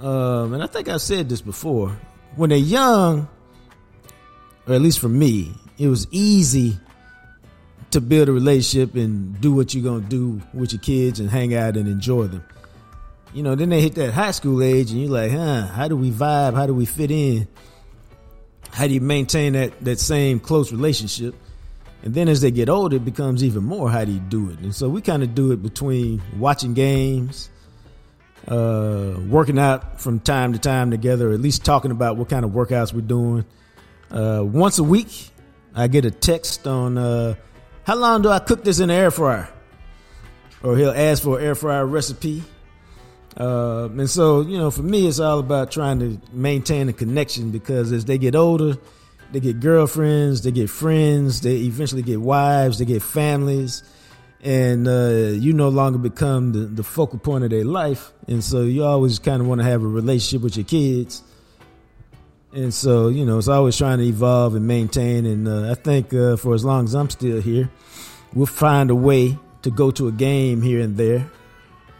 um, 0.00 0.54
and 0.54 0.62
I 0.62 0.66
think 0.66 0.88
I 0.88 0.96
said 0.96 1.28
this 1.28 1.40
before, 1.40 1.96
when 2.36 2.50
they're 2.50 2.58
young, 2.58 3.28
or 4.66 4.74
at 4.74 4.80
least 4.80 4.98
for 4.98 5.08
me, 5.08 5.52
it 5.78 5.88
was 5.88 6.06
easy 6.10 6.78
to 7.90 8.00
build 8.00 8.28
a 8.28 8.32
relationship 8.32 8.94
and 8.94 9.38
do 9.40 9.52
what 9.52 9.74
you're 9.74 9.84
gonna 9.84 10.08
do 10.08 10.40
with 10.54 10.72
your 10.72 10.80
kids 10.80 11.20
and 11.20 11.28
hang 11.28 11.54
out 11.54 11.76
and 11.76 11.86
enjoy 11.86 12.26
them. 12.26 12.42
You 13.32 13.42
know, 13.42 13.54
then 13.54 13.70
they 13.70 13.80
hit 13.80 13.94
that 13.94 14.12
high 14.12 14.32
school 14.32 14.62
age 14.62 14.90
and 14.90 15.00
you're 15.00 15.10
like, 15.10 15.30
huh, 15.30 15.66
how 15.66 15.88
do 15.88 15.96
we 15.96 16.10
vibe? 16.10 16.54
How 16.54 16.66
do 16.66 16.74
we 16.74 16.84
fit 16.84 17.10
in? 17.10 17.48
How 18.70 18.86
do 18.86 18.94
you 18.94 19.00
maintain 19.00 19.54
that 19.54 19.80
that 19.84 19.98
same 19.98 20.40
close 20.40 20.72
relationship? 20.72 21.34
And 22.02 22.14
then 22.14 22.28
as 22.28 22.40
they 22.40 22.50
get 22.50 22.68
older, 22.68 22.96
it 22.96 23.04
becomes 23.04 23.44
even 23.44 23.64
more 23.64 23.90
how 23.90 24.04
do 24.04 24.12
you 24.12 24.20
do 24.20 24.50
it? 24.50 24.58
And 24.58 24.74
so 24.74 24.88
we 24.88 25.00
kind 25.00 25.22
of 25.22 25.34
do 25.34 25.52
it 25.52 25.62
between 25.62 26.20
watching 26.36 26.74
games, 26.74 27.48
uh, 28.48 29.14
working 29.28 29.58
out 29.58 30.00
from 30.00 30.18
time 30.18 30.52
to 30.52 30.58
time 30.58 30.90
together, 30.90 31.30
at 31.30 31.40
least 31.40 31.64
talking 31.64 31.90
about 31.90 32.16
what 32.16 32.28
kind 32.28 32.44
of 32.44 32.50
workouts 32.50 32.92
we're 32.92 33.02
doing. 33.02 33.44
Uh, 34.10 34.42
once 34.44 34.78
a 34.78 34.84
week, 34.84 35.30
I 35.74 35.86
get 35.86 36.04
a 36.04 36.10
text 36.10 36.66
on 36.66 36.98
uh, 36.98 37.34
how 37.84 37.94
long 37.94 38.22
do 38.22 38.30
I 38.30 38.40
cook 38.40 38.64
this 38.64 38.80
in 38.80 38.88
the 38.88 38.94
air 38.94 39.10
fryer? 39.10 39.48
Or 40.62 40.76
he'll 40.76 40.90
ask 40.90 41.22
for 41.22 41.38
an 41.38 41.44
air 41.44 41.54
fryer 41.54 41.86
recipe. 41.86 42.42
Uh, 43.36 43.88
and 43.90 44.10
so, 44.10 44.42
you 44.42 44.58
know, 44.58 44.70
for 44.70 44.82
me, 44.82 45.06
it's 45.06 45.20
all 45.20 45.38
about 45.38 45.70
trying 45.70 45.98
to 46.00 46.20
maintain 46.32 46.88
a 46.88 46.92
connection 46.92 47.50
because 47.50 47.92
as 47.92 48.04
they 48.04 48.18
get 48.18 48.34
older, 48.34 48.76
they 49.32 49.40
get 49.40 49.60
girlfriends, 49.60 50.42
they 50.42 50.52
get 50.52 50.68
friends, 50.68 51.40
they 51.40 51.56
eventually 51.56 52.02
get 52.02 52.20
wives, 52.20 52.78
they 52.78 52.84
get 52.84 53.02
families, 53.02 53.82
and 54.42 54.86
uh, 54.86 55.30
you 55.32 55.54
no 55.54 55.70
longer 55.70 55.98
become 55.98 56.52
the, 56.52 56.60
the 56.60 56.82
focal 56.82 57.18
point 57.18 57.44
of 57.44 57.50
their 57.50 57.64
life. 57.64 58.12
And 58.28 58.44
so 58.44 58.62
you 58.62 58.84
always 58.84 59.18
kind 59.18 59.40
of 59.40 59.48
want 59.48 59.60
to 59.60 59.64
have 59.64 59.82
a 59.82 59.86
relationship 59.86 60.42
with 60.42 60.56
your 60.56 60.66
kids. 60.66 61.22
And 62.52 62.74
so, 62.74 63.08
you 63.08 63.24
know, 63.24 63.38
it's 63.38 63.48
always 63.48 63.78
trying 63.78 63.98
to 63.98 64.04
evolve 64.04 64.54
and 64.54 64.66
maintain. 64.66 65.24
And 65.24 65.48
uh, 65.48 65.70
I 65.70 65.74
think 65.74 66.12
uh, 66.12 66.36
for 66.36 66.54
as 66.54 66.64
long 66.64 66.84
as 66.84 66.94
I'm 66.94 67.08
still 67.08 67.40
here, 67.40 67.70
we'll 68.34 68.44
find 68.44 68.90
a 68.90 68.94
way 68.94 69.38
to 69.62 69.70
go 69.70 69.90
to 69.92 70.08
a 70.08 70.12
game 70.12 70.60
here 70.60 70.80
and 70.80 70.98
there. 70.98 71.30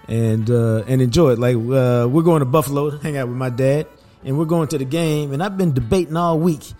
And 0.08 0.50
uh, 0.50 0.84
and 0.86 1.00
enjoy 1.02 1.32
it. 1.32 1.38
Like 1.38 1.56
uh, 1.56 2.08
we're 2.08 2.22
going 2.22 2.40
to 2.40 2.46
Buffalo 2.46 2.90
to 2.90 2.98
hang 2.98 3.16
out 3.16 3.28
with 3.28 3.36
my 3.36 3.50
dad, 3.50 3.86
and 4.24 4.38
we're 4.38 4.44
going 4.44 4.68
to 4.68 4.78
the 4.78 4.84
game. 4.84 5.32
And 5.32 5.42
I've 5.42 5.56
been 5.56 5.72
debating 5.72 6.16
all 6.16 6.38
week: 6.38 6.72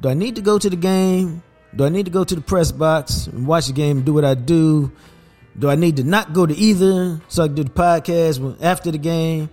Do 0.00 0.08
I 0.08 0.14
need 0.14 0.36
to 0.36 0.42
go 0.42 0.58
to 0.58 0.70
the 0.70 0.76
game? 0.76 1.42
Do 1.74 1.84
I 1.84 1.90
need 1.90 2.06
to 2.06 2.10
go 2.10 2.24
to 2.24 2.34
the 2.34 2.40
press 2.40 2.72
box 2.72 3.26
and 3.26 3.46
watch 3.46 3.66
the 3.66 3.72
game 3.74 3.98
and 3.98 4.06
do 4.06 4.14
what 4.14 4.24
I 4.24 4.34
do? 4.34 4.90
Do 5.58 5.68
I 5.68 5.74
need 5.74 5.96
to 5.96 6.04
not 6.04 6.32
go 6.32 6.46
to 6.46 6.54
either 6.54 7.20
so 7.28 7.44
I 7.44 7.46
can 7.48 7.56
do 7.56 7.64
the 7.64 7.70
podcast 7.70 8.62
after 8.62 8.90
the 8.90 8.98
game? 8.98 9.50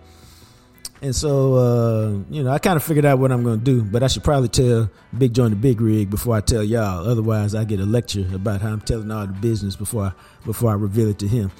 And 1.01 1.15
so, 1.15 1.53
uh, 1.55 2.09
you 2.29 2.43
know, 2.43 2.51
I 2.51 2.57
kind 2.57 2.77
of 2.77 2.83
figured 2.83 3.05
out 3.05 3.19
what 3.19 3.31
I'm 3.31 3.43
going 3.43 3.59
to 3.59 3.63
do, 3.63 3.83
but 3.83 4.01
I 4.01 4.07
should 4.07 4.23
probably 4.23 4.47
tell 4.47 4.89
Big 5.15 5.33
John 5.33 5.49
the 5.49 5.55
Big 5.55 5.81
Rig 5.81 6.09
before 6.09 6.35
I 6.35 6.41
tell 6.41 6.63
y'all. 6.63 7.07
Otherwise, 7.07 7.53
I 7.53 7.65
get 7.65 7.79
a 7.79 7.85
lecture 7.85 8.25
about 8.33 8.61
how 8.61 8.69
I'm 8.69 8.81
telling 8.81 9.11
all 9.11 9.27
the 9.27 9.33
business 9.33 9.75
before 9.75 10.05
I, 10.05 10.11
before 10.45 10.71
I 10.71 10.73
reveal 10.73 11.09
it 11.09 11.19
to 11.19 11.27
him. 11.27 11.51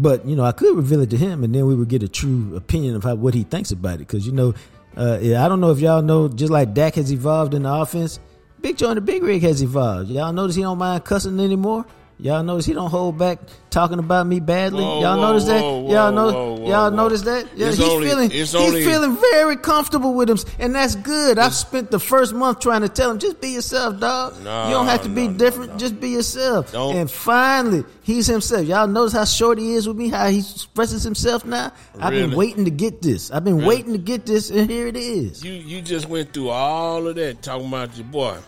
But 0.00 0.24
you 0.26 0.36
know, 0.36 0.44
I 0.44 0.52
could 0.52 0.76
reveal 0.76 1.00
it 1.00 1.10
to 1.10 1.16
him, 1.16 1.42
and 1.42 1.54
then 1.54 1.66
we 1.66 1.74
would 1.74 1.88
get 1.88 2.02
a 2.02 2.08
true 2.08 2.54
opinion 2.54 2.94
of 2.94 3.02
how 3.02 3.16
what 3.16 3.34
he 3.34 3.42
thinks 3.42 3.72
about 3.72 3.96
it. 3.96 4.06
Because 4.06 4.26
you 4.26 4.32
know, 4.32 4.54
uh, 4.96 5.16
I 5.16 5.48
don't 5.48 5.60
know 5.60 5.70
if 5.72 5.80
y'all 5.80 6.02
know, 6.02 6.28
just 6.28 6.52
like 6.52 6.72
Dak 6.72 6.94
has 6.94 7.12
evolved 7.12 7.52
in 7.52 7.64
the 7.64 7.72
offense, 7.72 8.20
Big 8.60 8.76
John 8.76 8.94
the 8.94 9.00
Big 9.00 9.22
Rig 9.22 9.42
has 9.42 9.60
evolved. 9.60 10.10
Y'all 10.10 10.32
notice 10.32 10.56
he 10.56 10.62
don't 10.62 10.78
mind 10.78 11.04
cussing 11.04 11.40
anymore. 11.40 11.84
Y'all 12.20 12.42
notice 12.42 12.66
he 12.66 12.72
don't 12.72 12.90
hold 12.90 13.16
back 13.16 13.38
talking 13.70 14.00
about 14.00 14.26
me 14.26 14.40
badly. 14.40 14.82
Whoa, 14.82 15.00
y'all 15.02 15.16
whoa, 15.18 15.22
notice 15.28 15.44
that? 15.44 15.62
whoa, 15.62 15.88
y'all 15.88 16.10
know? 16.10 16.66
y'all 16.66 16.90
notice 16.90 17.22
that? 17.22 17.46
Yeah, 17.54 17.68
It's 17.68 17.76
he's 17.76 17.86
only- 17.88 18.08
feeling 18.08 18.30
he's 18.30 18.54
only- 18.56 18.84
feeling 18.84 19.16
very 19.32 19.54
comfortable 19.56 20.14
with 20.14 20.28
him, 20.28 20.38
and 20.58 20.74
that's 20.74 20.96
good. 20.96 21.38
I've 21.38 21.54
spent 21.54 21.92
the 21.92 22.00
first 22.00 22.34
month 22.34 22.58
trying 22.58 22.80
to 22.80 22.88
tell 22.88 23.12
him 23.12 23.20
just 23.20 23.40
be 23.40 23.50
yourself, 23.50 24.00
dog. 24.00 24.34
No, 24.42 24.66
you 24.66 24.74
don't 24.74 24.86
have 24.86 25.02
to 25.02 25.08
be 25.08 25.28
no, 25.28 25.34
different. 25.34 25.78
Just 25.78 26.00
be 26.00 26.08
yourself. 26.08 26.72
Don't- 26.72 26.96
And 26.96 27.08
finally, 27.08 27.84
he's 28.02 28.26
himself. 28.26 28.66
Y'all 28.66 28.88
notice 28.88 29.12
how 29.12 29.24
short 29.24 29.58
he 29.58 29.74
is 29.74 29.86
with 29.86 29.96
me, 29.96 30.08
how 30.08 30.26
he 30.28 30.40
expresses 30.40 31.04
himself 31.04 31.44
now. 31.44 31.70
I've 32.00 32.10
been 32.14 32.32
waiting 32.34 32.64
to 32.64 32.72
get 32.72 33.00
this. 33.00 33.30
I've 33.30 33.44
been 33.44 33.64
waiting 33.64 33.92
to 33.92 33.98
get 33.98 34.26
this, 34.26 34.50
and 34.50 34.68
here 34.68 34.88
it 34.88 34.96
is. 34.96 35.44
You 35.44 35.52
you 35.52 35.80
just 35.82 36.08
went 36.08 36.32
through 36.34 36.48
all 36.50 37.06
of 37.06 37.14
that 37.14 37.42
talking 37.42 37.68
about 37.68 37.96
your 37.96 38.06
boy, 38.06 38.38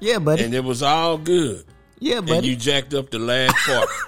Yeah, 0.00 0.18
buddy. 0.18 0.44
and 0.44 0.52
it 0.54 0.62
was 0.62 0.82
all 0.82 1.16
good. 1.16 1.64
Yeah, 1.98 2.18
and 2.18 2.44
you 2.44 2.56
jacked 2.56 2.94
up 2.94 3.10
the 3.10 3.18
last 3.18 3.54
part. 3.66 3.88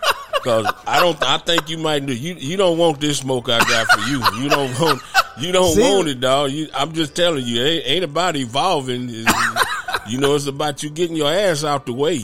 Cause 0.45 0.73
I 0.87 1.01
don't, 1.01 1.21
I 1.25 1.39
think 1.39 1.69
you 1.69 1.77
might 1.79 2.07
do. 2.07 2.15
You 2.15 2.35
you 2.35 2.57
don't 2.57 2.79
want 2.79 3.01
this 3.01 3.19
smoke 3.19 3.49
I 3.49 3.59
got 3.59 3.87
for 3.89 4.09
you. 4.09 4.23
You 4.41 4.49
don't 4.49 4.79
want, 4.81 5.03
you 5.41 5.51
don't 5.51 5.75
See? 5.75 5.81
want 5.83 6.07
it, 6.07 6.21
dog. 6.21 6.53
You, 6.53 6.69
I'm 6.73 6.93
just 6.93 7.17
telling 7.17 7.45
you, 7.45 7.63
ain't, 7.65 7.87
ain't 7.87 8.05
about 8.05 8.37
evolving. 8.37 9.11
You 10.09 10.19
know, 10.19 10.37
it's 10.37 10.47
about 10.47 10.85
you 10.85 10.91
getting 10.91 11.17
your 11.17 11.33
ass 11.33 11.65
out 11.65 11.85
the 11.87 11.93
way. 11.93 12.21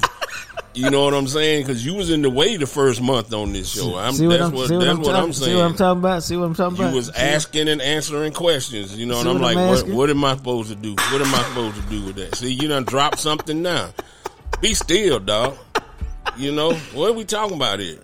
You 0.72 0.88
know 0.88 1.04
what 1.04 1.14
I'm 1.14 1.26
saying? 1.26 1.64
Because 1.66 1.84
you 1.84 1.94
was 1.94 2.10
in 2.10 2.22
the 2.22 2.30
way 2.30 2.56
the 2.56 2.66
first 2.66 3.02
month 3.02 3.34
on 3.34 3.52
this 3.52 3.68
show. 3.70 3.96
I'm, 3.96 4.12
see 4.12 4.28
what 4.28 4.38
that's 4.38 4.50
I'm, 4.50 4.54
what, 4.54 4.68
see 4.68 4.76
what 4.76 4.84
that's 4.84 4.98
I'm, 4.98 5.02
what 5.02 5.16
I'm 5.16 5.32
See 5.32 5.44
saying. 5.46 5.56
what 5.56 5.64
I'm 5.64 5.74
talking 5.74 5.98
about? 5.98 6.22
See 6.22 6.36
what 6.36 6.44
I'm 6.44 6.54
talking 6.54 6.76
You 6.78 6.84
about? 6.84 6.94
was 6.94 7.06
See- 7.08 7.12
asking 7.20 7.68
and 7.68 7.82
answering 7.82 8.32
questions, 8.34 8.96
you 8.96 9.04
know, 9.06 9.18
and 9.18 9.28
I'm 9.28 9.34
what 9.40 9.42
like, 9.42 9.56
I'm 9.56 9.68
what, 9.68 9.88
what 9.88 10.10
am 10.10 10.24
I 10.24 10.36
supposed 10.36 10.68
to 10.70 10.76
do? 10.76 10.92
What 10.92 11.22
am 11.22 11.34
I 11.34 11.42
supposed 11.48 11.82
to 11.82 11.88
do 11.90 12.04
with 12.06 12.14
that? 12.16 12.36
See, 12.36 12.52
you 12.52 12.68
done 12.68 12.84
dropped 12.84 13.18
something 13.18 13.60
now. 13.62 13.90
Be 14.62 14.72
still, 14.74 15.18
dog. 15.18 15.58
You 16.36 16.52
know, 16.52 16.72
what 16.94 17.10
are 17.10 17.14
we 17.14 17.24
talking 17.24 17.56
about 17.56 17.80
here? 17.80 17.98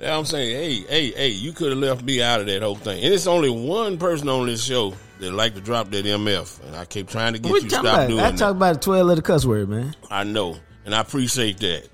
Yeah, 0.00 0.16
I'm 0.16 0.24
saying, 0.24 0.54
hey, 0.56 0.74
hey, 0.88 1.10
hey, 1.10 1.28
you 1.30 1.52
could 1.52 1.70
have 1.70 1.78
left 1.78 2.04
me 2.04 2.22
out 2.22 2.40
of 2.40 2.46
that 2.46 2.62
whole 2.62 2.76
thing. 2.76 3.02
And 3.04 3.12
it's 3.12 3.26
only 3.26 3.50
one 3.50 3.98
person 3.98 4.28
on 4.28 4.46
this 4.46 4.62
show 4.64 4.94
that 5.18 5.32
like 5.32 5.54
to 5.56 5.60
drop 5.60 5.90
that 5.90 6.04
MF, 6.04 6.64
and 6.66 6.76
I 6.76 6.84
keep 6.84 7.08
trying 7.08 7.32
to 7.32 7.40
get 7.40 7.50
What 7.50 7.62
you 7.62 7.64
you 7.64 7.70
to 7.70 7.74
talking 7.76 7.88
stop 7.90 7.96
about? 7.98 8.08
doing 8.08 8.20
I 8.20 8.30
that. 8.30 8.38
talk 8.38 8.52
about 8.52 8.76
a 8.76 8.78
12 8.78 9.06
letter 9.08 9.22
cuss 9.22 9.44
word, 9.44 9.68
man. 9.68 9.94
I 10.08 10.22
know, 10.22 10.56
and 10.86 10.94
I 10.94 11.00
appreciate 11.00 11.58
that. 11.58 11.88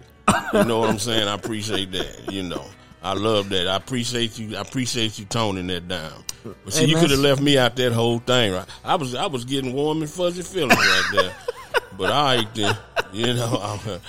You 0.53 0.65
know 0.65 0.81
what 0.81 0.91
I'm 0.91 0.99
saying? 0.99 1.27
I 1.27 1.35
appreciate 1.35 1.91
that. 1.93 2.31
You 2.31 2.43
know, 2.43 2.65
I 3.03 3.15
love 3.15 3.49
that. 3.49 3.67
I 3.69 3.77
appreciate 3.77 4.39
you. 4.39 4.55
I 4.57 4.61
appreciate 4.61 5.19
you 5.19 5.25
toning 5.25 5.67
that 5.69 5.89
down. 5.89 6.13
But 6.45 6.75
see, 6.75 6.85
Hey, 6.85 6.91
you 6.91 6.97
could 6.99 7.11
have 7.11 7.21
left 7.21 7.41
me 7.41 7.57
out 7.57 7.75
that 7.77 7.93
whole 7.93 8.19
thing, 8.19 8.53
right? 8.53 8.67
I 8.85 8.97
was, 8.97 9.15
I 9.15 9.27
was 9.27 9.47
getting 9.47 9.73
warm 9.73 10.03
and 10.03 10.11
fuzzy 10.11 10.43
feelings 10.43 10.77
right 10.77 11.09
there. 11.15 11.35
But 11.97 12.11
all 12.11 12.25
right 12.25 12.55
then, 12.57 12.77
you 13.15 13.33
know, 13.35 13.79
I'm, 13.85 14.01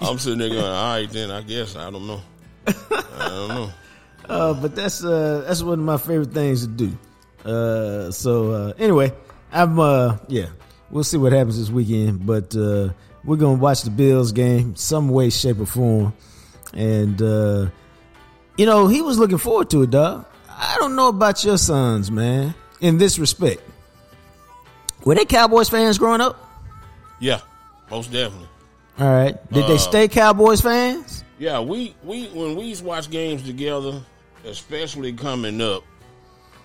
I'm 0.00 0.18
sitting 0.18 0.38
there 0.38 0.50
going, 0.50 0.64
all 0.64 0.94
right 0.94 1.10
then. 1.10 1.30
I 1.30 1.40
guess 1.42 1.76
I 1.76 1.90
don't 1.90 2.06
know. 2.06 2.20
I 2.66 3.28
don't 3.28 3.48
know. 3.48 3.70
Uh, 4.28 4.54
but 4.54 4.76
that's 4.76 5.02
uh, 5.02 5.42
that's 5.44 5.60
one 5.60 5.80
of 5.80 5.84
my 5.84 5.96
favorite 5.96 6.32
things 6.32 6.64
to 6.64 6.68
do. 6.68 6.96
Uh, 7.44 8.12
so 8.12 8.52
uh, 8.52 8.72
anyway, 8.78 9.12
I'm 9.50 9.80
uh, 9.80 10.18
yeah, 10.28 10.46
we'll 10.88 11.02
see 11.02 11.16
what 11.16 11.32
happens 11.32 11.58
this 11.58 11.68
weekend. 11.68 12.24
But 12.24 12.54
uh, 12.54 12.90
we're 13.24 13.36
gonna 13.36 13.58
watch 13.58 13.82
the 13.82 13.90
Bills 13.90 14.30
game 14.30 14.76
some 14.76 15.08
way, 15.08 15.30
shape, 15.30 15.58
or 15.58 15.66
form. 15.66 16.14
And 16.72 17.20
uh, 17.20 17.70
you 18.56 18.66
know, 18.66 18.86
he 18.86 19.02
was 19.02 19.18
looking 19.18 19.38
forward 19.38 19.68
to 19.70 19.82
it, 19.82 19.90
dog. 19.90 20.26
I 20.48 20.76
don't 20.78 20.94
know 20.94 21.08
about 21.08 21.42
your 21.42 21.58
sons, 21.58 22.08
man. 22.10 22.54
In 22.80 22.98
this 22.98 23.18
respect, 23.18 23.62
were 25.04 25.16
they 25.16 25.24
Cowboys 25.24 25.68
fans 25.68 25.98
growing 25.98 26.20
up? 26.20 26.38
Yeah, 27.18 27.40
most 27.90 28.12
definitely. 28.12 28.48
All 28.98 29.06
right, 29.08 29.52
did 29.52 29.66
they 29.66 29.74
Uh, 29.74 29.78
stay 29.78 30.08
Cowboys 30.08 30.60
fans? 30.60 31.24
Yeah, 31.38 31.60
we, 31.60 31.94
we 32.04 32.26
when 32.28 32.54
we 32.54 32.64
used 32.64 32.82
to 32.82 32.86
watch 32.86 33.10
games 33.10 33.42
together, 33.42 34.02
especially 34.44 35.12
coming 35.14 35.60
up, 35.62 35.84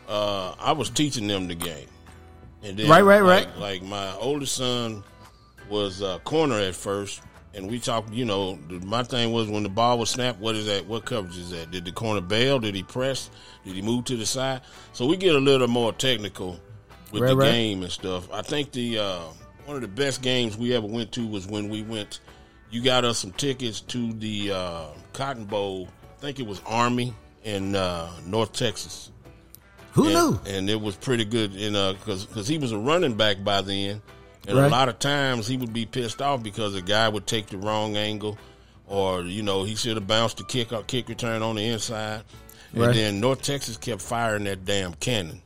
uh, 0.09 0.53
I 0.59 0.73
was 0.73 0.89
teaching 0.89 1.27
them 1.27 1.47
the 1.47 1.55
game. 1.55 1.87
And 2.63 2.77
then, 2.77 2.89
Right, 2.89 3.01
right, 3.01 3.21
like, 3.21 3.47
right. 3.47 3.57
Like 3.57 3.83
my 3.83 4.13
oldest 4.15 4.55
son 4.55 5.03
was 5.69 6.01
uh, 6.01 6.19
corner 6.19 6.59
at 6.59 6.75
first, 6.75 7.21
and 7.53 7.69
we 7.69 7.79
talked. 7.79 8.11
You 8.11 8.25
know, 8.25 8.59
my 8.83 9.03
thing 9.03 9.31
was 9.31 9.47
when 9.47 9.63
the 9.63 9.69
ball 9.69 9.97
was 9.99 10.09
snapped, 10.09 10.39
what 10.39 10.55
is 10.55 10.65
that? 10.65 10.85
What 10.87 11.05
coverage 11.05 11.37
is 11.37 11.51
that? 11.51 11.71
Did 11.71 11.85
the 11.85 11.91
corner 11.91 12.21
bail? 12.21 12.59
Did 12.59 12.75
he 12.75 12.83
press? 12.83 13.29
Did 13.63 13.75
he 13.75 13.81
move 13.81 14.05
to 14.05 14.17
the 14.17 14.25
side? 14.25 14.61
So 14.93 15.05
we 15.05 15.15
get 15.15 15.35
a 15.35 15.39
little 15.39 15.67
more 15.67 15.93
technical 15.93 16.59
with 17.11 17.21
Right, 17.21 17.29
the 17.29 17.37
right. 17.37 17.51
game 17.51 17.83
and 17.83 17.91
stuff. 17.91 18.27
I 18.33 18.41
think 18.41 18.71
the 18.73 18.99
uh, 18.99 19.19
one 19.65 19.75
of 19.75 19.81
the 19.81 19.87
best 19.87 20.21
games 20.21 20.57
we 20.57 20.73
ever 20.73 20.87
went 20.87 21.11
to 21.13 21.27
was 21.27 21.47
when 21.47 21.69
we 21.69 21.81
went. 21.81 22.19
You 22.69 22.81
got 22.81 23.05
us 23.05 23.19
some 23.19 23.31
tickets 23.31 23.81
to 23.81 24.13
the 24.13 24.51
uh, 24.51 24.85
Cotton 25.13 25.45
Bowl. 25.45 25.87
I 26.17 26.21
think 26.21 26.39
it 26.39 26.47
was 26.47 26.61
Army 26.65 27.13
in 27.43 27.75
uh, 27.75 28.09
North 28.25 28.53
Texas. 28.53 29.11
Who 29.93 30.05
and, 30.05 30.13
knew? 30.13 30.39
And 30.45 30.69
it 30.69 30.79
was 30.79 30.95
pretty 30.95 31.23
good, 31.25 31.53
you 31.53 31.71
know, 31.71 31.93
because 31.93 32.47
he 32.47 32.57
was 32.57 32.71
a 32.73 32.77
running 32.77 33.15
back 33.15 33.43
by 33.43 33.61
then, 33.61 34.01
and 34.47 34.57
Right. 34.57 34.65
a 34.65 34.69
lot 34.69 34.89
of 34.89 34.99
times 34.99 35.47
he 35.47 35.57
would 35.57 35.73
be 35.73 35.85
pissed 35.85 36.21
off 36.21 36.43
because 36.43 36.75
a 36.75 36.81
guy 36.81 37.07
would 37.07 37.25
take 37.25 37.47
the 37.47 37.57
wrong 37.57 37.95
angle, 37.95 38.37
or 38.87 39.21
you 39.21 39.41
know 39.41 39.63
he 39.63 39.75
should 39.75 39.95
have 39.95 40.05
bounced 40.07 40.37
the 40.37 40.43
kick 40.43 40.73
or 40.73 40.83
kick 40.83 41.07
return 41.07 41.41
on 41.41 41.55
the 41.55 41.65
inside, 41.65 42.23
and 42.73 42.93
then 42.93 43.19
North 43.21 43.41
Texas 43.41 43.77
kept 43.77 44.01
firing 44.01 44.43
that 44.43 44.65
damn 44.65 44.93
cannon. 44.95 45.41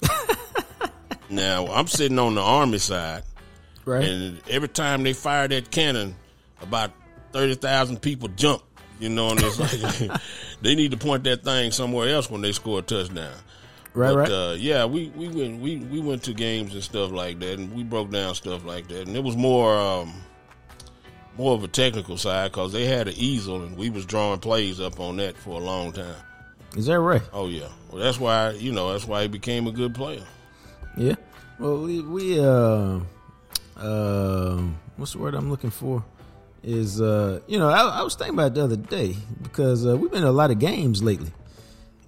now 1.30 1.66
I'm 1.66 1.88
sitting 1.88 2.18
on 2.18 2.36
the 2.36 2.40
Army 2.40 2.78
side, 2.78 3.24
Right. 3.88 4.04
and 4.04 4.40
every 4.50 4.68
time 4.68 5.02
they 5.02 5.14
fire 5.14 5.48
that 5.48 5.70
cannon, 5.70 6.14
about 6.60 6.92
thirty 7.32 7.54
thousand 7.54 8.02
people 8.02 8.28
jump. 8.28 8.62
You 9.00 9.08
know, 9.08 9.30
and 9.30 9.40
it's 9.40 9.58
like 9.58 10.20
they 10.60 10.74
need 10.74 10.90
to 10.90 10.96
point 10.96 11.24
that 11.24 11.42
thing 11.42 11.70
somewhere 11.70 12.08
else 12.08 12.30
when 12.30 12.42
they 12.42 12.52
score 12.52 12.80
a 12.80 12.82
touchdown. 12.82 13.32
right. 13.94 14.10
But, 14.10 14.16
right. 14.16 14.30
Uh, 14.30 14.56
yeah, 14.58 14.84
we, 14.84 15.08
we 15.16 15.28
went 15.28 15.60
we, 15.60 15.76
we 15.76 16.00
went 16.00 16.24
to 16.24 16.34
games 16.34 16.74
and 16.74 16.82
stuff 16.82 17.12
like 17.12 17.38
that, 17.38 17.58
and 17.58 17.72
we 17.74 17.82
broke 17.82 18.10
down 18.10 18.34
stuff 18.34 18.64
like 18.64 18.88
that, 18.88 19.06
and 19.06 19.16
it 19.16 19.24
was 19.24 19.36
more 19.36 19.74
um, 19.74 20.12
more 21.38 21.54
of 21.54 21.64
a 21.64 21.68
technical 21.68 22.18
side 22.18 22.50
because 22.50 22.72
they 22.72 22.84
had 22.84 23.08
an 23.08 23.14
easel, 23.16 23.62
and 23.62 23.76
we 23.78 23.88
was 23.88 24.04
drawing 24.04 24.40
plays 24.40 24.80
up 24.80 25.00
on 25.00 25.16
that 25.16 25.38
for 25.38 25.60
a 25.60 25.64
long 25.64 25.92
time. 25.92 26.16
Is 26.76 26.86
that 26.86 27.00
right? 27.00 27.22
Oh 27.32 27.48
yeah, 27.48 27.68
well 27.90 28.02
that's 28.02 28.20
why 28.20 28.50
you 28.50 28.72
know 28.72 28.92
that's 28.92 29.06
why 29.06 29.22
he 29.22 29.28
became 29.28 29.66
a 29.66 29.72
good 29.72 29.94
player. 29.94 30.24
Yeah. 30.96 31.14
Well, 31.58 31.78
we 31.78 32.00
we 32.02 32.40
uh, 32.40 33.00
uh, 33.78 34.60
what's 34.96 35.12
the 35.12 35.18
word 35.18 35.34
I'm 35.34 35.50
looking 35.50 35.70
for? 35.70 36.04
Is 36.62 37.00
uh, 37.00 37.40
you 37.46 37.58
know, 37.58 37.68
I, 37.68 38.00
I 38.00 38.02
was 38.02 38.14
thinking 38.14 38.34
about 38.34 38.54
the 38.54 38.64
other 38.64 38.76
day 38.76 39.16
because 39.42 39.86
uh, 39.86 39.96
we've 39.96 40.10
been 40.10 40.22
to 40.22 40.28
a 40.28 40.30
lot 40.30 40.50
of 40.50 40.58
games 40.58 41.02
lately, 41.02 41.30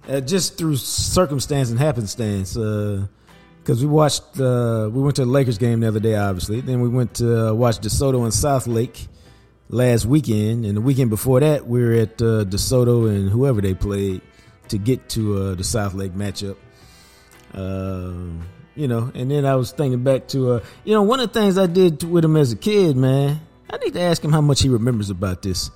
uh, 0.09 0.19
just 0.19 0.57
through 0.57 0.75
circumstance 0.77 1.69
and 1.69 1.79
happenstance. 1.79 2.53
Because 2.53 3.81
we 3.81 3.85
watched, 3.85 4.39
uh, 4.39 4.89
we 4.91 5.01
went 5.01 5.15
to 5.17 5.25
the 5.25 5.31
Lakers 5.31 5.57
game 5.57 5.81
the 5.81 5.87
other 5.87 5.99
day, 5.99 6.15
obviously. 6.15 6.61
Then 6.61 6.81
we 6.81 6.89
went 6.89 7.13
to 7.15 7.49
uh, 7.49 7.53
watch 7.53 7.77
DeSoto 7.77 8.23
and 8.23 8.33
Southlake 8.33 9.07
last 9.69 10.05
weekend, 10.05 10.65
and 10.65 10.75
the 10.75 10.81
weekend 10.81 11.11
before 11.11 11.39
that, 11.39 11.67
we 11.67 11.81
were 11.81 11.93
at 11.93 12.21
uh, 12.21 12.43
DeSoto 12.43 13.07
and 13.09 13.29
whoever 13.29 13.61
they 13.61 13.73
played 13.73 14.21
to 14.69 14.77
get 14.77 15.07
to 15.09 15.37
uh, 15.37 15.55
the 15.55 15.63
Southlake 15.63 16.11
matchup. 16.11 16.57
You 18.75 18.87
know, 18.87 19.11
and 19.13 19.29
then 19.29 19.45
I 19.45 19.55
was 19.55 19.71
thinking 19.71 20.03
back 20.03 20.27
to, 20.29 20.53
uh, 20.53 20.63
you 20.85 20.93
know, 20.93 21.03
one 21.03 21.19
of 21.19 21.33
the 21.33 21.39
things 21.39 21.57
I 21.57 21.67
did 21.67 22.03
with 22.03 22.23
him 22.23 22.37
as 22.37 22.53
a 22.53 22.55
kid, 22.55 22.95
man. 22.95 23.41
I 23.69 23.77
need 23.77 23.93
to 23.93 24.01
ask 24.01 24.23
him 24.23 24.31
how 24.31 24.41
much 24.41 24.61
he 24.61 24.69
remembers 24.69 25.09
about 25.09 25.41
this. 25.41 25.71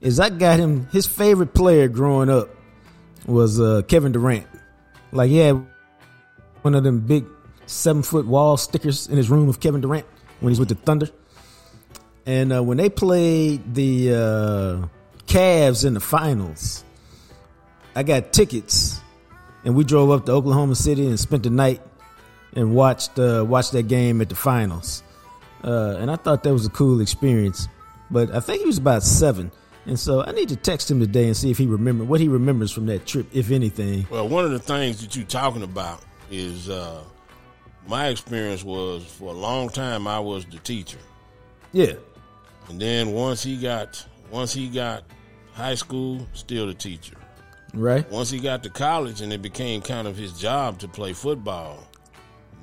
Is 0.00 0.20
I 0.20 0.30
got 0.30 0.58
him 0.58 0.86
his 0.92 1.06
favorite 1.06 1.54
player 1.54 1.88
growing 1.88 2.28
up 2.28 2.50
was 3.26 3.60
uh, 3.60 3.82
Kevin 3.88 4.12
Durant. 4.12 4.46
Like 5.12 5.30
he 5.30 5.38
had 5.38 5.64
one 6.62 6.74
of 6.74 6.84
them 6.84 7.00
big 7.00 7.24
seven 7.66 8.02
foot 8.02 8.26
wall 8.26 8.56
stickers 8.56 9.08
in 9.08 9.16
his 9.16 9.30
room 9.30 9.48
of 9.48 9.60
Kevin 9.60 9.80
Durant 9.80 10.06
when 10.40 10.50
he's 10.50 10.60
with 10.60 10.68
the 10.68 10.74
Thunder. 10.74 11.08
And 12.26 12.52
uh, 12.52 12.62
when 12.62 12.76
they 12.76 12.88
played 12.88 13.74
the 13.74 14.12
uh, 14.12 14.88
Cavs 15.26 15.84
in 15.84 15.94
the 15.94 16.00
finals, 16.00 16.84
I 17.94 18.02
got 18.02 18.32
tickets 18.32 19.00
and 19.64 19.74
we 19.74 19.84
drove 19.84 20.10
up 20.10 20.26
to 20.26 20.32
Oklahoma 20.32 20.74
City 20.74 21.06
and 21.06 21.18
spent 21.18 21.42
the 21.42 21.50
night 21.50 21.80
and 22.56 22.74
watched 22.74 23.18
uh, 23.18 23.44
watched 23.46 23.72
that 23.72 23.84
game 23.84 24.20
at 24.20 24.28
the 24.28 24.34
finals. 24.34 25.04
Uh, 25.62 25.96
and 25.98 26.10
I 26.10 26.16
thought 26.16 26.42
that 26.42 26.52
was 26.52 26.66
a 26.66 26.70
cool 26.70 27.00
experience. 27.00 27.68
But 28.10 28.34
I 28.34 28.40
think 28.40 28.60
he 28.60 28.66
was 28.66 28.78
about 28.78 29.02
seven, 29.02 29.52
and 29.84 29.98
so 29.98 30.24
I 30.24 30.32
need 30.32 30.48
to 30.48 30.56
text 30.56 30.90
him 30.90 31.00
today 31.00 31.26
and 31.26 31.36
see 31.36 31.50
if 31.50 31.58
he 31.58 31.66
remember 31.66 32.04
what 32.04 32.20
he 32.20 32.28
remembers 32.28 32.72
from 32.72 32.86
that 32.86 33.06
trip, 33.06 33.26
if 33.32 33.50
anything. 33.50 34.06
Well, 34.10 34.28
one 34.28 34.44
of 34.44 34.50
the 34.50 34.58
things 34.58 35.00
that 35.00 35.14
you're 35.16 35.26
talking 35.26 35.62
about 35.62 36.02
is 36.30 36.68
uh, 36.68 37.02
my 37.86 38.08
experience 38.08 38.64
was 38.64 39.04
for 39.04 39.30
a 39.30 39.36
long 39.36 39.68
time 39.68 40.06
I 40.06 40.20
was 40.20 40.44
the 40.46 40.58
teacher. 40.58 40.98
Yeah. 41.72 41.94
And 42.68 42.80
then 42.80 43.12
once 43.12 43.42
he 43.42 43.56
got 43.56 44.04
once 44.30 44.52
he 44.52 44.68
got 44.68 45.04
high 45.52 45.74
school, 45.74 46.26
still 46.32 46.66
the 46.66 46.74
teacher. 46.74 47.16
Right. 47.74 48.08
Once 48.10 48.30
he 48.30 48.38
got 48.40 48.62
to 48.62 48.70
college 48.70 49.20
and 49.20 49.32
it 49.32 49.42
became 49.42 49.82
kind 49.82 50.08
of 50.08 50.16
his 50.16 50.32
job 50.32 50.78
to 50.80 50.88
play 50.88 51.12
football, 51.12 51.85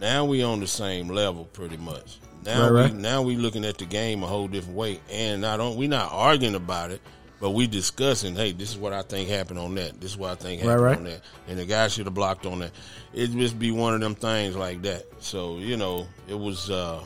now 0.04 0.26
we 0.26 0.44
on 0.44 0.60
the 0.60 0.68
same 0.68 1.08
level 1.08 1.46
pretty 1.46 1.78
much. 1.78 2.18
Now 2.46 2.64
right, 2.64 2.72
right. 2.72 2.94
we 2.94 2.98
now 3.00 3.22
we 3.22 3.38
looking 3.38 3.64
at 3.64 3.78
the 3.78 3.86
game 3.86 4.22
a 4.22 4.28
whole 4.28 4.50
different 4.50 4.76
way. 4.76 5.00
And 5.10 5.42
not 5.42 5.62
on 5.62 5.78
we 5.78 5.88
not 5.88 6.12
arguing 6.12 6.56
about 6.56 6.92
it, 6.92 7.02
but 7.40 7.52
we 7.52 7.68
discussing, 7.68 8.36
hey, 8.36 8.52
this 8.52 8.70
is 8.70 8.78
what 8.78 8.92
I 8.92 9.02
think 9.02 9.30
happened 9.30 9.60
on 9.60 9.74
that. 9.76 10.02
This 10.02 10.12
is 10.12 10.18
what 10.18 10.32
I 10.32 10.36
think 10.36 10.62
happened 10.62 10.82
right, 10.82 10.98
on 10.98 11.04
that. 11.06 11.22
And 11.48 11.58
the 11.58 11.66
guy 11.66 11.88
should 11.88 12.06
have 12.06 12.14
blocked 12.14 12.46
on 12.46 12.60
that. 12.60 12.72
It 13.14 13.32
just 13.32 13.58
be 13.58 13.72
one 13.72 13.94
of 13.94 14.02
them 14.02 14.14
things 14.14 14.58
like 14.58 14.82
that. 14.82 15.06
So, 15.20 15.58
you 15.58 15.78
know, 15.78 16.06
it 16.28 16.38
was 16.38 16.70
uh 16.70 17.02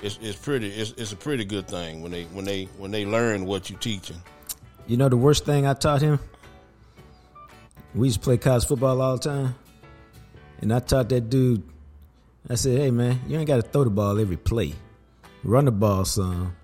it's, 0.00 0.18
it's 0.22 0.38
pretty 0.38 0.68
it's, 0.68 0.92
it's 0.92 1.10
a 1.10 1.16
pretty 1.16 1.44
good 1.44 1.66
thing 1.66 2.02
when 2.02 2.12
they 2.12 2.24
when 2.24 2.44
they 2.44 2.64
when 2.78 2.92
they 2.92 3.04
learn 3.04 3.46
what 3.46 3.68
you 3.68 3.76
teaching. 3.76 4.22
You 4.86 4.96
know 4.96 5.08
the 5.08 5.16
worst 5.16 5.44
thing 5.44 5.66
I 5.66 5.74
taught 5.74 6.02
him? 6.02 6.20
We 7.96 8.06
used 8.06 8.20
to 8.20 8.24
play 8.24 8.38
college 8.38 8.64
football 8.64 9.02
all 9.02 9.16
the 9.16 9.28
time. 9.28 9.54
And 10.60 10.72
I 10.72 10.78
taught 10.78 11.08
that 11.08 11.28
dude, 11.28 11.64
I 12.52 12.54
said, 12.54 12.78
hey 12.78 12.90
man, 12.90 13.18
you 13.26 13.38
ain't 13.38 13.46
got 13.46 13.56
to 13.56 13.62
throw 13.62 13.84
the 13.84 13.88
ball 13.88 14.20
every 14.20 14.36
play. 14.36 14.74
Run 15.42 15.64
the 15.64 15.72
ball 15.72 16.04
some. 16.04 16.54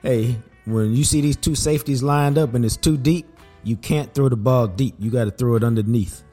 Hey, 0.00 0.38
when 0.64 0.94
you 0.94 1.04
see 1.04 1.20
these 1.20 1.36
two 1.36 1.54
safeties 1.54 2.02
lined 2.02 2.38
up 2.38 2.54
and 2.54 2.64
it's 2.64 2.78
too 2.78 2.96
deep, 2.96 3.26
you 3.62 3.76
can't 3.76 4.14
throw 4.14 4.30
the 4.30 4.38
ball 4.38 4.68
deep. 4.68 4.94
You 4.98 5.10
got 5.10 5.26
to 5.26 5.30
throw 5.30 5.56
it 5.56 5.64
underneath. 5.64 6.24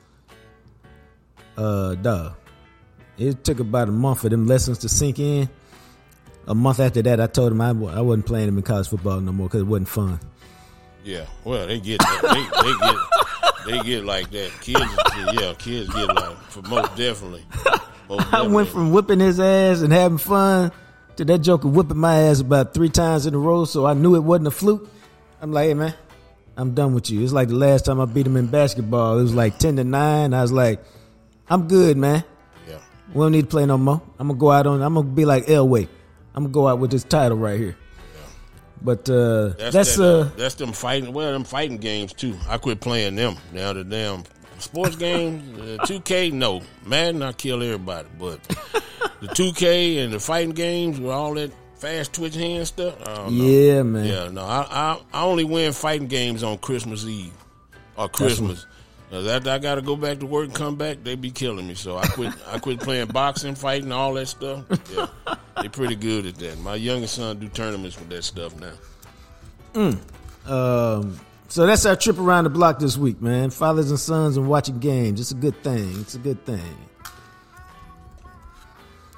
Uh, 1.58 1.96
duh. 1.96 2.32
It 3.18 3.44
took 3.44 3.60
about 3.60 3.90
a 3.90 3.92
month 3.92 4.22
for 4.22 4.30
them 4.30 4.48
lessons 4.48 4.78
to 4.78 4.88
sink 4.88 5.20
in. 5.20 5.50
A 6.48 6.56
month 6.56 6.80
after 6.80 7.02
that, 7.02 7.20
I 7.20 7.28
told 7.28 7.52
him 7.52 7.60
I, 7.60 7.72
I 7.72 8.00
wasn't 8.00 8.26
playing 8.26 8.48
him 8.48 8.58
in 8.58 8.64
college 8.64 8.88
football 8.88 9.20
no 9.20 9.34
more 9.34 9.48
because 9.48 9.60
it 9.60 9.66
wasn't 9.66 9.90
fun. 9.90 10.22
Yeah, 11.04 11.26
well, 11.44 11.68
they 11.68 11.82
get 11.82 12.00
that. 12.00 13.10
they, 13.66 13.76
they 13.76 13.82
get 13.82 13.84
they 13.84 13.90
get 13.90 14.06
like 14.06 14.30
that. 14.32 14.52
Kids, 14.62 14.80
yeah, 15.34 15.54
kids 15.56 15.90
get 15.94 16.16
like 16.16 16.38
for 16.50 16.62
most 16.62 16.96
definitely. 16.96 17.44
I 18.10 18.44
went 18.48 18.70
from 18.70 18.92
whipping 18.92 19.20
his 19.20 19.40
ass 19.40 19.82
and 19.82 19.92
having 19.92 20.18
fun 20.18 20.72
to 21.18 21.26
that 21.26 21.40
joker 21.40 21.68
whipping 21.68 21.98
my 21.98 22.24
ass 22.24 22.40
about 22.42 22.74
three 22.74 22.90
times 22.90 23.26
in 23.26 23.34
a 23.34 23.38
row, 23.38 23.66
so 23.66 23.86
I 23.86 23.94
knew 23.94 24.16
it 24.16 24.20
wasn't 24.20 24.48
a 24.48 24.52
fluke. 24.52 24.90
I'm 25.42 25.52
like, 25.52 25.68
hey 25.68 25.74
man, 25.74 25.94
I'm 26.58 26.74
done 26.74 26.94
with 26.94 27.10
you. 27.10 27.24
It's 27.24 27.34
like 27.34 27.48
the 27.50 27.56
last 27.56 27.86
time 27.86 28.00
I 28.00 28.06
beat 28.06 28.26
him 28.28 28.38
in 28.38 28.48
basketball. 28.48 29.20
It 29.20 29.24
was 29.24 29.34
like 29.36 29.58
ten 29.58 29.76
to 29.78 29.84
nine. 29.84 30.34
I 30.34 30.42
was 30.42 30.52
like, 30.52 30.84
I'm 31.50 31.68
good, 31.68 31.98
man. 31.98 32.24
yeah. 32.68 32.80
We 33.14 33.24
don't 33.24 33.32
need 33.32 33.42
to 33.44 33.48
play 33.48 33.66
no 33.66 33.78
more. 33.78 34.02
I'm 34.20 34.28
gonna 34.28 34.40
go 34.40 34.52
out 34.52 34.68
on. 34.68 34.82
I'm 34.82 34.94
gonna 34.96 35.08
be 35.08 35.26
like 35.26 35.46
Elway. 35.46 35.88
I'm 36.34 36.44
gonna 36.44 36.54
go 36.54 36.68
out 36.68 36.80
with 36.80 36.92
this 36.92 37.04
title 37.04 37.38
right 37.38 37.60
here. 37.60 37.78
But 38.82 39.10
uh, 39.10 39.50
That's 39.58 39.74
that's, 39.74 39.96
that, 39.96 40.04
uh, 40.04 40.24
that's 40.38 40.56
them 40.56 40.72
fighting. 40.72 41.12
Well, 41.12 41.32
them 41.32 41.44
fighting 41.44 41.78
games 41.78 42.14
too. 42.14 42.38
I 42.48 42.58
quit 42.58 42.82
playing 42.82 43.16
them 43.16 43.36
now. 43.54 43.74
The 43.74 43.84
damn 43.84 44.24
sports 44.66 44.96
games, 44.96 45.80
two 45.88 46.00
K, 46.02 46.30
no 46.32 46.62
Madden, 46.86 47.22
I 47.24 47.32
kill 47.32 47.64
everybody. 47.64 48.08
But 48.20 48.42
the 49.22 49.28
two 49.34 49.52
K 49.54 50.00
and 50.00 50.14
the 50.14 50.20
fighting 50.20 50.54
games 50.54 51.00
with 51.00 51.12
all 51.12 51.34
that 51.36 51.52
fast 51.76 52.14
twitch 52.14 52.36
hand 52.36 52.68
stuff. 52.68 52.96
I 53.02 53.16
don't 53.16 53.38
know. 53.38 53.46
yeah, 53.46 53.84
man. 53.84 54.06
Yeah, 54.06 54.30
no, 54.30 54.44
I, 54.44 54.68
I 54.70 55.02
I 55.14 55.24
only 55.24 55.44
win 55.44 55.72
fighting 55.72 56.08
games 56.08 56.44
on 56.44 56.58
Christmas 56.58 57.06
Eve 57.06 57.34
or 57.98 58.10
Christmas. 58.10 58.66
After 59.14 59.50
I 59.50 59.60
got 59.60 59.76
to 59.76 59.82
go 59.82 59.96
back 59.96 60.20
to 60.20 60.26
work 60.26 60.46
and 60.46 60.54
come 60.54 60.76
back, 60.76 60.98
they 61.04 61.16
be 61.16 61.32
killing 61.32 61.68
me. 61.68 61.76
So 61.76 61.96
I 61.96 62.06
quit. 62.08 62.34
I 62.52 62.60
quit 62.60 62.80
playing 62.82 63.08
boxing, 63.08 63.56
fighting, 63.56 63.92
all 63.92 64.14
that 64.16 64.26
stuff. 64.26 64.66
Yeah, 64.94 65.08
they 65.62 65.70
pretty 65.70 65.96
good 65.96 66.26
at 66.26 66.36
that. 66.36 66.60
My 66.60 66.76
youngest 66.76 67.16
son 67.16 67.40
do 67.40 67.48
tournaments 67.48 67.98
with 67.98 68.10
that 68.10 68.24
stuff 68.24 68.54
now. 68.60 68.74
Um, 70.46 71.20
so 71.48 71.66
that's 71.66 71.86
our 71.86 71.96
trip 71.96 72.20
around 72.20 72.44
the 72.46 72.50
block 72.50 72.80
this 72.80 72.98
week, 72.98 73.22
man. 73.22 73.50
Fathers 73.50 73.90
and 73.90 74.00
sons 74.00 74.38
and 74.38 74.48
watching 74.48 74.80
games. 74.80 75.20
It's 75.20 75.32
a 75.32 75.36
good 75.36 75.62
thing. 75.64 76.00
It's 76.02 76.16
a 76.16 76.20
good 76.20 76.44
thing. 76.46 76.62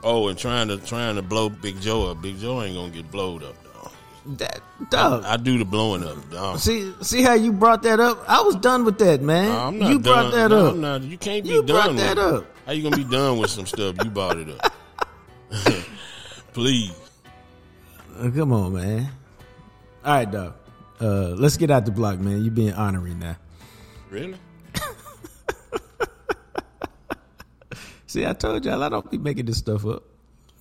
Oh, 0.04 0.28
and 0.28 0.38
trying 0.38 0.68
to 0.70 0.78
trying 0.78 1.16
to 1.16 1.22
blow 1.22 1.50
Big 1.50 1.82
Joe 1.82 2.12
up. 2.12 2.22
Big 2.22 2.38
Joe 2.38 2.62
ain't 2.62 2.76
gonna 2.76 2.92
get 2.92 3.10
blowed 3.12 3.44
up, 3.44 3.56
dog. 3.64 3.92
That 4.38 4.62
dog. 4.92 5.24
I 5.26 5.38
do 5.38 5.58
the 5.58 5.66
blowing 5.66 6.04
up, 6.04 6.30
dog. 6.30 6.60
See, 6.60 6.94
see 7.02 7.24
how 7.24 7.34
you 7.34 7.52
brought 7.52 7.82
that 7.84 8.00
up? 8.00 8.24
I 8.28 8.42
was 8.42 8.56
done 8.58 8.86
with 8.86 9.00
that, 9.00 9.22
man. 9.22 9.52
I'm 9.52 9.80
not 9.80 9.90
you 9.90 10.00
done. 10.00 10.02
brought 10.30 10.32
that 10.34 10.52
up. 10.52 10.74
I'm 10.74 10.82
not. 10.82 11.02
You 11.02 11.18
can't 11.18 11.44
be 11.44 11.50
You 11.50 11.64
done 11.64 11.76
brought 11.76 11.88
with 11.90 11.98
that 11.98 12.12
it. 12.18 12.18
up. 12.20 12.46
How 12.66 12.72
you 12.74 12.84
gonna 12.84 12.98
be 12.98 13.10
done 13.10 13.38
with 13.40 13.50
some 13.50 13.66
stuff? 13.66 13.96
You 14.04 14.10
brought 14.12 14.38
it 14.38 14.50
up. 14.50 14.74
Please. 16.54 16.92
Uh, 18.20 18.30
Come 18.32 18.54
on, 18.54 18.74
man. 18.74 19.10
All 20.06 20.14
right, 20.14 20.30
dog. 20.32 20.54
Uh, 21.00 21.30
let's 21.38 21.58
get 21.58 21.70
out 21.70 21.86
the 21.86 21.92
block, 21.92 22.20
man. 22.20 22.44
You 22.44 22.52
being 22.52 22.74
honorary 22.74 23.14
now. 23.14 23.38
Really? 24.10 24.38
See, 28.08 28.26
I 28.26 28.34
told 28.34 28.66
y'all 28.66 28.82
I 28.82 28.90
don't 28.90 29.10
be 29.12 29.18
making 29.18 29.46
this 29.46 29.58
stuff 29.58 29.86
up. 29.86 30.04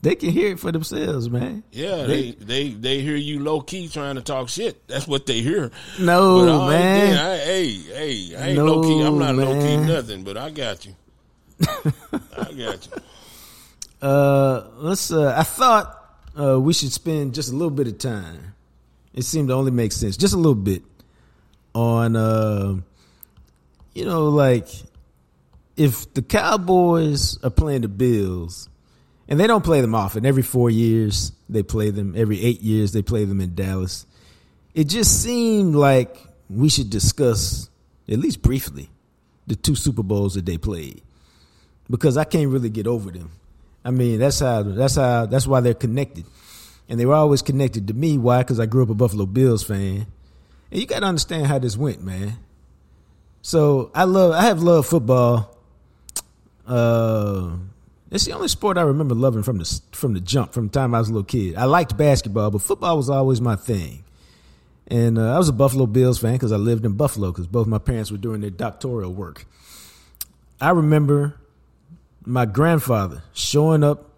They 0.02 0.14
can 0.14 0.30
hear 0.30 0.52
it 0.52 0.60
for 0.60 0.70
themselves, 0.70 1.30
man. 1.30 1.64
Yeah, 1.72 2.04
they 2.04 2.32
they 2.32 2.68
they 2.70 3.00
hear 3.00 3.16
you 3.16 3.42
low 3.42 3.60
key 3.60 3.88
trying 3.88 4.16
to 4.16 4.20
talk 4.22 4.48
shit. 4.48 4.86
That's 4.88 5.08
what 5.08 5.26
they 5.26 5.40
hear. 5.40 5.70
No, 5.98 6.40
But 6.40 6.48
all 6.48 6.68
man. 6.68 7.16
I, 7.16 7.36
hey, 7.38 7.70
hey, 7.72 8.36
I 8.36 8.46
ain't 8.48 8.56
No, 8.56 8.66
low 8.66 8.82
key. 8.82 9.02
I'm 9.02 9.18
not 9.18 9.34
low 9.34 9.54
key 9.54 9.76
nothing, 9.78 10.22
but 10.22 10.36
I 10.36 10.50
got 10.50 10.84
you. 10.84 10.94
I 11.66 12.52
got 12.52 12.86
you. 12.86 12.92
Uh, 14.06 14.66
let's. 14.76 15.10
Uh, 15.10 15.34
I 15.36 15.42
thought 15.42 15.98
uh, 16.38 16.60
we 16.60 16.72
should 16.74 16.92
spend 16.92 17.34
just 17.34 17.50
a 17.50 17.52
little 17.52 17.70
bit 17.70 17.88
of 17.88 17.98
time. 17.98 18.54
It 19.16 19.22
seemed 19.22 19.48
to 19.48 19.54
only 19.54 19.72
make 19.72 19.92
sense, 19.92 20.16
just 20.16 20.34
a 20.34 20.36
little 20.36 20.54
bit, 20.54 20.82
on. 21.74 22.14
Uh, 22.14 22.76
you 23.94 24.04
know, 24.04 24.28
like 24.28 24.68
if 25.76 26.12
the 26.12 26.22
Cowboys 26.22 27.42
are 27.42 27.50
playing 27.50 27.80
the 27.80 27.88
Bills, 27.88 28.68
and 29.28 29.40
they 29.40 29.46
don't 29.46 29.64
play 29.64 29.80
them 29.80 29.94
often. 29.94 30.24
Every 30.24 30.42
four 30.42 30.70
years 30.70 31.32
they 31.48 31.62
play 31.62 31.90
them. 31.90 32.14
Every 32.16 32.42
eight 32.42 32.62
years 32.62 32.92
they 32.92 33.02
play 33.02 33.24
them 33.24 33.40
in 33.40 33.54
Dallas. 33.54 34.06
It 34.74 34.84
just 34.84 35.22
seemed 35.22 35.74
like 35.74 36.16
we 36.48 36.68
should 36.68 36.90
discuss 36.90 37.68
at 38.08 38.18
least 38.18 38.42
briefly 38.42 38.88
the 39.46 39.56
two 39.56 39.74
Super 39.74 40.02
Bowls 40.02 40.34
that 40.34 40.46
they 40.46 40.58
played 40.58 41.02
because 41.88 42.16
I 42.16 42.24
can't 42.24 42.50
really 42.50 42.70
get 42.70 42.86
over 42.86 43.10
them. 43.10 43.30
I 43.84 43.90
mean, 43.90 44.18
that's 44.18 44.40
how 44.40 44.62
that's 44.62 44.96
how 44.96 45.26
that's 45.26 45.46
why 45.46 45.60
they're 45.60 45.74
connected, 45.74 46.24
and 46.88 47.00
they 47.00 47.06
were 47.06 47.14
always 47.14 47.42
connected 47.42 47.88
to 47.88 47.94
me. 47.94 48.18
Why? 48.18 48.38
Because 48.38 48.60
I 48.60 48.66
grew 48.66 48.82
up 48.82 48.90
a 48.90 48.94
Buffalo 48.94 49.26
Bills 49.26 49.64
fan, 49.64 50.06
and 50.70 50.80
you 50.80 50.86
got 50.86 51.00
to 51.00 51.06
understand 51.06 51.46
how 51.46 51.58
this 51.58 51.76
went, 51.76 52.02
man. 52.02 52.38
So 53.42 53.90
I 53.94 54.04
love 54.04 54.32
I 54.32 54.42
have 54.42 54.62
loved 54.62 54.88
football. 54.88 55.56
Uh, 56.66 57.50
it's 58.10 58.24
the 58.24 58.32
only 58.32 58.48
sport 58.48 58.76
I 58.76 58.82
remember 58.82 59.14
loving 59.14 59.42
from 59.42 59.58
the 59.58 59.80
from 59.92 60.14
the 60.14 60.20
jump 60.20 60.52
from 60.52 60.66
the 60.66 60.72
time 60.72 60.94
I 60.94 60.98
was 60.98 61.08
a 61.08 61.12
little 61.12 61.24
kid. 61.24 61.56
I 61.56 61.64
liked 61.64 61.96
basketball, 61.96 62.50
but 62.50 62.62
football 62.62 62.96
was 62.96 63.08
always 63.08 63.40
my 63.40 63.56
thing. 63.56 64.02
And 64.88 65.18
uh, 65.18 65.34
I 65.34 65.38
was 65.38 65.48
a 65.48 65.52
Buffalo 65.52 65.86
Bills 65.86 66.18
fan 66.18 66.34
because 66.34 66.52
I 66.52 66.56
lived 66.56 66.84
in 66.84 66.92
Buffalo 66.92 67.32
because 67.32 67.46
both 67.46 67.66
my 67.66 67.78
parents 67.78 68.12
were 68.12 68.18
doing 68.18 68.40
their 68.40 68.50
doctoral 68.50 69.12
work. 69.12 69.44
I 70.60 70.70
remember 70.70 71.36
my 72.24 72.46
grandfather 72.46 73.22
showing 73.32 73.84
up 73.84 74.10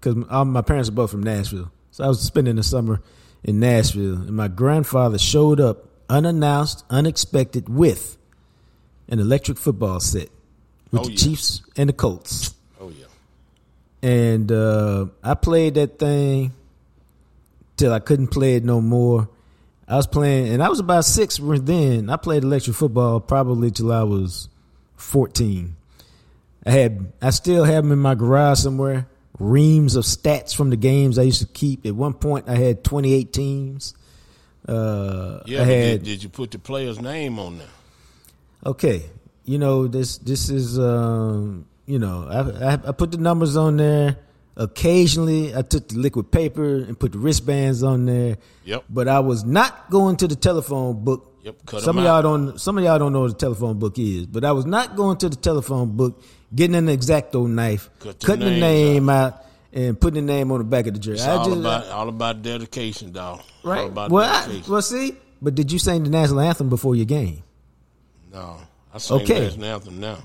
because 0.00 0.16
my 0.16 0.62
parents 0.62 0.88
are 0.88 0.92
both 0.92 1.10
from 1.10 1.22
Nashville. 1.22 1.70
So 1.96 2.04
I 2.04 2.08
was 2.08 2.20
spending 2.20 2.56
the 2.56 2.62
summer 2.62 3.00
in 3.42 3.58
Nashville, 3.58 4.16
and 4.16 4.32
my 4.32 4.48
grandfather 4.48 5.16
showed 5.16 5.60
up 5.60 5.86
unannounced, 6.10 6.84
unexpected 6.90 7.70
with 7.70 8.18
an 9.08 9.18
electric 9.18 9.56
football 9.56 9.98
set 10.00 10.28
with 10.92 11.00
Oh, 11.00 11.04
the 11.04 11.12
yeah. 11.12 11.16
Chiefs 11.16 11.62
and 11.74 11.88
the 11.88 11.94
Colts. 11.94 12.54
Oh 12.78 12.90
yeah. 12.90 13.06
And 14.02 14.52
uh, 14.52 15.06
I 15.24 15.32
played 15.36 15.76
that 15.76 15.98
thing 15.98 16.52
till 17.78 17.94
I 17.94 18.00
couldn't 18.00 18.26
play 18.26 18.56
it 18.56 18.64
no 18.64 18.82
more. 18.82 19.30
I 19.88 19.96
was 19.96 20.06
playing, 20.06 20.52
and 20.52 20.62
I 20.62 20.68
was 20.68 20.80
about 20.80 21.06
six 21.06 21.40
then. 21.42 22.10
I 22.10 22.16
played 22.16 22.42
electric 22.42 22.76
football 22.76 23.20
probably 23.20 23.70
till 23.70 23.90
I 23.90 24.02
was 24.02 24.50
fourteen. 24.96 25.76
I 26.66 26.72
had, 26.72 27.10
I 27.22 27.30
still 27.30 27.64
have 27.64 27.84
them 27.84 27.92
in 27.92 28.00
my 28.00 28.14
garage 28.14 28.58
somewhere. 28.58 29.06
Reams 29.38 29.96
of 29.96 30.04
stats 30.04 30.54
from 30.54 30.70
the 30.70 30.76
games 30.76 31.18
I 31.18 31.22
used 31.22 31.40
to 31.40 31.46
keep. 31.46 31.84
At 31.84 31.94
one 31.94 32.14
point, 32.14 32.48
I 32.48 32.56
had 32.56 32.82
twenty 32.84 33.12
eight 33.14 33.32
teams. 33.32 33.94
Uh, 34.66 35.40
Yeah. 35.46 35.62
I 35.62 35.64
had 35.64 36.02
did, 36.02 36.02
did 36.04 36.22
you 36.22 36.28
put 36.28 36.50
the 36.50 36.58
player's 36.58 37.00
name 37.00 37.38
on 37.38 37.58
there? 37.58 37.68
okay. 38.64 39.02
you 39.44 39.58
know 39.58 39.86
this 39.86 40.18
this 40.18 40.50
is 40.50 40.78
um, 40.78 41.66
you 41.86 41.98
know 41.98 42.26
I, 42.28 42.72
I, 42.72 42.72
I 42.88 42.92
put 42.92 43.12
the 43.12 43.18
numbers 43.18 43.56
on 43.56 43.76
there. 43.76 44.16
Occasionally, 44.58 45.54
I 45.54 45.60
took 45.60 45.88
the 45.88 45.98
liquid 45.98 46.32
paper 46.32 46.76
and 46.76 46.98
put 46.98 47.12
the 47.12 47.18
wristbands 47.18 47.82
on 47.82 48.06
there. 48.06 48.38
Yep. 48.64 48.84
But 48.88 49.06
I 49.06 49.20
was 49.20 49.44
not 49.44 49.90
going 49.90 50.16
to 50.16 50.26
the 50.26 50.34
telephone 50.34 51.04
book. 51.04 51.35
Yep, 51.46 51.64
cut 51.64 51.82
some 51.82 51.96
of 51.98 52.02
y'all 52.04 52.22
don't. 52.22 52.60
Some 52.60 52.76
of 52.76 52.82
y'all 52.82 52.98
don't 52.98 53.12
know 53.12 53.20
what 53.20 53.28
the 53.28 53.34
telephone 53.38 53.78
book 53.78 53.96
is. 54.00 54.26
But 54.26 54.44
I 54.44 54.50
was 54.50 54.66
not 54.66 54.96
going 54.96 55.16
to 55.18 55.28
the 55.28 55.36
telephone 55.36 55.96
book, 55.96 56.20
getting 56.52 56.74
an 56.74 56.88
exacto 56.88 57.48
knife, 57.48 57.88
Cut 58.00 58.18
the 58.18 58.26
cutting 58.26 58.44
the 58.46 58.58
name 58.58 59.08
out, 59.08 59.44
and 59.72 59.98
putting 60.00 60.26
the 60.26 60.32
name 60.32 60.50
on 60.50 60.58
the 60.58 60.64
back 60.64 60.88
of 60.88 60.94
the 60.94 60.98
jersey. 60.98 61.20
It's 61.20 61.24
I 61.28 61.36
all 61.36 61.44
just- 61.46 61.60
about 61.60 61.86
all 61.86 62.08
about 62.08 62.42
dedication, 62.42 63.12
dog. 63.12 63.42
All 63.64 63.70
right. 63.70 63.86
about 63.86 64.10
Well, 64.10 64.28
I, 64.28 64.62
well, 64.68 64.82
see. 64.82 65.14
But 65.40 65.54
did 65.54 65.70
you 65.70 65.78
sing 65.78 66.02
the 66.02 66.10
national 66.10 66.40
anthem 66.40 66.68
before 66.68 66.96
your 66.96 67.04
game? 67.06 67.44
no, 68.32 68.56
I 68.92 68.98
sing 68.98 69.20
Okay. 69.22 69.40
national 69.42 69.64
anthem 69.66 70.00
now. 70.00 70.18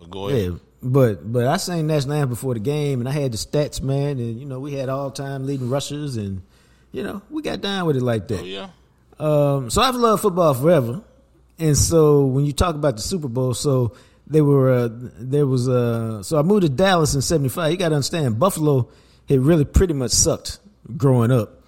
But 0.00 0.10
go 0.10 0.28
ahead. 0.28 0.42
Yeah, 0.52 0.58
but 0.82 1.32
but 1.32 1.46
I 1.46 1.56
sang 1.58 1.86
national 1.86 2.14
anthem 2.14 2.30
before 2.30 2.54
the 2.54 2.60
game, 2.60 2.98
and 2.98 3.08
I 3.08 3.12
had 3.12 3.30
the 3.30 3.36
stats, 3.38 3.80
man, 3.80 4.18
and 4.18 4.40
you 4.40 4.44
know 4.46 4.58
we 4.58 4.72
had 4.72 4.88
all 4.88 5.12
time 5.12 5.46
leading 5.46 5.70
rushers, 5.70 6.16
and 6.16 6.42
you 6.90 7.04
know 7.04 7.22
we 7.30 7.42
got 7.42 7.60
down 7.60 7.86
with 7.86 7.96
it 7.96 8.02
like 8.02 8.26
that. 8.26 8.40
Oh 8.40 8.44
yeah. 8.44 8.70
Um, 9.18 9.70
so 9.70 9.80
I've 9.82 9.94
loved 9.94 10.22
football 10.22 10.54
forever, 10.54 11.02
and 11.58 11.76
so 11.76 12.24
when 12.26 12.44
you 12.44 12.52
talk 12.52 12.74
about 12.74 12.96
the 12.96 13.02
Super 13.02 13.28
Bowl, 13.28 13.54
so 13.54 13.94
they 14.26 14.40
were 14.40 14.72
uh, 14.72 14.88
there 14.90 15.46
was 15.46 15.68
uh, 15.68 16.22
so 16.22 16.38
I 16.38 16.42
moved 16.42 16.62
to 16.62 16.68
Dallas 16.68 17.14
in 17.14 17.22
'75. 17.22 17.70
You 17.70 17.76
got 17.76 17.90
to 17.90 17.94
understand, 17.96 18.38
Buffalo 18.38 18.88
had 19.28 19.40
really 19.40 19.64
pretty 19.64 19.94
much 19.94 20.10
sucked 20.10 20.58
growing 20.96 21.30
up. 21.30 21.60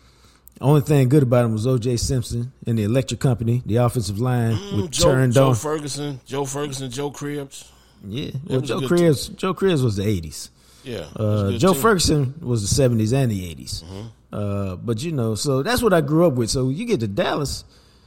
Only 0.60 0.80
thing 0.80 1.08
good 1.10 1.22
about 1.22 1.44
him 1.44 1.52
was 1.52 1.66
O.J. 1.66 1.98
Simpson 1.98 2.50
and 2.66 2.78
the 2.78 2.84
Electric 2.84 3.20
Company, 3.20 3.62
the 3.66 3.76
offensive 3.76 4.18
line 4.18 4.54
Mm, 4.56 4.82
with 4.82 4.90
Joe, 4.90 5.04
turned 5.12 5.32
Joe 5.34 5.48
on. 5.50 5.54
Ferguson, 5.54 6.18
Joe 6.24 6.46
Ferguson, 6.46 6.90
Joe 6.90 7.10
Cribbs. 7.10 7.70
yeah, 8.02 8.30
well, 8.46 8.62
Joe 8.62 8.80
Cribbs, 8.80 9.36
Joe 9.36 9.52
Cribbs 9.52 9.84
was 9.84 9.96
the 9.96 10.04
'80s. 10.04 10.48
Yeah. 10.82 11.06
was 11.16 11.54
Uh, 11.54 11.58
Joe 11.58 11.72
team. 11.74 11.82
Ferguson 11.82 12.34
was 12.40 12.62
the 12.62 12.68
seventies 12.68 13.12
and 13.12 13.30
the 13.30 13.54
80s 13.54 13.82
Mm-hmm. 13.84 14.06
Uh, 14.32 14.76
but 14.76 15.02
you 15.02 15.12
know, 15.12 15.34
so 15.34 15.62
that's 15.62 15.82
what 15.82 15.92
I 15.92 16.00
grew 16.00 16.26
up 16.26 16.34
with. 16.34 16.50
So 16.50 16.68
you 16.68 16.84
get 16.84 17.00
to 17.00 17.08
Dallas 17.08 17.64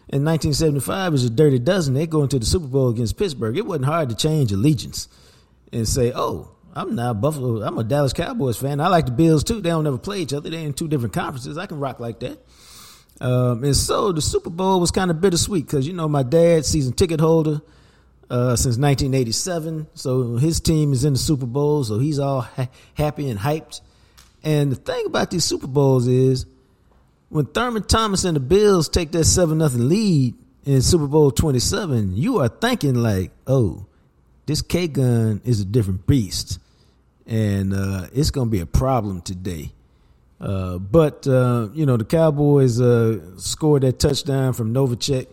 in 0.09 0.23
nineteen 0.23 0.53
seventy 0.53 0.79
five 0.79 1.13
as 1.13 1.23
a 1.23 1.29
dirty 1.29 1.59
dozen. 1.59 1.93
They 1.93 2.07
go 2.07 2.23
into 2.23 2.39
the 2.39 2.45
Super 2.45 2.67
Bowl 2.67 2.89
against 2.89 3.17
Pittsburgh. 3.17 3.57
It 3.57 3.65
wasn't 3.65 3.85
hard 3.85 4.09
to 4.09 4.15
change 4.15 4.51
allegiance 4.51 5.07
and 5.71 5.87
say, 5.87 6.11
"Oh, 6.13 6.51
I'm 6.73 6.95
not 6.95 7.21
Buffalo. 7.21 7.61
I'm 7.61 7.77
a 7.77 7.83
Dallas 7.83 8.13
Cowboys 8.13 8.57
fan. 8.57 8.81
I 8.81 8.87
like 8.87 9.05
the 9.05 9.11
Bills 9.11 9.43
too. 9.43 9.61
They 9.61 9.69
don't 9.69 9.87
ever 9.87 9.97
play 9.97 10.21
each 10.21 10.33
other. 10.33 10.49
They're 10.49 10.59
in 10.59 10.73
two 10.73 10.87
different 10.87 11.13
conferences. 11.13 11.57
I 11.57 11.65
can 11.65 11.79
rock 11.79 11.99
like 11.99 12.19
that." 12.19 12.39
Um, 13.21 13.63
and 13.63 13.75
so 13.75 14.11
the 14.11 14.21
Super 14.21 14.49
Bowl 14.49 14.79
was 14.79 14.91
kind 14.91 15.11
of 15.11 15.19
bittersweet 15.19 15.65
because 15.65 15.87
you 15.87 15.93
know 15.93 16.07
my 16.07 16.23
dad, 16.23 16.65
season 16.65 16.93
ticket 16.93 17.19
holder 17.19 17.61
uh, 18.29 18.55
since 18.55 18.77
1987, 18.77 19.87
so 19.93 20.35
his 20.37 20.59
team 20.59 20.93
is 20.93 21.03
in 21.03 21.13
the 21.13 21.19
Super 21.19 21.45
Bowl, 21.45 21.83
so 21.83 21.99
he's 21.99 22.19
all 22.19 22.41
ha- 22.41 22.69
happy 22.93 23.29
and 23.29 23.39
hyped. 23.39 23.81
And 24.43 24.71
the 24.71 24.75
thing 24.75 25.05
about 25.05 25.31
these 25.31 25.43
Super 25.43 25.67
Bowls 25.67 26.07
is 26.07 26.45
when 27.29 27.45
Thurman 27.45 27.83
Thomas 27.83 28.23
and 28.23 28.35
the 28.35 28.41
Bills 28.41 28.89
take 28.89 29.11
that 29.11 29.25
seven 29.25 29.57
nothing 29.57 29.87
lead 29.89 30.35
in 30.65 30.81
Super 30.81 31.07
Bowl 31.07 31.31
27, 31.31 32.15
you 32.15 32.39
are 32.39 32.47
thinking 32.47 32.95
like, 32.95 33.31
oh, 33.47 33.85
this 34.45 34.61
K 34.61 34.87
gun 34.87 35.41
is 35.45 35.61
a 35.61 35.65
different 35.65 36.07
beast, 36.07 36.59
and 37.27 37.73
uh, 37.73 38.07
it's 38.13 38.31
going 38.31 38.47
to 38.47 38.51
be 38.51 38.59
a 38.59 38.65
problem 38.65 39.21
today. 39.21 39.71
Uh, 40.41 40.77
but 40.77 41.27
uh, 41.27 41.67
you 41.73 41.85
know 41.85 41.97
the 41.97 42.05
Cowboys 42.05 42.79
uh, 42.79 43.19
scored 43.37 43.83
that 43.83 43.99
touchdown 43.99 44.53
from 44.53 44.73
Novacek 44.73 45.27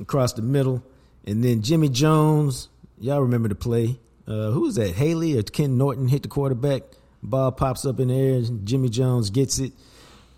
across 0.00 0.32
the 0.32 0.42
middle, 0.42 0.82
and 1.26 1.44
then 1.44 1.62
Jimmie 1.62 1.90
Jones. 1.90 2.68
Y'all 2.98 3.20
remember 3.20 3.48
the 3.48 3.54
play? 3.54 3.98
Uh, 4.26 4.50
who 4.50 4.62
was 4.62 4.76
that? 4.76 4.94
Haley 4.94 5.38
or 5.38 5.42
Ken 5.42 5.76
Norton 5.76 6.08
hit 6.08 6.22
the 6.22 6.28
quarterback. 6.28 6.82
Ball 7.24 7.50
pops 7.52 7.84
up 7.84 7.98
in 8.00 8.08
the 8.08 8.14
air. 8.14 8.42
Jimmie 8.64 8.90
Jones 8.90 9.30
gets 9.30 9.58
it. 9.58 9.72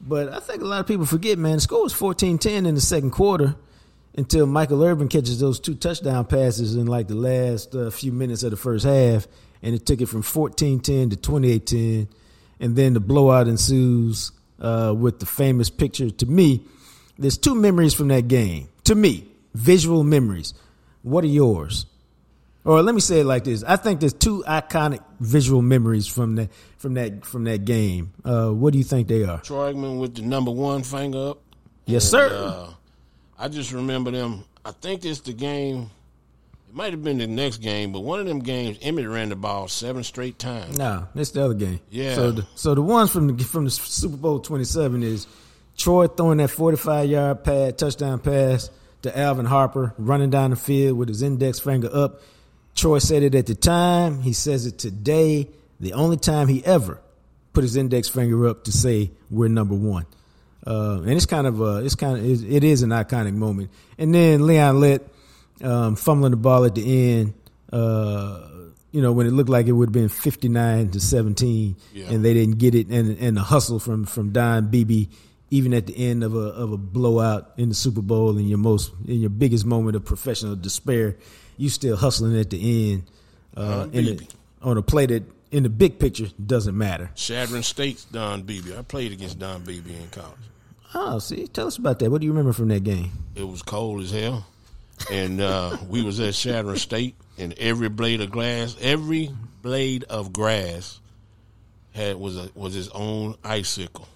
But 0.01 0.33
I 0.33 0.41
think 0.41 0.63
a 0.63 0.67
lot 0.67 0.81
of 0.81 0.87
people 0.87 1.07
forget, 1.07 1.39
man. 1.39 1.57
The 1.57 1.61
score 1.61 1.83
was 1.83 1.95
14-10 1.95 2.67
in 2.67 2.75
the 2.75 2.81
second 2.81 3.11
quarter 3.11 3.57
until 4.17 4.47
Michael 4.47 4.83
Irvin 4.85 5.09
catches 5.09 5.41
those 5.41 5.61
two 5.61 5.75
touchdown 5.75 6.25
passes 6.25 6.77
in 6.77 6.87
like 6.87 7.09
the 7.09 7.15
last 7.15 7.75
uh, 7.75 7.91
few 7.91 8.13
minutes 8.13 8.43
of 8.43 8.51
the 8.51 8.57
first 8.57 8.85
half, 8.85 9.27
and 9.63 9.75
it 9.75 9.85
took 9.85 10.01
it 10.01 10.07
from 10.07 10.23
14-10 10.23 10.83
to 11.11 11.17
28-10 11.17 12.09
and 12.61 12.77
then 12.77 12.95
the 12.95 13.01
blowout 13.01 13.49
ensues 13.49 14.33
uh, 14.61 14.95
with 14.97 15.21
the 15.21 15.27
famous 15.27 15.71
picture. 15.71 16.11
To 16.11 16.27
me, 16.27 16.63
there's 17.19 17.39
two 17.39 17.55
memories 17.55 17.95
from 17.95 18.09
that 18.09 18.29
game. 18.29 18.69
To 18.85 18.95
me, 18.95 19.29
visual 19.55 20.05
memories. 20.05 20.55
What 21.03 21.25
are 21.25 21.29
yours? 21.29 21.87
Or 22.67 22.83
let 22.83 22.95
me 22.97 23.01
say 23.01 23.21
it 23.21 23.25
like 23.25 23.45
this: 23.45 23.63
I 23.63 23.77
think 23.77 24.01
there's 24.01 24.13
two 24.13 24.43
iconic 24.47 24.99
visual 25.21 25.63
memories 25.63 26.07
from 26.09 26.35
that 26.35 26.51
from 26.79 26.95
that 26.95 27.25
from 27.25 27.45
that 27.45 27.65
game. 27.65 28.13
Uh, 28.25 28.49
what 28.51 28.73
do 28.73 28.79
you 28.79 28.85
think 28.85 29.07
they 29.07 29.23
are? 29.25 29.39
Troy 29.41 29.73
Aikman 29.73 30.01
with 30.01 30.17
the 30.17 30.23
number 30.23 30.51
one 30.51 30.83
finger 30.83 31.31
up. 31.31 31.39
Yes, 31.87 32.05
And, 32.05 32.11
sir. 32.11 32.29
Uh, 32.33 32.75
I 33.39 33.49
just 33.49 33.71
remember 33.73 34.11
them. 34.11 34.45
I 34.65 34.73
think 34.73 35.05
it's 35.05 35.21
the 35.21 35.33
game. 35.33 35.91
It 36.69 36.75
might 36.75 36.91
have 36.93 37.05
been 37.05 37.19
the 37.19 37.29
next 37.29 37.59
game, 37.59 37.93
but 37.93 38.01
one 38.01 38.19
of 38.19 38.27
them 38.27 38.41
games, 38.41 38.79
Emmitt 38.79 39.11
ran 39.11 39.29
the 39.29 39.37
ball 39.37 39.69
seven 39.69 40.03
straight 40.03 40.37
times. 40.39 40.77
No, 40.77 41.07
it's 41.15 41.31
the 41.31 41.45
other 41.45 41.55
game. 41.55 41.79
Yeah. 41.89 42.17
So 42.17 42.33
the, 42.33 42.47
so 42.57 42.75
the 42.75 42.83
ones 42.83 43.13
from 43.13 43.29
the 43.37 43.45
from 43.45 43.65
the 43.65 43.71
Super 43.71 44.17
Bowl 44.17 44.41
27 44.41 45.05
is 45.05 45.29
Troy 45.77 46.09
throwing 46.09 46.39
that 46.39 46.49
45 46.51 47.09
yard 47.09 47.45
pass 47.45 47.75
touchdown 47.77 48.19
pass 48.19 48.71
to 49.03 49.17
Alvin 49.17 49.47
Harper 49.47 49.95
running 49.99 50.31
down 50.31 50.51
the 50.51 50.57
field 50.57 50.99
with 50.99 51.09
his 51.09 51.23
index 51.23 51.61
finger 51.61 51.89
up. 51.95 52.21
Troy 52.77 52.99
said 52.99 53.23
it 53.23 53.35
at 53.35 53.47
the 53.47 53.55
time. 53.55 54.21
He 54.21 54.33
says 54.33 54.67
it 54.67 54.79
today. 54.79 55.49
The 55.81 55.95
only 55.95 56.17
time 56.17 56.47
he 56.49 56.65
ever 56.65 57.01
put 57.53 57.65
his 57.65 57.77
index 57.77 58.09
finger 58.09 58.47
up 58.47 58.65
to 58.65 58.73
say 58.73 59.11
we're 59.31 59.49
number 59.49 59.75
one. 59.75 60.07
Uh, 60.67 61.01
and 61.03 61.13
it's 61.13 61.27
kind 61.27 61.47
of 61.47 61.61
a, 61.61 61.85
it's 61.85 61.95
kind 61.95 62.19
of, 62.19 62.25
it 62.53 62.65
is 62.65 62.83
an 62.83 62.91
iconic 62.91 63.35
moment. 63.35 63.71
And 63.99 64.15
then 64.15 64.47
Leon 64.47 64.81
Lett 64.81 65.03
um, 65.63 65.97
fumbling 65.97 66.33
the 66.33 66.37
ball 66.37 66.65
at 66.65 66.75
the 66.75 67.13
end. 67.19 67.35
Uh, 67.73 68.49
you 68.93 69.03
know, 69.03 69.13
when 69.13 69.27
it 69.27 69.31
looked 69.33 69.51
like 69.51 69.67
it 69.67 69.73
would 69.73 69.89
have 69.89 69.93
been 69.93 70.09
59 70.09 70.91
to 70.91 71.01
17 71.01 71.77
Yeah. 71.93 72.07
and 72.11 72.25
they 72.25 72.33
didn't 72.35 72.59
get 72.59 72.75
it 72.75 72.89
and, 72.89 73.19
and 73.19 73.37
the 73.37 73.43
hustle 73.43 73.79
from, 73.79 74.05
from 74.07 74.31
Don 74.33 74.69
Beebe, 74.71 75.07
even 75.51 75.73
at 75.75 75.87
the 75.87 75.97
end 75.97 76.25
of 76.25 76.35
a, 76.35 76.39
of 76.39 76.73
a 76.73 76.77
blowout 76.77 77.53
in 77.59 77.69
the 77.69 77.75
Super 77.75 78.03
Bowl 78.03 78.37
in 78.39 78.47
your 78.47 78.59
most, 78.59 78.93
in 79.07 79.21
your 79.21 79.31
biggest 79.31 79.65
moment 79.67 79.97
of 79.97 80.05
professional 80.05 80.57
despair, 80.57 81.17
you 81.57 81.69
still 81.69 81.97
hustling 81.97 82.39
at 82.39 82.51
the 82.51 82.93
end, 82.93 83.05
uh, 83.57 83.89
in 83.93 84.05
the, 84.05 84.29
on 84.63 84.77
a 84.77 84.83
play 84.83 85.07
that 85.07 85.25
in 85.51 85.63
the 85.63 85.69
big 85.69 85.99
picture 85.99 86.27
doesn't 86.45 86.77
matter. 86.77 87.11
Chadron 87.15 87.63
State's 87.63 88.05
Don 88.05 88.43
Beebe. 88.43 88.77
I 88.77 88.83
played 88.83 89.13
against 89.13 89.39
Don 89.39 89.63
Beebe 89.63 89.95
in 89.95 90.09
college. 90.09 90.35
Oh, 90.95 91.19
see, 91.19 91.47
tell 91.47 91.67
us 91.67 91.77
about 91.77 91.99
that. 91.99 92.11
What 92.11 92.21
do 92.21 92.27
you 92.27 92.33
remember 92.33 92.53
from 92.53 92.69
that 92.69 92.85
game? 92.85 93.11
It 93.35 93.47
was 93.47 93.63
cold 93.63 94.03
as 94.03 94.11
hell, 94.11 94.47
and 95.11 95.41
uh, 95.41 95.77
we 95.89 96.03
was 96.03 96.21
at 96.21 96.35
Chadron 96.35 96.77
State, 96.77 97.15
and 97.39 97.55
every 97.59 97.89
blade 97.89 98.21
of 98.21 98.31
glass, 98.31 98.77
every 98.81 99.31
blade 99.63 100.05
of 100.05 100.33
grass, 100.33 101.01
had 101.93 102.17
was 102.17 102.37
a 102.37 102.51
was 102.55 102.75
his 102.75 102.89
own 102.91 103.37
icicle. 103.45 104.09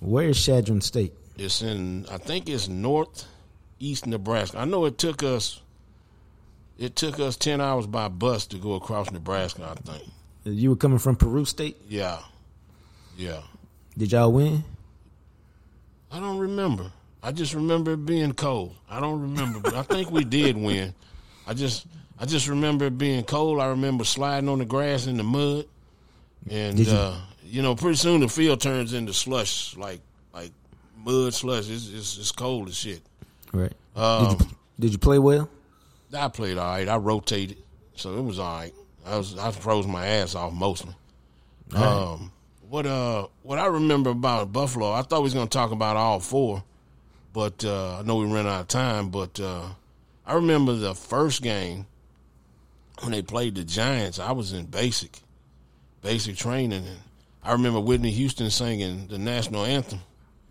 Where 0.00 0.28
is 0.28 0.44
Chadron 0.44 0.80
State? 0.80 1.14
It's 1.38 1.62
in, 1.62 2.06
I 2.10 2.18
think 2.18 2.48
it's 2.48 2.68
northeast 2.68 4.06
Nebraska. 4.06 4.58
I 4.58 4.64
know 4.64 4.86
it 4.86 4.98
took 4.98 5.22
us, 5.22 5.60
it 6.78 6.96
took 6.96 7.18
us 7.20 7.36
ten 7.36 7.60
hours 7.60 7.86
by 7.86 8.08
bus 8.08 8.46
to 8.46 8.58
go 8.58 8.74
across 8.74 9.10
Nebraska. 9.10 9.74
I 9.76 9.90
think. 9.90 10.04
You 10.44 10.70
were 10.70 10.76
coming 10.76 10.98
from 10.98 11.16
Peru 11.16 11.44
State. 11.44 11.76
Yeah, 11.88 12.18
yeah. 13.16 13.40
Did 13.98 14.12
y'all 14.12 14.32
win? 14.32 14.62
I 16.10 16.20
don't 16.20 16.38
remember. 16.38 16.92
I 17.22 17.32
just 17.32 17.54
remember 17.54 17.92
it 17.94 18.06
being 18.06 18.32
cold. 18.32 18.76
I 18.88 19.00
don't 19.00 19.20
remember, 19.20 19.58
but 19.60 19.74
I 19.74 19.82
think 19.82 20.10
we 20.10 20.22
did 20.24 20.56
win. 20.68 20.94
I 21.46 21.54
just, 21.54 21.86
I 22.18 22.26
just 22.26 22.46
remember 22.48 22.84
it 22.86 22.96
being 22.98 23.24
cold. 23.24 23.60
I 23.60 23.66
remember 23.68 24.04
sliding 24.04 24.48
on 24.48 24.58
the 24.58 24.64
grass 24.64 25.06
in 25.06 25.16
the 25.16 25.24
mud, 25.24 25.66
and 26.48 26.78
you- 26.78 26.92
uh, 26.92 27.18
you 27.44 27.62
know, 27.62 27.74
pretty 27.76 27.96
soon 27.96 28.20
the 28.20 28.28
field 28.28 28.60
turns 28.60 28.92
into 28.92 29.12
slush, 29.12 29.76
like 29.76 30.00
like 30.34 30.50
mud 31.04 31.32
slush. 31.34 31.68
It's 31.68 31.88
it's, 31.92 32.18
it's 32.18 32.32
cold 32.32 32.68
as 32.68 32.76
shit. 32.76 33.00
Right. 33.52 33.72
Um, 33.94 34.36
did, 34.36 34.40
you, 34.40 34.46
did 34.80 34.92
you 34.92 34.98
play 34.98 35.18
well? 35.18 35.48
I 36.16 36.28
played 36.28 36.58
all 36.58 36.66
right. 36.68 36.88
I 36.88 36.96
rotated, 36.96 37.58
so 37.94 38.16
it 38.18 38.22
was 38.22 38.38
all 38.38 38.58
right. 38.58 38.72
I 39.04 39.16
was 39.16 39.38
I 39.38 39.50
froze 39.52 39.86
my 39.86 40.06
ass 40.06 40.34
off 40.34 40.52
mostly. 40.52 40.94
Um, 41.74 42.32
what 42.68 42.86
uh 42.86 43.26
what 43.42 43.58
I 43.58 43.66
remember 43.66 44.10
about 44.10 44.52
Buffalo, 44.52 44.92
I 44.92 45.02
thought 45.02 45.20
we 45.20 45.24
was 45.24 45.34
gonna 45.34 45.46
talk 45.48 45.70
about 45.70 45.96
all 45.96 46.20
four, 46.20 46.62
but 47.32 47.64
uh, 47.64 47.98
I 47.98 48.02
know 48.02 48.16
we 48.16 48.26
ran 48.26 48.46
out 48.46 48.62
of 48.62 48.68
time. 48.68 49.10
But 49.10 49.38
uh, 49.40 49.62
I 50.26 50.34
remember 50.34 50.74
the 50.74 50.94
first 50.94 51.42
game 51.42 51.86
when 53.02 53.12
they 53.12 53.22
played 53.22 53.54
the 53.54 53.64
Giants. 53.64 54.18
I 54.18 54.32
was 54.32 54.52
in 54.52 54.66
basic, 54.66 55.18
basic 56.02 56.36
training, 56.36 56.84
and 56.86 56.98
I 57.44 57.52
remember 57.52 57.80
Whitney 57.80 58.10
Houston 58.10 58.50
singing 58.50 59.06
the 59.08 59.18
national 59.18 59.64
anthem 59.64 60.00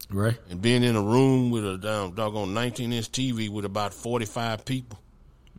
Right. 0.09 0.37
and 0.49 0.61
being 0.61 0.83
in 0.83 0.95
a 0.95 1.01
room 1.01 1.49
with 1.51 1.65
a 1.67 1.77
down 1.77 2.13
doggone 2.13 2.53
19 2.53 2.93
inch 2.93 3.11
TV 3.11 3.49
with 3.49 3.65
about 3.65 3.93
45 3.93 4.63
people 4.63 4.99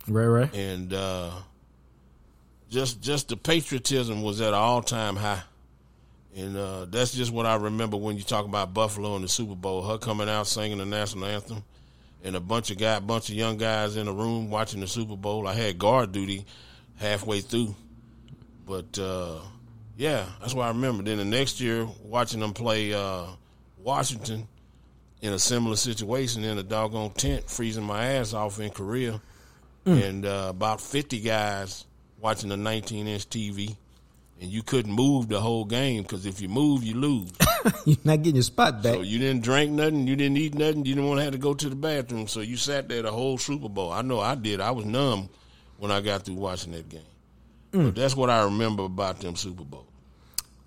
Right. 0.09 0.27
Right. 0.27 0.55
and 0.55 0.93
uh, 0.93 1.31
just 2.69 3.01
just 3.01 3.29
the 3.29 3.37
patriotism 3.37 4.23
was 4.23 4.41
at 4.41 4.49
an 4.49 4.55
all 4.55 4.83
time 4.83 5.17
high. 5.17 5.43
And 6.37 6.57
uh, 6.57 6.85
that's 6.85 7.15
just 7.15 7.33
what 7.33 7.47
I 7.47 7.55
remember 7.55 7.97
when 7.97 8.19
you 8.19 8.23
talk 8.23 8.45
about 8.45 8.75
Buffalo 8.75 9.15
and 9.15 9.25
the 9.25 9.29
Super 9.29 9.55
Bowl. 9.55 9.83
Her 9.83 9.97
coming 9.97 10.29
out 10.29 10.47
singing 10.47 10.79
the 10.79 10.85
national 10.85 11.25
anthem, 11.25 11.65
and 12.23 12.37
a 12.37 12.41
bunch 12.41 12.71
of 12.71 12.77
guy, 12.77 12.99
bunch 13.01 13.31
of 13.31 13.35
young 13.37 13.57
guys 13.57 13.97
in 13.97 14.07
a 14.07 14.13
room 14.13 14.51
watching 14.51 14.81
the 14.81 14.87
Super 14.87 15.17
Bowl. 15.17 15.49
I 15.49 15.55
had 15.55 15.79
guard 15.79 16.13
duty 16.13 16.45
halfway 16.97 17.41
through, 17.41 17.75
but 18.67 18.99
uh, 18.99 19.39
yeah, 19.97 20.27
that's 20.41 20.53
what 20.53 20.65
I 20.65 20.69
remember. 20.69 21.03
Then 21.05 21.17
the 21.17 21.25
next 21.25 21.59
year, 21.59 21.89
watching 22.05 22.41
them 22.41 22.53
play 22.53 22.93
uh, 22.93 23.29
Washington 23.79 24.47
in 25.23 25.33
a 25.33 25.39
similar 25.39 25.77
situation 25.77 26.45
in 26.45 26.59
a 26.59 26.63
doggone 26.63 27.13
tent, 27.13 27.49
freezing 27.49 27.85
my 27.85 28.05
ass 28.05 28.35
off 28.35 28.61
in 28.61 28.69
Korea, 28.69 29.23
mm. 29.87 30.03
and 30.03 30.27
uh, 30.27 30.49
about 30.51 30.81
fifty 30.81 31.21
guys 31.21 31.87
watching 32.21 32.51
a 32.51 32.57
19 32.57 33.07
inch 33.07 33.29
TV 33.29 33.77
and 34.41 34.51
you 34.51 34.63
couldn't 34.63 34.93
move 34.93 35.29
the 35.29 35.41
whole 35.41 35.65
game 35.65 36.03
because 36.03 36.27
if 36.27 36.41
you 36.41 36.49
move, 36.49 36.85
you 36.85 36.95
lose. 36.95 37.33
You're 37.85 37.97
not 38.05 38.19
getting 38.19 38.35
your 38.37 38.43
spot 38.43 38.83
back. 38.83 38.95
So 38.95 39.01
you 39.01 39.19
didn't 39.19 39.43
drink 39.43 39.73
nothing, 39.73 40.07
you 40.07 40.17
didn't 40.17 40.37
eat 40.37 40.55
nothing, 40.55 40.85
you 40.85 40.95
didn't 40.95 41.09
want 41.09 41.21
to 41.21 41.25
have 41.25 41.33
to 41.33 41.39
go 41.39 41.55
to 41.55 41.69
the 41.69 41.77
bathroom. 41.77 42.29
So 42.29 42.41
you 42.41 42.57
sat 42.57 42.89
there 42.89 43.03
the 43.03 43.11
whole 43.11 43.39
Super 43.39 43.69
Bowl. 43.69 43.93
I 43.93 44.03
know 44.03 44.21
I 44.21 44.35
did. 44.35 44.61
I 44.61 44.73
was 44.73 44.85
numb 44.85 45.31
when 45.79 45.91
I 45.91 46.01
got 46.01 46.23
through 46.23 46.35
watching 46.35 46.73
that 46.73 46.89
game. 46.89 47.01
Mm. 47.73 47.87
But 47.87 47.95
that's 47.95 48.15
what 48.15 48.29
I 48.29 48.45
remember 48.45 48.85
about 48.85 49.21
them 49.21 49.37
Super 49.37 49.65
Bowls. 49.65 49.87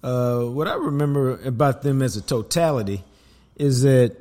Uh, 0.01 0.45
what 0.45 0.67
I 0.67 0.75
remember 0.75 1.39
about 1.43 1.81
them 1.81 2.01
as 2.01 2.15
a 2.15 2.21
totality 2.21 3.03
is 3.55 3.81
that 3.83 4.15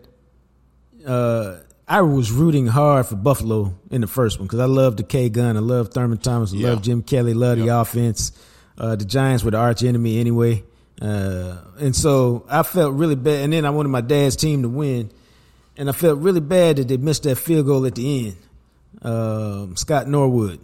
uh, 1.06 1.58
I 1.88 2.02
was 2.02 2.30
rooting 2.30 2.66
hard 2.66 3.06
for 3.06 3.16
Buffalo 3.16 3.74
in 3.90 4.02
the 4.02 4.06
first 4.06 4.38
one 4.38 4.46
because 4.46 4.60
I 4.60 4.66
loved 4.66 4.98
the 4.98 5.02
K 5.02 5.30
gun, 5.30 5.56
I 5.56 5.60
loved 5.60 5.94
Thurman 5.94 6.18
Thomas, 6.18 6.52
I 6.52 6.56
yeah. 6.56 6.70
loved 6.70 6.84
Jim 6.84 7.02
Kelly, 7.02 7.32
loved 7.32 7.60
yep. 7.60 7.66
the 7.66 7.80
offense. 7.80 8.32
Uh, 8.76 8.94
the 8.94 9.04
Giants 9.04 9.42
were 9.42 9.50
the 9.50 9.56
arch 9.56 9.82
enemy 9.82 10.20
anyway. 10.20 10.62
Uh, 11.00 11.56
and 11.78 11.96
so 11.96 12.44
I 12.48 12.62
felt 12.62 12.94
really 12.94 13.14
bad. 13.14 13.44
And 13.44 13.52
then 13.52 13.64
I 13.64 13.70
wanted 13.70 13.88
my 13.88 14.00
dad's 14.00 14.36
team 14.36 14.62
to 14.62 14.68
win. 14.68 15.10
And 15.76 15.88
I 15.88 15.92
felt 15.92 16.18
really 16.18 16.40
bad 16.40 16.76
that 16.76 16.88
they 16.88 16.96
missed 16.96 17.22
that 17.22 17.36
field 17.36 17.66
goal 17.66 17.86
at 17.86 17.94
the 17.94 18.26
end. 18.26 18.36
Uh, 19.00 19.66
Scott 19.74 20.08
Norwood. 20.08 20.60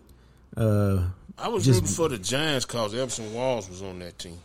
Uh, 0.56 1.08
I 1.38 1.48
was 1.48 1.64
just, 1.64 1.82
rooting 1.82 1.94
for 1.94 2.08
the 2.08 2.18
Giants 2.18 2.66
because 2.66 2.94
Everson 2.94 3.32
Walls 3.32 3.68
was 3.68 3.82
on 3.82 3.98
that 4.00 4.18
team. 4.18 4.38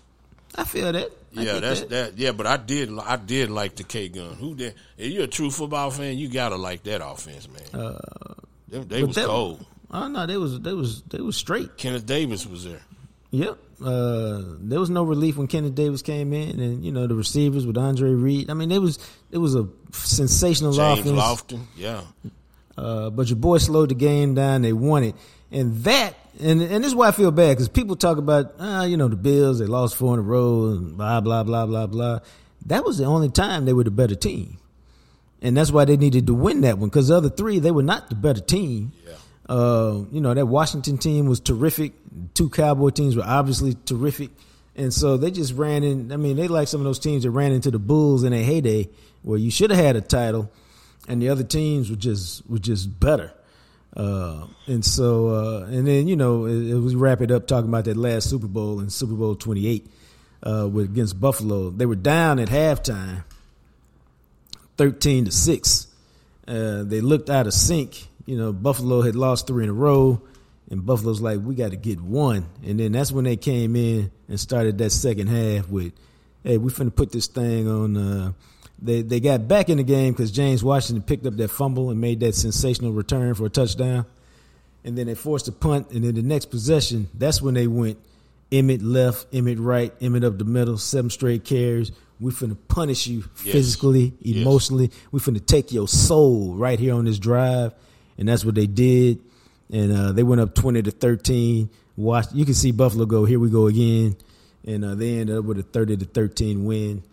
I 0.55 0.63
feel 0.63 0.91
that. 0.91 1.11
I 1.37 1.41
yeah, 1.41 1.59
that's 1.59 1.81
that. 1.81 1.89
that. 1.89 2.17
Yeah, 2.17 2.31
but 2.31 2.47
I 2.47 2.57
did. 2.57 2.89
I 2.97 3.15
did 3.15 3.51
like 3.51 3.75
the 3.75 3.83
K 3.83 4.09
gun. 4.09 4.33
Who 4.35 4.55
did? 4.55 4.75
If 4.97 5.11
you're 5.11 5.25
a 5.25 5.27
true 5.27 5.51
football 5.51 5.91
fan, 5.91 6.17
you 6.17 6.27
gotta 6.27 6.55
like 6.55 6.83
that 6.83 7.05
offense, 7.05 7.47
man. 7.47 7.81
Uh, 7.81 8.33
they, 8.67 8.79
they 8.79 9.03
was 9.03 9.15
that, 9.15 9.27
cold. 9.27 9.65
Oh 9.91 10.07
no, 10.07 10.25
they 10.25 10.37
was 10.37 10.59
they 10.59 10.73
was 10.73 11.01
they 11.03 11.21
was 11.21 11.35
straight. 11.35 11.77
Kenneth 11.77 12.05
Davis 12.05 12.45
was 12.45 12.65
there. 12.65 12.81
Yep. 13.31 13.57
Uh, 13.83 14.41
there 14.59 14.79
was 14.79 14.89
no 14.89 15.03
relief 15.03 15.37
when 15.37 15.47
Kenneth 15.47 15.75
Davis 15.75 16.01
came 16.01 16.33
in, 16.33 16.59
and 16.59 16.83
you 16.83 16.91
know 16.91 17.07
the 17.07 17.15
receivers 17.15 17.65
with 17.65 17.77
Andre 17.77 18.09
Reed. 18.09 18.49
I 18.49 18.53
mean, 18.53 18.71
it 18.71 18.81
was 18.81 18.99
it 19.31 19.37
was 19.37 19.55
a 19.55 19.67
sensational 19.91 20.73
James 20.73 20.99
offense. 20.99 21.19
Lofton, 21.19 21.61
yeah. 21.77 22.01
Uh, 22.77 23.09
but 23.09 23.27
your 23.27 23.37
boy 23.37 23.57
slowed 23.57 23.89
the 23.89 23.95
game 23.95 24.33
down. 24.33 24.63
They 24.63 24.73
won 24.73 25.03
it, 25.03 25.15
and 25.51 25.83
that 25.83 26.15
and 26.39 26.61
and 26.61 26.83
this 26.83 26.91
is 26.91 26.95
why 26.95 27.07
I 27.07 27.11
feel 27.11 27.31
bad 27.31 27.51
because 27.51 27.69
people 27.69 27.95
talk 27.95 28.17
about 28.17 28.55
ah, 28.59 28.83
you 28.83 28.97
know 28.97 29.07
the 29.07 29.15
Bills 29.15 29.59
they 29.59 29.65
lost 29.65 29.95
four 29.95 30.13
in 30.13 30.19
a 30.19 30.23
row 30.23 30.67
and 30.67 30.97
blah 30.97 31.21
blah 31.21 31.43
blah 31.43 31.65
blah 31.65 31.87
blah. 31.87 32.19
That 32.65 32.83
was 32.83 32.97
the 32.97 33.05
only 33.05 33.29
time 33.29 33.65
they 33.65 33.73
were 33.73 33.83
the 33.83 33.91
better 33.91 34.15
team, 34.15 34.57
and 35.41 35.55
that's 35.55 35.71
why 35.71 35.85
they 35.85 35.97
needed 35.97 36.27
to 36.27 36.33
win 36.33 36.61
that 36.61 36.77
one 36.77 36.89
because 36.89 37.07
the 37.09 37.15
other 37.15 37.29
three 37.29 37.59
they 37.59 37.71
were 37.71 37.83
not 37.83 38.09
the 38.09 38.15
better 38.15 38.41
team. 38.41 38.91
Yeah. 39.05 39.13
Uh, 39.47 40.05
you 40.11 40.21
know, 40.21 40.33
that 40.33 40.45
Washington 40.45 40.97
team 40.99 41.25
was 41.25 41.39
terrific. 41.39 41.93
Two 42.35 42.49
Cowboy 42.49 42.89
teams 42.89 43.15
were 43.15 43.23
obviously 43.25 43.75
terrific. 43.85 44.29
And 44.75 44.93
so 44.93 45.17
they 45.17 45.31
just 45.31 45.53
ran 45.55 45.83
in. 45.83 46.11
I 46.11 46.17
mean, 46.17 46.37
they 46.37 46.47
like 46.47 46.67
some 46.67 46.81
of 46.81 46.85
those 46.85 46.99
teams 46.99 47.23
that 47.23 47.31
ran 47.31 47.51
into 47.51 47.71
the 47.71 47.79
Bulls 47.79 48.23
in 48.23 48.31
a 48.31 48.43
heyday 48.43 48.89
where 49.23 49.39
you 49.39 49.49
should 49.49 49.71
have 49.71 49.83
had 49.83 49.95
a 49.95 50.01
title 50.01 50.51
and 51.09 51.21
the 51.21 51.29
other 51.29 51.43
teams 51.43 51.89
were 51.89 51.95
just 51.97 52.47
were 52.49 52.59
just 52.59 52.99
better. 52.99 53.33
Uh, 53.95 54.45
and 54.67 54.85
so, 54.85 55.29
uh, 55.29 55.65
and 55.65 55.87
then, 55.87 56.07
you 56.07 56.15
know, 56.15 56.45
it, 56.45 56.69
it, 56.69 56.75
was 56.75 56.95
wrap 56.95 57.21
it 57.21 57.31
up 57.31 57.47
talking 57.47 57.69
about 57.69 57.85
that 57.85 57.97
last 57.97 58.29
Super 58.29 58.47
Bowl 58.47 58.79
in 58.79 58.89
Super 58.89 59.13
Bowl 59.15 59.35
28 59.35 59.87
uh, 60.43 60.69
with, 60.71 60.85
against 60.85 61.19
Buffalo. 61.19 61.71
They 61.71 61.85
were 61.85 61.95
down 61.95 62.39
at 62.39 62.49
halftime, 62.49 63.23
13 64.77 65.25
to 65.25 65.31
6. 65.31 65.87
Uh, 66.47 66.83
they 66.83 67.01
looked 67.01 67.29
out 67.29 67.47
of 67.47 67.53
sync 67.53 68.09
you 68.29 68.37
know, 68.37 68.53
Buffalo 68.53 69.01
had 69.01 69.15
lost 69.15 69.47
three 69.47 69.63
in 69.63 69.71
a 69.71 69.73
row, 69.73 70.21
and 70.69 70.85
Buffalo's 70.85 71.19
like, 71.19 71.39
we 71.41 71.55
got 71.55 71.71
to 71.71 71.77
get 71.77 71.99
one. 71.99 72.45
And 72.63 72.79
then 72.79 72.91
that's 72.91 73.11
when 73.11 73.23
they 73.23 73.37
came 73.37 73.75
in 73.75 74.11
and 74.27 74.39
started 74.39 74.77
that 74.77 74.91
second 74.91 75.29
half 75.29 75.67
with, 75.67 75.93
hey, 76.43 76.59
we 76.59 76.71
finna 76.71 76.95
put 76.95 77.11
this 77.11 77.25
thing 77.25 77.67
on. 77.67 78.35
They 78.81 79.01
they 79.01 79.19
got 79.19 79.47
back 79.47 79.69
in 79.69 79.77
the 79.77 79.83
game 79.83 80.13
because 80.13 80.31
James 80.31 80.63
Washington 80.63 81.03
picked 81.03 81.25
up 81.25 81.35
that 81.37 81.49
fumble 81.49 81.89
and 81.89 81.99
made 81.99 82.21
that 82.21 82.35
sensational 82.35 82.93
return 82.93 83.33
for 83.33 83.45
a 83.45 83.49
touchdown. 83.49 84.05
And 84.83 84.97
then 84.97 85.07
they 85.07 85.15
forced 85.15 85.47
a 85.49 85.51
punt, 85.51 85.91
and 85.91 86.05
then 86.05 86.15
the 86.15 86.21
next 86.21 86.45
possession, 86.45 87.09
that's 87.13 87.41
when 87.41 87.53
they 87.53 87.67
went 87.67 87.97
Emmitt 88.49 88.79
left, 88.81 89.29
Emmitt 89.33 89.57
right, 89.59 89.97
Emmitt 89.99 90.23
up 90.23 90.37
the 90.37 90.45
middle, 90.45 90.77
seven 90.77 91.09
straight 91.09 91.43
carries. 91.43 91.91
We 92.21 92.31
finna 92.31 92.57
punish 92.67 93.07
you 93.07 93.25
yes. 93.43 93.53
physically, 93.53 94.13
emotionally. 94.21 94.85
Yes. 94.85 94.99
We 95.11 95.19
finna 95.19 95.45
take 95.45 95.71
your 95.71 95.87
soul 95.87 96.53
right 96.55 96.79
here 96.79 96.93
on 96.93 97.05
this 97.05 97.19
drive 97.19 97.73
and 98.19 98.27
that's 98.27 98.45
what 98.45 98.53
they 98.53 98.67
did. 98.67 99.19
And 99.71 99.91
uh, 99.91 100.11
they 100.11 100.23
went 100.23 100.41
up 100.41 100.53
twenty 100.53 100.81
to 100.83 100.91
thirteen. 100.91 101.69
Watch, 101.95 102.27
you 102.33 102.45
can 102.45 102.53
see 102.53 102.71
Buffalo 102.71 103.05
go. 103.05 103.25
Here 103.25 103.39
we 103.39 103.49
go 103.49 103.67
again, 103.67 104.15
and 104.65 104.85
uh, 104.85 104.95
they 104.95 105.17
ended 105.17 105.37
up 105.37 105.45
with 105.45 105.57
a 105.59 105.63
thirty 105.63 105.95
to 105.97 106.05
thirteen 106.05 106.65
win. 106.65 107.03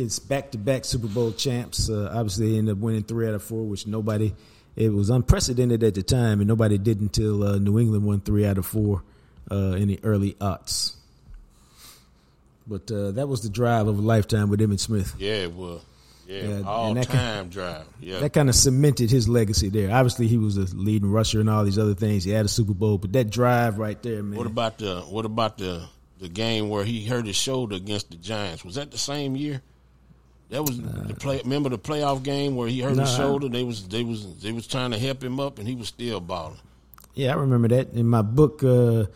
Kids 0.00 0.18
back 0.18 0.50
to 0.52 0.56
back 0.56 0.86
Super 0.86 1.08
Bowl 1.08 1.30
champs. 1.30 1.90
Uh, 1.90 2.10
obviously, 2.10 2.52
they 2.52 2.58
ended 2.58 2.72
up 2.72 2.78
winning 2.78 3.02
three 3.02 3.28
out 3.28 3.34
of 3.34 3.42
four, 3.42 3.64
which 3.64 3.86
nobody. 3.86 4.32
It 4.74 4.88
was 4.88 5.10
unprecedented 5.10 5.82
at 5.82 5.92
the 5.92 6.02
time, 6.02 6.40
and 6.40 6.48
nobody 6.48 6.78
did 6.78 7.02
until 7.02 7.44
uh, 7.44 7.58
New 7.58 7.78
England 7.78 8.06
won 8.06 8.22
three 8.22 8.46
out 8.46 8.56
of 8.56 8.64
four 8.64 9.02
uh, 9.50 9.72
in 9.72 9.88
the 9.88 10.00
early 10.02 10.32
aughts. 10.40 10.94
But 12.66 12.90
uh, 12.90 13.10
that 13.10 13.28
was 13.28 13.42
the 13.42 13.50
drive 13.50 13.88
of 13.88 13.98
a 13.98 14.00
lifetime 14.00 14.48
with 14.48 14.60
Emmitt 14.60 14.80
Smith. 14.80 15.14
Yeah, 15.18 15.34
it 15.34 15.52
was. 15.52 15.82
Yeah, 16.26 16.62
all 16.64 16.94
time 16.94 17.04
kind, 17.04 17.40
of, 17.40 17.50
drive. 17.50 17.84
Yeah, 18.00 18.20
that 18.20 18.32
kind 18.32 18.48
of 18.48 18.54
cemented 18.54 19.10
his 19.10 19.28
legacy 19.28 19.68
there. 19.68 19.94
Obviously, 19.94 20.28
he 20.28 20.38
was 20.38 20.56
a 20.56 20.74
leading 20.74 21.12
rusher 21.12 21.40
and 21.40 21.50
all 21.50 21.62
these 21.62 21.78
other 21.78 21.94
things. 21.94 22.24
He 22.24 22.30
had 22.30 22.46
a 22.46 22.48
Super 22.48 22.72
Bowl, 22.72 22.96
but 22.96 23.12
that 23.12 23.28
drive 23.28 23.76
right 23.76 24.02
there, 24.02 24.22
man. 24.22 24.38
What 24.38 24.46
about 24.46 24.78
the 24.78 25.02
What 25.02 25.26
about 25.26 25.58
the 25.58 25.86
the 26.18 26.30
game 26.30 26.70
where 26.70 26.84
he 26.84 27.04
hurt 27.04 27.26
his 27.26 27.36
shoulder 27.36 27.76
against 27.76 28.10
the 28.10 28.16
Giants? 28.16 28.64
Was 28.64 28.76
that 28.76 28.92
the 28.92 28.96
same 28.96 29.36
year? 29.36 29.60
That 30.50 30.62
was 30.62 30.80
the 30.80 31.14
play. 31.14 31.40
Remember 31.44 31.68
the 31.68 31.78
playoff 31.78 32.22
game 32.24 32.56
where 32.56 32.68
he 32.68 32.80
hurt 32.80 32.96
nah, 32.96 33.04
his 33.04 33.14
shoulder? 33.14 33.48
They 33.48 33.62
was 33.62 33.86
they 33.86 34.02
was 34.02 34.40
they 34.40 34.52
was 34.52 34.66
trying 34.66 34.90
to 34.90 34.98
help 34.98 35.22
him 35.22 35.38
up, 35.38 35.58
and 35.58 35.66
he 35.66 35.76
was 35.76 35.88
still 35.88 36.20
balling. 36.20 36.58
Yeah, 37.14 37.32
I 37.32 37.34
remember 37.34 37.68
that 37.68 37.92
in 37.92 38.06
my 38.06 38.22
book. 38.22 38.62
Uh, 38.62 39.06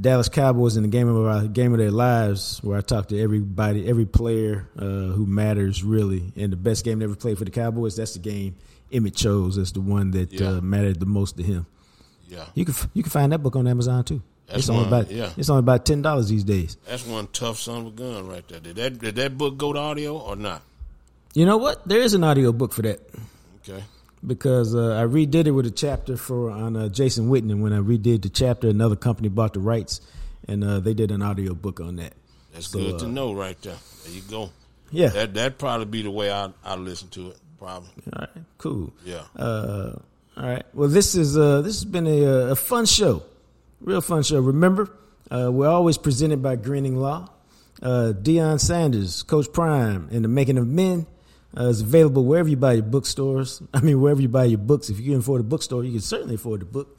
Dallas 0.00 0.28
Cowboys 0.28 0.76
in 0.76 0.82
the 0.84 0.88
game 0.88 1.08
of 1.08 1.26
our 1.26 1.46
game 1.46 1.72
of 1.72 1.78
their 1.78 1.90
lives, 1.90 2.62
where 2.62 2.78
I 2.78 2.80
talk 2.80 3.08
to 3.08 3.20
everybody, 3.20 3.88
every 3.88 4.06
player 4.06 4.68
uh, 4.78 4.82
who 4.82 5.26
matters 5.26 5.84
really, 5.84 6.32
and 6.36 6.52
the 6.52 6.56
best 6.56 6.84
game 6.84 7.02
ever 7.02 7.14
played 7.14 7.38
for 7.38 7.44
the 7.44 7.50
Cowboys. 7.50 7.96
That's 7.96 8.14
the 8.14 8.18
game 8.18 8.56
Emmitt 8.90 9.16
chose 9.16 9.58
as 9.58 9.72
the 9.72 9.80
one 9.80 10.10
that 10.12 10.32
yeah. 10.32 10.48
uh, 10.48 10.60
mattered 10.60 11.00
the 11.00 11.06
most 11.06 11.36
to 11.38 11.42
him. 11.42 11.66
Yeah, 12.28 12.46
you 12.54 12.64
can 12.64 12.74
you 12.94 13.02
can 13.02 13.10
find 13.10 13.32
that 13.32 13.42
book 13.42 13.56
on 13.56 13.66
Amazon 13.66 14.04
too. 14.04 14.22
That's 14.52 14.68
it's 14.68 14.70
only 14.70 14.86
about 14.86 15.10
yeah. 15.10 15.30
It's 15.36 15.50
only 15.50 15.60
about 15.60 15.84
ten 15.84 16.02
dollars 16.02 16.28
these 16.28 16.44
days. 16.44 16.76
That's 16.86 17.06
one 17.06 17.26
tough 17.28 17.58
son 17.58 17.86
of 17.86 17.86
a 17.86 17.90
gun 17.90 18.28
right 18.28 18.46
there. 18.48 18.60
Did 18.60 18.76
that 18.76 18.98
did 18.98 19.16
that 19.16 19.36
book 19.36 19.56
go 19.56 19.72
to 19.72 19.78
audio 19.78 20.18
or 20.18 20.36
not? 20.36 20.62
You 21.34 21.46
know 21.46 21.56
what? 21.56 21.86
There 21.88 22.00
is 22.00 22.14
an 22.14 22.22
audio 22.22 22.52
book 22.52 22.72
for 22.72 22.82
that. 22.82 23.00
Okay 23.66 23.82
because 24.26 24.74
uh, 24.74 25.00
I 25.00 25.04
redid 25.04 25.46
it 25.46 25.50
with 25.50 25.66
a 25.66 25.70
chapter 25.70 26.16
for 26.16 26.50
on 26.50 26.76
uh, 26.76 26.88
Jason 26.88 27.28
Witten. 27.28 27.60
When 27.60 27.72
I 27.72 27.78
redid 27.78 28.22
the 28.22 28.28
chapter, 28.28 28.68
another 28.68 28.96
company 28.96 29.28
bought 29.28 29.54
the 29.54 29.60
rights, 29.60 30.00
and 30.46 30.62
uh, 30.62 30.80
they 30.80 30.94
did 30.94 31.10
an 31.10 31.22
audio 31.22 31.54
book 31.54 31.80
on 31.80 31.96
that. 31.96 32.14
That's 32.52 32.68
so, 32.68 32.78
good 32.78 32.98
to 33.00 33.06
uh, 33.06 33.08
know, 33.08 33.32
right 33.32 33.60
there. 33.62 33.76
There 34.04 34.12
you 34.12 34.22
go. 34.22 34.50
Yeah, 34.90 35.08
that 35.08 35.34
that 35.34 35.58
probably 35.58 35.86
be 35.86 36.02
the 36.02 36.10
way 36.10 36.30
I 36.30 36.50
I 36.64 36.76
listen 36.76 37.08
to 37.10 37.30
it. 37.30 37.38
Probably. 37.58 37.90
All 38.12 38.20
right. 38.20 38.44
Cool. 38.58 38.92
Yeah. 39.04 39.22
Uh, 39.36 39.94
all 40.36 40.46
right. 40.46 40.64
Well, 40.74 40.88
this 40.88 41.14
is 41.14 41.36
uh, 41.36 41.62
this 41.62 41.76
has 41.76 41.84
been 41.84 42.06
a, 42.06 42.50
a 42.50 42.56
fun 42.56 42.86
show, 42.86 43.22
real 43.82 44.00
fun 44.00 44.22
show. 44.22 44.40
Remember, 44.40 44.90
we're 45.30 45.68
always 45.68 45.98
presented 45.98 46.42
by 46.42 46.56
Greening 46.56 46.96
Law. 46.96 47.28
Deion 47.80 48.60
Sanders, 48.60 49.22
Coach 49.22 49.52
Prime, 49.52 50.08
and 50.12 50.24
the 50.24 50.28
Making 50.28 50.58
of 50.58 50.66
Men 50.66 51.06
uh, 51.56 51.68
it's 51.68 51.80
available 51.80 52.24
wherever 52.24 52.48
you 52.48 52.56
buy 52.56 52.74
your 52.74 52.82
bookstores. 52.82 53.62
I 53.74 53.80
mean, 53.80 54.00
wherever 54.00 54.20
you 54.20 54.28
buy 54.28 54.44
your 54.44 54.58
books. 54.58 54.88
If 54.88 54.98
you 54.98 55.10
can 55.10 55.20
afford 55.20 55.40
a 55.40 55.44
bookstore, 55.44 55.84
you 55.84 55.92
can 55.92 56.00
certainly 56.00 56.36
afford 56.36 56.60
the 56.60 56.66
book. 56.66 56.98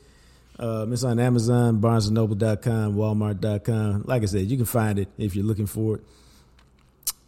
Uh, 0.59 0.85
it's 0.89 1.03
on 1.03 1.19
Amazon, 1.19 1.81
BarnesandNoble.com, 1.81 2.95
Walmart.com. 2.95 4.03
Like 4.05 4.21
I 4.21 4.25
said, 4.25 4.45
you 4.45 4.57
can 4.57 4.67
find 4.67 4.99
it 4.99 5.07
if 5.17 5.35
you're 5.35 5.45
looking 5.45 5.65
for 5.65 5.95
it. 5.95 6.01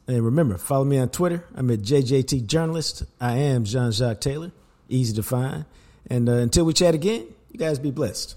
And 0.07 0.23
remember, 0.23 0.59
follow 0.59 0.85
me 0.85 0.99
on 0.99 1.09
Twitter. 1.09 1.43
I'm 1.55 1.71
at 1.71 1.79
JJT 1.79 2.45
Journalist. 2.45 3.03
I 3.19 3.37
am 3.37 3.63
Jean 3.63 3.91
Jacques 3.91 4.21
Taylor. 4.21 4.51
Easy 4.87 5.15
to 5.15 5.23
find. 5.23 5.65
And 6.07 6.29
uh, 6.29 6.33
until 6.33 6.65
we 6.65 6.73
chat 6.73 6.93
again, 6.93 7.25
you 7.51 7.57
guys 7.57 7.79
be 7.79 7.89
blessed. 7.89 8.35